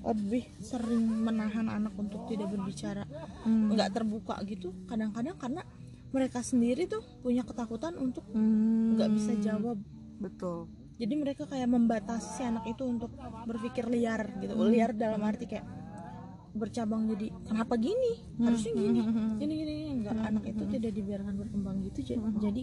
lebih 0.00 0.48
sering 0.64 1.04
menahan 1.04 1.68
anak 1.68 1.92
untuk 2.00 2.24
tidak 2.24 2.48
berbicara 2.48 3.04
nggak 3.44 3.90
terbuka 3.92 4.40
gitu. 4.48 4.72
Kadang-kadang 4.88 5.36
karena 5.36 5.62
mereka 6.10 6.42
sendiri 6.42 6.90
tuh 6.90 7.04
punya 7.22 7.46
ketakutan 7.46 7.94
untuk 8.00 8.26
Hmm, 8.34 8.96
nggak 8.96 9.10
bisa 9.14 9.32
jawab. 9.38 9.78
Betul. 10.18 10.66
Jadi 11.00 11.14
mereka 11.16 11.48
kayak 11.48 11.68
membatasi 11.70 12.28
si 12.36 12.42
anak 12.44 12.68
itu 12.68 12.84
untuk 12.84 13.08
berpikir 13.48 13.88
liar 13.88 14.28
gitu. 14.40 14.52
Liar 14.68 14.92
dalam 14.92 15.24
arti 15.24 15.48
kayak 15.48 15.64
bercabang 16.50 17.08
jadi 17.14 17.30
kenapa 17.46 17.78
gini? 17.78 18.20
Harusnya 18.42 18.72
gini 18.74 19.00
gini 19.38 19.54
gini 19.64 19.74
enggak 20.02 20.18
anak 20.18 20.44
itu 20.50 20.62
tidak 20.68 20.92
dibiarkan 20.92 21.34
berkembang 21.40 21.76
gitu. 21.88 22.12
Jadi, 22.12 22.20
jadi 22.42 22.62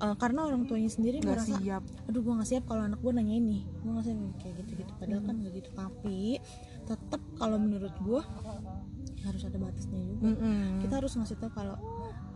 uh, 0.00 0.16
karena 0.18 0.40
orang 0.46 0.66
tuanya 0.66 0.90
sendiri 0.90 1.20
nggak 1.22 1.36
merasa 1.38 1.54
siap. 1.60 1.82
Aduh 2.10 2.20
gue 2.24 2.34
nggak 2.34 2.48
siap 2.48 2.64
kalau 2.66 2.82
anak 2.86 3.00
gue 3.02 3.12
nanya 3.14 3.34
ini. 3.36 3.58
Gue 3.84 3.90
nggak 3.94 4.06
siap 4.06 4.18
kayak 4.42 4.54
gitu 4.64 4.72
gitu 4.82 4.92
padahal 4.98 5.22
kan 5.22 5.34
nggak 5.38 5.52
gitu. 5.60 5.68
Tapi 5.74 6.18
tetap 6.84 7.22
kalau 7.38 7.56
menurut 7.60 7.94
gue 8.02 8.22
harus 9.24 9.42
ada 9.48 9.56
batasnya 9.56 10.00
juga. 10.04 10.36
Mm-mm. 10.36 10.84
kita 10.84 10.94
harus 11.00 11.16
ngasih 11.16 11.36
tahu 11.40 11.50
kalau 11.56 11.76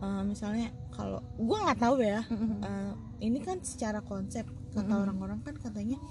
eh, 0.01 0.23
misalnya 0.25 0.73
kalau 0.89 1.21
gue 1.37 1.57
nggak 1.61 1.77
tahu 1.77 2.01
ya 2.01 2.25
eh, 2.65 2.91
ini 3.21 3.39
kan 3.45 3.61
secara 3.61 4.01
konsep 4.01 4.49
kata 4.73 4.89
orang-orang 4.97 5.37
kan 5.45 5.53
katanya 5.53 6.01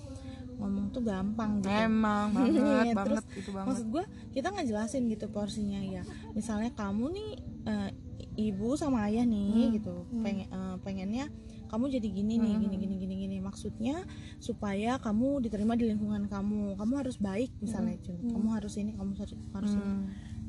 ngomong 0.59 0.91
tuh 0.91 1.03
gampang 1.07 1.62
gitu. 1.62 1.70
Emang 1.70 2.31
banget 2.35 2.95
terus 2.95 3.23
banget 3.23 3.25
itu 3.39 3.51
banget. 3.55 3.66
maksud 3.70 3.87
gue 3.95 4.05
kita 4.35 4.49
ngejelasin 4.55 5.03
gitu 5.07 5.27
porsinya 5.31 5.81
ya. 5.83 6.03
Misalnya 6.35 6.70
kamu 6.75 7.05
nih 7.15 7.31
eh, 7.66 7.91
ibu 8.39 8.78
sama 8.78 9.10
ayah 9.10 9.27
nih 9.27 9.82
gitu. 9.82 10.06
pengen 10.23 10.47
eh, 10.47 10.77
pengennya 10.86 11.27
kamu 11.69 11.85
jadi 11.93 12.09
gini 12.09 12.35
nih 12.40 12.55
gini 12.65 12.77
gini 12.81 12.94
gini 12.97 13.15
gini. 13.27 13.36
Maksudnya 13.44 14.06
supaya 14.40 14.97
kamu 14.97 15.44
diterima 15.44 15.77
di 15.77 15.90
lingkungan 15.93 16.24
kamu. 16.31 16.78
Kamu 16.81 16.93
harus 16.97 17.20
baik 17.20 17.52
misalnya 17.60 18.01
Jun. 18.01 18.16
kamu 18.24 18.48
harus 18.56 18.73
ini 18.81 18.97
kamu 18.97 19.12
harus 19.19 19.35
harus 19.52 19.73
ini. 19.77 19.85
Hmm. 19.85 20.06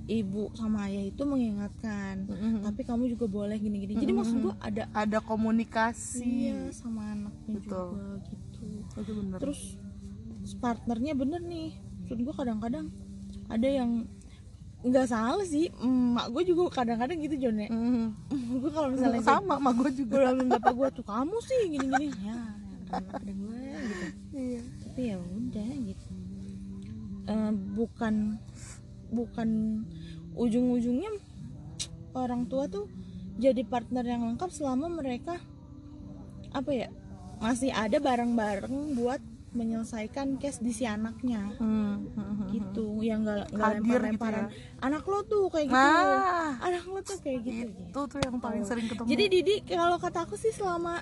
ibu 0.10 0.50
sama 0.58 0.90
ayah 0.90 1.06
itu 1.06 1.22
mengingatkan 1.22 2.26
Mm-mm. 2.26 2.66
tapi 2.66 2.82
kamu 2.82 3.14
juga 3.14 3.30
boleh 3.30 3.62
gini 3.62 3.86
gini. 3.86 3.94
Jadi 3.94 4.10
maksud 4.10 4.42
gue 4.42 4.56
ada 4.58 4.90
ada 4.90 5.22
komunikasi. 5.22 6.50
Iya 6.50 6.74
sama 6.74 7.14
anaknya 7.14 7.62
Betul. 7.62 7.94
juga 7.94 8.06
gitu. 8.26 8.66
Itu 9.06 9.12
bener. 9.14 9.38
Terus 9.38 9.62
partnernya 10.58 11.14
bener 11.14 11.46
nih. 11.46 11.78
Maksud 12.02 12.26
gue 12.26 12.34
kadang-kadang 12.34 12.90
ada 13.54 13.68
yang 13.70 14.10
nggak 14.80 15.08
salah 15.12 15.44
sih 15.44 15.68
emak 15.84 16.32
gue 16.32 16.56
juga 16.56 16.72
kadang-kadang 16.84 17.20
gitu 17.20 17.36
Jon 17.36 17.58
ya. 17.60 17.70
Mhm. 17.76 18.64
gue 18.64 18.72
kalau 18.72 18.90
misalnya 18.96 19.22
sama 19.24 19.60
sama 19.60 19.72
gue 19.76 19.92
juga. 19.92 20.16
Bilang 20.24 20.48
bapak 20.48 20.74
gue 20.76 20.90
tuh 20.96 21.06
kamu 21.06 21.38
sih 21.44 21.60
gini-gini. 21.68 22.08
Ya 22.24 22.40
ada 22.90 23.32
gue 23.32 23.62
gitu. 23.70 24.06
Iya. 24.34 24.62
Tapi 24.66 25.02
ya 25.04 25.18
udah 25.20 25.70
gitu. 25.84 26.06
Eh, 27.30 27.52
bukan 27.78 28.16
bukan 29.10 29.50
ujung-ujungnya 30.34 31.12
orang 32.18 32.50
tua 32.50 32.66
tuh 32.66 32.90
jadi 33.38 33.62
partner 33.66 34.06
yang 34.06 34.22
lengkap 34.26 34.50
selama 34.50 34.90
mereka 34.90 35.38
apa 36.50 36.72
ya 36.74 36.88
masih 37.38 37.70
ada 37.70 38.02
bareng-bareng 38.02 38.98
buat 38.98 39.22
menyelesaikan 39.52 40.38
case 40.38 40.62
di 40.62 40.72
si 40.72 40.86
anaknya. 40.86 41.54
Hmm, 41.58 42.06
hmm, 42.14 42.16
hmm. 42.16 42.48
gitu 42.54 42.88
yang 43.02 43.26
nggak 43.26 43.50
Hadir 43.50 43.58
gitu 43.58 43.82
lempar-lemparan. 43.82 44.46
ya. 44.46 44.86
anak 44.86 45.04
lo 45.10 45.20
tuh 45.26 45.46
kayak 45.50 45.68
gitu. 45.70 45.78
Nah. 45.78 46.54
anak 46.62 46.84
lo 46.86 47.00
tuh 47.02 47.18
kayak 47.22 47.40
gitu. 47.46 47.82
Itu 47.90 48.02
tuh 48.06 48.20
yang 48.22 48.38
paling 48.38 48.64
sering 48.66 48.86
ketemu. 48.86 49.08
Jadi 49.10 49.24
Didi 49.30 49.56
kalau 49.70 49.98
kata 49.98 50.26
aku 50.26 50.36
sih 50.38 50.54
selama 50.54 51.02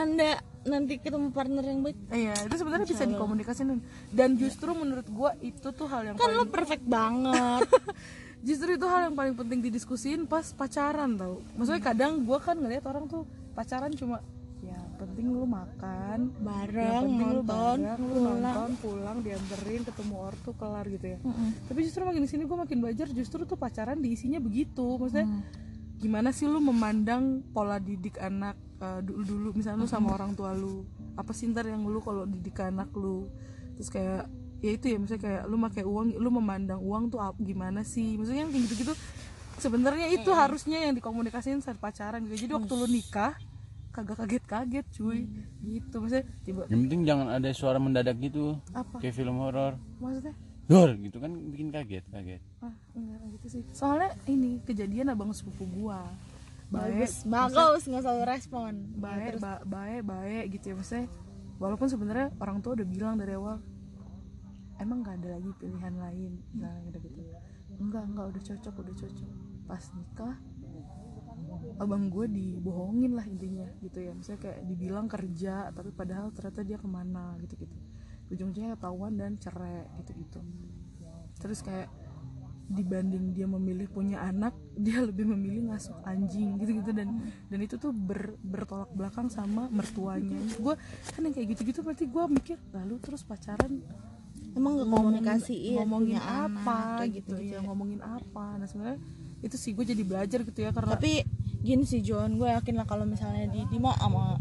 anda 0.00 0.40
nanti 0.64 1.00
ketemu 1.00 1.32
partner 1.32 1.64
yang 1.64 1.80
baik 1.80 1.96
iya 2.12 2.36
itu 2.36 2.56
sebenarnya 2.56 2.88
bisa 2.88 3.04
dikomunikasiin 3.08 3.80
dan 4.12 4.36
justru 4.36 4.72
menurut 4.76 5.08
gue 5.08 5.30
itu 5.40 5.68
tuh 5.72 5.88
hal 5.88 6.12
yang 6.12 6.16
kan 6.16 6.24
paling 6.28 6.38
lo 6.40 6.46
perfect 6.48 6.84
banget. 6.84 7.64
Justru 8.40 8.72
itu 8.72 8.86
hal 8.88 9.12
yang 9.12 9.16
paling 9.16 9.36
penting 9.36 9.60
didiskusin 9.60 10.24
pas 10.24 10.56
pacaran 10.56 11.12
tau. 11.12 11.44
Maksudnya 11.60 11.82
kadang 11.84 12.24
gue 12.24 12.38
kan 12.40 12.56
ngeliat 12.56 12.88
orang 12.88 13.04
tuh 13.04 13.28
pacaran 13.52 13.92
cuma 13.92 14.24
penting 15.00 15.26
lu 15.32 15.48
makan 15.48 16.28
yang 16.28 16.44
bareng 16.44 17.02
penting 17.08 17.28
lu 17.32 17.40
nonton 17.40 17.76
bareng 17.80 18.00
lu 18.04 18.12
pulang. 18.12 18.40
nonton 18.44 18.70
pulang 18.84 19.16
dianterin 19.24 19.82
ketemu 19.88 20.14
ortu 20.20 20.50
kelar 20.60 20.86
gitu 20.92 21.06
ya. 21.16 21.18
Tapi 21.64 21.80
justru 21.88 22.02
makin 22.04 22.22
di 22.22 22.28
sini 22.28 22.42
gue 22.44 22.58
makin 22.60 22.78
belajar 22.84 23.08
justru 23.08 23.48
tuh 23.48 23.56
pacaran 23.56 23.96
diisinya 23.96 24.36
begitu. 24.36 25.00
Maksudnya 25.00 25.26
gimana 25.96 26.32
sih 26.36 26.44
lu 26.44 26.60
memandang 26.60 27.40
pola 27.56 27.80
didik 27.80 28.20
anak 28.20 28.60
dulu 29.04 29.24
dulu 29.24 29.48
misalnya 29.56 29.84
lu 29.84 29.88
sama 29.88 30.16
orang 30.16 30.32
tua 30.36 30.56
lu 30.56 30.84
apa 31.16 31.36
sih 31.36 31.48
ntar 31.52 31.68
yang 31.68 31.84
lu 31.84 32.00
kalau 32.04 32.28
didik 32.28 32.60
anak 32.60 32.92
lu? 32.92 33.32
Terus 33.80 33.88
kayak 33.88 34.28
ya 34.60 34.70
itu 34.76 34.92
ya 34.92 34.96
misalnya 35.00 35.22
kayak 35.24 35.42
lu 35.48 35.56
pakai 35.64 35.84
uang 35.88 36.20
lu 36.20 36.28
memandang 36.28 36.80
uang 36.84 37.08
tuh 37.08 37.20
gimana 37.40 37.80
sih? 37.80 38.20
Maksudnya 38.20 38.44
yang 38.44 38.52
kayak 38.52 38.64
gitu-gitu 38.68 38.92
sebenarnya 39.60 40.08
itu 40.08 40.32
harusnya 40.32 40.88
yang 40.88 40.96
dikomunikasiin 40.96 41.60
saat 41.60 41.76
pacaran 41.76 42.24
gitu. 42.28 42.48
Jadi 42.48 42.52
waktu 42.56 42.72
lu 42.76 42.88
nikah 42.88 43.36
kagak 43.90 44.16
kaget-kaget 44.22 44.86
cuy. 44.94 45.26
Gitu 45.60 45.94
maksudnya 45.98 46.24
tiba 46.42 46.62
yang 46.70 46.80
penting 46.86 47.02
jangan 47.06 47.26
ada 47.30 47.48
suara 47.50 47.78
mendadak 47.82 48.16
gitu. 48.18 48.56
Apa? 48.70 49.02
Kayak 49.02 49.14
film 49.18 49.36
horor. 49.42 49.74
Maksudnya? 49.98 50.34
Dor 50.70 50.94
gitu 51.02 51.18
kan 51.18 51.34
bikin 51.50 51.74
kaget 51.74 52.06
kaget. 52.14 52.38
Ah 52.62 52.70
enggak 52.94 53.18
gitu 53.34 53.46
sih. 53.58 53.62
Soalnya 53.74 54.14
ini 54.30 54.62
kejadian 54.62 55.10
abang 55.10 55.34
sepupu 55.34 55.66
gua. 55.66 56.06
Baik. 56.70 57.26
Bagus 57.26 57.26
bagus 57.26 57.82
nggak 57.90 58.02
selalu 58.06 58.22
respon. 58.30 58.72
Baik 58.94 59.42
ba- 59.42 59.66
baik 59.66 60.06
baik 60.06 60.44
gitu 60.54 60.70
ya 60.70 60.74
maksudnya. 60.78 61.06
Walaupun 61.58 61.90
sebenarnya 61.90 62.30
orang 62.38 62.62
tua 62.62 62.78
udah 62.78 62.86
bilang 62.86 63.18
dari 63.18 63.34
awal 63.34 63.58
emang 64.78 65.02
nggak 65.02 65.18
ada 65.18 65.28
lagi 65.36 65.50
pilihan 65.58 65.94
lain? 65.98 66.32
Nah 66.54 66.72
gitu 66.86 66.98
enggak 67.82 68.04
enggak 68.06 68.26
udah 68.30 68.42
cocok 68.46 68.74
udah 68.86 68.94
cocok. 68.94 69.30
Pas 69.66 69.84
nikah 69.98 70.36
abang 71.80 72.12
gue 72.12 72.26
dibohongin 72.28 73.16
lah 73.16 73.26
intinya 73.26 73.66
gitu 73.80 73.98
ya. 74.04 74.12
Misalnya 74.14 74.40
kayak 74.50 74.58
dibilang 74.68 75.06
kerja 75.10 75.74
tapi 75.74 75.90
padahal 75.90 76.30
ternyata 76.30 76.60
dia 76.62 76.78
ke 76.80 76.88
mana 76.88 77.34
gitu 77.42 77.66
gitu 77.66 77.76
ujung-ujungnya 78.30 78.78
ketahuan 78.78 79.12
dan 79.18 79.34
cerai 79.36 79.90
gitu 80.00 80.10
gitu 80.22 80.40
terus 81.42 81.60
kayak 81.66 81.90
dibanding 82.70 83.34
dia 83.34 83.50
memilih 83.50 83.90
punya 83.90 84.22
anak 84.22 84.54
dia 84.86 85.02
lebih 85.02 85.26
memilih 85.26 85.74
ngasuh 85.74 85.98
anjing 86.06 86.54
gitu 86.62 86.78
gitu 86.78 86.90
dan 86.94 87.18
dan 87.50 87.58
itu 87.58 87.74
tuh 87.74 87.90
ber, 87.90 88.38
bertolak 88.38 88.86
belakang 88.94 89.26
sama 89.26 89.66
mertuanya. 89.74 90.38
Gue 90.54 90.78
kan 91.10 91.26
yang 91.26 91.34
kayak 91.34 91.58
gitu 91.58 91.66
gitu 91.66 91.80
berarti 91.82 92.06
gue 92.06 92.24
mikir 92.30 92.56
lalu 92.70 93.02
terus 93.02 93.26
pacaran 93.26 93.82
emang 94.54 94.86
komunikasiin 94.86 95.82
ngomongin 95.82 96.14
punya 96.14 96.22
anak, 96.22 96.62
apa 96.62 96.78
kayak 97.02 97.10
gitu, 97.18 97.34
gitu, 97.42 97.54
ya. 97.58 97.60
ngomongin 97.66 98.00
apa? 98.06 98.46
Nah 98.62 98.66
sebenarnya 98.70 99.02
itu 99.40 99.56
sih 99.56 99.72
gue 99.72 99.84
jadi 99.88 100.02
belajar 100.04 100.44
gitu 100.44 100.60
ya 100.60 100.70
karena 100.70 100.96
tapi 100.96 101.24
gini 101.60 101.84
sih 101.84 102.00
John 102.00 102.40
gue 102.40 102.48
yakin 102.48 102.76
lah 102.76 102.88
kalau 102.88 103.04
misalnya 103.04 103.48
di 103.48 103.64
Dima 103.68 103.92
sama 103.96 104.40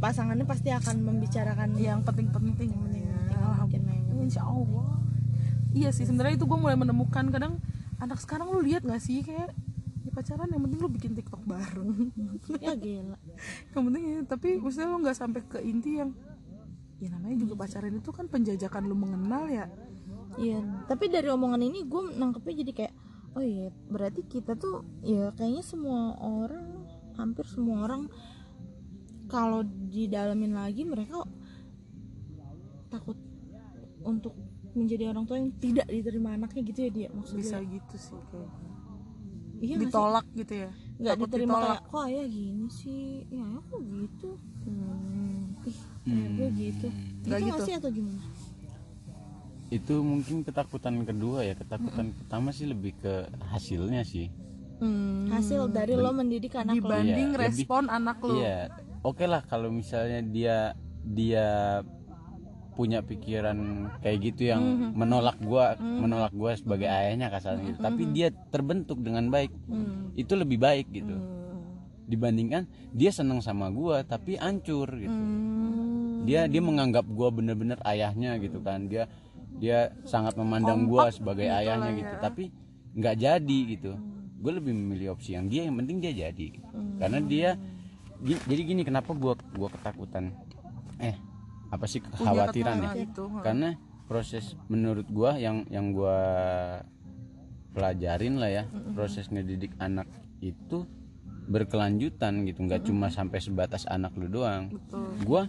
pasangannya 0.00 0.44
pasti 0.44 0.68
akan 0.68 1.00
membicarakan 1.00 1.76
yang 1.80 2.04
penting-penting. 2.04 2.72
Ya. 2.92 3.40
Alhamdulillah. 3.40 4.24
Insya 4.24 4.44
Allah. 4.44 5.00
Iya 5.72 5.92
sih 5.92 6.04
sebenarnya 6.04 6.36
itu 6.36 6.44
gue 6.44 6.58
mulai 6.60 6.76
menemukan 6.76 7.28
kadang 7.32 7.60
anak 8.00 8.20
sekarang 8.20 8.52
lu 8.52 8.60
lihat 8.60 8.84
gak 8.84 9.00
sih 9.00 9.24
kayak 9.24 9.52
ya 10.04 10.10
pacaran 10.12 10.48
yang 10.48 10.64
penting 10.64 10.80
lu 10.80 10.88
bikin 10.92 11.12
tiktok 11.16 11.40
bareng. 11.44 12.12
Ya 12.60 12.72
gila. 12.76 13.16
Yang 13.72 13.82
penting 13.88 14.04
ya 14.04 14.18
tapi 14.28 14.48
maksudnya 14.60 14.88
lu 14.88 14.98
nggak 15.04 15.16
sampai 15.16 15.40
ke 15.44 15.58
inti 15.60 16.00
yang 16.00 16.16
ya 16.98 17.14
namanya 17.14 17.36
juga 17.38 17.54
pacaran 17.54 17.94
itu 17.94 18.10
kan 18.10 18.26
penjajakan 18.28 18.82
lu 18.88 18.96
mengenal 18.96 19.48
ya. 19.48 19.68
Iya, 20.38 20.62
tapi 20.86 21.10
dari 21.10 21.26
omongan 21.34 21.58
ini 21.66 21.82
gue 21.82 22.14
nangkepnya 22.14 22.54
jadi 22.62 22.72
kayak 22.74 22.94
oh 23.38 23.44
iya 23.46 23.70
berarti 23.86 24.26
kita 24.26 24.58
tuh 24.58 24.82
ya 25.06 25.30
kayaknya 25.38 25.62
semua 25.62 26.18
orang 26.18 26.82
hampir 27.14 27.46
semua 27.46 27.86
orang 27.86 28.10
kalau 29.30 29.62
didalamin 29.62 30.58
lagi 30.58 30.82
mereka 30.82 31.22
takut 32.90 33.14
untuk 34.02 34.34
menjadi 34.74 35.14
orang 35.14 35.24
tua 35.26 35.38
yang 35.38 35.54
tidak 35.62 35.86
diterima 35.86 36.34
anaknya 36.34 36.62
gitu 36.66 36.78
ya 36.82 36.90
dia 36.90 37.08
maksudnya? 37.14 37.44
Bisa 37.46 37.58
gitu 37.62 37.94
sih 37.94 38.18
kayak 38.34 38.50
iya 39.58 39.74
ditolak 39.78 40.26
gitu 40.34 40.54
ya? 40.54 40.70
Nggak 40.98 41.14
Takut 41.14 41.26
diterima 41.30 41.50
ditolak. 41.54 41.66
kayak 41.66 41.82
kok 41.86 42.02
ayah 42.10 42.26
gini 42.26 42.66
sih? 42.70 43.06
Ya 43.30 43.46
kok 43.58 43.80
gitu. 43.86 44.30
Hmm. 44.66 45.44
ih 45.66 45.78
kayak 46.02 46.28
gue 46.34 46.48
gitu. 46.58 46.86
Nggak 47.26 47.40
gitu 47.42 47.54
gitu. 47.54 47.66
sih 47.66 47.74
atau 47.78 47.90
gimana 47.90 48.22
itu 49.68 50.00
mungkin 50.00 50.42
ketakutan 50.42 51.02
kedua 51.02 51.42
ya. 51.42 51.54
Ketakutan 51.54 52.12
pertama 52.14 52.48
sih 52.50 52.64
lebih 52.64 52.96
ke 52.96 53.14
hasilnya 53.46 54.02
sih. 54.02 54.28
Hmm. 54.78 55.26
hasil 55.28 55.74
dari 55.74 55.92
lo 55.92 56.14
mendidik 56.14 56.54
anak 56.54 56.78
lo. 56.78 56.86
Dibanding 56.86 57.28
Iya, 57.28 57.34
lebih- 57.34 57.66
respon 57.66 57.90
anak 57.90 58.22
lu 58.22 58.38
iya. 58.38 58.70
Oke 59.02 59.26
lah 59.26 59.42
kalau 59.42 59.68
misalnya 59.68 60.22
dia 60.22 60.56
dia 61.02 61.46
punya 62.72 63.02
pikiran 63.02 63.58
kayak 63.98 64.18
gitu 64.22 64.46
yang 64.46 64.62
Mm-hmm. 64.62 64.90
menolak 64.94 65.34
gua 65.40 65.74
menolak 65.74 66.30
gua 66.30 66.54
sebagai 66.54 66.86
ayahnya 66.86 67.26
kasarnya 67.26 67.74
gitu. 67.74 67.82
Tapi 67.82 68.02
dia 68.14 68.30
terbentuk 68.30 69.02
dengan 69.02 69.26
baik. 69.26 69.50
Mm. 69.66 70.14
itu 70.14 70.32
lebih 70.32 70.58
baik 70.58 70.86
gitu. 70.88 71.18
Dibandingkan 72.06 72.64
dia 72.88 73.10
seneng 73.10 73.42
sama 73.42 73.68
gua 73.68 74.00
tapi 74.02 74.38
hancur 74.38 74.86
gitu. 74.94 75.10
Hmm. 75.10 76.22
dia 76.22 76.46
dia 76.46 76.60
menganggap 76.60 77.02
gua 77.04 77.28
bener-bener 77.28 77.82
ayahnya 77.82 78.38
gitu 78.38 78.60
kan. 78.60 78.86
Dia 78.86 79.10
dia 79.58 79.78
sangat 80.02 80.34
memandang 80.34 80.86
gua 80.86 81.10
sebagai 81.10 81.44
ayahnya 81.44 81.90
gitu. 81.92 82.14
tapi 82.18 82.44
nggak 82.94 83.14
jadi 83.16 83.58
gitu. 83.68 83.92
Gue 84.38 84.52
lebih 84.54 84.70
memilih 84.70 85.12
opsi 85.12 85.34
yang 85.34 85.46
dia 85.46 85.66
yang 85.66 85.74
penting 85.76 85.98
dia 85.98 86.14
jadi. 86.14 86.46
Karena 86.96 87.18
dia 87.20 87.58
gi- 88.18 88.42
jadi 88.44 88.62
gini 88.64 88.82
kenapa 88.82 89.10
gua 89.12 89.34
gua 89.52 89.68
ketakutan? 89.68 90.30
Eh 90.98 91.14
apa 91.68 91.84
sih 91.84 92.00
kekhawatiran 92.00 92.76
ya? 92.80 92.90
itu 92.96 93.22
karena 93.44 93.76
proses 94.06 94.56
menurut 94.66 95.04
gua 95.08 95.36
yang 95.36 95.68
yang 95.68 95.90
gua 95.90 96.16
pelajarin 97.70 98.40
lah 98.40 98.48
ya 98.48 98.64
proses 98.96 99.28
ngedidik 99.28 99.76
anak 99.78 100.08
itu 100.40 100.86
berkelanjutan 101.46 102.44
gitu. 102.44 102.62
Nggak 102.62 102.82
cuma 102.84 103.08
sampai 103.08 103.40
sebatas 103.40 103.84
anak 103.86 104.12
lu 104.14 104.28
doang. 104.28 104.70
Gua 105.22 105.48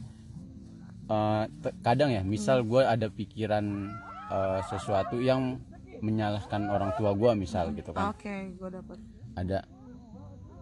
te- 1.66 1.76
kadang 1.82 2.14
ya 2.14 2.22
misal 2.22 2.62
gua 2.62 2.94
ada 2.94 3.10
pikiran 3.10 3.90
eh, 4.30 4.62
sesuatu 4.70 5.18
yang 5.18 5.58
menyalahkan 6.00 6.72
orang 6.72 6.96
tua 6.96 7.12
gue 7.12 7.32
misal 7.36 7.76
gitu 7.76 7.92
kan. 7.92 8.16
Oke 8.16 8.56
gue 8.56 8.70
dapat 8.72 8.98
ada 9.36 9.64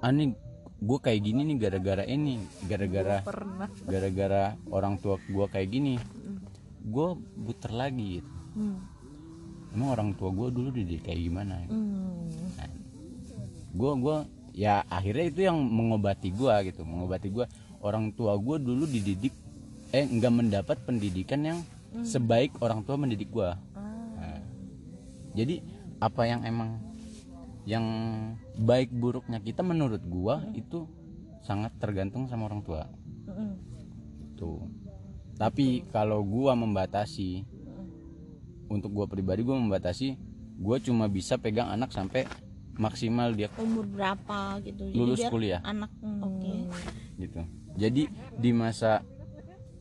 ah 0.02 0.12
nih 0.14 0.34
gue 0.78 1.00
kayak 1.02 1.22
gini 1.26 1.42
nih 1.54 1.58
gara-gara 1.58 2.04
ini 2.06 2.42
gara-gara 2.70 3.22
gara-gara 3.92 4.44
orang 4.70 4.98
tua 4.98 5.22
gue 5.22 5.46
kayak 5.50 5.70
gini. 5.70 5.94
Gue 6.88 7.18
buter 7.18 7.72
lagi. 7.74 8.22
Gitu. 8.22 8.32
Hmm. 8.58 8.82
emang 9.78 9.94
orang 9.94 10.10
tua 10.18 10.34
gue 10.34 10.48
dulu 10.50 10.70
dididik 10.74 11.06
kayak 11.06 11.22
gimana? 11.22 11.62
Hmm. 11.70 12.26
gue 13.78 13.92
gua 14.02 14.26
ya 14.58 14.82
akhirnya 14.90 15.26
itu 15.30 15.42
yang 15.46 15.62
mengobati 15.62 16.34
gue 16.34 16.50
gitu 16.66 16.82
mengobati 16.82 17.30
gue 17.30 17.46
orang 17.86 18.10
tua 18.18 18.34
gue 18.42 18.58
dulu 18.58 18.90
dididik 18.90 19.30
eh 19.96 20.06
nggak 20.06 20.34
mendapat 20.34 20.78
pendidikan 20.84 21.42
yang 21.44 21.60
sebaik 22.04 22.56
orang 22.60 22.84
tua 22.84 23.00
mendidik 23.00 23.32
gue 23.32 23.50
Nah, 24.18 24.42
jadi 25.34 25.62
apa 25.98 26.22
yang 26.26 26.42
emang 26.46 26.82
yang 27.68 27.86
baik 28.56 28.96
buruknya 28.96 29.44
kita 29.44 29.60
menurut 29.60 30.00
gua 30.08 30.40
itu 30.56 30.88
sangat 31.44 31.76
tergantung 31.84 32.32
sama 32.32 32.48
orang 32.48 32.64
tua. 32.64 32.88
Mm-mm. 33.28 33.52
tuh. 34.40 34.64
Tapi 35.36 35.84
kalau 35.92 36.24
gua 36.24 36.56
membatasi 36.56 37.44
untuk 38.72 38.96
gua 38.96 39.06
pribadi 39.12 39.44
gua 39.44 39.60
membatasi 39.60 40.16
gua 40.56 40.80
cuma 40.80 41.12
bisa 41.12 41.36
pegang 41.36 41.68
anak 41.68 41.92
sampai 41.92 42.24
maksimal 42.80 43.36
dia 43.36 43.52
umur 43.60 43.84
berapa 43.84 44.64
gitu. 44.64 44.88
Jadi 44.88 44.96
Lulus 44.96 45.20
biar 45.20 45.32
kuliah. 45.34 45.62
anak 45.68 45.92
oke. 46.24 46.54
Gitu. 47.20 47.42
Jadi 47.78 48.04
di 48.40 48.52
masa 48.56 49.04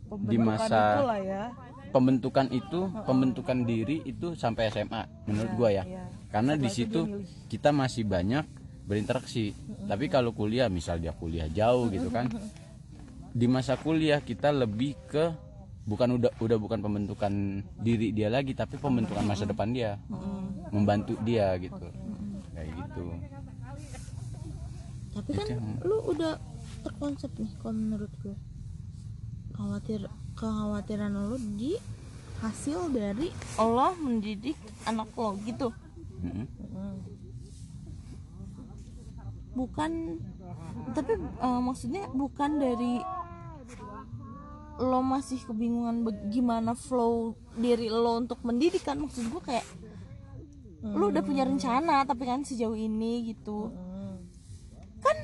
di 0.07 0.39
masa 0.39 1.03
itulah 1.03 1.21
ya. 1.21 1.43
pembentukan 1.91 2.47
itu 2.55 2.81
pembentukan 3.03 3.59
diri 3.67 4.03
itu 4.07 4.39
sampai 4.39 4.71
SMA 4.71 5.03
menurut 5.27 5.53
gua 5.59 5.71
ya. 5.75 5.85
Iya. 5.87 6.05
karena 6.31 6.53
di 6.55 6.69
situ 6.69 7.25
kita 7.51 7.73
masih 7.73 8.05
banyak 8.05 8.45
berinteraksi. 8.87 9.51
Tapi 9.91 10.07
kalau 10.07 10.31
kuliah 10.31 10.71
misal 10.71 11.03
dia 11.03 11.11
kuliah 11.11 11.51
jauh 11.51 11.91
gitu 11.91 12.09
kan 12.09 12.31
di 13.37 13.47
masa 13.51 13.77
kuliah 13.77 14.23
kita 14.23 14.55
lebih 14.55 14.97
ke 15.11 15.35
bukan 15.87 16.19
udah 16.19 16.33
udah 16.41 16.59
bukan 16.59 16.79
pembentukan 16.83 17.63
diri 17.79 18.11
dia 18.15 18.31
lagi 18.31 18.55
tapi 18.55 18.79
pembentukan 18.79 19.27
masa 19.27 19.45
depan 19.45 19.75
dia. 19.75 19.99
Membantu 20.71 21.19
dia 21.27 21.59
gitu. 21.59 21.87
Kayak 22.55 22.71
gitu. 22.79 23.05
Tapi 25.17 25.31
kan 25.33 25.47
lu 25.83 25.97
udah 26.13 26.35
terkonsep 26.87 27.31
nih 27.41 27.51
kalau 27.59 27.75
menurut 27.75 28.13
gue 28.23 28.37
khawatir 29.57 30.07
kekhawatiran 30.37 31.17
lu 31.17 31.41
di 31.57 31.75
hasil 32.45 32.93
dari 32.93 33.33
Allah 33.57 33.97
mendidik 33.97 34.57
anak 34.85 35.09
lo 35.17 35.35
gitu. 35.43 35.73
Mm-mm. 36.21 36.49
bukan 39.57 40.21
tapi 40.93 41.17
eh, 41.17 41.61
maksudnya 41.65 42.05
bukan 42.13 42.61
dari 42.61 43.01
lo 44.77 45.01
masih 45.01 45.41
kebingungan 45.49 46.05
bag- 46.05 46.29
gimana 46.29 46.77
flow 46.77 47.33
diri 47.57 47.89
lo 47.89 48.21
untuk 48.21 48.45
mendidik 48.45 48.85
kan? 48.85 49.01
Maksud 49.01 49.33
gue 49.33 49.41
kayak 49.41 49.65
lo 50.85 51.09
udah 51.09 51.25
punya 51.25 51.49
rencana 51.49 52.05
tapi 52.05 52.29
kan 52.29 52.45
sejauh 52.45 52.77
ini 52.77 53.33
gitu. 53.33 53.73
Kan 55.01 55.17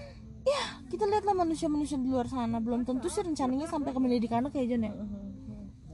ya 0.43 0.63
kita 0.87 1.05
lihatlah 1.07 1.35
manusia-manusia 1.35 1.97
di 1.97 2.09
luar 2.09 2.27
sana. 2.27 2.59
Belum 2.59 2.83
tentu 2.83 3.07
sih 3.07 3.23
rencananya 3.23 3.67
sampai 3.67 3.91
ke 3.91 3.99
mendidik 3.99 4.33
anak 4.33 4.53
ya 4.53 4.65
Jon 4.67 4.83
ya? 4.83 4.93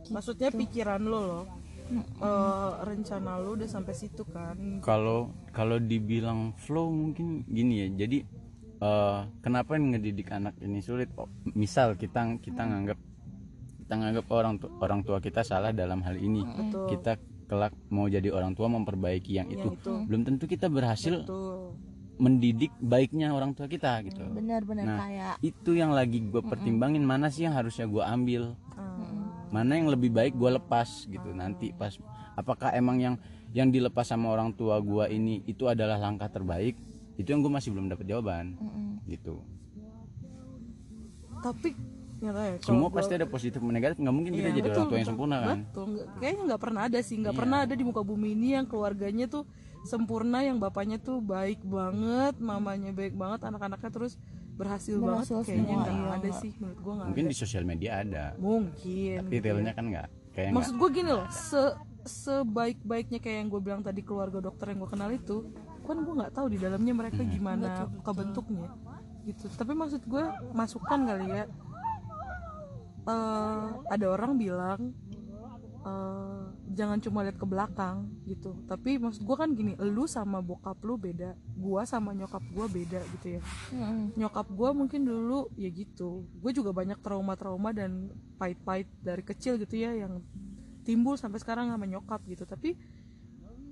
Maksudnya 0.09 0.49
pikiran 0.51 1.03
lo 1.03 1.21
loh 1.21 1.45
Eh, 1.89 2.71
rencana 2.85 3.41
lo 3.41 3.57
udah 3.57 3.65
sampai 3.65 3.97
situ 3.97 4.21
kan? 4.29 4.85
Kalau 4.85 5.33
kalau 5.57 5.81
dibilang 5.81 6.53
flow 6.61 6.93
mungkin 6.93 7.49
gini 7.49 7.81
ya. 7.81 8.05
Jadi 8.05 8.19
eh, 8.79 9.21
kenapa 9.41 9.81
ngedidik 9.81 10.29
anak 10.29 10.53
ini 10.61 10.85
sulit? 10.85 11.09
Oh, 11.17 11.33
misal 11.57 11.97
kita 11.97 12.37
kita 12.45 12.61
nganggap 12.61 12.99
kita 13.81 13.95
nganggap 13.97 14.27
orang 14.29 14.61
tu- 14.61 14.69
orang 14.79 15.01
tua 15.01 15.17
kita 15.17 15.41
salah 15.41 15.73
dalam 15.73 16.05
hal 16.05 16.21
ini. 16.21 16.45
Kita 16.93 17.17
kelak 17.49 17.73
mau 17.89 18.05
jadi 18.05 18.29
orang 18.29 18.53
tua 18.53 18.69
memperbaiki 18.69 19.33
yang 19.33 19.49
itu, 19.49 19.73
belum 20.05 20.21
tentu 20.21 20.45
kita 20.45 20.69
berhasil 20.69 21.25
tuh 21.25 21.73
mendidik 22.19 22.75
baiknya 22.79 23.31
orang 23.31 23.55
tua 23.55 23.65
kita 23.65 24.03
gitu. 24.03 24.27
Benar-benar 24.27 24.85
Nah, 24.85 24.99
kayak 25.01 25.35
itu 25.41 25.71
yang 25.73 25.95
lagi 25.95 26.19
gue 26.21 26.43
pertimbangin 26.43 27.03
mana 27.03 27.31
sih 27.31 27.47
yang 27.47 27.55
harusnya 27.55 27.87
gue 27.87 28.03
ambil? 28.03 28.43
Hmm. 28.75 29.27
mana 29.49 29.81
yang 29.81 29.89
lebih 29.89 30.13
baik 30.13 30.37
gue 30.37 30.51
lepas 30.61 31.09
gitu. 31.09 31.33
Nanti 31.33 31.73
pas 31.73 31.97
apakah 32.35 32.69
emang 32.71 33.01
yang 33.01 33.15
yang 33.51 33.73
dilepas 33.73 34.05
sama 34.05 34.29
orang 34.29 34.53
tua 34.53 34.77
gue 34.77 35.09
ini 35.09 35.41
itu 35.47 35.65
adalah 35.65 35.97
langkah 35.97 36.29
terbaik? 36.29 36.77
Itu 37.17 37.33
yang 37.33 37.41
gue 37.41 37.49
masih 37.49 37.73
belum 37.73 37.89
dapat 37.89 38.05
jawaban 38.05 38.61
gitu. 39.09 39.41
Tapi 41.39 41.71
ya 42.19 42.35
kalau 42.35 42.59
semua 42.61 42.89
gua- 42.91 42.99
pasti 42.99 43.13
ada 43.15 43.25
positif 43.25 43.59
dan 43.63 43.71
negatif. 43.71 43.97
Nggak 43.97 44.15
mungkin 44.15 44.33
kita 44.35 44.49
Iya, 44.51 44.57
jadi 44.59 44.69
betul, 44.69 44.77
orang 44.77 44.89
tua 44.91 44.99
yang 44.99 45.09
sempurna 45.09 45.37
kan? 45.39 45.59
Betul, 45.65 45.89
kayaknya 46.19 46.43
nggak 46.45 46.63
pernah 46.63 46.83
ada 46.85 46.99
sih, 47.01 47.17
nggak 47.17 47.37
pernah 47.37 47.59
ada 47.65 47.75
di 47.75 47.85
muka 47.87 48.03
bumi 48.03 48.29
ini 48.35 48.49
yang 48.53 48.67
keluarganya 48.67 49.27
tuh 49.31 49.43
sempurna, 49.89 50.45
yang 50.45 50.61
bapaknya 50.61 51.01
tuh 51.01 51.25
baik 51.25 51.65
banget, 51.65 52.37
mamanya 52.37 52.93
baik 52.93 53.17
banget, 53.17 53.49
anak-anaknya 53.49 53.89
terus 53.89 54.21
berhasil, 54.61 55.01
Berhasil 55.01 55.41
banget. 55.41 55.47
Kayaknya 55.49 55.75
nggak 55.81 55.97
iya. 55.97 56.11
ada 56.19 56.31
sih, 56.45 56.53
menurut 56.61 56.79
gua 56.85 56.93
nggak 56.99 57.09
mungkin 57.09 57.25
ada. 57.25 57.33
di 57.33 57.39
sosial 57.39 57.65
media 57.65 57.91
ada 58.03 58.25
Mungkin. 58.37 59.19
tapi 59.25 59.37
realnya 59.41 59.73
kan 59.73 59.85
nggak 59.89 60.09
kayak 60.35 60.51
Maksud 60.53 60.75
gue 60.77 60.89
gini 60.93 61.11
loh, 61.15 61.27
se 61.33 61.63
sebaik-baiknya 62.09 63.19
kayak 63.21 63.37
yang 63.45 63.49
gue 63.53 63.61
bilang 63.61 63.83
tadi 63.85 64.01
keluarga 64.01 64.41
dokter 64.41 64.73
yang 64.73 64.81
gue 64.81 64.91
kenal 64.91 65.11
itu, 65.13 65.37
kan 65.85 65.97
gue 66.01 66.15
nggak 66.21 66.33
tahu 66.33 66.47
di 66.49 66.59
dalamnya 66.61 66.95
mereka 66.97 67.21
gimana 67.21 67.85
kebentuknya, 68.01 68.69
gitu. 69.29 69.47
Tapi 69.53 69.73
maksud 69.77 70.05
gue 70.09 70.25
masukan 70.57 71.01
kali 71.05 71.27
ya. 71.29 71.45
Eh, 73.09 73.67
ada 73.89 74.07
orang 74.09 74.37
bilang 74.37 74.93
eh, 75.85 76.48
jangan 76.75 76.99
cuma 77.01 77.25
lihat 77.25 77.41
ke 77.41 77.47
belakang 77.49 78.09
gitu. 78.29 78.53
Tapi 78.69 79.01
maksud 79.01 79.25
gue 79.25 79.37
kan 79.37 79.51
gini, 79.57 79.73
lu 79.81 80.05
sama 80.05 80.45
bokap 80.45 80.79
lu 80.85 81.01
beda, 81.01 81.33
gua 81.57 81.89
sama 81.89 82.13
nyokap 82.13 82.43
gua 82.53 82.67
beda 82.69 83.01
gitu 83.19 83.39
ya. 83.39 83.41
Nyokap 84.17 84.47
gue 84.53 84.71
mungkin 84.77 85.05
dulu 85.05 85.49
ya 85.57 85.69
gitu. 85.73 86.29
Gue 86.41 86.53
juga 86.53 86.71
banyak 86.77 87.01
trauma-trauma 87.01 87.73
dan 87.73 88.13
pahit-pahit 88.37 88.89
dari 89.01 89.23
kecil 89.25 89.57
gitu 89.59 89.75
ya 89.77 89.93
yang 89.97 90.21
timbul 90.85 91.17
sampai 91.17 91.41
sekarang 91.41 91.73
sama 91.73 91.85
nyokap 91.89 92.21
gitu. 92.29 92.45
Tapi 92.45 92.77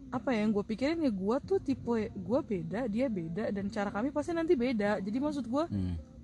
apa 0.06 0.30
ya 0.32 0.46
yang 0.46 0.54
gue 0.54 0.64
pikirin 0.64 1.02
ya 1.02 1.10
gue 1.10 1.36
tuh 1.42 1.58
tipe 1.58 2.08
gue 2.14 2.40
beda 2.46 2.86
dia 2.86 3.10
beda 3.10 3.50
dan 3.50 3.66
cara 3.68 3.90
kami 3.90 4.14
pasti 4.14 4.32
nanti 4.32 4.54
beda. 4.54 5.02
Jadi 5.02 5.18
maksud 5.18 5.44
gue 5.44 5.64
Hmm. 5.66 6.15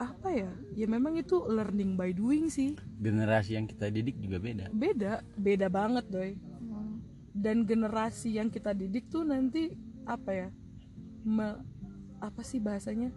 Apa 0.00 0.32
ya? 0.32 0.48
Ya 0.72 0.88
memang 0.88 1.12
itu 1.20 1.36
learning 1.44 1.92
by 1.92 2.16
doing 2.16 2.48
sih. 2.48 2.72
Generasi 2.96 3.60
yang 3.60 3.68
kita 3.68 3.92
didik 3.92 4.16
juga 4.16 4.40
beda. 4.40 4.72
Beda 4.72 5.20
beda 5.36 5.68
banget 5.68 6.08
doy 6.08 6.32
dan 7.30 7.62
generasi 7.62 8.36
yang 8.36 8.50
kita 8.50 8.74
didik 8.74 9.06
tuh 9.06 9.22
nanti 9.22 9.70
apa 10.02 10.30
ya 10.34 10.48
me- 11.22 11.60
apa 12.18 12.40
sih 12.42 12.58
bahasanya? 12.58 13.14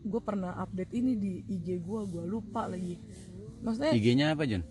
Gue 0.00 0.20
pernah 0.22 0.56
update 0.56 0.92
ini 0.96 1.12
di 1.18 1.32
IG 1.44 1.80
gue 1.80 2.00
gue 2.08 2.24
lupa 2.24 2.70
lagi. 2.70 2.96
Maksudnya 3.60 3.92
IG-nya 3.92 4.32
apa 4.32 4.44
John 4.48 4.64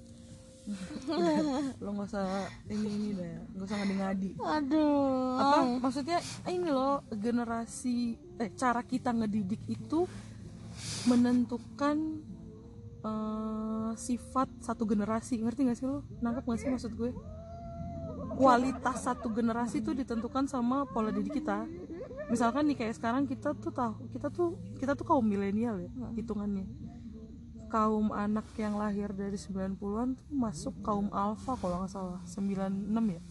lo 1.82 1.90
nggak 1.98 2.10
usah 2.14 2.46
ini 2.70 2.90
ini 2.90 3.10
deh. 3.18 3.34
Nggak 3.58 3.66
usah 3.66 3.78
ngadi-ngadi. 3.82 4.30
Aduh. 4.38 5.38
Apa? 5.42 5.60
Maksudnya 5.82 6.20
ini 6.46 6.70
loh 6.70 7.02
generasi 7.10 8.14
eh 8.38 8.54
cara 8.54 8.86
kita 8.86 9.10
ngedidik 9.10 9.66
itu 9.66 10.06
menentukan 11.08 11.98
eh, 13.04 13.92
sifat 13.96 14.50
satu 14.64 14.84
generasi. 14.86 15.40
Ngerti 15.42 15.70
gak 15.70 15.78
sih 15.78 15.88
lo? 15.88 16.04
Nangkep 16.20 16.44
gak 16.46 16.60
sih 16.60 16.70
maksud 16.70 16.92
gue? 16.96 17.12
Kualitas 18.40 19.04
satu 19.04 19.28
generasi 19.32 19.84
itu 19.84 19.92
ditentukan 19.92 20.48
sama 20.48 20.88
pola 20.88 21.12
didik 21.12 21.44
kita. 21.44 21.68
Misalkan 22.30 22.70
nih 22.70 22.78
kayak 22.78 22.96
sekarang 22.96 23.26
kita 23.26 23.58
tuh 23.58 23.74
tahu 23.74 24.06
kita 24.14 24.28
tuh 24.30 24.56
kita 24.78 24.94
tuh 24.94 25.06
kaum 25.08 25.26
milenial 25.26 25.82
ya 25.82 25.92
hitungannya. 26.16 26.68
Kaum 27.70 28.10
anak 28.10 28.50
yang 28.58 28.78
lahir 28.82 29.14
dari 29.14 29.38
90-an 29.38 30.18
tuh 30.18 30.28
masuk 30.34 30.74
kaum 30.82 31.10
alfa 31.14 31.54
kalau 31.58 31.86
nggak 31.86 31.92
salah 31.94 32.22
96 32.26 33.14
ya 33.14 33.22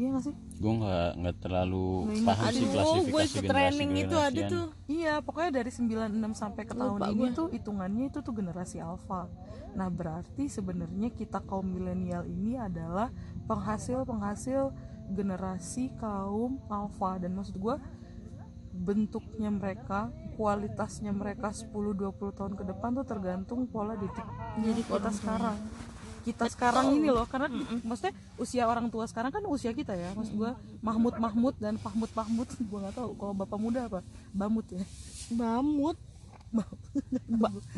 iya 0.00 0.08
gak 0.16 0.24
sih 0.24 0.34
gue 0.34 0.72
nggak 0.80 1.10
nggak 1.20 1.36
terlalu 1.44 2.08
paham 2.24 2.48
sih 2.48 2.64
aduh 2.64 2.68
klasifikasi 2.72 3.10
gue 3.12 3.22
ikut 3.28 3.44
training 3.44 3.90
itu 4.00 4.16
ada 4.16 4.40
tuh 4.48 4.66
Iya, 4.90 5.22
pokoknya 5.22 5.62
dari 5.62 5.70
96 5.70 6.34
sampai 6.34 6.62
ke 6.66 6.74
tahun 6.74 6.98
Lupa 6.98 7.14
ini 7.14 7.30
gua. 7.30 7.38
tuh 7.38 7.46
hitungannya 7.54 8.04
itu 8.10 8.18
tuh 8.26 8.34
generasi 8.34 8.82
alfa. 8.82 9.30
Nah, 9.78 9.86
berarti 9.86 10.50
sebenarnya 10.50 11.14
kita 11.14 11.40
kaum 11.46 11.62
milenial 11.62 12.26
ini 12.26 12.58
adalah 12.58 13.08
penghasil-penghasil 13.46 14.74
generasi 15.14 15.94
kaum 15.96 16.58
alfa 16.66 17.22
dan 17.22 17.38
maksud 17.38 17.54
gua 17.56 17.78
bentuknya 18.74 19.46
mereka, 19.48 20.10
kualitasnya 20.34 21.14
mereka 21.14 21.54
10 21.54 21.70
20 21.70 22.34
tahun 22.34 22.52
ke 22.58 22.64
depan 22.74 22.90
tuh 22.98 23.06
tergantung 23.06 23.70
pola 23.70 23.94
didik 23.94 24.26
jadi 24.58 24.82
kita 24.84 25.10
sekarang. 25.14 25.56
Kita 26.20 26.44
sekarang 26.46 26.92
ini 26.92 27.08
loh 27.08 27.24
karena 27.24 27.48
maksudnya 27.80 28.12
usia 28.36 28.64
orang 28.64 28.86
tua 28.86 29.04
sekarang 29.04 29.28
kan 29.28 29.42
usia 29.46 29.70
kita 29.70 29.92
ya 29.92 30.12
maksud 30.12 30.34
gua 30.34 30.52
Mahmud 30.78 31.16
Mahmud 31.16 31.54
dan 31.56 31.76
Fahmud 31.76 32.08
Fahmud 32.08 32.48
gua 32.68 32.78
nggak 32.82 32.94
tahu 32.94 33.10
kalau 33.14 33.32
bapak 33.34 33.58
muda 33.58 33.80
apa 33.86 34.00
Bamut 34.30 34.66
ya 34.66 34.84
Bamut 35.30 35.96
ba 36.50 36.64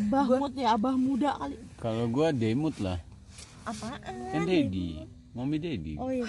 Bahmut 0.09 0.53
ya 0.63 0.73
abah 0.73 0.97
muda 0.97 1.37
kali 1.37 1.57
Kalau 1.77 2.05
gua 2.07 2.31
demut 2.31 2.73
lah. 2.79 2.99
apaan 3.63 4.01
Kan 4.33 4.43
Dedi. 4.43 5.07
Mami 5.33 5.57
Dedi. 5.57 5.95
oh 5.97 6.09
iya. 6.09 6.27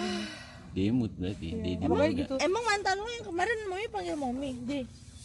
Demut 0.70 1.10
berarti. 1.14 1.50
Dedi. 1.50 1.82
emang 1.82 2.10
gitu 2.10 2.34
emang 2.36 2.62
mantan 2.62 2.94
lu 2.96 3.08
yang 3.08 3.24
kemarin 3.24 3.58
mami 3.64 3.86
panggil 3.88 4.14
mami 4.14 4.50
deh 4.62 4.84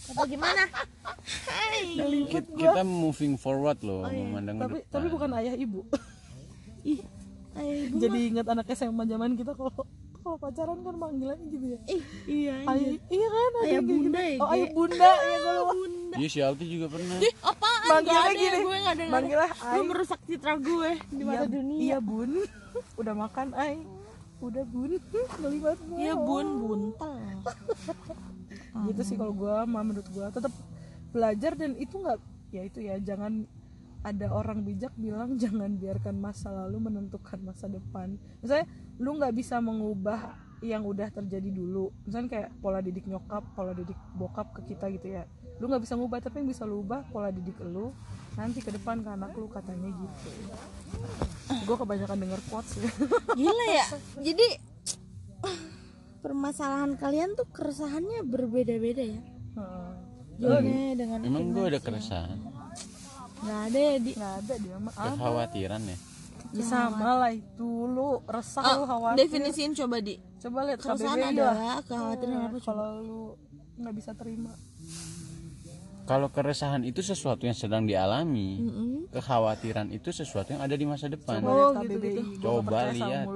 apa 0.10 0.22
gimana 0.26 0.64
Hai 1.50 2.02
Kita, 2.26 2.50
kita 2.50 2.82
moving 2.82 3.36
forward 3.36 3.78
loh, 3.82 4.08
memandang 4.08 4.58
ke 4.58 4.64
tapi 4.64 4.78
depan. 4.80 4.90
tapi 4.90 5.08
bukan 5.08 5.30
ayah 5.38 5.54
ibu 5.54 5.86
ih 6.86 7.00
ayo 7.58 7.74
ibu 7.88 7.96
jadi 8.00 8.20
ingat 8.32 8.46
anak 8.48 8.66
SMA 8.74 9.04
zaman 9.06 9.34
kita 9.36 9.52
kalau 9.58 9.74
kalau 10.20 10.38
pacaran 10.38 10.78
kan 10.84 10.96
panggilannya 11.00 11.48
gitu 11.48 11.66
ya? 11.74 11.80
Ih 11.88 12.04
iya 12.28 12.56
ayah 12.68 12.92
iya. 13.08 13.28
kan? 13.32 13.50
Ada 13.50 13.64
Ayah 13.64 13.72
kayak 13.72 13.84
bunda 13.88 14.20
gitu. 14.20 14.30
ya, 14.30 14.38
oh 14.44 14.50
ayah 14.52 14.70
bunda 14.76 15.10
ya 15.10 15.38
kalau 15.42 15.64
Iya 16.10 16.28
si 16.28 16.40
Alti 16.42 16.66
juga 16.66 16.88
pernah. 16.90 17.18
apaan? 17.22 17.82
Manggilnya 17.88 18.20
Gak 18.20 18.26
ada, 18.26 18.42
gini. 18.42 18.58
gue 18.60 18.78
gak 18.82 18.94
ada 18.94 19.04
Manggilnya 19.10 19.50
lu 19.50 19.82
Ai. 19.82 19.88
merusak 19.88 20.20
citra 20.28 20.54
gue 20.60 20.90
di 21.14 21.24
mata 21.24 21.46
iya, 21.46 21.48
dunia. 21.48 21.80
iya 21.80 21.98
bun. 22.02 22.32
Udah 23.00 23.14
makan 23.16 23.48
ay 23.56 23.74
udah 24.40 24.64
bun. 24.68 24.92
Banget 25.40 25.80
gua. 25.88 25.98
iya 25.98 26.14
bun 26.18 26.48
buntel. 26.60 27.16
Gitu 28.92 29.02
sih 29.06 29.16
kalau 29.16 29.34
gua 29.34 29.64
mah 29.64 29.84
menurut 29.86 30.08
gua. 30.12 30.30
Tetap 30.30 30.52
belajar 31.10 31.52
dan 31.58 31.74
itu 31.80 31.96
nggak 31.96 32.18
ya 32.50 32.62
itu 32.66 32.80
ya 32.82 32.96
jangan 33.02 33.46
ada 34.00 34.32
orang 34.32 34.64
bijak 34.64 34.96
bilang 34.96 35.36
jangan 35.42 35.76
biarkan 35.76 36.16
masa 36.16 36.52
lalu 36.52 36.92
menentukan 36.92 37.40
masa 37.44 37.68
depan. 37.68 38.16
Misalnya 38.40 38.68
lu 39.00 39.16
nggak 39.20 39.34
bisa 39.36 39.60
mengubah 39.60 40.36
yang 40.60 40.84
udah 40.84 41.08
terjadi 41.12 41.50
dulu. 41.56 41.92
Misalnya 42.04 42.30
kayak 42.32 42.50
pola 42.60 42.80
didik 42.84 43.08
nyokap 43.08 43.44
pola 43.56 43.72
didik 43.72 43.96
bokap 44.16 44.52
ke 44.60 44.76
kita 44.76 44.92
gitu 44.92 45.08
ya. 45.16 45.24
Lu 45.60 45.68
nggak 45.68 45.84
bisa 45.84 45.96
ngubah 45.96 46.20
tapi 46.24 46.44
yang 46.44 46.50
bisa 46.52 46.64
lu 46.68 46.84
ubah 46.84 47.08
pola 47.12 47.32
didik 47.32 47.60
lu 47.64 47.92
nanti 48.36 48.64
ke 48.64 48.72
depan 48.72 49.04
ke 49.04 49.10
anak 49.12 49.36
lu 49.36 49.48
katanya 49.52 49.88
gitu. 49.92 50.30
Gue 51.64 51.76
kebanyakan 51.76 52.18
denger 52.20 52.40
quotes 52.48 52.80
ya. 52.80 52.92
Gila 53.40 53.68
ya. 53.72 53.86
Jadi 54.20 54.48
permasalahan 56.24 57.00
kalian 57.00 57.36
tuh 57.40 57.48
keresahannya 57.52 58.24
berbeda-beda 58.28 59.04
ya. 59.04 59.22
Heeh. 59.60 59.92
Jone 60.40 60.96
dengan 60.96 61.20
Emang 61.28 61.52
gue 61.52 61.68
ada 61.68 61.84
keresahan, 61.84 62.40
nggak 63.40 63.60
ada 63.66 63.80
ya 63.80 63.96
di. 63.98 64.12
Nggak 64.14 64.36
ada 64.38 64.54
dia 64.56 64.76
mah 64.78 64.94
ah, 64.94 65.06
kekhawatiran 65.10 65.82
ya. 65.84 65.98
ya 66.50 66.64
sama 66.64 67.10
lah 67.18 67.32
itu. 67.32 67.70
Lu 67.86 68.20
resah 68.26 68.64
lu 68.66 68.74
Oh, 68.76 68.86
khawatir. 68.86 69.18
definisiin 69.22 69.72
coba 69.74 69.98
di. 70.00 70.16
Coba 70.40 70.60
lihat 70.66 70.80
KBBI 70.80 71.04
lah 71.06 71.30
adalah 71.30 71.56
kekhawatiran 71.84 72.36
apa 72.38 72.48
coba? 72.50 72.66
kalau 72.66 72.88
lu 73.00 73.22
nggak 73.80 73.96
bisa 73.96 74.12
terima 74.14 74.52
Kalau 76.10 76.26
keresahan 76.34 76.82
itu 76.82 77.06
sesuatu 77.06 77.46
yang 77.46 77.54
sedang 77.54 77.86
dialami, 77.86 78.58
Mm-mm. 78.58 79.14
kekhawatiran 79.14 79.94
itu 79.94 80.10
sesuatu 80.10 80.58
yang 80.58 80.66
ada 80.66 80.74
di 80.74 80.82
masa 80.90 81.06
depan. 81.06 81.38
Oh, 81.46 81.70
lihat 81.70 81.86
gitu, 81.86 82.02
gitu. 82.02 82.22
Coba 82.42 82.90
lihat. 82.90 83.30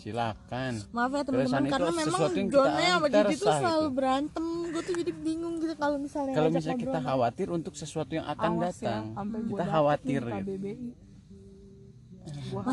Silakan. 0.00 0.72
maaf 0.88 1.12
ya 1.12 1.22
teman-teman 1.28 1.60
itu 1.68 1.72
karena 1.76 1.90
memang 1.92 2.08
sesuatu 2.08 2.36
yang 2.40 2.48
kita 2.48 2.56
Jone 2.56 2.72
alami, 2.72 2.88
sama 2.88 3.06
Didi 3.12 3.20
tuh 3.20 3.28
resah 3.28 3.56
selalu 3.60 3.84
gitu. 3.84 3.96
berantem 4.00 4.44
gue 4.72 4.82
tuh 4.82 4.94
jadi 5.04 5.12
bingung 5.12 5.54
gitu 5.60 5.74
kalau 5.76 5.96
misalnya 6.00 6.32
Kalau 6.32 6.48
misalnya 6.48 6.80
kita 6.80 6.90
ngobrol. 6.96 7.08
khawatir 7.12 7.46
untuk 7.52 7.74
sesuatu 7.76 8.12
yang 8.16 8.24
akan 8.24 8.50
awas 8.56 8.76
ya 8.80 8.88
datang, 8.88 9.04
gua 9.20 9.48
kita 9.52 9.64
khawatir 9.68 10.22
gitu. 10.24 10.68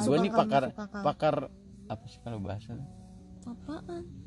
Gue 0.07 0.17
nih 0.23 0.31
pakar 0.31 0.63
pakar 1.03 1.35
apa 1.91 2.05
sih 2.07 2.19
kalau 2.23 2.39
bahasa? 2.39 2.71
apaan 3.41 4.20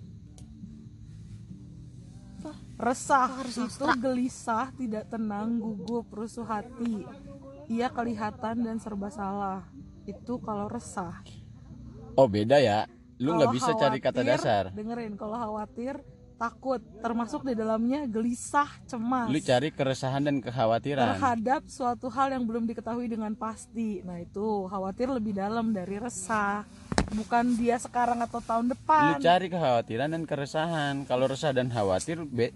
resah 2.74 3.30
Pakar 3.30 3.46
itu 3.46 3.64
sastra. 3.70 3.92
gelisah 3.94 4.66
tidak 4.74 5.04
tenang 5.06 5.62
gugup 5.62 6.10
rusuh 6.10 6.44
hati 6.44 7.06
ia 7.66 7.88
kelihatan 7.88 8.60
dan 8.60 8.76
serba 8.76 9.08
salah 9.08 9.62
itu 10.04 10.36
kalau 10.42 10.68
resah 10.68 11.22
Oh 12.14 12.30
beda 12.30 12.62
ya. 12.62 12.86
Lu 13.18 13.34
nggak 13.34 13.50
bisa 13.50 13.74
cari 13.74 13.98
kata 13.98 14.22
khawatir, 14.22 14.38
dasar. 14.38 14.64
dengerin 14.70 15.18
kalau 15.18 15.34
khawatir 15.34 15.98
takut 16.34 16.78
termasuk 16.98 17.42
di 17.42 17.54
dalamnya 17.54 18.06
gelisah 18.06 18.66
cemas 18.86 19.30
Lu 19.30 19.38
cari 19.38 19.70
keresahan 19.70 20.22
dan 20.22 20.38
kekhawatiran. 20.38 21.18
terhadap 21.18 21.66
suatu 21.66 22.10
hal 22.10 22.30
yang 22.30 22.46
belum 22.46 22.66
diketahui 22.66 23.06
dengan 23.06 23.34
pasti. 23.34 24.02
Nah, 24.02 24.18
itu 24.18 24.66
khawatir 24.66 25.10
lebih 25.10 25.34
dalam 25.34 25.70
dari 25.70 25.98
resah. 25.98 26.62
Bukan 27.14 27.54
dia 27.54 27.78
sekarang 27.78 28.18
atau 28.22 28.38
tahun 28.38 28.66
Lu 28.66 28.74
depan. 28.74 29.18
cari 29.18 29.46
kekhawatiran 29.46 30.10
dan 30.10 30.22
keresahan. 30.26 30.94
Kalau 31.06 31.26
resah 31.26 31.50
dan 31.50 31.70
khawatir, 31.70 32.22
be 32.26 32.50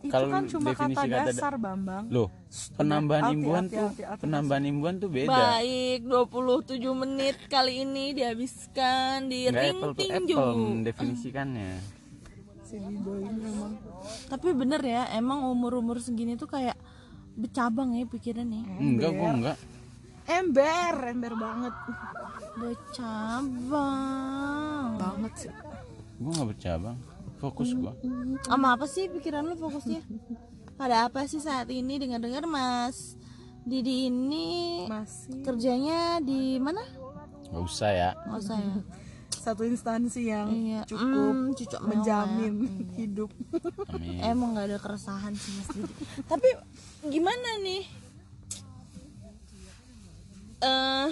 Itu 0.00 0.08
kalau 0.08 0.32
kan 0.32 0.48
cuma 0.48 0.72
definisi 0.72 0.96
kata 0.96 1.04
kata 1.04 1.12
da- 1.12 1.28
dasar, 1.28 1.54
Bambang. 1.54 2.04
Loh, 2.08 2.28
penambahan 2.74 3.24
imbuhan 3.30 3.64
hati, 3.64 3.76
tuh 3.76 3.88
penambahan 4.16 4.64
imbuhan 4.64 4.94
tuh 4.96 5.08
beda. 5.08 5.28
Baik, 5.28 6.00
27 6.08 6.80
menit 6.96 7.36
kali 7.46 7.84
ini 7.84 8.16
dihabiskan 8.16 9.28
di 9.28 9.44
Nggak 9.46 9.60
ring 9.60 9.76
apple 9.76 9.92
tinju. 9.94 10.36
apple 10.36 10.52
mendefinisikannya. 10.56 12.00
Tapi 14.26 14.48
bener 14.52 14.80
ya, 14.80 15.10
emang 15.12 15.44
umur-umur 15.44 15.98
segini 15.98 16.34
tuh 16.34 16.46
kayak 16.46 16.78
bercabang 17.34 17.92
ya 17.92 18.06
pikirannya. 18.06 18.62
Enggak, 18.78 19.10
gua 19.12 19.30
enggak. 19.32 19.56
ember, 20.24 20.94
ember 21.04 21.34
banget. 21.34 21.74
Bercabang. 23.50 24.88
Banget 24.96 25.32
sih. 25.36 25.50
Gua 26.16 26.30
enggak 26.32 26.48
bercabang. 26.54 26.96
Fokus 27.40 27.72
gua. 27.72 27.96
Sama 28.44 28.76
apa 28.76 28.84
sih 28.84 29.08
pikiran 29.08 29.42
lu 29.42 29.56
fokusnya? 29.56 30.04
Pada 30.76 31.08
apa 31.08 31.24
sih 31.24 31.40
saat 31.40 31.68
ini 31.68 31.96
dengar-dengar 31.96 32.44
Mas 32.44 33.16
Didi 33.60 34.08
ini 34.08 34.84
Masih 34.84 35.40
kerjanya 35.40 36.20
di 36.20 36.56
mana? 36.56 36.80
Enggak 37.48 37.64
usah 37.64 37.90
ya. 37.90 38.10
Oh 38.28 38.40
saya. 38.40 38.80
satu 39.40 39.64
instansi 39.64 40.28
yang 40.28 40.52
Iya. 40.52 40.80
cukup 40.84 41.56
cucuk 41.56 41.80
mewah. 41.80 41.88
menjamin 41.90 42.54
hidup. 43.00 43.32
Amin. 43.88 44.20
Emang 44.20 44.52
nggak 44.52 44.68
ada 44.68 44.78
keresahan 44.78 45.32
sih 45.32 45.52
Mas 45.56 45.68
Didi. 45.70 45.92
Tapi 46.28 46.48
gimana 47.08 47.48
nih? 47.58 47.82
Eh, 50.60 51.08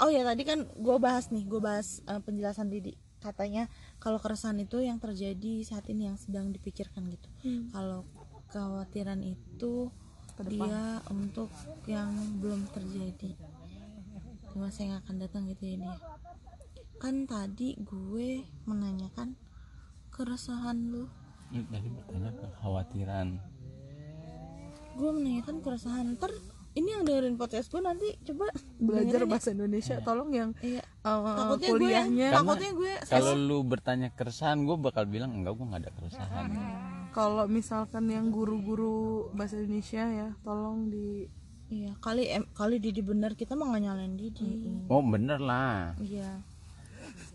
oh 0.00 0.08
ya 0.08 0.24
tadi 0.24 0.42
kan 0.42 0.64
gue 0.64 0.96
bahas 0.96 1.28
nih, 1.28 1.44
gue 1.44 1.60
bahas 1.60 2.00
eh, 2.02 2.16
penjelasan 2.18 2.72
Didi. 2.72 2.96
Katanya 3.20 3.68
kalau 4.06 4.22
keresahan 4.22 4.62
itu 4.62 4.78
yang 4.86 5.02
terjadi 5.02 5.66
saat 5.66 5.90
ini 5.90 6.06
yang 6.06 6.14
sedang 6.14 6.54
dipikirkan 6.54 7.10
gitu. 7.10 7.26
Kalau 7.74 8.06
kekhawatiran 8.54 9.18
itu 9.26 9.90
dia 10.46 11.02
untuk 11.10 11.50
yang 11.90 12.14
belum 12.38 12.70
terjadi 12.70 13.34
di 14.46 14.56
masa 14.62 14.86
yang 14.86 15.02
akan 15.02 15.18
datang 15.18 15.50
gitu 15.50 15.74
ya 15.74 15.76
dia. 15.82 15.98
Kan 17.02 17.26
tadi 17.26 17.74
gue 17.82 18.46
menanyakan 18.70 19.34
keresahan 20.14 20.86
lu 20.86 21.10
tadi 21.50 21.88
bertanya 21.90 22.30
kekhawatiran. 22.30 23.28
gue 24.96 25.10
menanyakan 25.12 25.56
keresahan 25.60 26.14
ntar 26.14 26.30
ini 26.76 26.88
yang 26.90 27.02
dengerin 27.02 27.34
podcast 27.34 27.66
gue 27.66 27.80
nanti 27.80 28.08
coba 28.22 28.52
Belajar 28.76 29.20
ya. 29.20 29.26
bahasa 29.26 29.48
Indonesia 29.50 29.96
tolong 30.00 30.30
yang 30.30 30.50
iya 30.60 30.84
uh, 31.02 31.24
takutnya 31.34 31.68
gue 31.68 31.80
kuliahnya 31.80 32.28
takutnya 32.30 32.70
gue 32.72 32.92
Kalau 33.06 33.32
lu 33.32 33.58
bertanya 33.62 34.08
keresahan, 34.10 34.62
gua 34.62 34.76
bakal 34.76 35.04
bilang 35.04 35.32
enggak, 35.32 35.52
gua 35.52 35.64
enggak 35.66 35.82
ada 35.82 35.92
keresahan. 35.94 36.48
kalau 37.10 37.44
misalkan 37.46 38.04
yang 38.06 38.28
guru-guru 38.28 38.96
bahasa 39.32 39.56
Indonesia 39.56 40.04
ya 40.04 40.28
tolong 40.40 40.86
di 40.86 41.24
iya 41.66 41.96
kali 41.98 42.28
em, 42.28 42.44
kali 42.52 42.76
Didi 42.76 43.00
bener 43.00 43.32
kita 43.32 43.52
mau 43.52 43.66
nggak 43.66 43.82
nyalain 43.82 44.14
Didi 44.14 44.84
Oh, 44.86 45.00
bener 45.00 45.40
lah. 45.40 45.96
iya 45.98 46.44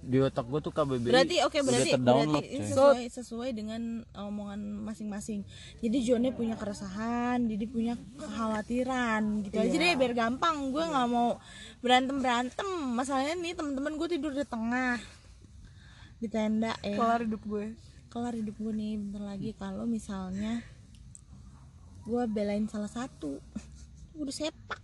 Di 0.02 0.18
otak 0.18 0.50
gua 0.50 0.58
tuh 0.58 0.74
KBBI 0.74 1.14
berarti 1.14 1.36
oke 1.46 1.58
udah 1.62 1.66
berarti 1.70 1.92
berarti 1.94 2.42
ini 2.50 2.66
sesuai 2.66 3.04
sesuai 3.14 3.50
dengan 3.54 4.02
omongan 4.18 4.58
masing-masing. 4.82 5.46
Jadi 5.78 5.98
Jone 6.02 6.34
punya 6.34 6.58
keresahan 6.58 7.46
Didi 7.46 7.70
punya 7.70 7.94
kekhawatiran 8.18 9.46
gitu. 9.46 9.62
Aja 9.62 9.78
deh 9.78 9.94
biar 9.94 10.14
gampang 10.18 10.74
gue 10.74 10.82
nggak 10.82 11.08
mau 11.10 11.38
berantem 11.86 12.18
berantem 12.18 12.66
masalahnya 12.98 13.38
nih 13.38 13.54
teman-teman 13.54 13.94
gue 13.94 14.08
tidur 14.10 14.34
di 14.34 14.42
tengah 14.42 14.98
di 16.18 16.28
tenda 16.30 16.74
ya. 16.82 16.98
Kelar 16.98 17.22
hidup 17.22 17.42
gue. 17.46 17.66
Kelar 18.10 18.34
hidup 18.34 18.56
gue 18.58 18.74
nih 18.74 18.98
bentar 18.98 19.22
lagi. 19.22 19.54
Kalau 19.54 19.86
misalnya 19.86 20.66
gue 22.02 22.24
belain 22.26 22.66
salah 22.66 22.90
satu 22.90 23.38
gue 24.18 24.24
udah 24.26 24.34
sepak. 24.34 24.82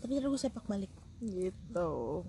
Tapi 0.00 0.12
terus 0.16 0.30
gue 0.32 0.40
sepak 0.40 0.64
balik. 0.64 0.92
Gitu 1.20 2.24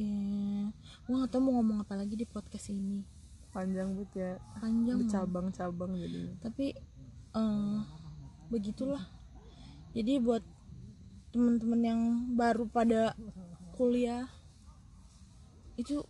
eh 0.00 0.64
gue 1.04 1.14
gak 1.14 1.28
tau 1.28 1.44
mau 1.44 1.60
ngomong 1.60 1.84
apa 1.84 1.94
lagi 2.00 2.16
di 2.16 2.24
podcast 2.24 2.72
ini. 2.72 3.04
Panjang 3.52 3.92
banget 3.98 4.10
ya. 4.16 4.32
Panjang. 4.56 5.04
Loh. 5.04 5.10
teman-teman 11.30 11.80
yang 11.84 12.00
baru 12.34 12.64
pada 12.66 13.12
kuliah 13.76 14.26
itu 15.76 16.02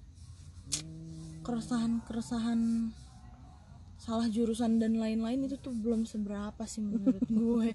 keresahan-keresahan 1.44 2.92
salah 4.00 4.28
jurusan 4.32 4.80
dan 4.80 4.96
lain-lain 4.96 5.44
itu 5.44 5.60
tuh 5.60 5.76
belum 5.76 6.08
seberapa 6.08 6.62
sih 6.64 6.80
menurut 6.80 7.24
gue. 7.42 7.74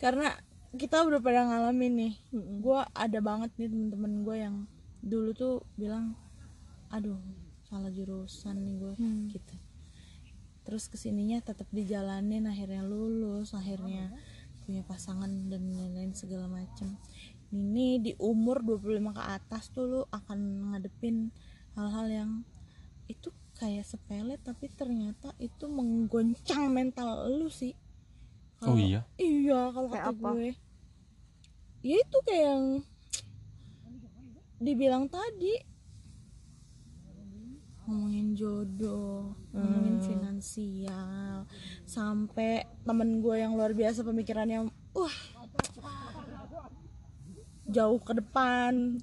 Karena 0.00 0.34
kita 0.74 1.02
udah 1.02 1.18
pada 1.18 1.46
ngalamin 1.46 1.92
nih. 1.98 2.14
Gue 2.62 2.80
ada 2.94 3.18
banget 3.18 3.50
nih 3.58 3.68
temen-temen 3.70 4.12
gue 4.22 4.36
yang 4.38 4.56
dulu 5.00 5.32
tuh 5.32 5.54
bilang 5.74 6.12
aduh 6.88 7.18
salah 7.64 7.88
jurusan 7.88 8.56
nih 8.60 8.76
gue 8.76 8.94
gitu. 9.30 9.54
Terus 10.60 10.86
ke 10.86 10.96
sininya 10.96 11.40
tetap 11.40 11.66
dijalanin 11.70 12.44
akhirnya 12.44 12.82
lulus 12.82 13.54
akhirnya 13.54 14.10
punya 14.66 14.82
pasangan 14.84 15.30
dan 15.50 15.72
lain-lain 15.72 16.12
segala 16.12 16.46
macem. 16.46 16.94
Ini 17.50 17.98
di 17.98 18.12
umur 18.18 18.62
25 18.62 19.10
ke 19.10 19.22
atas 19.24 19.70
tuh 19.70 19.86
lu 19.86 20.00
akan 20.08 20.70
ngadepin 20.70 21.34
hal-hal 21.74 22.06
yang 22.06 22.30
itu 23.06 23.30
kayak 23.58 23.82
sepele 23.82 24.38
tapi 24.38 24.70
ternyata 24.70 25.34
itu 25.36 25.66
menggoncang 25.66 26.70
mental 26.70 27.26
lu 27.28 27.50
sih. 27.50 27.74
Oh 28.62 28.74
Kalau- 28.74 28.78
iya? 28.78 29.00
iya 29.18 29.60
kalau 29.74 29.88
kata 29.90 30.10
apa? 30.14 30.28
gue. 30.36 30.50
Ya 31.80 31.96
itu 31.96 32.16
kayak 32.28 32.44
yang 32.44 32.64
dibilang 34.60 35.08
tadi. 35.08 35.56
Ngomongin 37.88 38.38
jodoh 38.38 39.34
ngomongin 39.50 39.98
finansial 39.98 41.42
sampai 41.82 42.62
temen 42.86 43.18
gue 43.18 43.34
yang 43.34 43.58
luar 43.58 43.74
biasa 43.74 44.06
pemikirannya 44.06 44.70
wah 44.94 45.16
jauh 47.66 47.98
ke 47.98 48.14
depan 48.14 49.02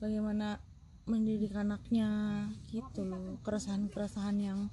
bagaimana 0.00 0.64
mendidik 1.04 1.52
anaknya 1.54 2.44
gitu 2.72 3.04
loh. 3.04 3.36
Keresahan-keresahan 3.44 4.36
yang 4.40 4.72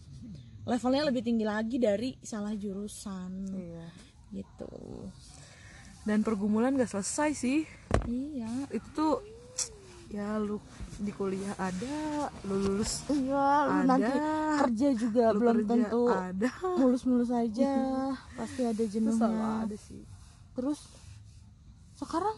levelnya 0.64 1.12
lebih 1.12 1.22
tinggi 1.22 1.46
lagi 1.46 1.78
dari 1.78 2.16
salah 2.24 2.56
jurusan. 2.56 3.32
Iya. 3.52 3.88
gitu. 4.34 4.74
Dan 6.10 6.26
pergumulan 6.26 6.74
gak 6.74 6.90
selesai 6.90 7.32
sih. 7.38 7.60
Iya. 8.10 8.50
Itu 8.74 8.88
tuh 8.98 9.16
ya 10.14 10.38
lu 10.38 10.62
di 11.02 11.10
kuliah 11.10 11.58
ada 11.58 12.30
lu 12.46 12.54
lulus 12.62 13.02
iya 13.10 13.66
lu 13.66 13.82
Ada. 13.82 13.86
nanti 13.90 14.14
kerja 14.62 14.88
juga 14.94 15.24
lu 15.34 15.42
belum 15.42 15.58
kerja 15.58 15.74
tentu 15.74 16.04
ada. 16.14 16.50
mulus-mulus 16.78 17.34
aja 17.34 17.72
pasti 18.38 18.62
ada 18.62 18.84
jenuhnya. 18.86 19.66
ada 19.66 19.74
sih. 19.74 20.06
Terus 20.54 20.86
sekarang 21.98 22.38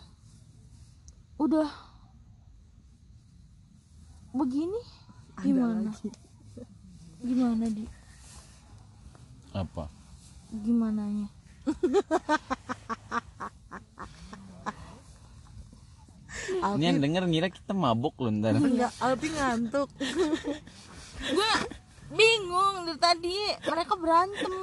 udah 1.35 1.67
begini 4.31 4.79
gimana? 5.43 5.91
gimana 7.19 7.65
di? 7.67 7.83
Apa? 9.51 9.91
gimana 10.63 11.27
nya 16.47 16.75
Ini 16.75 16.83
yang 16.85 16.99
denger 16.99 17.23
ngira 17.25 17.47
kita 17.49 17.71
mabuk 17.71 18.15
loh 18.17 18.31
ntar. 18.31 18.55
enggak 18.55 18.91
Alpi 18.97 19.27
ngantuk. 19.29 19.89
Gue 21.25 21.51
bingung 22.11 22.75
dari 22.85 22.99
tadi. 22.99 23.37
Mereka 23.61 23.93
berantem. 23.95 24.53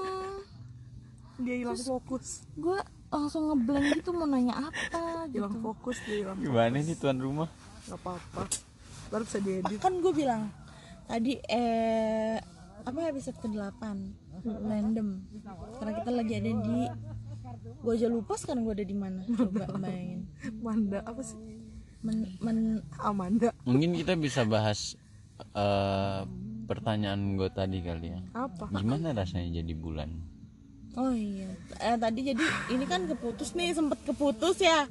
Dia 1.42 1.54
hilang 1.58 1.78
fokus. 1.78 2.46
gue 2.54 2.78
langsung 3.08 3.50
ngeblank 3.50 3.98
gitu 3.98 4.10
mau 4.10 4.24
nanya 4.24 4.70
apa 4.70 5.26
gitu. 5.28 5.42
Hilang 5.42 5.58
fokus 5.60 5.96
dia 6.06 6.16
hilang 6.22 6.38
Gimana 6.38 6.76
nih 6.78 6.96
tuan 6.96 7.18
rumah? 7.18 7.48
nggak 7.82 7.98
apa-apa. 7.98 8.42
Baru 9.10 9.22
bisa 9.26 9.38
diedit. 9.38 9.78
Kan 9.78 9.98
gue 9.98 10.12
bilang 10.12 10.48
tadi 11.04 11.34
eh 11.44 12.38
apa 12.82 12.98
episode 13.04 13.36
ke-8 13.38 13.82
random. 14.62 15.08
Karena 15.76 15.92
kita 15.98 16.10
lagi 16.10 16.32
ada 16.38 16.50
di 16.52 16.78
gue 17.82 17.92
aja 17.92 18.06
lupa 18.06 18.38
sekarang 18.38 18.62
gue 18.62 18.74
ada 18.74 18.86
di 18.86 18.94
mana. 18.94 19.20
Coba 19.26 19.66
bayangin. 19.82 20.30
Manda 20.62 21.02
apa 21.02 21.20
sih 21.20 21.36
men, 22.02 22.26
men 22.42 22.58
Amanda 22.98 23.50
Mungkin 23.64 23.94
kita 23.94 24.14
bisa 24.18 24.42
bahas 24.42 24.94
eh, 25.54 26.20
pertanyaan 26.66 27.38
gue 27.38 27.50
tadi 27.50 27.82
kali 27.82 28.14
ya. 28.14 28.20
apa 28.34 28.70
Gimana 28.70 29.14
rasanya 29.14 29.62
jadi 29.62 29.74
bulan? 29.74 30.10
oh 30.92 31.12
iya 31.16 31.48
eh, 31.80 31.96
tadi 31.96 32.20
jadi 32.20 32.44
ini 32.68 32.84
kan 32.84 33.08
keputus 33.08 33.56
nih 33.56 33.72
sempet 33.72 33.96
keputus 34.04 34.60
ya 34.60 34.84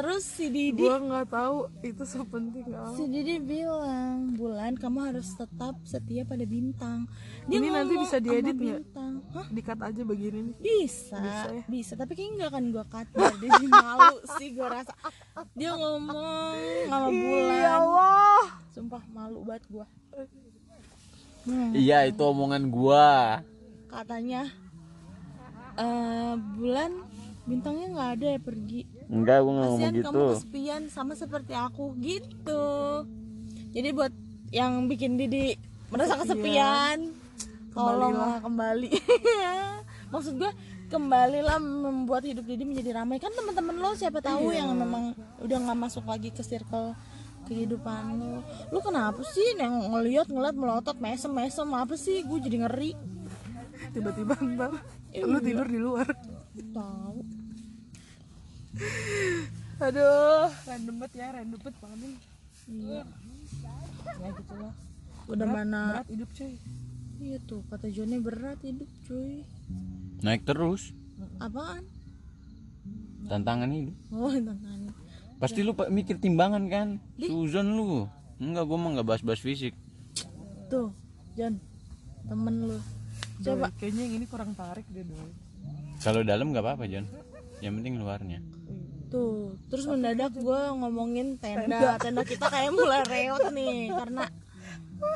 terus 0.00 0.24
si 0.24 0.48
Didi 0.48 0.80
gua 0.80 0.96
nggak 0.96 1.28
tahu 1.28 1.56
itu 1.82 2.02
sepenting 2.02 2.72
apa. 2.72 2.96
Si 2.96 3.04
Didi 3.04 3.36
bilang 3.36 4.32
bulan 4.32 4.72
kamu 4.72 4.98
harus 5.06 5.28
tetap 5.30 5.76
setia 5.84 6.24
pada 6.24 6.40
bintang. 6.42 7.04
Dia 7.44 7.60
Ini 7.60 7.68
nanti 7.68 7.94
bisa 7.94 8.16
diedit 8.16 8.56
nggak? 8.56 8.80
bintang. 8.80 9.12
Hah? 9.30 9.46
dikat 9.46 9.76
aja 9.78 10.00
begini 10.00 10.38
nih. 10.42 10.54
Bisa 10.56 11.20
Bisa 11.20 11.48
bisa, 11.68 11.92
ya? 11.92 11.98
tapi 11.98 12.12
kayaknya 12.14 12.32
nggak 12.38 12.50
akan 12.50 12.64
gue 12.66 12.84
cut 12.86 13.06
biar 13.10 13.34
dia 13.36 13.50
jadi 13.52 13.68
malu 13.76 14.16
sih 14.34 14.48
gue 14.50 14.66
rasa. 14.66 14.94
Dia 15.52 15.70
ngomong 15.70 16.56
sama 16.88 17.08
bulan 17.10 17.54
ya 17.54 17.72
Allah. 17.76 18.42
Sumpah 18.70 19.02
malu 19.06 19.38
banget 19.42 19.64
gue 19.68 19.86
Iya 21.72 22.04
itu 22.04 22.20
omongan 22.20 22.68
gua. 22.68 23.40
katanya 23.86 24.46
eh 25.74 26.34
bulan 26.54 27.02
bintangnya 27.42 27.86
nggak 27.90 28.10
ada 28.14 28.26
ya 28.30 28.40
pergi 28.40 28.80
Enggak, 29.10 29.42
gua 29.42 29.52
nggak 29.58 29.68
ngomong 29.74 29.90
gitu. 29.90 30.06
kamu 30.06 30.22
kesepian 30.38 30.82
sama 30.86 31.12
seperti 31.18 31.52
aku 31.58 31.98
gitu. 31.98 32.66
Jadi 33.74 33.88
buat 33.90 34.14
yang 34.54 34.86
bikin 34.86 35.18
Didi 35.18 35.58
merasa 35.90 36.14
kesepian. 36.14 37.10
tolonglah 37.70 38.42
kembali. 38.42 38.90
Maksud 40.14 40.42
gue 40.42 40.50
kembalilah 40.90 41.58
membuat 41.62 42.26
hidup 42.26 42.46
Didi 42.46 42.66
menjadi 42.66 43.02
ramai. 43.02 43.22
Kan 43.22 43.30
teman-teman 43.34 43.78
lo 43.78 43.94
siapa 43.94 44.18
tahu 44.22 44.50
yang 44.50 44.74
memang 44.74 45.14
udah 45.42 45.58
nggak 45.58 45.78
masuk 45.78 46.06
lagi 46.06 46.34
ke 46.34 46.42
circle 46.42 46.94
kehidupan 47.46 48.14
lo. 48.18 48.42
Lu 48.74 48.78
kenapa 48.82 49.22
sih 49.26 49.58
yang 49.58 49.90
ngeliat 49.90 50.30
ngeliat 50.30 50.54
melotot 50.54 50.98
mesem 50.98 51.30
mesem 51.30 51.66
apa 51.74 51.94
sih? 51.94 52.22
Gue 52.26 52.42
jadi 52.42 52.66
ngeri. 52.66 52.94
Tiba-tiba 53.90 54.34
ntar 54.38 54.74
lu 55.14 55.38
tidur 55.42 55.66
di 55.66 55.78
luar. 55.78 56.06
Tahu 56.74 57.39
aduh 59.84 60.48
random 60.68 60.94
banget 61.00 61.12
ya 61.18 61.28
random 61.34 61.58
banget 61.58 61.76
paling 61.80 62.14
iya 62.68 63.02
ya 64.20 64.28
gitu 64.36 64.54
lah 64.60 64.74
udah 65.30 65.46
mana 65.46 65.80
berat 65.94 66.08
hidup 66.10 66.30
cuy 66.36 66.54
iya 67.20 67.36
tuh 67.44 67.60
kata 67.70 67.86
Joni 67.88 68.16
berat 68.20 68.58
hidup 68.62 68.90
cuy 69.08 69.42
Naik 70.20 70.44
terus. 70.44 70.92
apaan 71.40 71.80
Tantangan 73.24 73.72
itu. 73.72 73.92
oh 74.12 74.28
tantangan 74.48 74.92
Pasti 75.40 75.64
lu 75.64 75.72
mikir 75.72 76.20
timbangan 76.20 76.68
kan? 76.68 77.00
Suzon 77.16 77.72
lu. 77.72 78.04
Enggak, 78.36 78.68
gua 78.68 78.76
mah 78.76 78.90
nggak 79.00 79.08
bahas-bahas 79.08 79.40
fisik. 79.40 79.72
tuh 80.68 80.92
Jon 81.34 81.58
temen 82.28 82.54
lu 82.68 82.78
coba 83.42 83.72
kayaknya 83.74 84.06
yang 84.06 84.22
ini 84.22 84.26
kurang 84.30 84.54
tarik 84.54 84.86
deh 84.92 85.02
doi 85.02 85.32
Kalau 86.04 86.22
dalam 86.22 86.52
nggak 86.52 86.62
apa-apa, 86.62 86.84
Jon. 86.86 87.08
Yang 87.64 87.72
penting 87.80 87.94
luarnya. 87.98 88.38
Tuh 89.10 89.58
terus 89.66 89.84
mendadak 89.90 90.32
gue 90.32 90.60
ngomongin 90.78 91.36
tenda. 91.42 91.98
Tenda. 91.98 92.22
Kita 92.22 92.46
kayak 92.46 92.70
mulai 92.70 93.02
reot 93.04 93.50
nih 93.50 93.90
karena 93.90 94.24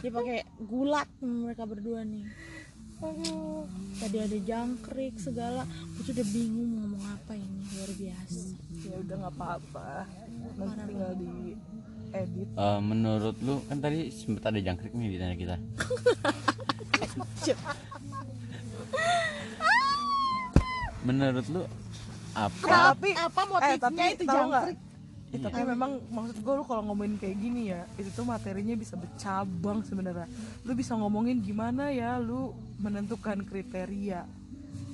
dia 0.02 0.10
pakai 0.10 0.38
gulat 0.58 1.08
mereka 1.22 1.62
berdua 1.64 2.02
nih. 2.02 2.26
Aduh. 2.98 3.64
Tadi 4.02 4.16
ada 4.18 4.38
jangkrik 4.42 5.14
segala. 5.22 5.62
Gue 5.94 6.02
tuh 6.10 6.12
udah 6.18 6.26
bingung 6.34 6.68
mau 6.74 6.78
ngomong 6.84 7.04
apa 7.14 7.32
ini 7.38 7.62
luar 7.78 7.90
biasa. 7.94 8.40
Ya 8.84 8.96
udah 8.98 9.16
nggak 9.22 9.34
apa-apa. 9.38 9.90
Nanti 10.58 10.80
tinggal 10.90 11.12
di 11.14 11.54
edit 12.14 12.48
Eh, 12.54 12.80
menurut 12.82 13.36
lu 13.42 13.62
kan 13.66 13.78
tadi 13.82 14.10
sempet 14.10 14.42
ada 14.46 14.58
jangkrik 14.58 14.92
nih 14.94 15.08
di 15.14 15.18
tanda 15.18 15.36
kita. 15.38 15.56
menurut 21.04 21.44
lu 21.52 21.62
apa? 22.34 22.66
tapi 22.66 23.10
apa 23.14 23.40
eh 23.40 23.48
motifnya 23.48 23.78
tapi 23.78 24.04
itu 24.14 24.24
jangkrik. 24.26 24.78
Eh, 25.34 25.40
tapi 25.42 25.66
memang 25.66 25.98
maksud 26.14 26.46
gue 26.46 26.54
lu 26.54 26.62
kalau 26.62 26.82
ngomongin 26.86 27.18
kayak 27.18 27.36
gini 27.42 27.74
ya 27.74 27.82
itu 27.98 28.06
tuh 28.14 28.22
materinya 28.22 28.74
bisa 28.78 28.94
bercabang 28.94 29.82
sebenarnya. 29.82 30.30
Lu 30.62 30.78
bisa 30.78 30.94
ngomongin 30.94 31.42
gimana 31.42 31.90
ya 31.90 32.22
lu 32.22 32.54
menentukan 32.78 33.42
kriteria. 33.42 34.22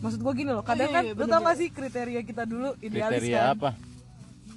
Maksud 0.01 0.21
gue 0.25 0.33
gini 0.33 0.49
loh 0.49 0.65
kadang 0.65 0.89
kan 0.89 1.05
lu 1.12 1.25
tau 1.29 1.45
gak 1.45 1.57
sih 1.61 1.69
kriteria 1.69 2.25
kita 2.25 2.49
dulu 2.49 2.73
idealis 2.81 3.21
Kriteria 3.21 3.41
kan? 3.41 3.53
apa? 3.53 3.71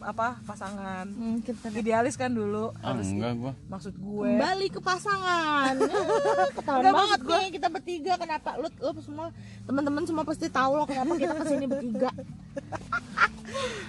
Apa 0.04 0.38
pasangan. 0.44 1.08
Hmm, 1.08 1.40
kita 1.40 1.72
idealis 1.72 2.20
kan 2.20 2.30
dulu. 2.30 2.76
Ah, 2.84 2.94
harus 2.94 3.10
enggak 3.10 3.34
gua. 3.40 3.54
maksud 3.72 3.96
gue. 3.96 4.28
Kembali 4.28 4.68
ke 4.70 4.80
pasangan. 4.84 5.74
Ketahuan 6.60 6.94
banget 6.94 7.20
nih 7.24 7.48
kita 7.56 7.68
bertiga 7.72 8.14
kenapa? 8.20 8.50
Lu 8.60 8.68
lu 8.68 9.02
semua 9.02 9.28
teman-teman 9.64 10.04
semua 10.04 10.24
pasti 10.28 10.48
tahu 10.52 10.72
loh 10.76 10.86
kenapa 10.86 11.16
kita 11.16 11.34
ke 11.40 11.46
sini 11.48 11.66
bertiga. 11.66 12.12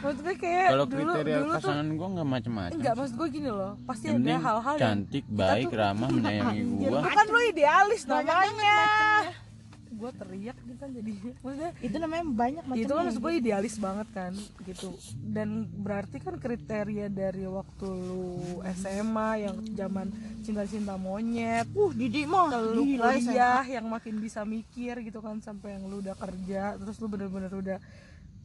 Maksudnya 0.04 0.34
kayak 0.36 0.68
kalau 0.76 0.86
dulu 0.86 1.12
kriteria 1.16 1.36
dulu 1.40 1.48
tuh 1.48 1.56
pasangan 1.56 1.86
gue 1.88 2.08
nggak 2.14 2.28
macem-macem. 2.28 2.76
Enggak 2.76 2.94
maksud 3.00 3.14
gue 3.16 3.28
gini 3.32 3.50
loh. 3.50 3.72
Pasti 3.88 4.04
yang 4.12 4.20
ada 4.20 4.36
hal-hal 4.36 4.74
yang 4.76 4.82
cantik 4.84 5.24
baik 5.28 5.68
ramah 5.72 6.08
menyayangi 6.16 6.62
gue 6.84 7.00
kan 7.00 7.26
lu 7.26 7.40
idealis 7.48 8.02
namanya 8.04 8.76
gue 9.94 10.10
teriak 10.14 10.56
nih 10.66 10.76
kan 10.76 10.88
jadi 10.90 11.12
maksudnya 11.42 11.72
itu 11.80 11.96
namanya 11.96 12.24
banyak 12.26 12.64
macam 12.66 12.82
itu 12.82 12.92
kan 12.92 13.04
maksud 13.06 13.22
gue 13.22 13.32
idealis 13.38 13.74
banget 13.78 14.08
kan 14.10 14.32
gitu. 14.66 14.90
Dan 15.22 15.70
berarti 15.80 16.16
kan 16.18 16.34
kriteria 16.36 17.06
dari 17.08 17.46
waktu 17.46 17.86
lu 17.86 18.60
SMA 18.74 19.30
yang 19.46 19.56
zaman 19.74 20.06
cinta-cinta 20.42 20.98
monyet 20.98 21.66
uh 21.72 21.92
Didi 21.94 22.26
mah 22.26 22.50
lu 22.52 22.84
kuliah 22.84 23.64
yang 23.64 23.86
makin 23.88 24.18
bisa 24.18 24.42
mikir 24.42 25.00
gitu 25.06 25.22
kan 25.22 25.38
sampai 25.40 25.78
yang 25.78 25.86
lu 25.86 26.02
udah 26.02 26.18
kerja 26.18 26.76
terus 26.76 26.98
lu 26.98 27.06
bener-bener 27.08 27.52
udah 27.54 27.78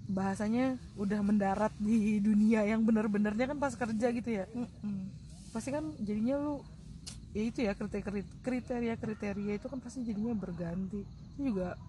bahasanya 0.10 0.74
udah 0.98 1.22
mendarat 1.22 1.74
di 1.78 2.18
dunia 2.18 2.66
yang 2.66 2.82
bener-benernya 2.82 3.46
kan 3.46 3.58
pas 3.62 3.78
kerja 3.78 4.08
gitu 4.10 4.30
ya. 4.30 4.50
Pasti 5.54 5.70
kan 5.70 5.94
jadinya 6.02 6.42
lu 6.42 6.66
ya 7.30 7.44
itu 7.46 7.60
ya 7.62 7.78
kriteria 7.78 8.26
kriteria 8.42 8.94
kriteria 8.98 9.54
itu 9.62 9.68
kan 9.70 9.78
pasti 9.78 10.02
jadinya 10.02 10.34
berganti 10.34 11.06
itu 11.40 11.56
juga 11.56 11.80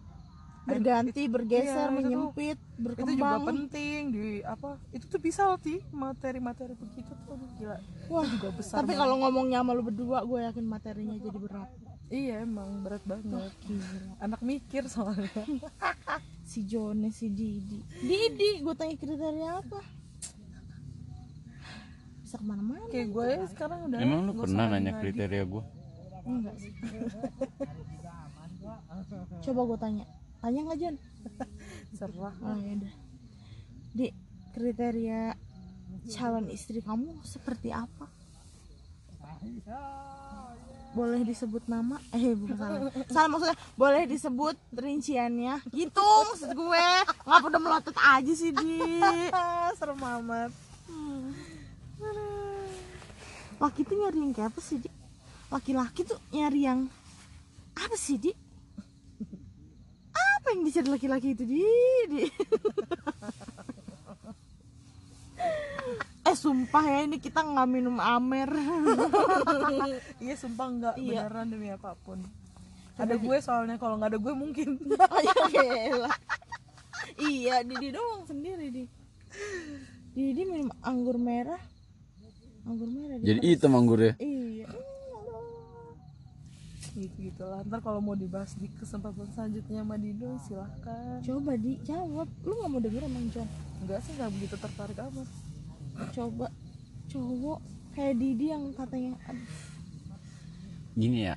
berganti 0.61 1.27
bergeser 1.27 1.67
Iya, 1.67 1.91
maksud 1.91 1.91
lu, 1.91 1.99
menyempit 1.99 2.55
itu 2.55 2.71
juga 2.79 2.87
berkembang. 3.35 3.43
penting 3.43 4.01
di 4.15 4.27
apa 4.47 4.79
itu 4.95 5.05
tuh 5.05 5.19
bisa 5.19 5.43
loh 5.43 5.59
ti. 5.59 5.83
Materi-materi 5.91 6.79
begitu 6.79 7.11
tuh 7.27 7.35
gila. 7.59 7.75
Wah, 8.07 8.23
itu 8.23 8.39
juga 8.39 8.49
besar 8.55 8.79
tapi 8.79 8.95
kalau 8.95 9.19
ngomongnya 9.19 9.59
sama 9.61 9.75
lu 9.75 9.83
berdua 9.83 10.23
gue 10.23 10.39
yakin 10.47 10.63
materinya 10.63 11.17
jadi 11.19 11.39
berat. 11.41 11.69
Iya 12.07 12.35
emang 12.43 12.87
berat 12.87 13.03
banget. 13.03 13.51
Anak 14.19 14.41
mikir 14.41 14.87
soalnya. 14.87 15.27
Si 16.51 16.67
Jone 16.67 17.15
si 17.15 17.31
Didi. 17.31 17.79
Didi 18.03 18.59
gue 18.59 18.75
tanya 18.75 18.95
kriteria 18.95 19.63
apa? 19.63 19.79
Bisa 22.21 22.39
ke 22.39 22.45
mana-mana. 22.45 22.91
Kayak 22.91 23.07
gue 23.09 23.25
ya 23.25 23.43
sekarang 23.47 23.79
udah 23.87 23.99
emang 23.99 24.21
lu 24.27 24.33
pernah 24.35 24.67
nanya 24.67 24.99
kriteria 24.99 25.47
gue 25.47 25.63
enggak 26.21 26.55
sih 26.59 26.69
coba 29.45 29.61
gue 29.67 29.79
tanya. 29.79 30.05
Tanya 30.41 30.61
nggak 30.67 30.79
Jon 30.81 30.97
serah. 31.99 32.35
Oh 32.41 32.57
ya 32.59 32.73
udah. 32.81 32.95
Di 33.93 34.07
kriteria 34.57 35.37
calon 36.11 36.47
istri 36.51 36.81
kamu 36.83 37.23
seperti 37.23 37.71
apa? 37.71 38.09
Boleh 40.91 41.23
disebut 41.23 41.71
nama? 41.71 42.03
Eh 42.11 42.35
bukan 42.35 42.59
salah 42.59 42.91
salah 43.07 43.29
maksudnya 43.31 43.59
boleh 43.79 44.03
disebut 44.11 44.57
rinciannya. 44.75 45.63
Gitu 45.71 46.03
maksud 46.03 46.51
gue. 46.51 46.87
Ngapa 47.27 47.47
udah 47.47 47.61
melotot 47.63 47.97
aja 47.97 48.33
sih 48.35 48.51
di? 48.51 48.99
Serem 49.79 50.03
amat. 50.03 50.51
Laki 53.61 53.85
tuh 53.85 53.97
nyari 54.01 54.19
yang 54.25 54.33
kayak 54.33 54.51
apa 54.51 54.61
sih 54.65 54.81
di? 54.81 54.89
Laki-laki 55.53 56.03
tuh 56.03 56.19
nyari 56.33 56.61
yang 56.65 56.89
apa 57.77 57.97
sih 57.97 58.17
di 58.19 58.33
apa 60.41 60.57
yang 60.57 60.65
dicari 60.65 60.89
laki-laki 60.89 61.29
itu? 61.37 61.45
Di, 61.45 61.61
di. 62.09 62.25
eh 66.21 66.37
sumpah 66.37 66.85
ya 66.85 67.01
ini 67.05 67.21
kita 67.21 67.45
nggak 67.45 67.69
minum 67.69 68.01
amer. 68.01 68.49
Iya 70.25 70.35
sumpah 70.37 70.67
enggak 70.69 70.95
Iya. 70.97 71.29
beneran 71.29 71.47
demi 71.53 71.69
apa 71.69 71.93
pun. 72.01 72.25
Ada 72.97 73.17
gue 73.17 73.37
soalnya 73.41 73.77
kalau 73.77 74.01
nggak 74.01 74.17
ada 74.17 74.21
gue 74.21 74.33
mungkin. 74.33 74.81
Gila. 75.53 76.09
iya 77.21 77.61
Didi 77.61 77.93
doang 77.93 78.25
sendiri 78.25 78.73
di. 78.73 78.85
Didi 80.17 80.43
minum 80.49 80.73
anggur 80.81 81.21
merah. 81.21 81.61
Anggur 82.65 82.89
merah 82.89 83.17
di 83.21 83.25
jadi 83.29 83.41
hitam 83.45 83.77
anggurnya? 83.77 84.17
Iya 84.17 84.69
gitu 87.01 87.17
gitu 87.33 87.43
lah. 87.49 87.65
Ntar 87.65 87.81
kalau 87.81 88.05
mau 88.05 88.13
dibahas 88.13 88.53
di 88.61 88.69
kesempatan 88.77 89.25
selanjutnya 89.33 89.81
sama 89.81 89.97
Dido 89.97 90.37
silahkan 90.45 91.25
coba 91.25 91.53
di. 91.57 91.81
Jawab. 91.89 92.29
Lu 92.45 92.53
nggak 92.61 92.71
mau 92.71 92.81
denger 92.85 93.03
emang 93.09 93.27
John 93.33 93.49
enggak 93.81 94.01
sih 94.05 94.13
nggak 94.21 94.31
begitu 94.37 94.55
tertarik 94.61 94.99
amat. 95.01 95.29
Coba. 96.13 96.47
Cowok 97.11 97.61
kayak 97.97 98.15
Didi 98.23 98.47
yang 98.55 98.71
katanya 98.77 99.19
aduh, 99.27 99.51
gini 100.95 101.27
ya. 101.27 101.37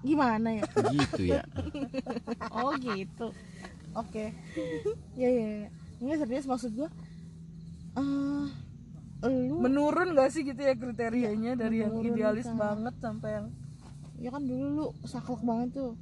Gimana 0.00 0.48
ya? 0.48 0.64
Gitu 0.96 1.22
ya. 1.28 1.42
Oh 2.56 2.72
gitu. 2.78 3.34
Oke. 3.92 4.32
Ya 5.18 5.28
ya 5.28 5.46
ya. 5.66 5.68
nggak 6.02 6.18
serius 6.26 6.50
maksud 6.50 6.74
gua 6.74 6.90
eh 7.94 8.46
lu 9.22 9.62
menurun 9.62 10.18
gak 10.18 10.34
sih 10.34 10.42
gitu 10.42 10.58
ya 10.58 10.74
kriterianya 10.74 11.54
dari 11.54 11.86
yang 11.86 11.94
idealis 12.02 12.48
banget 12.50 12.94
sampai 12.98 13.30
yang 13.38 13.46
ya 14.22 14.30
kan 14.30 14.42
dulu 14.42 14.66
lu 14.70 14.86
saklek 15.02 15.42
banget 15.42 15.68
tuh. 15.74 15.92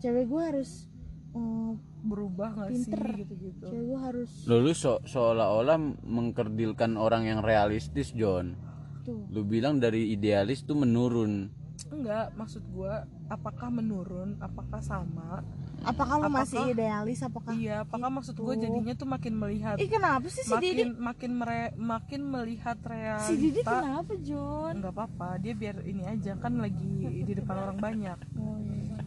Cewek 0.00 0.24
gua 0.24 0.48
harus 0.48 0.88
eh, 1.30 1.72
berubah 2.00 2.48
gak 2.54 2.68
sih 2.72 2.86
Pinter. 2.86 3.04
gitu 3.20 3.34
gitu 3.36 3.64
cewek 3.68 3.84
gua 3.84 4.00
harus 4.08 4.30
Lalu 4.46 4.70
so- 4.72 5.02
seolah-olah 5.04 5.76
mengkerdilkan 6.02 6.96
orang 6.96 7.28
yang 7.28 7.40
realistis 7.42 8.14
John. 8.16 8.56
Tuh. 9.04 9.28
Lu 9.28 9.42
bilang 9.42 9.76
dari 9.78 10.08
idealis 10.10 10.64
tuh 10.64 10.76
menurun 10.76 11.52
enggak 11.90 12.26
maksud 12.32 12.62
gue 12.64 12.92
apakah 13.26 13.68
menurun 13.68 14.36
apakah 14.38 14.78
sama? 14.78 15.40
Apakah 15.80 16.18
lu 16.18 16.26
masih 16.28 16.58
Apakah- 16.58 16.72
idealis 16.72 17.18
apakah 17.20 17.52
iya 17.54 17.76
apakah 17.80 18.10
maksud 18.10 18.34
gue 18.34 18.50
gitu. 18.50 18.62
jadinya 18.62 18.94
tuh 18.94 19.06
makin 19.06 19.32
melihat 19.32 19.76
ih 19.76 19.86
kenapa 19.86 20.26
sih 20.26 20.42
si 20.42 20.50
Didi? 20.52 20.82
makin 20.82 20.98
makin 20.98 21.30
mere- 21.32 21.74
makin 21.74 22.20
melihat 22.24 22.78
realita. 22.80 23.24
Si 23.24 23.34
Didi 23.34 23.60
kenapa 23.62 24.12
John? 24.18 24.72
Nggak 24.76 24.92
apa-apa 24.92 25.28
dia 25.36 25.52
biar 25.52 25.76
ini 25.82 26.02
aja 26.02 26.34
kan 26.34 26.56
lagi 26.56 26.94
di 27.20 27.32
depan 27.32 27.54
orang 27.62 27.78
banyak. 27.78 28.18
Oh, 28.34 28.58
iya. 28.58 28.98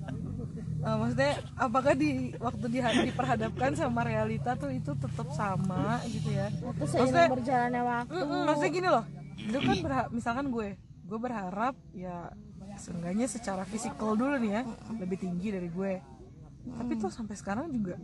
Eh, 0.82 0.96
maksudnya 0.96 1.34
apakah 1.56 1.94
di 1.94 2.10
waktu 2.36 2.66
di, 2.68 2.80
diperhadapkan 2.82 3.72
sama 3.74 4.02
realita 4.02 4.56
tuh 4.56 4.70
itu 4.70 4.96
tetap 4.96 5.30
sama 5.30 6.02
gitu 6.06 6.30
ya? 6.30 6.50
Itu 6.50 6.66
Maksudnya- 6.74 7.30
berjalannya 7.30 7.84
waktu. 7.84 8.16
Mm-mm, 8.18 8.42
maksudnya 8.44 8.72
gini 8.72 8.90
loh 8.90 9.06
lu 9.44 9.58
kan 9.60 9.78
berha- 9.80 10.10
misalkan 10.12 10.48
gue 10.48 10.78
gue 11.04 11.20
berharap 11.20 11.74
ya 11.92 12.30
seenggaknya 12.82 13.30
secara 13.30 13.62
fisikal 13.70 14.18
dulu 14.18 14.36
nih 14.42 14.52
ya 14.58 14.62
lebih 14.98 15.22
tinggi 15.22 15.54
dari 15.54 15.70
gue. 15.70 15.94
Tapi 16.62 16.92
tuh 16.98 17.14
sampai 17.14 17.38
sekarang 17.38 17.70
juga 17.70 18.02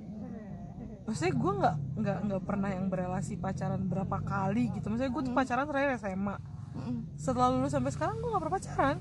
maksudnya 1.08 1.34
gue 1.40 1.54
nggak 1.56 1.76
nggak 2.04 2.18
nggak 2.28 2.41
pernah 2.44 2.70
yang 2.70 2.91
berelasi 2.91 3.40
pacaran 3.40 3.82
berapa 3.90 4.18
kali 4.22 4.70
gitu. 4.78 4.86
Maksudnya 4.91 5.12
gue 5.12 5.24
tuh 5.26 5.34
pacaran 5.34 5.66
terakhir 5.66 5.90
SMA 5.98 6.36
Mm-mm. 6.78 6.98
setelah 7.18 7.48
lulus 7.49 7.74
sampai 7.74 7.91
sekarang 7.95 8.22
gue 8.22 8.30
nggak 8.30 8.44
pernah 8.45 8.56
pacaran. 8.60 8.98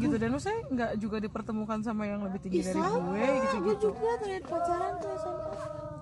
Gitu 0.00 0.14
dan 0.16 0.28
maksudnya 0.32 0.60
nggak 0.70 0.92
juga 0.98 1.16
dipertemukan 1.20 1.78
sama 1.84 2.08
yang 2.08 2.24
lebih 2.26 2.40
tinggi 2.42 2.64
dari 2.64 2.80
gue 2.80 3.22
gitu 3.44 3.56
gue 3.60 3.74
gitu 3.76 3.86
juga 3.92 4.12
terakhir 4.18 4.42
pacaran 4.48 4.92
tuh 4.98 5.10
SMA 5.20 5.50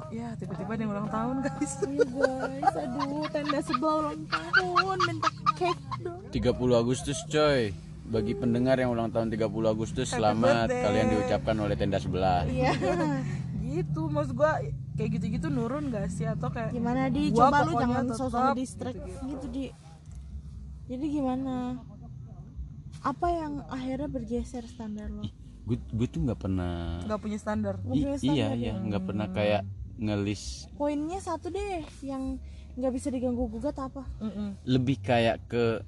ya 0.09 0.33
tiba-tiba 0.41 0.73
ada 0.73 0.81
yang 0.81 0.93
ulang 0.97 1.11
tahun 1.13 1.37
guys. 1.45 1.73
Iya 1.85 2.09
guys, 2.09 2.75
aduh 2.81 3.25
tenda 3.29 3.61
sebelah 3.61 3.95
ulang 4.01 4.21
tahun. 4.25 4.97
Minta 5.05 5.31
cake 5.53 5.85
dong. 6.01 6.21
30 6.33 6.81
Agustus 6.81 7.19
coy 7.29 7.77
bagi 8.09 8.33
pendengar 8.33 8.75
yang 8.75 8.91
ulang 8.91 9.09
tahun 9.09 9.29
30 9.29 9.45
Agustus 9.67 10.09
selamat 10.09 10.67
birthday. 10.67 10.83
kalian 10.83 11.07
diucapkan 11.11 11.57
oleh 11.59 11.77
tenda 11.77 11.97
sebelah 11.97 12.43
Iya 12.43 12.73
gitu 13.71 14.09
maksud 14.09 14.33
gue 14.33 14.53
kayak 14.95 15.11
gitu-gitu 15.15 15.47
nurun 15.47 15.89
gak 15.89 16.09
sih 16.09 16.25
atau 16.25 16.49
kayak 16.49 16.73
Gimana 16.73 17.07
di, 17.07 17.29
Gua 17.29 17.47
coba 17.47 17.59
lu 17.63 17.73
jangan 17.75 18.05
sosok 18.11 18.57
distract 18.57 18.97
gitu-gitu. 18.97 19.29
gitu 19.29 19.47
di 19.51 19.65
Jadi 20.89 21.07
gimana? 21.11 21.77
Apa 22.99 23.29
yang 23.29 23.61
akhirnya 23.69 24.09
bergeser 24.09 24.65
standar 24.65 25.07
lo? 25.07 25.23
gue 25.63 25.77
gue 25.77 26.09
tuh 26.09 26.25
nggak 26.25 26.41
pernah 26.41 27.05
nggak 27.05 27.21
punya 27.21 27.37
standar 27.37 27.77
Nggak 27.79 27.93
I- 27.93 28.01
punya 28.01 28.09
iya 28.09 28.17
standar 28.17 28.57
iya 28.57 28.67
ya? 28.67 28.75
nggak 28.81 29.03
pernah 29.05 29.27
kayak 29.29 29.63
ngelis 29.99 30.43
Poinnya 30.73 31.21
satu 31.21 31.47
deh 31.49 31.85
yang 32.01 32.41
nggak 32.73 32.89
bisa 32.91 33.11
diganggu 33.11 33.45
gugat 33.47 33.77
apa? 33.77 34.01
Mm-mm. 34.17 34.57
lebih 34.65 34.97
kayak 34.99 35.45
ke 35.45 35.85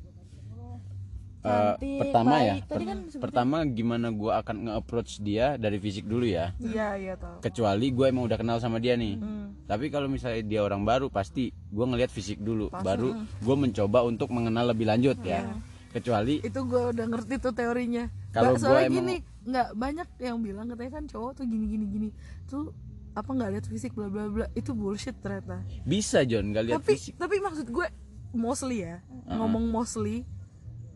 eh, 1.40 1.48
Cantik, 1.48 1.98
pertama 1.98 2.34
ya 2.38 2.54
baik. 2.54 2.64
Tadi 2.68 2.84
kan 2.84 2.98
sebutin. 3.02 3.20
pertama 3.20 3.56
gimana 3.64 4.06
gue 4.12 4.32
akan 4.32 4.56
nge-approach 4.68 5.10
dia 5.20 5.56
dari 5.56 5.76
fisik 5.76 6.04
dulu 6.04 6.24
ya. 6.24 6.52
Iya 6.60 6.88
iya 6.96 7.14
tau. 7.16 7.40
Kecuali 7.40 7.86
gue 7.88 8.06
emang 8.06 8.28
udah 8.28 8.36
kenal 8.36 8.58
sama 8.58 8.76
dia 8.76 8.94
nih. 8.94 9.16
Hmm. 9.16 9.56
tapi 9.64 9.88
kalau 9.88 10.06
misalnya 10.06 10.42
dia 10.42 10.60
orang 10.60 10.84
baru 10.84 11.08
pasti 11.08 11.48
gue 11.50 11.84
ngelihat 11.84 12.12
fisik 12.12 12.38
dulu. 12.38 12.68
Baru 12.70 13.14
gue 13.22 13.56
mencoba 13.56 14.04
untuk 14.04 14.28
mengenal 14.28 14.68
lebih 14.70 14.84
lanjut 14.84 15.16
ya. 15.22 15.48
Kecuali 15.90 16.38
itu 16.40 16.60
gue 16.60 16.82
udah 16.92 17.06
ngerti 17.08 17.34
tuh 17.38 17.50
teorinya. 17.50 18.06
Kalau 18.30 18.54
Nggak, 18.54 18.62
soalnya 18.62 18.86
emang- 18.86 18.96
gini 19.00 19.16
nggak 19.40 19.68
banyak 19.72 20.08
yang 20.20 20.36
bilang 20.38 20.68
katanya 20.68 20.92
kan 21.00 21.04
cowok 21.08 21.40
tuh 21.40 21.44
gini 21.48 21.66
gini 21.66 21.84
gini. 21.88 22.08
Tuh 22.46 22.70
apa 23.10 23.26
nggak 23.26 23.50
lihat 23.58 23.64
fisik 23.66 23.96
bla 23.96 24.06
bla 24.06 24.30
bla. 24.30 24.46
Itu 24.54 24.70
bullshit 24.70 25.18
ternyata. 25.18 25.64
Bisa 25.82 26.22
John 26.22 26.52
gak 26.52 26.68
lihat 26.68 26.78
tapi 26.78 26.94
fisik. 26.94 27.18
tapi 27.18 27.40
maksud 27.40 27.66
gue 27.66 27.86
mostly 28.30 28.86
ya 28.86 29.02
ngomong 29.26 29.66
mostly 29.66 30.22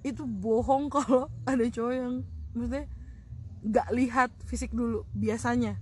itu 0.05 0.23
bohong 0.23 0.87
kalau 0.87 1.27
ada 1.51 1.65
cowok 1.65 1.93
yang 1.93 2.15
maksudnya 2.53 2.85
nggak 3.65 3.89
lihat 3.91 4.31
fisik 4.45 4.71
dulu 4.71 5.09
biasanya. 5.11 5.81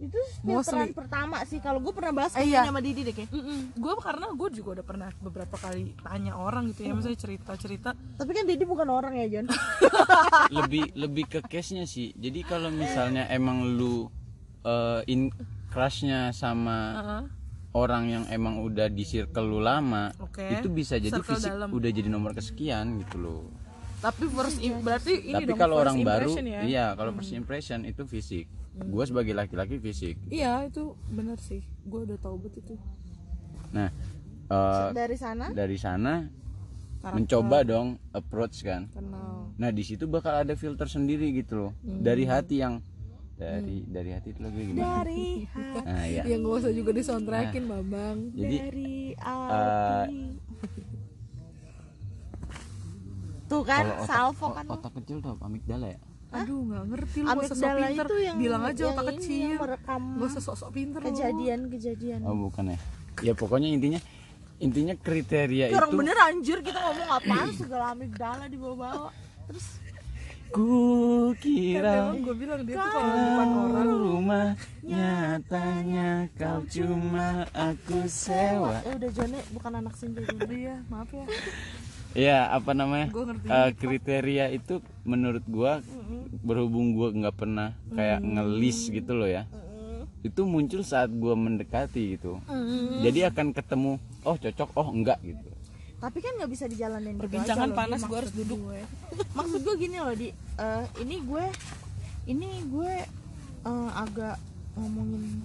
Itu 0.00 0.16
Mostly. 0.40 0.88
filteran 0.88 0.96
pertama 0.96 1.36
sih. 1.44 1.60
Kalau 1.60 1.76
gue 1.76 1.92
pernah 1.92 2.08
bahas 2.14 2.32
Eh, 2.32 2.48
iya. 2.48 2.64
sama 2.64 2.80
Didi 2.80 3.04
deh 3.04 3.12
kayak. 3.12 3.28
Gue 3.76 3.94
karena 4.00 4.32
gue 4.32 4.48
juga 4.48 4.80
udah 4.80 4.86
pernah 4.86 5.08
beberapa 5.20 5.60
kali 5.60 5.92
tanya 6.00 6.40
orang 6.40 6.72
gitu 6.72 6.88
ya 6.88 6.96
misalnya 6.96 7.20
cerita 7.20 7.52
cerita 7.52 7.90
tapi 8.16 8.32
kan 8.32 8.48
Didi 8.48 8.64
bukan 8.64 8.88
orang 8.88 9.12
ya 9.18 9.26
John. 9.28 9.52
Lebih 10.56 10.96
lebih 10.96 11.24
ke 11.28 11.40
case 11.44 11.76
nya 11.76 11.84
sih. 11.84 12.16
Jadi 12.16 12.40
kalau 12.42 12.72
misalnya 12.72 13.28
emang 13.28 13.76
lu 13.76 14.08
eh, 14.64 15.04
in 15.04 15.28
crushnya 15.68 16.32
sama 16.32 16.96
orang 17.70 18.04
yang 18.06 18.24
emang 18.28 18.58
udah 18.60 18.90
di 18.90 19.06
circle 19.06 19.46
lu 19.46 19.60
lama 19.62 20.10
Oke. 20.18 20.42
itu 20.50 20.66
bisa 20.66 20.98
jadi 20.98 21.14
Circle 21.14 21.38
fisik 21.38 21.50
dalam. 21.54 21.68
udah 21.70 21.90
jadi 21.90 22.08
nomor 22.10 22.34
kesekian 22.34 22.98
gitu 22.98 23.16
loh. 23.18 23.42
Tapi 24.00 24.26
first 24.26 24.58
im- 24.58 24.80
berarti 24.80 25.12
ini 25.28 25.44
tapi 25.44 25.52
kalau 25.54 25.76
orang 25.78 26.00
baru 26.00 26.32
ya? 26.40 26.60
iya 26.64 26.86
kalau 26.96 27.12
first 27.12 27.30
impression 27.30 27.84
itu 27.84 28.02
fisik. 28.04 28.48
Gue 28.80 29.04
sebagai 29.04 29.36
laki-laki 29.36 29.76
fisik. 29.76 30.16
Iya 30.26 30.66
itu 30.66 30.96
benar 31.12 31.36
sih. 31.38 31.60
Gue 31.84 32.08
udah 32.08 32.18
tahu 32.18 32.40
betul 32.40 32.64
itu. 32.64 32.74
Nah 33.70 33.92
eh, 34.48 34.88
dari 34.90 35.14
sana? 35.14 35.52
dari 35.52 35.76
sana 35.76 36.26
Karakter. 37.00 37.14
mencoba 37.14 37.58
dong 37.62 37.88
approach 38.10 38.64
kan. 38.64 38.88
Kenal. 38.90 39.52
Nah 39.54 39.70
di 39.70 39.84
situ 39.84 40.10
bakal 40.10 40.42
ada 40.42 40.56
filter 40.56 40.88
sendiri 40.88 41.30
gitu 41.36 41.68
loh. 41.68 41.72
Dari 41.84 42.24
hati 42.26 42.58
yang 42.58 42.82
dari 43.40 43.88
dari 43.88 44.12
hati 44.12 44.36
itu 44.36 44.40
lagi 44.44 44.60
gimana? 44.68 45.00
Dari 45.00 45.24
hati. 45.56 45.88
nah 45.88 46.04
ya 46.04 46.22
yang 46.28 46.44
gak 46.44 46.60
usah 46.60 46.72
juga 46.76 46.92
disoundtrackin 46.92 47.64
babang 47.64 48.28
jadi 48.36 48.56
dari 48.68 49.16
eh, 49.16 49.24
hati. 49.24 50.20
Tuh 53.50 53.66
kan 53.66 53.82
otak, 53.82 54.06
salvo 54.06 54.54
kan. 54.54 54.62
otak 54.70 54.94
kecil 55.02 55.18
tuh 55.18 55.34
apa? 55.34 55.50
Amigdala 55.50 55.90
ya? 55.90 55.98
Aduh 56.30 56.62
nggak 56.70 56.84
ngerti 56.94 57.18
lu 57.18 57.26
gak 57.26 57.42
usah 57.42 57.58
sok 57.58 57.66
amigdala 57.66 57.90
pinter. 57.90 58.06
itu 58.06 58.14
yang 58.22 58.38
bilang 58.38 58.62
aja 58.62 58.78
yang 58.78 58.94
otak 58.94 59.10
ini, 59.10 59.18
kecil. 59.18 59.58
Gak 59.90 60.30
usah 60.30 60.42
sok-sok 60.46 60.70
pinter 60.70 61.02
kejadian-kejadian. 61.02 62.22
Oh 62.22 62.46
bukan 62.46 62.70
ya? 62.70 62.78
Ya 63.26 63.34
pokoknya 63.34 63.74
intinya 63.74 63.98
intinya 64.60 64.92
kriteria 64.92 65.72
orang 65.72 65.88
itu 65.88 65.96
bener 65.96 66.16
anjir 66.20 66.58
kita 66.60 66.78
ngomong 66.78 67.08
apaan 67.10 67.48
segala 67.56 67.96
amigdala 67.96 68.44
dibawa-bawa. 68.46 69.10
Terus 69.50 69.66
ku 70.50 71.30
kira 71.38 72.10
emang 72.10 72.26
gue 72.26 72.34
bilang 72.34 72.60
dia 72.66 72.74
tuh 72.74 72.90
kalau 72.90 73.10
di 73.14 73.22
depan 73.22 73.48
orang. 73.54 73.88
rumah 73.94 74.46
nyatanya 74.82 76.08
kau 76.34 76.60
cuma 76.66 77.46
aku 77.54 78.10
sewa. 78.10 78.82
Eh 78.82 78.98
udah 78.98 79.10
Jone 79.14 79.38
bukan 79.54 79.72
anak 79.78 79.94
senja 79.94 80.26
Jone 80.26 80.50
iya 80.50 80.76
maaf 80.90 81.10
ya. 81.14 81.26
Ya 82.10 82.38
apa 82.50 82.74
namanya? 82.74 83.14
Gua 83.14 83.30
ngerti. 83.30 83.46
Eh, 83.46 83.70
kriteria 83.78 84.50
itu 84.50 84.82
menurut 85.06 85.46
gua 85.46 85.78
berhubung 86.42 86.98
gua 86.98 87.14
nggak 87.14 87.36
pernah 87.38 87.70
kayak 87.94 88.18
ngelis 88.18 88.90
gitu 88.90 89.14
loh 89.14 89.30
ya. 89.30 89.46
Itu 90.26 90.50
muncul 90.50 90.82
saat 90.82 91.14
gua 91.14 91.38
mendekati 91.38 92.18
gitu. 92.18 92.42
Jadi 93.06 93.22
akan 93.30 93.54
ketemu 93.54 94.02
oh 94.26 94.34
cocok. 94.34 94.68
Oh 94.74 94.90
enggak 94.90 95.22
gitu 95.22 95.59
tapi 96.00 96.18
kan 96.24 96.32
nggak 96.40 96.50
bisa 96.50 96.64
dijalanin 96.64 97.20
gitu 97.20 97.28
perbincangan 97.28 97.68
aja 97.68 97.72
loh, 97.72 97.76
panas 97.76 98.00
gue 98.08 98.18
harus 98.24 98.32
duduk. 98.32 98.60
maksud 99.36 99.60
gue 99.60 99.74
gini 99.76 99.96
loh 100.00 100.14
di. 100.16 100.28
Eh, 100.32 100.84
ini 101.04 101.16
gue 101.20 101.44
ini 102.24 102.48
gue 102.72 102.92
eh, 103.68 103.90
agak 103.92 104.40
ngomongin 104.80 105.44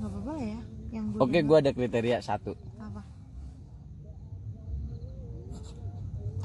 nggak 0.00 0.08
apa-apa 0.08 0.30
lah 0.32 0.44
ya 0.56 0.60
yang 0.96 1.04
gue 1.12 1.18
oke 1.20 1.38
gua 1.44 1.56
ada 1.60 1.70
kriteria 1.76 2.18
satu. 2.24 2.56
Apa? 2.80 3.00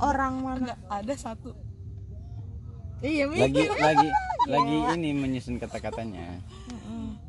Orang 0.04 0.34
mana? 0.44 0.60
Nggak 0.60 0.80
ada 0.92 1.14
satu. 1.16 1.56
Iya 3.00 3.32
lagi 3.32 3.64
lagi 3.80 4.10
lagi 4.52 4.78
ini 5.00 5.10
menyusun 5.16 5.56
kata-katanya. 5.56 6.44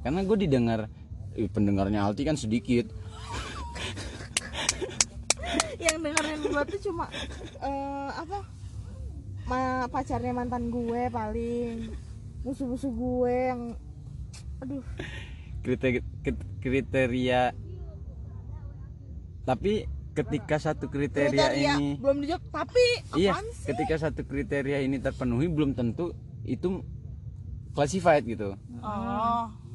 Karena 0.03 0.21
gue 0.27 0.37
didengar 0.39 0.91
pendengarnya 1.55 2.03
Alti 2.03 2.27
kan 2.27 2.35
sedikit 2.35 2.91
yang 5.85 5.97
dengerin 6.03 6.41
gue 6.47 6.63
tuh 6.77 6.81
cuma 6.91 7.07
eh, 7.63 8.11
apa? 8.13 8.39
Ma 9.47 9.87
pacarnya 9.87 10.35
mantan 10.35 10.69
gue 10.75 11.07
paling 11.11 11.95
musuh-musuh 12.43 12.91
gue 12.91 13.35
yang 13.55 13.63
aduh. 14.63 14.85
Kriteria 15.63 16.03
kriteria. 16.63 17.43
Tapi 19.47 19.87
ketika 20.17 20.57
satu 20.59 20.91
kriteria, 20.91 21.55
ini 21.55 22.01
belum 22.01 22.25
dijawab 22.25 22.43
tapi 22.51 22.87
iya 23.21 23.37
sih? 23.53 23.69
ketika 23.69 24.01
satu 24.01 24.25
kriteria 24.25 24.81
ini 24.83 24.97
terpenuhi 24.99 25.47
belum 25.47 25.77
tentu 25.77 26.17
itu 26.43 26.83
classified 27.77 28.27
gitu. 28.27 28.59
Oh 28.83 29.66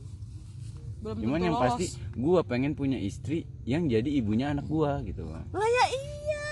belum 1.02 1.18
cuman 1.18 1.34
tentu 1.42 1.46
yang 1.50 1.58
lolos. 1.58 1.66
pasti 1.66 1.86
gua 2.14 2.40
pengen 2.46 2.74
punya 2.78 3.02
istri 3.02 3.50
yang 3.66 3.90
jadi 3.90 4.06
ibunya 4.06 4.54
anak 4.54 4.70
gua 4.70 5.02
gitu. 5.02 5.26
Lah 5.26 5.44
ya 5.50 5.86
iya. 5.90 6.46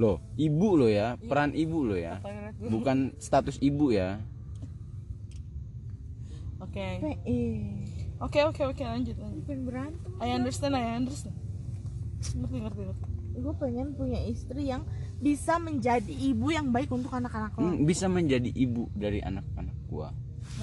Loh 0.00 0.16
ibu 0.40 0.68
lo 0.80 0.88
ya 0.88 1.20
peran 1.20 1.52
ibu 1.52 1.84
lo 1.84 1.96
ya. 2.00 2.18
Bukan 2.56 3.12
status 3.20 3.60
ibu 3.60 3.92
ya. 3.92 4.16
Oke. 6.64 7.04
Eh, 7.28 7.84
oke 8.16 8.40
oke 8.48 8.62
oke 8.72 8.82
lanjut 8.82 9.16
lanjut. 9.20 9.42
Pengen 9.44 9.62
berantem 9.68 10.10
I 10.24 10.32
understand 10.32 10.72
I 10.72 10.96
understand. 10.96 11.36
Ngerti 12.32 12.56
ngerti 12.64 12.80
ngerti. 12.88 13.06
Gue 13.32 13.54
pengen 13.56 13.96
punya 13.96 14.20
istri 14.28 14.68
yang 14.68 14.84
bisa 15.20 15.56
menjadi 15.60 16.12
ibu 16.12 16.52
yang 16.52 16.72
baik 16.72 16.88
untuk 16.88 17.12
anak-anak 17.12 17.52
lo. 17.56 17.64
Hmm, 17.64 17.84
bisa 17.84 18.08
menjadi 18.08 18.48
ibu 18.48 18.88
dari 18.96 19.20
anak-anak 19.20 19.76
gua. 19.92 20.08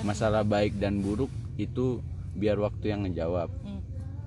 Masalah 0.01 0.41
baik 0.41 0.81
dan 0.81 1.01
buruk 1.01 1.29
itu 1.55 2.01
biar 2.31 2.57
waktu 2.57 2.85
yang 2.87 3.01
ngejawab. 3.03 3.49
Hmm. 3.61 3.81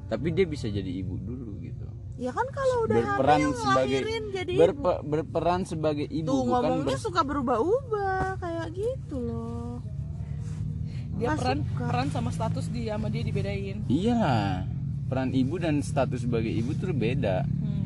tapi 0.05 0.29
dia 0.29 0.45
bisa 0.45 0.69
jadi 0.69 0.93
ibu 0.95 1.16
dulu 1.16 1.57
gitu. 1.59 1.89
Ya 2.16 2.29
kan 2.31 2.45
kalau 2.47 2.85
udah 2.85 2.97
berperan 3.16 3.39
hamil 3.41 3.51
sebagai 3.55 3.97
ngelahirin 3.97 4.24
jadi 4.31 4.53
ibu. 4.53 4.61
berpe- 4.61 5.03
berperan 5.03 5.61
sebagai 5.65 6.05
ibu 6.05 6.29
tuh 6.29 6.37
bukan 6.43 6.53
ngomongnya 6.53 6.85
ber- 6.91 7.01
suka 7.01 7.20
berubah-ubah 7.23 8.27
kayak 8.37 8.69
gitu 8.70 9.16
loh. 9.19 9.81
Dia 11.15 11.27
Nggak 11.27 11.39
peran 11.39 11.59
suka. 11.59 11.83
peran 11.83 12.07
sama 12.11 12.31
status 12.31 12.66
dia 12.69 12.93
sama 12.93 13.09
dia 13.09 13.23
dibedain. 13.23 13.77
Iyalah 13.87 14.69
peran 15.07 15.31
ibu 15.31 15.55
dan 15.57 15.81
status 15.81 16.20
sebagai 16.23 16.51
ibu 16.51 16.70
tuh 16.74 16.93
beda. 16.93 17.45
Hmm. 17.45 17.85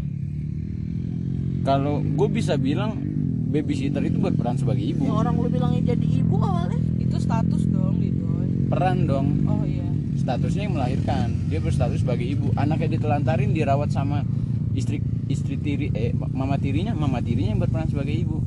kalau 1.62 1.98
gue 1.98 2.28
bisa 2.28 2.54
bilang 2.54 2.98
babysitter 3.46 3.98
itu 4.00 4.18
berperan 4.18 4.54
sebagai 4.54 4.82
ibu. 4.84 5.02
Yang 5.04 5.18
orang 5.20 5.34
lu 5.36 5.48
bilangnya 5.48 5.94
jadi 5.94 6.06
ibu 6.16 6.36
awalnya. 6.36 6.78
Itu 6.96 7.16
status 7.16 7.62
dong 7.66 7.98
gitu 7.98 8.26
peran 8.66 9.06
dong. 9.06 9.46
Oh 9.46 9.62
iya 9.62 9.86
statusnya 10.16 10.66
yang 10.66 10.74
melahirkan. 10.74 11.28
Dia 11.46 11.60
berstatus 11.60 12.00
sebagai 12.00 12.26
ibu. 12.26 12.50
Anaknya 12.54 12.96
ditelantarin 12.96 13.52
dirawat 13.52 13.88
sama 13.88 14.24
istri 14.72 15.00
istri 15.26 15.56
tiri 15.56 15.88
eh 15.92 16.10
mama 16.12 16.56
tirinya 16.56 16.92
mama 16.92 17.20
tirinya 17.20 17.52
yang 17.52 17.60
berperan 17.60 17.86
sebagai 17.86 18.12
ibu. 18.12 18.40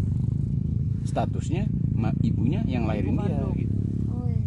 Statusnya 1.02 1.66
ma- 1.92 2.16
ibunya 2.22 2.62
yang 2.66 2.86
lahirin 2.86 3.18
dia 3.18 3.40
gitu. 3.56 3.76
Oh 4.08 4.28
iya 4.28 4.46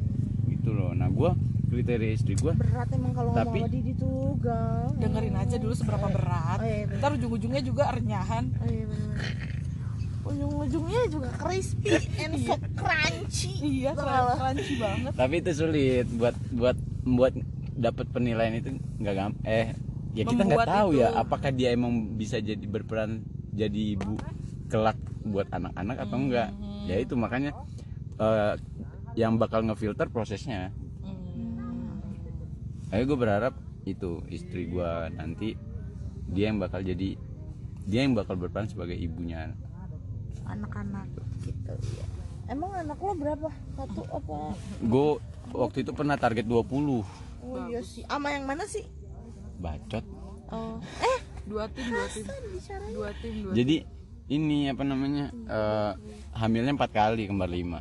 gitu 0.48 0.70
loh. 0.72 0.92
Nah 0.92 1.08
gue 1.08 1.30
kriteria 1.72 2.12
istri 2.12 2.36
gue 2.36 2.52
berat 2.52 2.92
emang 2.92 3.12
kalau 3.12 3.32
ngomong 3.32 3.48
Tapi- 3.48 3.60
sama 3.62 3.72
Didi 3.72 3.92
tuh 3.96 4.36
gal. 4.38 4.92
Dengerin 4.94 5.36
aja 5.36 5.56
dulu 5.56 5.72
seberapa 5.72 6.06
berat. 6.06 6.58
Oh 6.60 6.68
iya 6.68 6.84
ntar 6.92 7.16
ujung-ujungnya 7.16 7.62
juga 7.62 7.90
renyahan. 7.90 8.44
Oh 8.60 8.68
iya 8.68 8.84
bener 8.86 9.16
ujung-ujungnya 10.32 11.02
juga 11.08 11.28
crispy 11.34 11.90
and 12.22 12.34
so 12.40 12.54
crunchy 12.72 13.52
iya 13.60 13.90
Tau 13.92 14.02
nggak 14.02 14.20
lo? 14.20 14.32
crunchy 14.36 14.74
banget 14.76 15.12
tapi 15.14 15.34
itu 15.38 15.50
sulit 15.52 16.06
buat 16.12 16.36
buat 16.50 16.76
membuat 17.02 17.34
dapat 17.72 18.06
penilaian 18.08 18.54
itu 18.54 18.68
nggak 18.98 19.14
gampang 19.14 19.44
eh 19.44 19.72
ya 20.12 20.22
kita 20.22 20.42
nggak 20.42 20.68
tahu 20.68 20.88
itu. 20.92 21.00
ya 21.00 21.08
apakah 21.14 21.50
dia 21.50 21.68
emang 21.70 21.92
bisa 22.12 22.36
jadi 22.36 22.60
berperan 22.62 23.24
jadi 23.50 23.96
ibu 23.96 24.16
kelak 24.66 24.96
buat 25.22 25.48
anak-anak 25.48 25.96
atau 26.00 26.16
enggak 26.18 26.48
Hmm. 26.52 26.84
ya 26.84 26.98
itu 26.98 27.14
makanya 27.14 27.54
eh, 28.16 28.54
yang 29.14 29.36
bakal 29.36 29.62
ngefilter 29.62 30.08
prosesnya 30.08 30.72
Hmm. 31.00 32.02
Ayo 32.90 33.06
gue 33.06 33.16
berharap 33.16 33.54
itu 33.82 34.20
istri 34.28 34.66
gue 34.66 34.90
nanti 35.12 35.54
dia 36.26 36.48
yang 36.48 36.58
bakal 36.58 36.80
jadi 36.80 37.16
dia 37.82 38.00
yang 38.00 38.12
bakal 38.12 38.34
berperan 38.34 38.66
sebagai 38.66 38.94
ibunya 38.94 39.52
anak-anak 40.48 41.06
gitu 41.44 41.72
ya 41.98 42.06
emang 42.52 42.70
anak 42.76 42.98
lo 43.00 43.12
berapa? 43.16 43.48
Satu 43.74 44.02
apa? 44.12 44.36
Gue 44.84 45.16
waktu 45.56 45.78
itu 45.86 45.90
pernah 45.96 46.16
target 46.20 46.44
20 46.44 46.68
oh 47.42 47.58
iya 47.68 47.80
sih. 47.82 48.04
Ama 48.06 48.28
yang 48.36 48.44
mana 48.46 48.68
sih? 48.68 48.84
Bacot. 49.58 50.04
Oh. 50.52 50.78
Eh 51.00 51.18
dua 51.48 51.66
tim 51.72 51.88
dua 51.90 52.06
tim. 52.12 52.24
Bicara 52.52 52.86
dua 52.92 53.10
tim 53.18 53.34
dua 53.42 53.52
jadi 53.56 53.82
ini 54.30 54.70
apa 54.70 54.84
namanya 54.86 55.32
eh, 55.32 55.92
hamilnya 56.36 56.76
empat 56.76 56.90
kali 56.92 57.26
kembar 57.26 57.50
lima. 57.50 57.80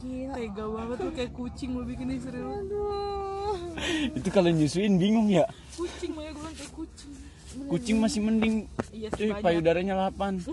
Gila. 0.00 0.34
Tega 0.38 0.64
banget 0.70 0.98
lu 1.02 1.10
kayak 1.12 1.32
kucing 1.34 1.70
lu 1.74 1.82
bikin 1.84 2.14
istri 2.14 2.38
lu 2.38 2.52
aduh. 2.52 3.58
Itu 4.16 4.28
kalau 4.30 4.48
nyusuin 4.54 4.96
bingung 4.96 5.28
ya. 5.28 5.44
Kucing 5.74 6.14
makanya 6.14 6.32
gue 6.32 6.40
bilang 6.40 6.56
kayak 6.56 6.72
kucing 6.72 7.12
kucing 7.66 7.98
masih 7.98 8.20
mending 8.20 8.54
iya 8.90 9.08
cuy 9.10 9.30
payudaranya 9.36 9.94
8 10.10 10.44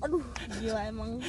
aduh 0.00 0.24
gila 0.56 0.80
emang 0.82 1.20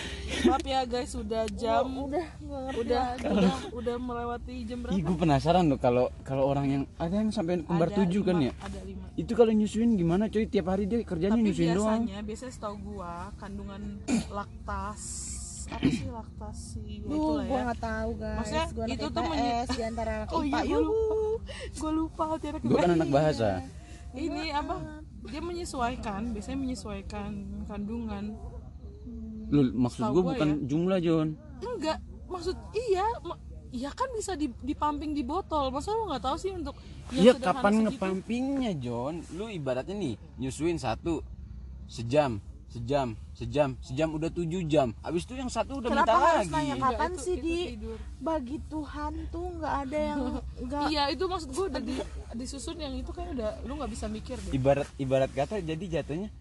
maaf 0.42 0.64
ya 0.64 0.88
guys 0.88 1.12
sudah 1.12 1.44
jam 1.52 1.92
udah 1.92 2.24
ngerti 2.40 2.80
udah 2.80 3.04
lagi. 3.12 3.28
udah 3.28 3.56
udah 3.74 3.96
melewati 4.00 4.64
jam 4.64 4.80
berapa 4.80 4.96
Ih, 4.96 5.04
gue 5.04 5.18
penasaran 5.18 5.68
loh 5.68 5.76
kalau 5.76 6.08
kalau 6.24 6.48
orang 6.48 6.66
yang 6.70 6.84
ada 6.96 7.12
yang 7.14 7.36
sampai 7.36 7.60
kembar 7.60 7.92
Ada 7.92 7.98
tujuh 8.00 8.24
kan 8.24 8.40
lima, 8.40 8.48
ya. 8.48 8.54
ada 8.64 8.80
lima 8.82 9.06
Itu 9.14 9.36
kalau 9.36 9.52
nyusuin 9.52 9.92
gimana 9.94 10.32
coy? 10.32 10.48
Tiap 10.48 10.66
hari 10.66 10.88
dia 10.88 11.04
kerjanya 11.04 11.36
tapi 11.36 11.44
nyusuin 11.44 11.76
doang. 11.76 12.02
biasanya 12.02 12.20
biasanya 12.24 12.54
setahu 12.54 12.76
gua 12.82 13.12
kandungan 13.36 13.82
laktas 14.40 15.02
apa 15.68 15.88
sih 15.88 16.08
laktasi 16.10 16.84
ya 17.02 17.12
itulah 17.12 17.44
gue 17.44 17.52
ya 17.54 17.64
nggak 17.66 17.82
tahu 17.82 18.10
guys. 18.18 18.38
Maksudnya 18.40 18.66
Gua 18.72 18.84
anak 18.84 18.92
itu 18.94 19.06
tuh 19.06 19.22
IPS, 19.22 19.32
menye- 19.32 19.68
di 19.70 19.84
antara 19.84 20.12
anak 20.16 20.28
oh 20.32 20.42
IPA. 20.42 20.60
iya 20.64 20.64
gue 20.72 20.82
lupa 20.82 21.16
gue 21.74 21.92
lupa 21.94 22.24
Gue 22.62 22.78
kan 22.78 22.92
anak 22.94 23.10
bahasa. 23.10 23.50
Ini 24.14 24.52
apa 24.52 24.76
dia 25.24 25.40
menyesuaikan 25.40 26.32
biasanya 26.32 26.60
menyesuaikan 26.60 27.32
kandungan 27.66 28.36
Lu 29.48 29.68
maksud 29.70 30.02
gue 30.06 30.16
gua 30.16 30.32
bukan 30.32 30.50
ya. 30.50 30.64
jumlah 30.66 31.00
John. 31.00 31.28
enggak 31.62 32.00
maksud 32.26 32.56
iya 32.74 33.04
ma- 33.22 33.40
iya 33.70 33.90
kan 33.90 34.08
bisa 34.12 34.34
di, 34.34 34.48
dipamping 34.58 35.12
di 35.12 35.22
botol 35.22 35.70
masa 35.70 35.92
lu 35.92 36.08
nggak 36.08 36.22
tahu 36.22 36.36
sih 36.36 36.52
untuk 36.52 36.76
yang 37.12 37.24
Iya 37.28 37.34
kapan 37.38 37.72
segitu? 37.74 37.86
ngepampingnya 37.90 38.72
John? 38.78 39.20
Lu 39.32 39.46
ibaratnya 39.46 39.92
nih 39.94 40.16
nyusuin 40.38 40.76
satu 40.76 41.20
sejam, 41.86 42.40
sejam, 42.72 43.08
sejam, 43.34 43.76
sejam 43.80 44.10
udah 44.10 44.30
tujuh 44.30 44.64
jam. 44.66 44.96
Abis 45.02 45.24
itu 45.24 45.36
yang 45.36 45.48
satu 45.48 45.78
udah 45.78 45.92
Kenapa 45.92 46.08
minta 46.08 46.16
harus 46.18 46.40
lagi. 46.42 46.54
nanya 46.54 46.74
Enggak, 46.74 46.88
kapan 46.90 47.12
sih 47.18 47.34
itu 47.34 47.44
di 47.44 47.58
tidur. 47.70 47.98
bagi 48.18 48.58
Tuhan 48.66 49.14
tuh 49.28 49.46
nggak 49.54 49.76
ada 49.82 50.00
yang 50.02 50.20
nggak 50.66 50.84
iya 50.88 51.04
itu 51.08 51.24
maksud 51.24 51.50
gue 51.50 51.66
udah 51.68 51.82
di, 51.82 51.94
disusun 52.34 52.78
yang 52.78 52.94
itu 52.94 53.10
kan 53.10 53.28
udah 53.30 53.60
lu 53.62 53.76
nggak 53.76 53.92
bisa 53.92 54.08
mikir 54.08 54.40
deh 54.40 54.52
Ibarat 54.52 54.88
ibarat 54.96 55.30
kata 55.30 55.60
jadi 55.60 56.00
jatuhnya 56.00 56.32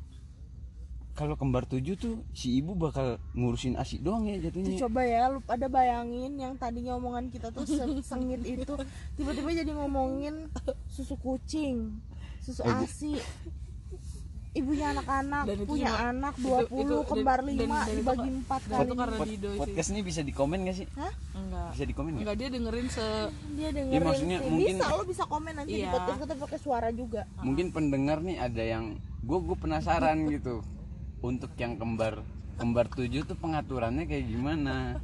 kalau 1.13 1.35
kembar 1.35 1.67
tujuh 1.67 1.95
tuh 1.95 2.23
si 2.33 2.57
ibu 2.57 2.73
bakal 2.75 3.19
ngurusin 3.35 3.75
asi 3.75 3.99
doang 3.99 4.25
ya 4.25 4.39
Tuh, 4.39 4.45
jatuhnya. 4.47 4.79
coba 4.79 5.03
ya 5.03 5.29
lu 5.29 5.43
pada 5.43 5.67
bayangin 5.67 6.33
yang 6.35 6.55
tadinya 6.55 6.95
omongan 6.95 7.29
kita 7.29 7.51
tuh 7.51 7.67
se- 7.67 7.83
sengit 8.09 8.41
itu 8.41 8.75
tiba-tiba 9.15 9.51
jadi 9.53 9.73
ngomongin 9.75 10.49
susu 10.87 11.19
kucing 11.19 11.99
susu 12.41 12.63
asi 12.65 13.19
ibunya 14.51 14.87
anak-anak 14.91 15.45
Dan 15.47 15.57
itu 15.57 15.65
punya 15.65 15.89
cuma- 15.89 16.11
anak 16.11 16.35
itu- 16.35 16.43
20 16.43 16.67
itu- 16.83 16.91
dan- 16.91 17.07
kembar 17.07 17.39
dan- 17.39 17.47
5 17.47 17.55
dan 17.55 17.87
itu 17.87 17.95
dibagi 17.97 18.19
kan- 18.21 18.41
4 18.41 18.61
dan 18.61 18.71
kali 18.73 18.83
itu 18.83 18.95
karena 18.97 19.17
Pod- 19.17 19.29
Dido 19.29 19.49
sih 19.49 19.61
podcast 19.61 19.89
ini 19.89 20.01
bisa 20.03 20.21
dikomen 20.21 20.59
gak 20.65 20.77
sih? 20.77 20.87
Hah? 20.93 21.13
enggak 21.33 21.69
Bisa 21.71 21.85
dikomen 21.87 22.11
gak? 22.11 22.21
enggak 22.21 22.37
dia 22.37 22.49
dengerin 22.51 22.87
se 22.89 23.07
dia 23.53 23.69
dengerin 23.71 23.95
Iya, 23.95 24.01
maksudnya 24.05 24.39
sih. 24.39 24.51
mungkin- 24.51 24.77
bisa 24.77 24.87
lo 24.91 25.03
bisa 25.07 25.25
komen 25.25 25.53
nanti 25.55 25.71
di 25.71 25.81
Iya. 25.81 25.91
podcast 25.93 26.19
kita 26.21 26.35
pakai 26.37 26.59
suara 26.59 26.89
juga 26.91 27.23
Mungkin 27.41 27.67
pendengar 27.71 28.19
nih 28.19 28.37
ada 28.37 28.63
yang 28.65 28.85
gue 29.21 29.39
gue 29.41 29.57
penasaran 29.57 30.19
gitu 30.29 30.55
untuk 31.21 31.51
yang 31.55 31.77
kembar 31.77 32.25
kembar 32.61 32.87
tujuh 32.87 33.25
tuh 33.25 33.35
pengaturannya 33.35 34.05
kayak 34.05 34.27
gimana? 34.27 35.01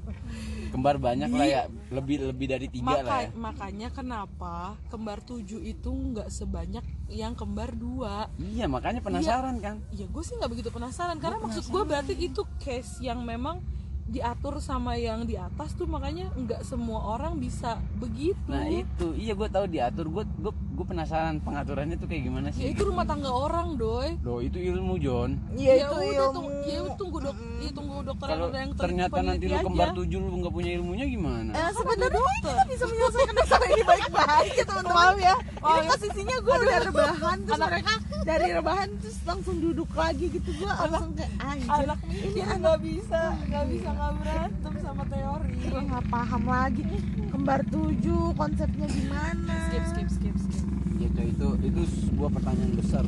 Kembar 0.68 0.96
banyak 0.96 1.30
lah 1.30 1.46
ya, 1.46 1.62
lebih 1.88 2.20
lebih 2.22 2.46
dari 2.46 2.68
tiga 2.68 3.00
lah 3.00 3.24
ya. 3.24 3.32
Maka- 3.32 3.34
makanya 3.34 3.88
kenapa 3.88 4.54
kembar 4.86 5.18
tujuh 5.20 5.58
itu 5.58 5.88
nggak 5.88 6.28
sebanyak 6.28 6.84
yang 7.08 7.32
kembar 7.32 7.72
dua 7.72 8.28
Iya 8.36 8.66
makanya 8.66 9.00
penasaran 9.00 9.56
kan. 9.58 9.80
ya 9.90 10.04
gue 10.04 10.22
sih 10.22 10.34
nggak 10.34 10.50
begitu 10.50 10.68
penasaran 10.68 11.16
karena 11.16 11.40
maksud 11.40 11.64
gue 11.64 11.82
berarti 11.82 12.14
itu 12.14 12.44
case 12.58 13.00
yang 13.00 13.22
memang 13.22 13.64
diatur 14.06 14.58
sama 14.58 14.94
yang 14.94 15.22
di 15.22 15.34
atas 15.34 15.74
tuh 15.74 15.84
makanya 15.84 16.30
nggak 16.32 16.62
semua 16.62 17.16
orang 17.16 17.36
bisa 17.36 17.74
begitu 17.96 18.38
Nah 18.46 18.62
itu 18.64 19.10
iya 19.12 19.34
gue 19.34 19.48
tahu 19.48 19.66
diatur 19.66 20.06
gue 20.08 20.24
gue 20.38 20.52
gue 20.52 20.86
penasaran 20.86 21.40
pengaturannya 21.40 21.96
tuh 21.96 22.06
kayak 22.06 22.22
gimana 22.22 22.48
ya 22.48 22.54
sih? 22.54 22.70
itu 22.70 22.82
rumah 22.82 23.02
tangga 23.02 23.26
orang 23.28 23.74
doy 23.74 24.14
Loh 24.20 24.38
itu 24.38 24.62
ilmu 24.62 24.94
John. 24.96 25.34
iya 25.52 25.82
ya 25.82 25.84
itu 25.84 25.94
udah 25.96 26.06
ilmu 26.06 26.30
tunggu 26.30 26.50
ya 26.62 26.80
tunggu 26.94 27.18
dok 27.20 27.36
ya 27.56 27.70
tunggu 27.72 27.94
dokter 28.04 28.26
Kalau 28.28 28.46
yang 28.48 28.70
ternyata 28.74 29.18
nanti 29.18 29.44
lu 29.44 29.58
kembar 29.58 29.88
aja. 29.88 29.96
tujuh 29.96 30.18
lu 30.20 30.36
nggak 30.36 30.54
punya 30.54 30.70
ilmunya 30.72 31.06
gimana? 31.06 31.50
Eh, 31.50 31.70
sebenarnya 31.72 32.20
kita 32.36 32.64
bisa 32.68 32.84
menyelesaikan 32.86 33.34
masalah 33.36 33.66
ini 33.66 33.82
baik-baik 33.82 34.52
ya 34.52 34.64
teman-teman 34.64 35.14
ya. 35.18 35.34
Ini 35.56 35.80
posisinya 35.84 36.36
gue 36.38 36.54
udah 36.56 36.78
rebahan 36.84 37.36
terus 37.42 37.58
mereka 37.60 37.92
dari 38.22 38.46
rebahan 38.52 38.88
terus 38.96 39.18
langsung 39.24 39.56
duduk 39.56 39.90
lagi 39.92 40.26
gitu 40.28 40.50
gue 40.52 40.68
langsung 40.68 41.10
kayak 41.12 41.32
anjir. 41.40 41.70
anak 41.72 41.98
mikir 42.04 42.46
nggak 42.46 42.78
bisa 42.80 43.20
nggak 43.44 43.64
bisa 43.66 43.88
nggak 43.96 44.12
berantem 44.20 44.74
sama 44.78 45.02
teori 45.06 45.52
Gue 45.66 45.82
nggak 45.82 46.04
paham 46.06 46.42
lagi 46.44 46.84
kembar 47.26 47.60
tujuh 47.66 48.22
konsepnya 48.32 48.86
gimana. 48.86 49.54
skip 49.66 49.84
skip 49.88 50.08
skip 50.10 50.36
skip 50.38 50.64
Gitu 50.96 51.20
itu 51.28 51.48
itu 51.62 51.82
sebuah 51.84 52.30
pertanyaan 52.32 52.72
besar. 52.72 53.04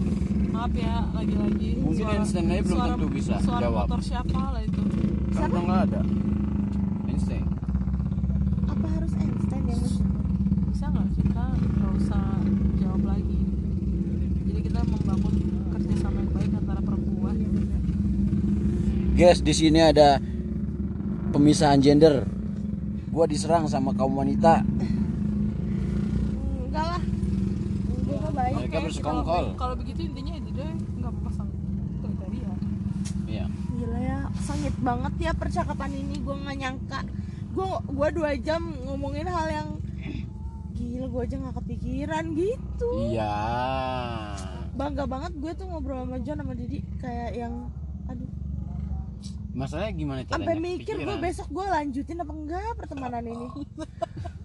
maaf 0.49 0.73
ya 0.73 1.09
lagi-lagi 1.13 1.71
Mungkin 1.81 2.05
Einstein 2.07 2.47
aja 2.47 2.61
belum 2.61 2.77
suara, 2.77 2.93
tentu 2.93 3.09
bisa 3.09 3.35
suara 3.41 3.63
jawab. 3.63 3.87
motor 3.87 4.01
siapa 4.03 4.41
lah 4.53 4.63
itu 4.63 4.81
udah 5.29 5.63
nggak 5.63 5.81
ada. 5.87 6.01
Einstein. 7.07 7.45
Apa 8.67 8.87
harus 8.91 9.13
Einstein 9.15 9.65
yang 9.65 9.83
bisa 10.69 10.87
nggak 10.89 11.09
kita 11.17 11.45
nggak 11.57 11.93
usah 11.97 12.25
jawab 12.77 13.03
lagi 13.07 13.41
jadi 14.45 14.61
kita 14.63 14.81
membangun 14.85 15.35
kerjasama 15.73 16.17
yang 16.19 16.33
baik 16.33 16.51
antara 16.55 16.81
perempuan 16.81 17.35
Guys, 19.15 19.41
di 19.43 19.51
sini 19.51 19.81
ada 19.83 20.23
pemisahan 21.29 21.79
gender. 21.79 22.25
Gua 23.09 23.25
diserang 23.25 23.67
sama 23.67 23.93
kaum 23.93 24.15
wanita. 24.15 24.63
enggak 26.61 26.85
lah. 26.87 27.03
Gue 27.99 28.31
baik. 28.31 28.55
Mereka 28.59 28.77
Oke, 28.77 28.85
bersekongkol. 28.87 29.45
kalau- 29.55 29.77
begitu 29.77 30.01
intinya 30.05 30.35
itu 30.35 30.51
deh 30.53 30.71
nggak 30.95 31.13
pasang 31.23 31.49
kriteria 31.99 32.53
Iya. 33.27 33.45
Gila 33.75 33.99
ya, 33.99 34.19
sengit 34.39 34.77
banget 34.79 35.13
ya 35.19 35.33
percakapan 35.33 35.91
ini. 35.93 36.15
Gue 36.19 36.37
nggak 36.37 36.57
nyangka. 36.59 37.01
Gue 37.51 37.65
gua 37.89 38.09
dua 38.11 38.31
jam 38.37 38.63
ngomongin 38.85 39.27
hal 39.27 39.47
yang 39.49 39.69
gila. 40.75 41.07
Gue 41.09 41.23
aja 41.25 41.37
nggak 41.39 41.57
kepikiran 41.57 42.25
gitu. 42.33 42.93
Iya. 43.11 43.35
Bangga 44.71 45.05
banget 45.05 45.33
gue 45.35 45.53
tuh 45.53 45.67
ngobrol 45.67 46.05
sama 46.05 46.17
John 46.21 46.39
sama 46.39 46.55
Didi 46.55 46.79
kayak 46.99 47.35
yang 47.35 47.55
Masalahnya 49.59 49.93
gimana 49.99 50.21
caranya? 50.23 50.39
sampai 50.39 50.55
mikir 50.63 50.95
gue 51.03 51.17
besok 51.19 51.49
gue 51.51 51.67
lanjutin 51.67 52.19
apa 52.23 52.33
enggak 52.33 52.71
pertemanan 52.79 53.25
ini? 53.27 53.47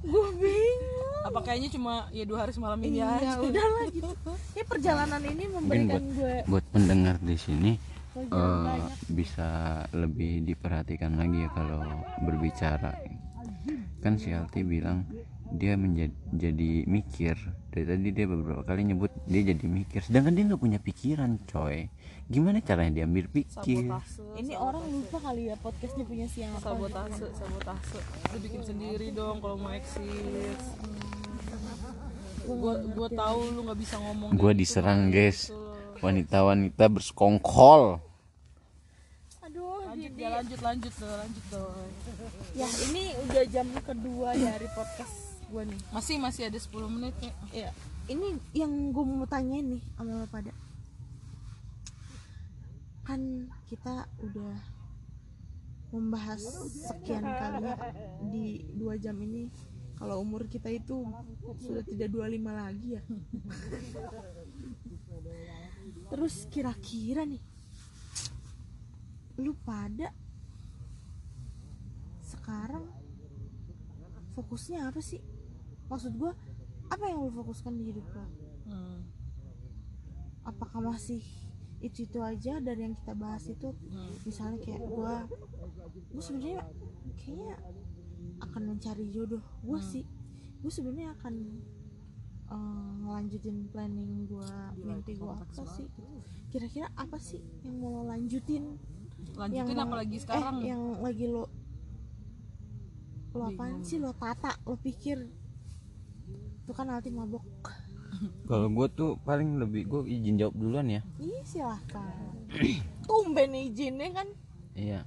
Gue 0.04 0.30
bingung. 0.36 1.24
Apa 1.30 1.40
kayaknya 1.46 1.70
cuma 1.72 1.94
ya 2.10 2.26
dua 2.26 2.44
hari 2.44 2.52
semalam 2.52 2.76
ini 2.82 2.98
iya 3.00 3.22
aja. 3.22 3.40
udahlah 3.40 3.86
gitu. 3.94 4.10
Ya 4.58 4.64
perjalanan 4.66 5.22
ini 5.22 5.44
memberikan 5.48 6.02
gue 6.18 6.36
buat 6.50 6.66
pendengar 6.74 7.16
di 7.22 7.38
sini 7.38 7.72
eh, 8.18 8.26
banyak. 8.28 8.92
bisa 9.14 9.50
lebih 9.94 10.44
diperhatikan 10.50 11.14
lagi 11.16 11.46
ya 11.46 11.50
kalau 11.54 11.86
berbicara. 12.26 12.92
Kan 14.02 14.20
si 14.20 14.34
Alti 14.34 14.66
bilang 14.66 15.08
dia 15.54 15.78
menjadi 15.78 16.18
jadi 16.34 16.72
mikir. 16.90 17.38
Dari 17.70 17.86
tadi 17.86 18.10
dia 18.10 18.26
beberapa 18.26 18.66
kali 18.66 18.90
nyebut 18.90 19.14
dia 19.30 19.46
jadi 19.46 19.66
mikir. 19.70 20.02
Sedangkan 20.02 20.34
dia 20.34 20.44
nggak 20.50 20.62
punya 20.62 20.80
pikiran 20.82 21.38
coy. 21.46 21.86
Gimana 22.26 22.58
caranya 22.66 23.02
dia 23.02 23.06
ambil 23.06 23.30
pikir? 23.30 23.86
Sabotase 23.86 24.22
ini 24.42 24.54
orang 24.58 24.82
lupa 24.90 25.18
kali 25.22 25.54
ya 25.54 25.56
podcastnya 25.62 26.06
punya 26.10 26.26
siapa? 26.26 26.58
Sabotase 26.58 27.26
sabotase. 27.38 28.00
Lu 28.34 28.38
bikin 28.42 28.62
sendiri 28.66 29.08
dong 29.14 29.38
kalau 29.40 29.62
mau 29.62 29.70
eksis 29.70 30.60
gua 32.44 32.76
gua 32.92 33.08
tahu 33.08 33.40
lu 33.56 33.60
nggak 33.64 33.80
bisa 33.80 33.96
ngomong 34.04 34.30
Gua 34.36 34.52
gitu, 34.52 34.60
diserang, 34.68 35.08
makanya 35.08 35.16
guys. 35.32 35.40
gitu. 35.48 35.60
Wanita-wanita 36.04 36.84
bersekongkol. 36.92 37.84
Aduh 39.48 39.80
lanjut 39.88 40.14
ya 40.20 40.28
lanjut 40.28 40.60
lanjut 40.60 40.94
lanjut 41.00 41.46
dong. 41.48 41.88
Ya 42.58 42.68
ini 42.92 43.16
udah 43.24 43.44
jam 43.48 43.68
kedua 43.86 44.36
dari 44.36 44.68
podcast 44.76 45.23
gue 45.54 45.64
nih. 45.70 45.82
Masih 45.94 46.18
masih 46.18 46.50
ada 46.50 46.58
10 46.58 46.74
menit 46.90 47.14
ya 47.22 47.34
ya 47.54 47.70
ini 48.10 48.36
yang 48.52 48.90
gue 48.90 49.04
mau 49.06 49.30
tanyain 49.30 49.78
nih 49.78 49.84
sama 49.94 50.26
lo 50.26 50.28
pada. 50.28 50.50
Kan 53.06 53.54
kita 53.70 54.10
udah 54.26 54.58
membahas 55.94 56.42
sekian 56.90 57.22
kalinya 57.22 57.78
di 58.34 58.66
dua 58.74 58.98
jam 58.98 59.14
ini 59.22 59.46
kalau 59.94 60.26
umur 60.26 60.50
kita 60.50 60.74
itu 60.74 61.06
sudah 61.62 61.86
tidak 61.86 62.10
25 62.10 62.42
lagi 62.50 62.98
ya. 62.98 63.02
Terus 66.12 66.50
kira-kira 66.50 67.30
nih 67.30 67.42
lu 69.38 69.54
pada 69.66 70.14
sekarang 72.22 72.86
fokusnya 74.38 74.90
apa 74.90 75.02
sih 75.02 75.22
maksud 75.86 76.14
gua 76.16 76.32
apa 76.88 77.04
yang 77.06 77.20
lu 77.20 77.32
fokuskan 77.32 77.74
di 77.74 77.90
hidup 77.90 78.06
lo 78.10 78.26
hmm. 78.68 78.98
apakah 80.44 80.80
masih 80.84 81.24
itu 81.80 82.08
itu 82.08 82.20
aja 82.20 82.60
dari 82.60 82.80
yang 82.82 82.96
kita 82.96 83.12
bahas 83.14 83.44
itu? 83.46 83.76
Hmm. 83.92 84.12
misalnya 84.24 84.56
kayak 84.58 84.82
gua 84.82 85.28
gua 86.10 86.22
sebenarnya 86.22 86.64
kayaknya 87.14 87.56
akan 88.40 88.62
mencari 88.66 89.08
jodoh. 89.10 89.44
Gua 89.60 89.80
Hmm. 89.80 89.90
sih 89.90 90.04
gua 90.60 90.72
sebenarnya 90.72 91.12
akan 91.14 91.34
eh, 92.46 92.92
ngelanjutin 93.02 93.68
planning 93.68 94.28
gua 94.28 94.48
mimpi 94.78 95.16
gua 95.16 95.36
apa 95.38 95.64
sih 95.70 95.88
gitu. 95.88 96.04
kira-kira 96.50 96.88
apa 96.94 97.18
sih 97.18 97.44
yang 97.64 97.76
mau 97.78 98.00
lo 98.00 98.02
lanjutin? 98.06 98.80
Lanjutin 99.34 99.76
mau- 99.76 99.84
apalagi 99.84 100.18
sekarang 100.20 100.62
eh, 100.62 100.72
yang 100.72 100.82
lagi 101.00 101.26
lo 101.26 101.52
lo 103.34 103.44
apaan 103.44 103.82
sih? 103.82 103.98
Lo 103.98 104.14
tata 104.14 104.56
lo 104.64 104.78
pikir 104.78 105.20
itu 106.64 106.72
kan 106.72 106.88
Alti 106.88 107.12
mabok 107.12 107.44
Kalau 108.48 108.72
gue 108.72 108.88
tuh 108.94 109.20
paling 109.28 109.60
lebih 109.60 109.84
gue 109.90 110.02
izin 110.08 110.40
jawab 110.40 110.56
duluan 110.56 110.88
ya. 110.88 111.02
Iya 111.20 111.42
silahkan 111.44 112.08
Tumben 113.10 113.52
izinnya 113.52 114.08
kan 114.16 114.28
Iya. 114.74 115.04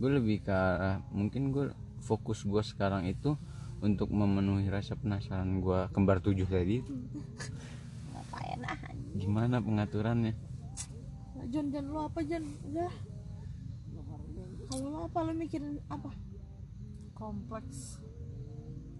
Gue 0.00 0.10
lebih 0.16 0.42
ke 0.42 0.54
arah 0.54 1.04
mungkin 1.12 1.52
gue 1.52 1.70
fokus 2.00 2.46
gue 2.48 2.62
sekarang 2.64 3.04
itu 3.04 3.36
untuk 3.84 4.10
memenuhi 4.10 4.66
rasa 4.72 4.96
penasaran 4.96 5.60
gue 5.60 5.92
kembar 5.92 6.18
tujuh 6.24 6.48
tadi 6.48 6.80
itu. 6.82 6.94
Ngapain 8.14 8.60
ah 8.64 8.78
Gimana 9.14 9.60
pengaturannya? 9.60 10.32
Jon 11.52 11.70
Jon 11.70 11.86
lo 11.92 12.08
apa 12.08 12.20
Jon 12.24 12.42
Udah 12.70 12.92
Kalau 14.72 14.86
lo 14.88 14.98
apa 15.06 15.18
lo 15.26 15.32
mikirin 15.36 15.78
apa 15.92 16.10
kompleks 17.18 17.98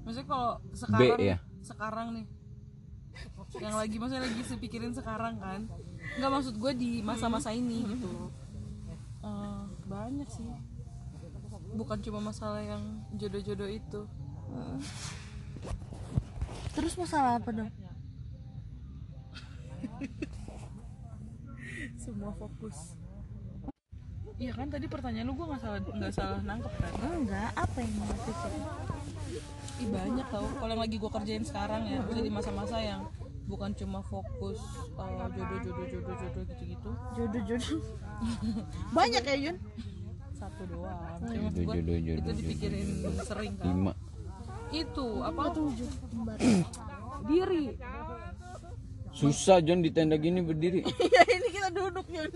maksudnya 0.03 0.27
kalau 0.27 0.53
sekarang 0.75 1.21
ya? 1.23 1.39
Sekarang 1.69 2.17
nih. 2.17 2.27
Yang 3.61 3.75
lagi 3.77 3.97
maksudnya 4.01 4.25
lagi 4.25 4.43
sepikirin 4.49 4.95
sekarang 4.97 5.37
kan. 5.37 5.69
Nggak 6.17 6.33
maksud 6.33 6.55
gue 6.57 6.73
di 6.73 6.91
masa-masa 7.05 7.53
ini 7.53 7.85
gitu. 7.85 8.33
Eh, 9.21 9.63
banyak 9.85 10.29
sih. 10.33 10.49
Bukan 11.77 11.99
cuma 12.01 12.33
masalah 12.33 12.65
yang 12.65 13.05
jodoh-jodoh 13.13 13.69
itu. 13.69 14.01
Terus 16.73 16.95
masalah 16.97 17.37
apa 17.37 17.51
dong? 17.53 17.71
Semua 21.99 22.33
fokus. 22.39 22.97
Iya 24.39 24.55
kan 24.55 24.71
tadi 24.71 24.87
pertanyaan 24.87 25.27
lu 25.27 25.35
gue 25.35 25.51
nggak 25.51 25.63
salah 25.67 25.83
nggak 25.83 26.15
salah 26.15 26.39
nangkep 26.47 26.73
kan? 26.79 26.93
Enggak 27.11 27.51
apa 27.59 27.79
yang 27.83 27.93
mau 27.99 28.15
Ih 29.79 29.89
banyak 29.95 30.27
tau. 30.27 30.47
Kalau 30.59 30.73
yang 30.75 30.83
lagi 30.83 30.97
gue 30.99 31.11
kerjain 31.11 31.45
sekarang 31.47 31.83
ya 31.87 32.03
maksudnya 32.03 32.25
di 32.27 32.33
masa-masa 32.35 32.77
yang 32.83 33.03
bukan 33.49 33.71
cuma 33.73 34.05
fokus 34.05 34.61
uh, 34.99 35.25
jodoh 35.33 35.59
jodoh 35.65 35.87
jodoh 35.89 36.15
jodoh 36.19 36.43
gitu-gitu. 36.51 36.91
Jodoh 37.15 37.43
jodoh. 37.47 37.81
Banyak 38.99 39.23
ya 39.23 39.37
Jon 39.39 39.57
satu 40.39 40.63
doang. 40.71 41.19
Cuma 41.27 41.49
Jodoh, 41.51 41.65
jodoh, 41.75 41.75
jodoh, 41.75 41.97
itu 41.99 42.11
jodoh, 42.15 42.35
dipikirin 42.35 42.89
sering 43.27 43.53
kan? 43.59 43.67
Lima. 43.67 43.93
itu 44.69 45.07
apa? 45.25 45.43
Kembar. 45.57 46.39
Diri. 47.31 47.65
Susah 49.11 49.59
John 49.65 49.83
di 49.83 49.91
tenda 49.91 50.15
gini 50.15 50.45
berdiri. 50.45 50.87
Ya 51.15 51.23
ini 51.27 51.49
kita 51.51 51.71
duduk 51.75 52.07
Jon 52.11 52.31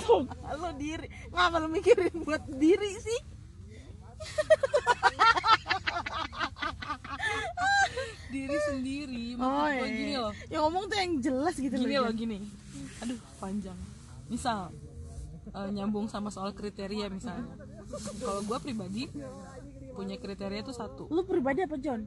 Tuh. 0.00 0.24
Lo 0.56 0.70
diri. 0.76 1.08
Ngapa 1.28 1.56
lo 1.60 1.68
mikirin 1.68 2.14
buat 2.24 2.44
diri 2.48 2.96
sih 3.00 3.20
diri 8.26 8.58
sendiri 8.68 9.26
Oh 9.38 9.40
maksud 9.40 9.70
gua 9.78 9.86
iya 9.86 9.86
gini 9.96 10.12
loh 10.16 10.24
Yang 10.52 10.62
ngomong 10.62 10.84
tuh 10.86 10.96
yang 10.96 11.12
jelas 11.22 11.54
gitu 11.58 11.74
gini 11.74 11.96
loh 11.98 12.12
gini. 12.14 12.38
Aduh 13.02 13.18
panjang. 13.42 13.78
Misal 14.30 14.70
eh, 15.50 15.68
nyambung 15.74 16.06
sama 16.06 16.30
soal 16.30 16.54
kriteria 16.54 17.10
misalnya. 17.10 17.50
Kalau 18.18 18.42
gue 18.42 18.58
pribadi 18.62 19.10
punya 19.94 20.18
kriteria 20.20 20.60
itu 20.62 20.74
satu. 20.74 21.08
Lo 21.08 21.24
pribadi 21.24 21.64
apa 21.64 21.76
Jon? 21.80 22.04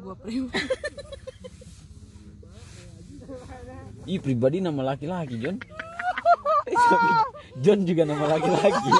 Gue 0.00 0.16
pribadi. 0.18 0.64
Ih 4.04 4.20
pribadi 4.20 4.60
nama 4.60 4.92
laki-laki 4.92 5.40
John. 5.40 5.56
John 7.64 7.88
juga 7.88 8.04
nama 8.04 8.36
laki-laki. 8.36 8.92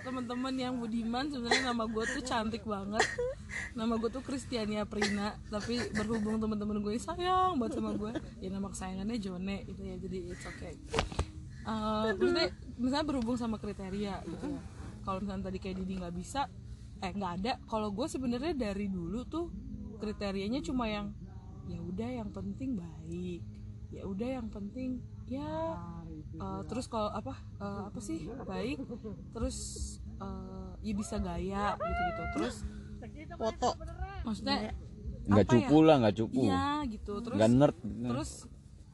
teman-teman 0.00 0.54
yang 0.58 0.74
budiman 0.80 1.28
sebenarnya 1.30 1.70
nama 1.70 1.86
gue 1.86 2.02
tuh 2.02 2.24
cantik 2.26 2.66
banget 2.66 3.04
nama 3.80 3.96
gue 3.96 4.12
tuh 4.12 4.20
Kristiania 4.20 4.84
Prina 4.84 5.40
tapi 5.48 5.80
berhubung 5.96 6.36
teman-teman 6.36 6.84
gue 6.84 7.00
sayang 7.00 7.56
banget 7.56 7.80
sama 7.80 7.96
gue 7.96 8.12
ya 8.44 8.52
nama 8.52 8.68
kesayangannya 8.68 9.16
Jone 9.16 9.56
gitu 9.64 9.80
ya 9.80 9.96
jadi 9.96 10.18
it's 10.28 10.44
okay. 10.44 10.76
Maksudnya 11.64 12.52
misalnya 12.76 13.06
berhubung 13.08 13.36
sama 13.40 13.56
kriteria 13.56 14.20
gitu 14.26 14.46
ya. 14.52 14.62
Kalau 15.00 15.18
misalnya 15.24 15.48
tadi 15.48 15.58
kayak 15.62 15.76
Didi 15.80 15.92
nggak 15.96 16.14
bisa 16.16 16.50
eh 17.00 17.12
nggak 17.14 17.32
ada. 17.40 17.52
Kalau 17.64 17.88
gue 17.88 18.04
sebenarnya 18.04 18.52
dari 18.52 18.92
dulu 18.92 19.24
tuh 19.24 19.48
kriterianya 20.00 20.60
cuma 20.60 20.88
yang 20.88 21.12
ya 21.70 21.78
udah 21.78 22.10
yang 22.10 22.30
penting 22.34 22.74
baik 22.74 23.40
ya 23.90 24.02
udah 24.06 24.28
yang 24.40 24.48
penting 24.50 25.02
ya 25.30 25.78
eh, 26.34 26.62
terus 26.66 26.90
kalau 26.90 27.10
apa 27.10 27.38
eh, 27.62 27.82
apa 27.90 27.98
sih 28.02 28.26
baik 28.46 28.82
terus 29.30 29.56
eh, 30.18 30.70
ya 30.82 30.92
bisa 30.96 31.22
gaya 31.22 31.78
gitu 31.78 32.00
gitu 32.10 32.22
terus 32.34 32.56
Foto. 33.36 33.70
Maksudnya 34.22 34.56
Nggak 35.30 35.46
apa 35.46 35.56
ya? 35.60 35.80
lah, 35.84 35.96
nggak 36.02 36.14
cupu. 36.16 36.40
iya 36.42 36.64
gitu. 36.88 37.12
Terus 37.22 37.36
Nggak 37.38 37.50
nerd. 37.52 37.76
terus 37.82 38.30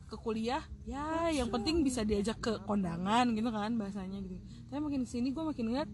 ke 0.07 0.17
kuliah 0.17 0.63
ya 0.87 1.35
yang 1.35 1.51
penting 1.51 1.83
bisa 1.83 2.07
diajak 2.07 2.39
ke 2.39 2.53
kondangan 2.63 3.27
gitu 3.35 3.49
kan 3.49 3.75
bahasanya 3.75 4.19
gitu. 4.23 4.39
Tapi 4.69 4.79
makin 4.79 5.03
ke 5.03 5.11
sini 5.11 5.31
gue 5.31 5.43
makin 5.43 5.65
ngeliat 5.67 5.91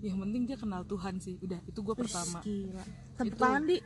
yang 0.00 0.20
penting 0.20 0.42
dia 0.44 0.56
kenal 0.56 0.84
Tuhan 0.84 1.16
sih. 1.18 1.36
Udah 1.40 1.60
itu 1.64 1.80
gue 1.80 1.94
pertama. 1.94 2.40
Gila. 2.40 2.84
Tepuk 3.16 3.36
tangan 3.36 3.62
di 3.64 3.76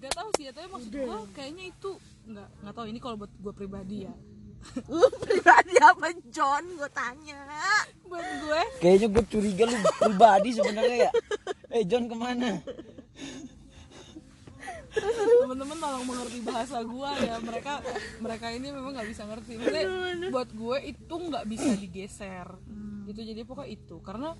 gak 0.00 0.12
tahu 0.16 0.28
sih 0.32 0.48
ya 0.48 0.52
tapi 0.56 0.66
maksud 0.72 0.90
gue 0.90 1.18
kayaknya 1.36 1.64
itu 1.68 1.90
nggak 2.24 2.48
nggak 2.64 2.74
tahu. 2.74 2.86
Ini 2.88 2.98
kalau 2.98 3.16
buat 3.18 3.32
gue 3.34 3.52
pribadi 3.52 3.96
ya 4.08 4.14
Lu 4.86 5.08
pribadi 5.18 5.74
apa 5.80 6.14
John? 6.30 6.64
Gue 6.78 6.90
tanya. 6.92 7.40
Buat 8.06 8.26
gue? 8.44 8.62
Kayaknya 8.78 9.08
gue 9.10 9.24
curiga 9.26 9.64
lu 9.66 9.76
pribadi 9.98 10.50
sebenarnya 10.54 10.96
ya. 11.08 11.12
Eh 11.74 11.82
John 11.86 12.06
ke 12.06 12.16
mana? 12.16 12.60
teman-teman 14.90 15.78
tolong 15.78 16.04
mengerti 16.06 16.38
bahasa 16.42 16.82
gue 16.82 17.10
ya. 17.22 17.36
Mereka 17.38 17.74
mereka 18.18 18.46
ini 18.50 18.74
memang 18.74 18.92
nggak 18.98 19.08
bisa 19.10 19.22
ngerti. 19.26 19.52
Maksudnya 19.58 19.86
buat 20.34 20.50
gue 20.50 20.78
itu 20.90 21.14
nggak 21.14 21.44
bisa 21.46 21.70
digeser. 21.78 22.48
Gitu 23.06 23.20
jadi 23.22 23.40
pokoknya 23.46 23.70
itu. 23.74 23.96
Karena 24.02 24.34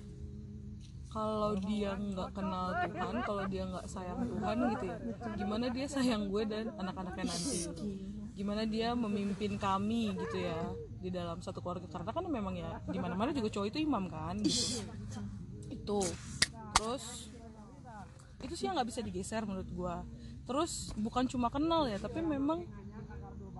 kalau 1.11 1.59
dia 1.59 1.91
nggak 1.99 2.29
kenal 2.31 2.71
Tuhan 2.87 3.15
kalau 3.27 3.43
dia 3.51 3.63
nggak 3.67 3.83
sayang 3.83 4.23
Tuhan 4.31 4.57
gitu 4.71 4.85
ya 4.87 4.97
gimana 5.35 5.65
dia 5.67 5.83
sayang 5.91 6.31
gue 6.31 6.43
dan 6.47 6.71
anak-anaknya 6.79 7.25
nanti 7.27 7.59
gimana 8.41 8.65
dia 8.65 8.97
memimpin 8.97 9.53
kami 9.61 10.17
gitu 10.17 10.41
ya 10.41 10.57
di 10.97 11.13
dalam 11.13 11.37
satu 11.45 11.61
keluarga. 11.61 11.85
Karena 11.85 12.09
kan 12.09 12.25
memang 12.25 12.57
ya 12.57 12.81
di 12.89 12.97
mana-mana 12.97 13.29
juga 13.29 13.53
cowok 13.53 13.69
itu 13.69 13.77
imam 13.85 14.09
kan 14.09 14.41
gitu. 14.41 14.81
Itu. 15.69 16.01
Terus 16.73 17.29
itu 18.41 18.53
sih 18.57 18.65
yang 18.65 18.73
nggak 18.73 18.89
bisa 18.89 19.05
digeser 19.05 19.45
menurut 19.45 19.69
gua. 19.69 20.01
Terus 20.49 20.89
bukan 20.97 21.29
cuma 21.29 21.53
kenal 21.53 21.85
ya 21.85 22.01
tapi 22.01 22.25
memang 22.25 22.65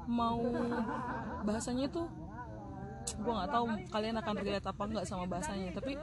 mau 0.09 0.41
bahasanya 1.45 1.85
itu 1.85 2.01
gua 3.21 3.45
nggak 3.45 3.51
tahu 3.53 3.65
kalian 3.93 4.17
akan 4.17 4.35
relate 4.41 4.65
apa 4.65 4.83
nggak 4.89 5.05
sama 5.05 5.29
bahasanya. 5.29 5.77
Tapi 5.77 5.93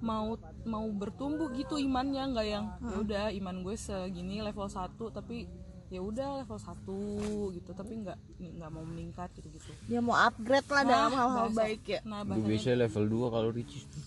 mau 0.00 0.40
mau 0.64 0.88
bertumbuh 0.88 1.52
gitu 1.52 1.76
imannya 1.76 2.24
nggak 2.32 2.46
yang 2.48 2.64
ya 2.80 2.96
udah 3.00 3.24
iman 3.36 3.56
gue 3.64 3.76
segini 3.76 4.40
level 4.44 4.68
1 4.68 4.96
tapi 5.12 5.48
ya 5.92 6.00
udah 6.00 6.42
level 6.42 6.58
1 6.58 7.56
gitu 7.60 7.70
tapi 7.76 7.92
nggak 8.00 8.18
nggak 8.40 8.70
mau 8.72 8.84
meningkat 8.84 9.28
gitu 9.36 9.48
gitu. 9.52 9.70
Dia 9.88 10.00
mau 10.00 10.16
upgrade 10.16 10.68
lah 10.72 10.82
dalam 10.84 11.12
hal-hal 11.12 11.48
baik 11.52 11.82
ya. 11.86 12.00
nah 12.04 12.24
bahasanya 12.24 12.48
biasanya 12.48 12.76
level 12.88 13.04
2 13.08 13.34
kalau 13.34 13.50
Ricis 13.52 13.84
tuh. 13.88 14.02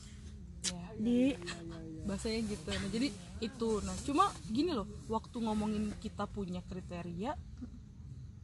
ya, 0.74 0.86
Di? 0.98 1.22
Bahasanya 2.08 2.40
gitu. 2.50 2.70
Nah 2.72 2.90
jadi 2.90 3.08
itu. 3.44 3.70
Nah 3.86 3.96
cuma 4.04 4.26
gini 4.50 4.72
loh 4.74 4.88
waktu 5.08 5.38
ngomongin 5.38 5.94
kita 6.02 6.26
punya 6.26 6.66
kriteria 6.66 7.38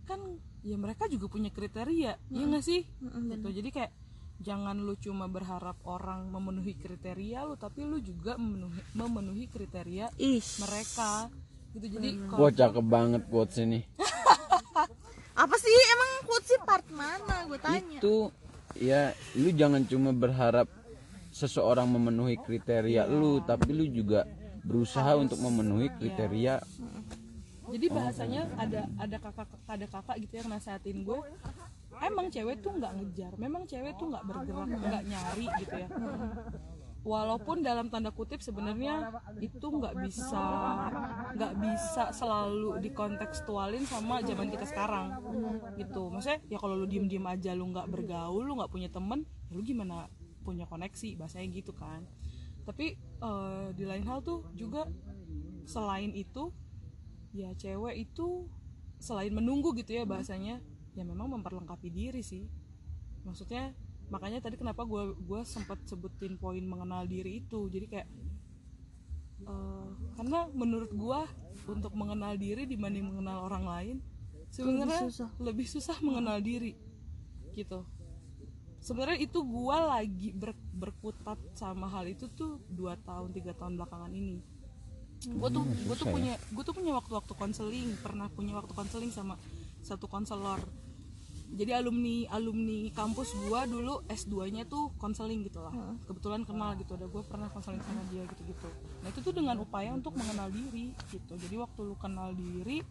kan 0.03 0.19
ya 0.68 0.76
mereka 0.76 1.07
juga 1.07 1.31
punya 1.31 1.49
kriteria 1.49 2.11
ya 2.19 2.43
nggak 2.43 2.64
sih? 2.64 2.85
Gitu. 3.01 3.49
Jadi 3.49 3.69
kayak 3.72 3.91
jangan 4.43 4.76
lu 4.84 4.99
cuma 4.99 5.31
berharap 5.31 5.80
orang 5.88 6.27
memenuhi 6.27 6.76
kriteria 6.76 7.47
lu 7.47 7.55
tapi 7.55 7.88
lu 7.88 8.03
juga 8.03 8.35
memenuhi 8.35 8.81
memenuhi 8.91 9.45
kriteria 9.47 10.11
Ish. 10.19 10.60
mereka 10.60 11.31
gitu 11.74 11.88
jadi 12.00 12.10
Wah 12.34 12.52
cakep 12.54 12.86
banget 12.86 13.22
quotes 13.28 13.58
ini. 13.62 13.82
Apa 15.44 15.56
sih? 15.58 15.74
Emang 15.94 16.12
quotes 16.30 16.48
sih 16.50 16.60
part 16.62 16.86
mana? 16.94 17.36
Gue 17.50 17.60
tanya. 17.62 18.00
Itu 18.00 18.30
ya 18.78 19.14
lu 19.38 19.50
jangan 19.54 19.86
cuma 19.86 20.14
berharap 20.14 20.66
seseorang 21.34 21.90
memenuhi 21.90 22.38
kriteria 22.38 23.10
lu, 23.10 23.41
tapi 23.41 23.74
lu 23.74 23.90
juga 23.90 24.30
berusaha 24.64 25.20
untuk 25.20 25.44
memenuhi 25.44 25.91
kriteria 26.00 26.64
jadi 27.74 27.86
bahasanya 27.90 28.41
ada 28.56 28.82
ada 29.02 29.18
kakak 29.20 29.48
ada 29.66 29.88
kakak 29.90 30.16
gitu 30.24 30.34
yang 30.40 30.50
nasehatin 30.54 30.98
gue 31.04 31.20
emang 32.00 32.28
cewek 32.30 32.62
tuh 32.62 32.72
nggak 32.76 32.94
ngejar 32.95 33.34
memang 33.41 33.64
cewek 33.66 33.94
tuh 33.98 34.08
nggak 34.14 34.24
bergerak 34.24 34.68
nggak 34.72 35.04
nyari 35.10 35.45
gitu 35.60 35.76
ya 35.76 35.88
walaupun 37.03 37.59
dalam 37.59 37.91
tanda 37.91 38.15
kutip 38.15 38.39
sebenarnya 38.39 39.11
itu 39.43 39.67
nggak 39.67 40.07
bisa 40.07 40.43
nggak 41.35 41.53
bisa 41.59 42.03
selalu 42.15 42.80
dikontekstualin 42.80 43.84
sama 43.84 44.23
zaman 44.23 44.47
kita 44.47 44.63
sekarang 44.63 45.19
gitu. 45.75 46.07
Maksudnya 46.07 46.39
ya 46.47 46.57
kalau 46.57 46.80
lu 46.80 46.88
diem 46.88 47.05
diem 47.11 47.23
aja 47.27 47.51
lu 47.51 47.67
nggak 47.69 47.91
bergaul 47.91 48.41
lu 48.47 48.55
nggak 48.55 48.71
punya 48.71 48.88
temen 48.88 49.27
ya 49.51 49.59
lu 49.59 49.61
gimana 49.61 50.07
punya 50.47 50.63
koneksi 50.63 51.19
bahasanya 51.19 51.47
gitu 51.51 51.75
kan. 51.75 52.07
Tapi 52.63 52.95
eh, 52.99 53.67
di 53.75 53.84
lain 53.84 54.07
hal 54.07 54.23
tuh 54.23 54.47
juga 54.55 54.88
selain 55.67 56.15
itu 56.15 56.55
ya 57.35 57.51
cewek 57.55 57.99
itu 57.99 58.47
selain 59.03 59.35
menunggu 59.35 59.75
gitu 59.75 59.99
ya 59.99 60.07
bahasanya 60.07 60.63
ya 60.95 61.03
memang 61.03 61.27
memperlengkapi 61.35 61.91
diri 61.91 62.23
sih. 62.23 62.47
Maksudnya 63.27 63.75
makanya 64.11 64.43
tadi 64.43 64.59
kenapa 64.59 64.84
gue 64.84 65.15
gue 65.19 65.41
sempat 65.47 65.80
sebutin 65.88 66.35
poin 66.39 66.61
mengenal 66.63 67.07
diri 67.07 67.43
itu. 67.43 67.69
Jadi 67.71 67.85
kayak 67.88 68.07
eh, 69.47 69.88
karena 70.19 70.47
menurut 70.51 70.91
gue 70.91 71.21
untuk 71.69 71.93
mengenal 71.95 72.35
diri 72.35 72.67
dibanding 72.67 73.07
mengenal 73.07 73.47
orang 73.47 73.65
lain 73.65 73.97
sebenarnya 74.53 75.09
susah. 75.09 75.30
lebih 75.41 75.65
susah 75.65 75.97
mengenal 76.03 76.38
diri 76.43 76.77
gitu. 77.57 77.85
Sebenarnya 78.84 79.23
itu 79.23 79.39
gue 79.39 79.77
lagi 79.80 80.30
ber- 80.35 80.67
berkutat 80.75 81.39
sama 81.55 81.88
hal 81.88 82.03
itu 82.11 82.27
tuh 82.27 82.59
dua 82.67 82.99
tahun 82.99 83.31
tiga 83.31 83.55
tahun 83.55 83.80
belakangan 83.80 84.11
ini. 84.11 84.43
Gue 85.23 85.49
tuh 85.49 85.63
gue 85.63 85.95
tuh 85.95 86.07
punya 86.11 86.35
gue 86.35 86.63
tuh 86.67 86.75
punya 86.75 86.91
waktu-waktu 86.99 87.34
konseling 87.39 87.95
pernah 88.03 88.27
punya 88.27 88.59
waktu 88.59 88.75
konseling 88.75 89.09
sama 89.09 89.39
satu 89.80 90.11
konselor 90.11 90.59
jadi 91.53 91.77
alumni 91.77 92.25
alumni 92.30 92.89
kampus 92.89 93.30
gua 93.45 93.69
dulu 93.69 94.01
S2 94.09 94.49
nya 94.49 94.63
tuh 94.65 94.89
konseling 94.97 95.45
gitu 95.45 95.61
lah. 95.61 95.69
Kebetulan 96.03 96.41
kenal 96.43 96.73
gitu 96.75 96.97
ada 96.97 97.05
gue 97.05 97.21
pernah 97.21 97.45
konseling 97.47 97.77
sama 97.80 98.01
dia 98.09 98.25
gitu 98.25 98.41
gitu 98.43 98.67
nah 99.03 99.11
itu 99.13 99.19
tuh 99.21 99.34
dengan 99.35 99.61
upaya 99.61 99.93
untuk 99.93 100.17
mengenal 100.17 100.49
diri 100.49 100.97
gitu. 101.13 101.34
Jadi 101.38 101.55
waktu 101.55 101.80
lu 101.85 101.95
kenal 101.95 102.34
diri 102.34 102.81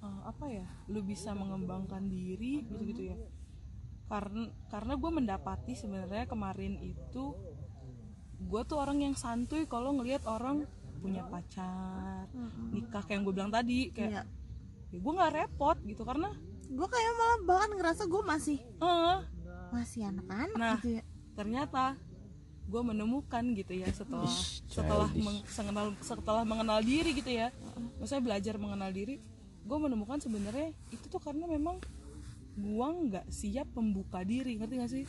eh, 0.00 0.20
apa 0.24 0.44
ya 0.48 0.66
lu 0.88 1.04
bisa 1.04 1.36
mengembangkan 1.36 2.08
diri 2.08 2.64
gitu 2.64 2.82
gitu 2.88 3.02
ya. 3.12 3.16
Karena 4.08 4.48
karena 4.72 4.96
gue 4.96 5.10
mendapati 5.12 5.76
sebenarnya 5.76 6.24
kemarin 6.24 6.80
itu 6.80 7.36
gue 8.38 8.62
tuh 8.64 8.78
orang 8.78 9.02
yang 9.02 9.12
santuy 9.18 9.66
kalau 9.68 9.92
ngelihat 9.98 10.24
orang 10.24 10.64
punya 10.98 11.26
pacar 11.26 12.26
nikah 12.72 13.02
kayak 13.04 13.14
yang 13.20 13.22
gue 13.22 13.34
bilang 13.34 13.52
tadi 13.52 13.90
kayak 13.92 14.24
Iya. 14.88 14.96
ya 14.96 14.98
gue 15.04 15.12
nggak 15.12 15.32
repot 15.36 15.76
gitu. 15.84 16.02
Karena 16.08 16.32
gue 16.68 16.86
kayak 16.86 17.12
malah 17.14 17.38
bahkan 17.44 17.70
ngerasa 17.72 18.02
gue 18.04 18.22
masih 18.22 18.58
eh 18.60 19.18
masih 19.68 20.00
anak-anak 20.06 20.54
Nah. 20.54 20.76
gitu 20.78 20.88
ya. 20.94 21.02
ternyata 21.32 21.96
gue 22.64 22.82
menemukan 22.82 23.44
gitu 23.54 23.72
ya 23.72 23.88
setelah 23.90 24.28
setelah 24.66 25.08
meng- 25.14 25.40
mengenal 25.46 25.86
setelah 25.98 26.42
mengenal 26.42 26.80
diri 26.80 27.10
gitu 27.12 27.30
ya. 27.30 27.48
Maksudnya 27.96 28.20
belajar 28.22 28.54
mengenal 28.56 28.90
diri 28.90 29.16
gue 29.60 29.78
menemukan 29.78 30.16
sebenarnya 30.18 30.72
itu 30.88 31.04
tuh 31.06 31.16
karena 31.18 31.44
memang 31.44 31.80
gue 32.54 32.86
nggak 33.06 33.30
siap 33.30 33.70
membuka 33.70 34.20
diri 34.20 34.56
ngerti 34.56 34.74
gak 34.76 34.90
sih? 34.90 35.04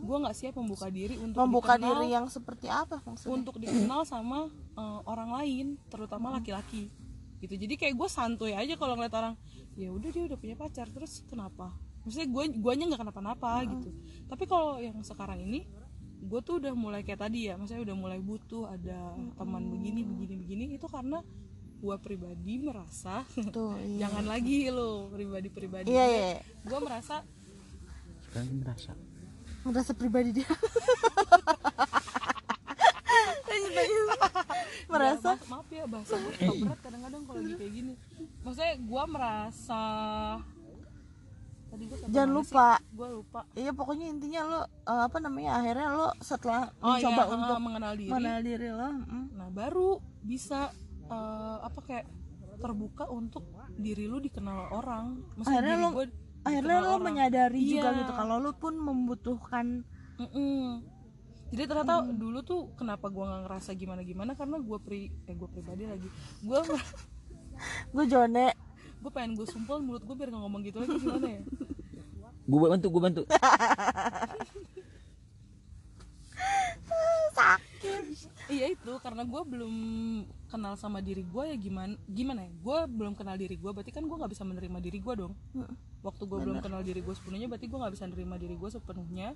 Gue 0.00 0.16
nggak 0.16 0.32
siap 0.32 0.54
membuka 0.54 0.86
diri 0.88 1.16
untuk 1.16 1.36
membuka 1.38 1.74
dikenal, 1.74 1.90
diri 1.90 2.06
yang 2.08 2.26
seperti 2.26 2.66
apa 2.66 3.02
maksudnya? 3.02 3.34
untuk 3.34 3.54
dikenal 3.56 4.04
sama 4.04 4.46
eh, 4.72 5.00
orang 5.04 5.30
lain 5.34 5.66
terutama 5.88 6.32
laki-laki 6.32 6.88
gitu. 7.38 7.52
Jadi 7.52 7.74
kayak 7.74 7.94
gue 7.94 8.08
santuy 8.08 8.52
aja 8.52 8.74
kalau 8.74 8.94
ngeliat 8.94 9.12
orang 9.12 9.34
ya 9.78 9.88
udah 9.88 10.10
dia 10.10 10.26
udah 10.26 10.34
punya 10.34 10.54
pacar 10.54 10.90
terus 10.90 11.22
kenapa? 11.24 11.70
Maksudnya 12.02 12.26
gue 12.26 12.44
guanya 12.58 12.84
nggak 12.88 13.00
kenapa-napa 13.00 13.62
gitu. 13.64 13.94
Tapi 14.26 14.44
kalau 14.44 14.76
yang 14.76 14.98
sekarang 15.00 15.38
ini 15.40 15.70
gue 16.18 16.40
tuh 16.42 16.58
udah 16.58 16.74
mulai 16.74 17.00
kayak 17.00 17.22
tadi 17.22 17.46
ya 17.46 17.54
maksudnya 17.54 17.86
udah 17.86 17.96
mulai 17.96 18.18
butuh 18.18 18.66
ada 18.66 18.98
teman 19.32 19.70
begini 19.70 20.02
begini 20.02 20.34
begini 20.36 20.64
itu 20.74 20.84
karena 20.84 21.22
gue 21.78 21.96
pribadi 21.96 22.58
merasa 22.58 23.22
tuh 23.48 23.78
iya. 23.86 24.02
jangan 24.02 24.26
lagi 24.26 24.66
lo 24.66 25.06
pribadi-pribadi 25.08 25.86
iya 25.86 26.04
iya. 26.10 26.30
Gue 26.60 26.78
merasa 26.82 27.22
Sekali 28.26 28.50
merasa. 28.52 28.92
merasa 29.62 29.92
pribadi 29.94 30.42
dia. 30.42 30.50
Merasa 34.88 35.30
Ya, 35.30 35.38
ma- 35.38 35.50
maaf 35.52 35.68
ya 35.68 35.84
bahasa 35.84 36.14
gue 36.16 36.32
berat 36.58 36.80
kadang-kadang 36.80 37.22
kalau 37.22 37.38
lagi 37.38 37.54
kayak 37.54 37.72
gini 37.74 37.94
maksudnya 38.48 38.74
gue 38.78 39.04
merasa 39.06 39.82
tadi 41.68 41.84
gue 41.84 41.96
jangan 42.08 42.30
lupa 42.32 42.68
gue 42.90 43.08
lupa 43.12 43.40
iya 43.52 43.70
pokoknya 43.70 44.06
intinya 44.08 44.40
lo 44.42 44.60
eh, 44.64 45.02
apa 45.04 45.18
namanya 45.20 45.60
akhirnya 45.60 45.88
lo 45.90 46.08
setelah 46.18 46.72
oh 46.80 46.96
mencoba 46.96 47.22
iya, 47.22 47.30
untuk 47.30 47.52
ah, 47.52 47.60
mengenal 47.60 47.92
diri 47.94 48.08
mengenal 48.08 48.40
diri 48.40 48.68
lo 48.70 48.88
mm. 48.88 49.26
nah 49.36 49.48
baru 49.48 49.90
bisa 50.22 50.72
eh, 51.04 51.56
apa 51.60 51.80
kayak 51.82 52.06
terbuka 52.58 53.04
untuk 53.06 53.44
diri 53.76 54.04
lu 54.04 54.18
dikenal 54.18 54.74
orang 54.74 55.22
Maksudnya 55.36 55.46
Akhirnya 55.54 55.76
lo- 55.78 55.92
gua 55.94 56.06
akhirnya 56.42 56.78
lo 56.80 56.88
orang. 56.90 57.04
menyadari 57.04 57.60
juga 57.62 57.88
Iya. 57.88 57.98
gitu 58.00 58.12
kalau 58.12 58.36
lo 58.38 58.50
pun 58.52 58.74
membutuhkan 58.74 59.66
Mm-mm. 60.18 60.82
Jadi 61.48 61.64
ternyata 61.64 62.04
dulu 62.04 62.42
tuh 62.42 62.60
kenapa 62.74 63.08
gua 63.08 63.24
nggak 63.24 63.42
ngerasa 63.46 63.70
gimana 63.72 64.02
gimana 64.02 64.34
karena 64.34 64.58
gua 64.58 64.76
pri 64.76 65.08
eh 65.24 65.32
gua 65.32 65.46
pribadi 65.46 65.86
lagi 65.86 66.08
gua 66.42 66.60
gue 67.94 68.04
jone. 68.06 68.46
Gue 68.98 69.10
pengen 69.14 69.38
gue 69.38 69.46
sumpel 69.46 69.78
mulut 69.82 70.02
gue 70.02 70.16
biar 70.16 70.28
nggak 70.30 70.42
ngomong 70.42 70.62
gitu 70.66 70.82
lagi 70.82 70.96
gimana 70.98 71.28
ya? 71.28 71.42
Gue 72.48 72.58
bantu, 72.64 72.86
gue 72.88 73.02
bantu. 73.02 73.22
iya 78.48 78.72
itu 78.72 78.92
karena 79.04 79.22
gue 79.22 79.42
belum 79.44 79.74
kenal 80.48 80.74
sama 80.74 80.98
diri 81.04 81.22
gue 81.22 81.44
ya 81.52 81.56
gimana 81.60 81.94
gimana 82.08 82.48
ya? 82.48 82.50
Gue 82.64 82.78
belum 82.88 83.12
kenal 83.14 83.36
diri 83.36 83.54
gue 83.60 83.70
berarti 83.70 83.92
kan 83.92 84.08
gue 84.08 84.16
nggak 84.16 84.32
bisa 84.32 84.44
menerima 84.48 84.78
diri 84.80 84.98
gue 84.98 85.14
dong. 85.14 85.36
Waktu 86.00 86.22
gue 86.24 86.38
belum 86.40 86.58
kenal 86.64 86.80
diri 86.82 87.04
gue 87.04 87.14
sepenuhnya 87.14 87.46
berarti 87.46 87.66
gue 87.68 87.78
nggak 87.78 87.94
bisa 87.94 88.04
menerima 88.08 88.36
diri 88.40 88.54
gue 88.56 88.70
sepenuhnya. 88.72 89.28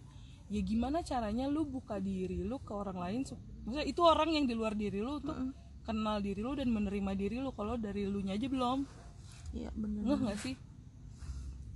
Ya 0.53 0.61
gimana 0.61 1.05
caranya 1.05 1.47
lu 1.49 1.69
buka 1.69 2.01
diri 2.01 2.41
lu 2.43 2.59
ke 2.61 2.73
orang 2.73 2.99
lain 2.99 3.21
maksudnya 3.63 3.87
itu 3.87 4.01
orang 4.03 4.35
yang 4.35 4.45
di 4.49 4.55
luar 4.59 4.75
diri 4.75 4.99
lu 4.99 5.23
untuk 5.23 5.37
kenal 5.83 6.23
diri 6.23 6.41
lu 6.41 6.55
dan 6.55 6.69
menerima 6.71 7.13
diri 7.19 7.37
lu 7.43 7.51
kalau 7.55 7.75
dari 7.75 8.07
lu 8.07 8.23
nya 8.23 8.39
aja 8.39 8.47
belum. 8.47 8.87
Iya 9.53 9.71
bener. 9.75 10.03
Ngeh 10.07 10.19
nggak 10.23 10.39
sih? 10.41 10.55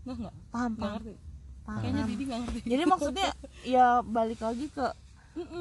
Ngeh 0.07 0.16
nggak? 0.23 0.35
Paham 0.51 0.70
nggak 0.74 0.81
paham. 0.81 0.97
ngerti. 1.03 1.15
Kayaknya 1.66 2.03
Didi 2.07 2.23
nggak 2.24 2.41
ngerti. 2.47 2.59
Jadi 2.62 2.83
maksudnya 2.87 3.28
ya 3.74 3.87
balik 4.07 4.41
lagi 4.41 4.66
ke 4.70 4.87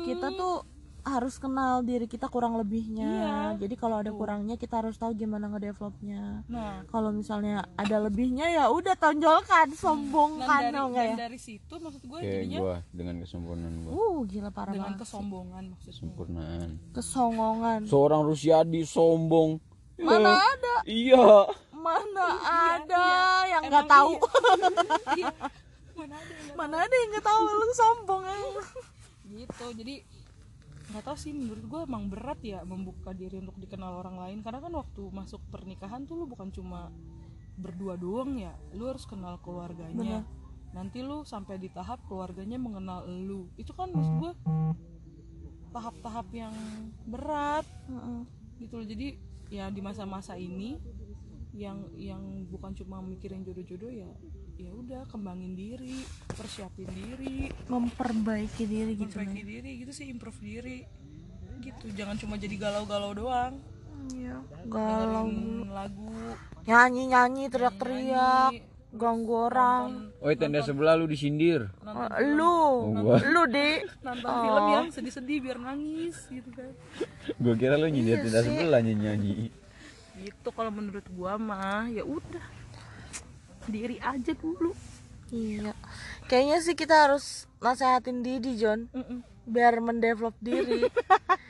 kita 0.05 0.27
tuh 0.37 0.63
harus 1.05 1.37
kenal 1.37 1.79
diri 1.79 2.03
kita 2.03 2.25
kurang 2.25 2.55
lebihnya 2.55 3.05
Iya. 3.05 3.37
jadi 3.57 3.75
kalau 3.75 3.97
ada 3.97 4.09
kurangnya 4.09 4.55
kita 4.55 4.81
harus 4.81 4.95
tahu 4.95 5.13
gimana 5.13 5.45
ngedevelopnya 5.47 6.41
nah 6.45 6.81
kalau 6.87 7.09
misalnya 7.09 7.61
ada 7.73 8.01
lebihnya 8.01 8.49
ya 8.49 8.65
udah 8.67 8.93
tonjolkan 8.95 9.45
dan 9.65 9.77
sombongkan 9.77 10.61
dari, 10.63 10.73
dong 10.73 10.91
ya 10.93 11.13
dari 11.15 11.37
situ 11.37 11.73
maksud 11.75 12.01
gue 12.01 12.17
Kayak 12.17 12.33
jadinya 12.41 12.59
gue 12.59 12.75
dengan 12.91 13.15
kesempurnaan 13.19 13.75
gue. 13.79 13.91
uh 13.91 14.17
gila 14.23 14.49
parah 14.49 14.73
dengan 14.73 14.85
banget 14.91 15.01
kesombongan 15.01 15.63
maksudnya 15.69 15.91
Kesempurnaan. 15.91 16.69
kesongongan 16.91 17.79
Seorang 17.85 18.21
Rusiadi 18.23 18.81
sombong. 18.83 19.51
mana 19.95 20.35
ada 20.35 20.75
Iya. 20.83 21.29
mana 21.71 22.27
ada 22.49 23.05
yang 23.47 23.61
Emang 23.61 23.71
nggak 23.71 23.85
tahu 23.87 24.11
iya. 25.13 25.29
mana 25.95 26.15
ada 26.17 26.33
yang 26.35 26.55
mana 26.55 26.75
ada 26.79 26.95
yang 26.95 27.09
nggak 27.09 27.23
tahu 27.23 27.39
lu 27.45 27.67
sombong 27.71 28.21
ya. 28.21 28.35
gitu 29.27 29.65
jadi 29.75 29.95
nggak 30.85 31.03
tahu 31.03 31.17
sih 31.17 31.33
menurut 31.33 31.65
gue 31.65 31.79
emang 31.85 32.05
berat 32.07 32.39
ya 32.45 32.61
membuka 32.61 33.11
diri 33.11 33.41
untuk 33.41 33.57
dikenal 33.57 34.05
orang 34.05 34.17
lain. 34.21 34.39
Karena 34.45 34.59
kan 34.61 34.73
waktu 34.73 35.01
masuk 35.09 35.41
pernikahan 35.49 36.05
tuh 36.05 36.19
lu 36.19 36.25
bukan 36.29 36.53
cuma 36.53 36.93
berdua 37.55 37.95
doang 37.95 38.35
ya 38.35 38.51
lu 38.75 38.85
harus 38.91 39.07
kenal 39.07 39.39
keluarganya. 39.41 40.21
Nanti 40.75 40.99
lu 40.99 41.23
sampai 41.23 41.55
di 41.57 41.71
tahap 41.71 42.03
keluarganya 42.05 42.59
mengenal 42.59 43.07
lu. 43.07 43.47
Itu 43.55 43.71
kan 43.73 43.89
maksud 43.95 44.13
gue 44.19 44.31
tahap-tahap 45.71 46.27
yang 46.31 46.55
berat. 47.07 47.65
Heeh. 47.89 48.21
gitu 48.63 48.79
loh. 48.79 48.87
Jadi 48.87 49.19
ya 49.51 49.67
di 49.67 49.83
masa-masa 49.83 50.39
ini 50.39 50.79
yang 51.55 51.87
yang 51.95 52.43
bukan 52.51 52.75
cuma 52.75 52.99
mikirin 52.99 53.43
jodoh-jodoh 53.47 53.87
ya 53.87 54.11
ya 54.55 54.71
udah 54.71 55.01
kembangin 55.11 55.53
diri 55.53 56.03
persiapin 56.31 56.87
diri. 56.87 57.51
Memperbaiki 57.67 58.63
diri 58.63 58.91
gitu 58.95 59.19
memperbaiki 59.19 59.43
diri 59.43 59.71
gitu 59.83 59.91
sih 59.91 60.07
improve 60.07 60.39
diri. 60.39 60.79
Gitu 61.59 61.85
jangan 61.95 62.15
cuma 62.19 62.35
jadi 62.39 62.55
galau-galau 62.55 63.11
doang. 63.15 63.55
Iya, 64.13 64.37
galau. 64.69 65.25
dengerin 65.25 65.71
lagu. 65.73 66.13
Nyanyi 66.69 67.03
nyanyi 67.09 67.43
teriak-teriak 67.49 68.53
nyanyi, 68.53 68.61
ganggu 68.93 69.33
orang. 69.49 70.13
Oh 70.21 70.29
tenda 70.37 70.61
sebelah 70.61 70.93
lu 70.93 71.09
disindir. 71.09 71.73
nonton, 71.81 72.05
Oh, 72.05 72.21
lu. 72.21 72.57
Gua. 73.01 73.17
lu 73.25 73.41
deh 73.49 73.81
nonton 74.05 74.29
film 74.29 74.65
yang 74.69 74.87
sedih-sedih 74.93 75.37
biar 75.41 75.57
nangis 75.57 76.21
gitu 76.29 76.49
kan. 76.53 76.69
Gue 77.41 77.53
kira 77.57 77.81
lu 77.81 77.89
nyindir 77.89 78.21
tenda 78.21 78.45
sebelah 78.45 78.81
nyanyi. 78.81 79.49
gitu 80.15 80.47
kalau 80.55 80.71
menurut 80.71 81.03
gua 81.11 81.35
mah 81.35 81.91
ya 81.91 82.01
udah 82.07 82.45
diri 83.69 83.97
aja 84.01 84.31
dulu. 84.37 84.71
Iya. 85.33 85.73
Kayaknya 86.29 86.57
sih 86.61 86.75
kita 86.77 87.09
harus 87.09 87.49
nasehatin 87.61 88.21
Didi 88.21 88.57
John 88.57 88.89
Mm-mm. 88.93 89.25
biar 89.49 89.81
mendevelop 89.81 90.37
diri. 90.41 90.85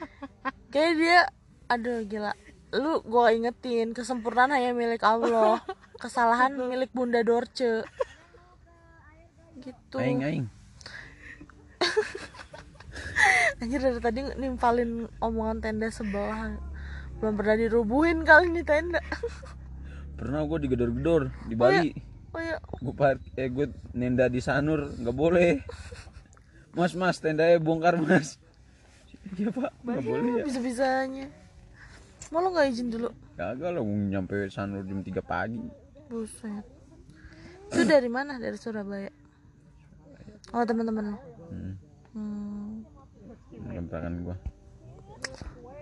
Kayak 0.72 0.94
dia 1.00 1.20
aduh 1.68 2.04
gila. 2.08 2.34
Lu 2.76 3.04
gua 3.04 3.32
ingetin 3.32 3.96
kesempurnaan 3.96 4.52
hanya 4.56 4.72
milik 4.76 5.04
Allah. 5.04 5.60
Kesalahan 6.04 6.56
milik 6.56 6.92
Bunda 6.92 7.24
Dorce. 7.24 7.84
Gitu. 9.60 9.98
Aing 10.00 10.24
aing. 10.24 10.46
Anjir 13.64 13.80
dari 13.80 14.00
tadi 14.04 14.20
nimpalin 14.36 15.08
omongan 15.24 15.64
tenda 15.64 15.88
sebelah. 15.88 16.60
Belum 17.24 17.40
pernah 17.40 17.56
dirubuhin 17.56 18.28
kali 18.28 18.52
ini 18.52 18.64
tenda 18.68 19.00
pernah 20.16 20.42
gue 20.48 20.58
digedor-gedor 20.68 21.22
di 21.48 21.56
Bali. 21.56 21.92
Oh 22.36 22.42
ya 22.44 22.60
gue 22.60 22.94
par 22.96 23.16
eh 23.40 23.48
gue 23.48 23.72
nenda 23.96 24.28
di 24.28 24.44
Sanur 24.44 24.92
nggak 24.92 25.16
boleh. 25.16 25.64
Mas 26.76 26.92
mas 26.92 27.20
tendanya 27.24 27.56
bongkar 27.60 27.96
mas. 28.00 28.36
Iya 29.40 29.50
pak. 29.52 29.72
Nggak 29.84 30.04
boleh 30.04 30.32
ya. 30.40 30.44
bisa 30.44 30.60
bisanya 30.60 31.28
mau 32.34 32.42
lo 32.42 32.50
nggak 32.52 32.68
izin 32.74 32.90
dulu? 32.90 33.10
Kagak 33.38 33.78
mau 33.78 33.86
nyampe 33.86 34.50
Sanur 34.50 34.82
jam 34.88 35.04
3 35.04 35.22
pagi. 35.22 35.62
Buset. 36.10 36.66
Itu 37.70 37.84
dari 37.86 38.10
mana? 38.10 38.36
Dari 38.42 38.58
Surabaya? 38.58 39.12
Oh 40.54 40.64
teman-teman 40.66 41.14
lo? 41.14 41.18
Hmm. 41.50 41.74
hmm, 42.14 42.86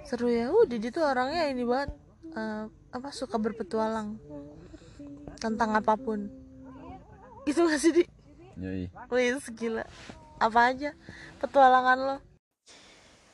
seru 0.08 0.28
ya. 0.32 0.52
Uh 0.52 0.64
Didi 0.68 0.92
tuh 0.92 1.04
orangnya 1.04 1.52
ini 1.52 1.64
banget 1.68 1.92
eh, 2.36 2.66
apa 2.94 3.10
suka 3.10 3.42
berpetualang 3.42 4.22
tentang 5.42 5.74
apa 5.74 5.98
pun 5.98 6.30
gitu 7.50 7.66
gak 7.66 7.82
sih 7.82 7.92
di 7.92 8.04
Yoi. 8.54 8.86
Wih 9.10 9.42
gila 9.58 9.84
apa 10.38 10.60
aja 10.70 10.94
petualangan 11.42 12.00
lo 12.00 12.18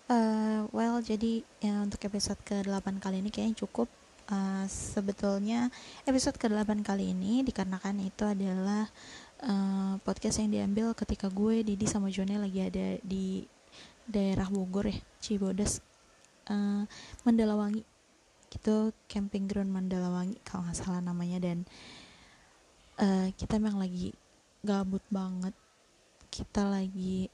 Eh, 0.09 0.65
well, 0.73 0.97
jadi 1.05 1.45
ya 1.61 1.85
untuk 1.85 2.01
episode 2.09 2.41
ke-8 2.41 2.97
kali 2.97 3.21
ini 3.21 3.29
kayaknya 3.29 3.61
cukup. 3.61 3.85
Eh, 4.25 4.65
sebetulnya 4.65 5.69
episode 6.09 6.33
ke-8 6.33 6.81
kali 6.81 7.13
ini 7.13 7.45
dikarenakan 7.45 8.01
itu 8.01 8.25
adalah 8.25 8.89
eh, 9.45 9.93
podcast 10.01 10.41
yang 10.41 10.49
diambil 10.49 10.97
ketika 10.97 11.29
gue, 11.29 11.61
Didi 11.61 11.85
sama 11.85 12.09
Jone 12.09 12.41
lagi 12.41 12.57
ada 12.65 12.97
di 13.05 13.45
daerah 14.09 14.49
Bogor 14.49 14.89
ya, 14.89 14.97
Cibodas, 15.21 15.77
eh, 16.49 16.83
Mandalawangi. 17.21 17.85
Gitu, 18.49 18.91
camping 19.05 19.45
ground 19.45 19.69
Mandalawangi 19.69 20.41
kalau 20.41 20.65
nggak 20.65 20.77
salah 20.77 21.01
namanya. 21.01 21.37
Dan 21.39 21.63
eh, 22.97 23.29
kita 23.37 23.61
memang 23.61 23.79
lagi 23.79 24.11
gabut 24.65 25.05
banget. 25.13 25.53
Kita 26.29 26.65
lagi 26.65 27.29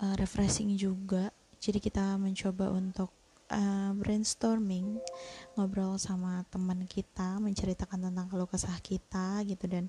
eh, 0.00 0.14
refreshing 0.16 0.74
juga. 0.74 1.28
Jadi 1.60 1.80
kita 1.80 2.20
mencoba 2.20 2.68
untuk 2.72 3.08
uh, 3.48 3.92
brainstorming 3.96 5.00
ngobrol 5.56 5.96
sama 5.96 6.44
teman 6.52 6.84
kita 6.84 7.40
menceritakan 7.40 8.12
tentang 8.12 8.26
keluh 8.28 8.48
kesah 8.48 8.76
kita 8.84 9.40
gitu. 9.48 9.64
Dan 9.64 9.88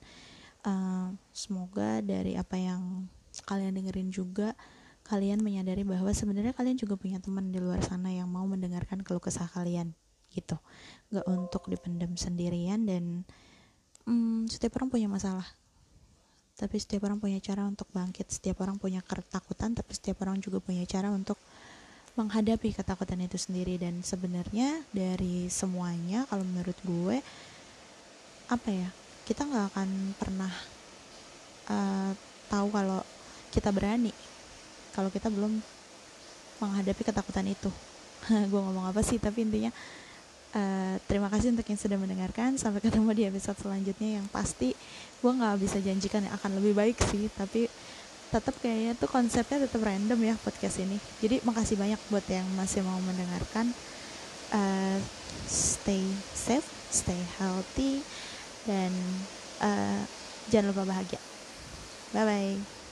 uh, 0.63 1.11
semoga 1.31 1.99
dari 1.99 2.39
apa 2.39 2.55
yang 2.55 3.11
kalian 3.43 3.75
dengerin 3.75 4.09
juga 4.11 4.55
kalian 5.05 5.43
menyadari 5.43 5.85
bahwa 5.85 6.09
sebenarnya 6.09 6.55
kalian 6.55 6.79
juga 6.79 6.97
punya 6.97 7.21
teman 7.21 7.53
di 7.53 7.61
luar 7.61 7.83
sana 7.83 8.09
yang 8.09 8.25
mau 8.25 8.47
mendengarkan 8.47 9.03
keluh 9.05 9.21
kesah 9.21 9.45
kalian 9.51 9.93
gitu. 10.35 10.59
Nggak 11.09 11.25
untuk 11.31 11.63
dipendam 11.71 12.11
sendirian 12.19 12.83
dan 12.83 13.23
hmm, 14.03 14.51
setiap 14.51 14.75
orang 14.77 14.91
punya 14.91 15.07
masalah. 15.07 15.47
Tapi 16.55 16.75
setiap 16.79 17.07
orang 17.07 17.19
punya 17.19 17.39
cara 17.39 17.63
untuk 17.63 17.87
bangkit. 17.95 18.27
Setiap 18.27 18.59
orang 18.63 18.75
punya 18.75 18.99
ketakutan 18.99 19.71
tapi 19.75 19.91
setiap 19.95 20.23
orang 20.27 20.39
juga 20.43 20.59
punya 20.59 20.83
cara 20.83 21.11
untuk 21.11 21.39
menghadapi 22.15 22.75
ketakutan 22.75 23.23
itu 23.23 23.39
sendiri. 23.39 23.79
Dan 23.79 24.03
sebenarnya 24.03 24.83
dari 24.91 25.47
semuanya 25.47 26.27
kalau 26.27 26.43
menurut 26.43 26.77
gue 26.83 27.17
apa 28.45 28.69
ya 28.69 28.89
kita 29.25 29.41
nggak 29.41 29.65
akan 29.73 29.89
pernah 30.21 30.53
uh, 31.71 32.11
tahu 32.47 32.67
kalau 32.71 33.01
kita 33.51 33.71
berani. 33.71 34.11
Kalau 34.95 35.11
kita 35.11 35.27
belum 35.27 35.59
menghadapi 36.63 37.03
ketakutan 37.03 37.51
itu. 37.51 37.67
Gue 38.51 38.61
ngomong 38.63 38.87
apa 38.87 39.03
sih 39.03 39.19
tapi 39.19 39.43
intinya 39.43 39.75
uh, 40.55 40.95
terima 41.05 41.27
kasih 41.27 41.51
untuk 41.51 41.67
yang 41.67 41.79
sudah 41.79 41.97
mendengarkan. 41.99 42.55
Sampai 42.55 42.79
ketemu 42.79 43.11
di 43.11 43.23
episode 43.27 43.59
selanjutnya 43.59 44.23
yang 44.23 44.25
pasti 44.31 44.71
gue 45.19 45.31
nggak 45.31 45.59
bisa 45.59 45.77
janjikan 45.83 46.23
yang 46.23 46.33
akan 46.39 46.51
lebih 46.61 46.73
baik 46.77 46.97
sih 47.11 47.27
tapi 47.33 47.67
tetap 48.29 48.55
kayaknya 48.59 48.93
tuh 48.99 49.07
konsepnya 49.07 49.67
tetap 49.67 49.81
random 49.83 50.19
ya 50.23 50.35
podcast 50.41 50.81
ini. 50.81 50.97
Jadi 51.19 51.43
makasih 51.43 51.75
banyak 51.75 51.99
buat 52.09 52.25
yang 52.31 52.47
masih 52.55 52.81
mau 52.81 52.97
mendengarkan. 53.03 53.69
Uh, 54.55 54.97
stay 55.49 56.05
safe 56.31 56.69
stay 56.93 57.17
healthy 57.41 57.99
dan 58.63 58.93
uh, 59.59 60.01
jangan 60.47 60.71
lupa 60.71 60.87
bahagia. 60.87 61.19
Bye 62.15 62.23
bye 62.23 62.84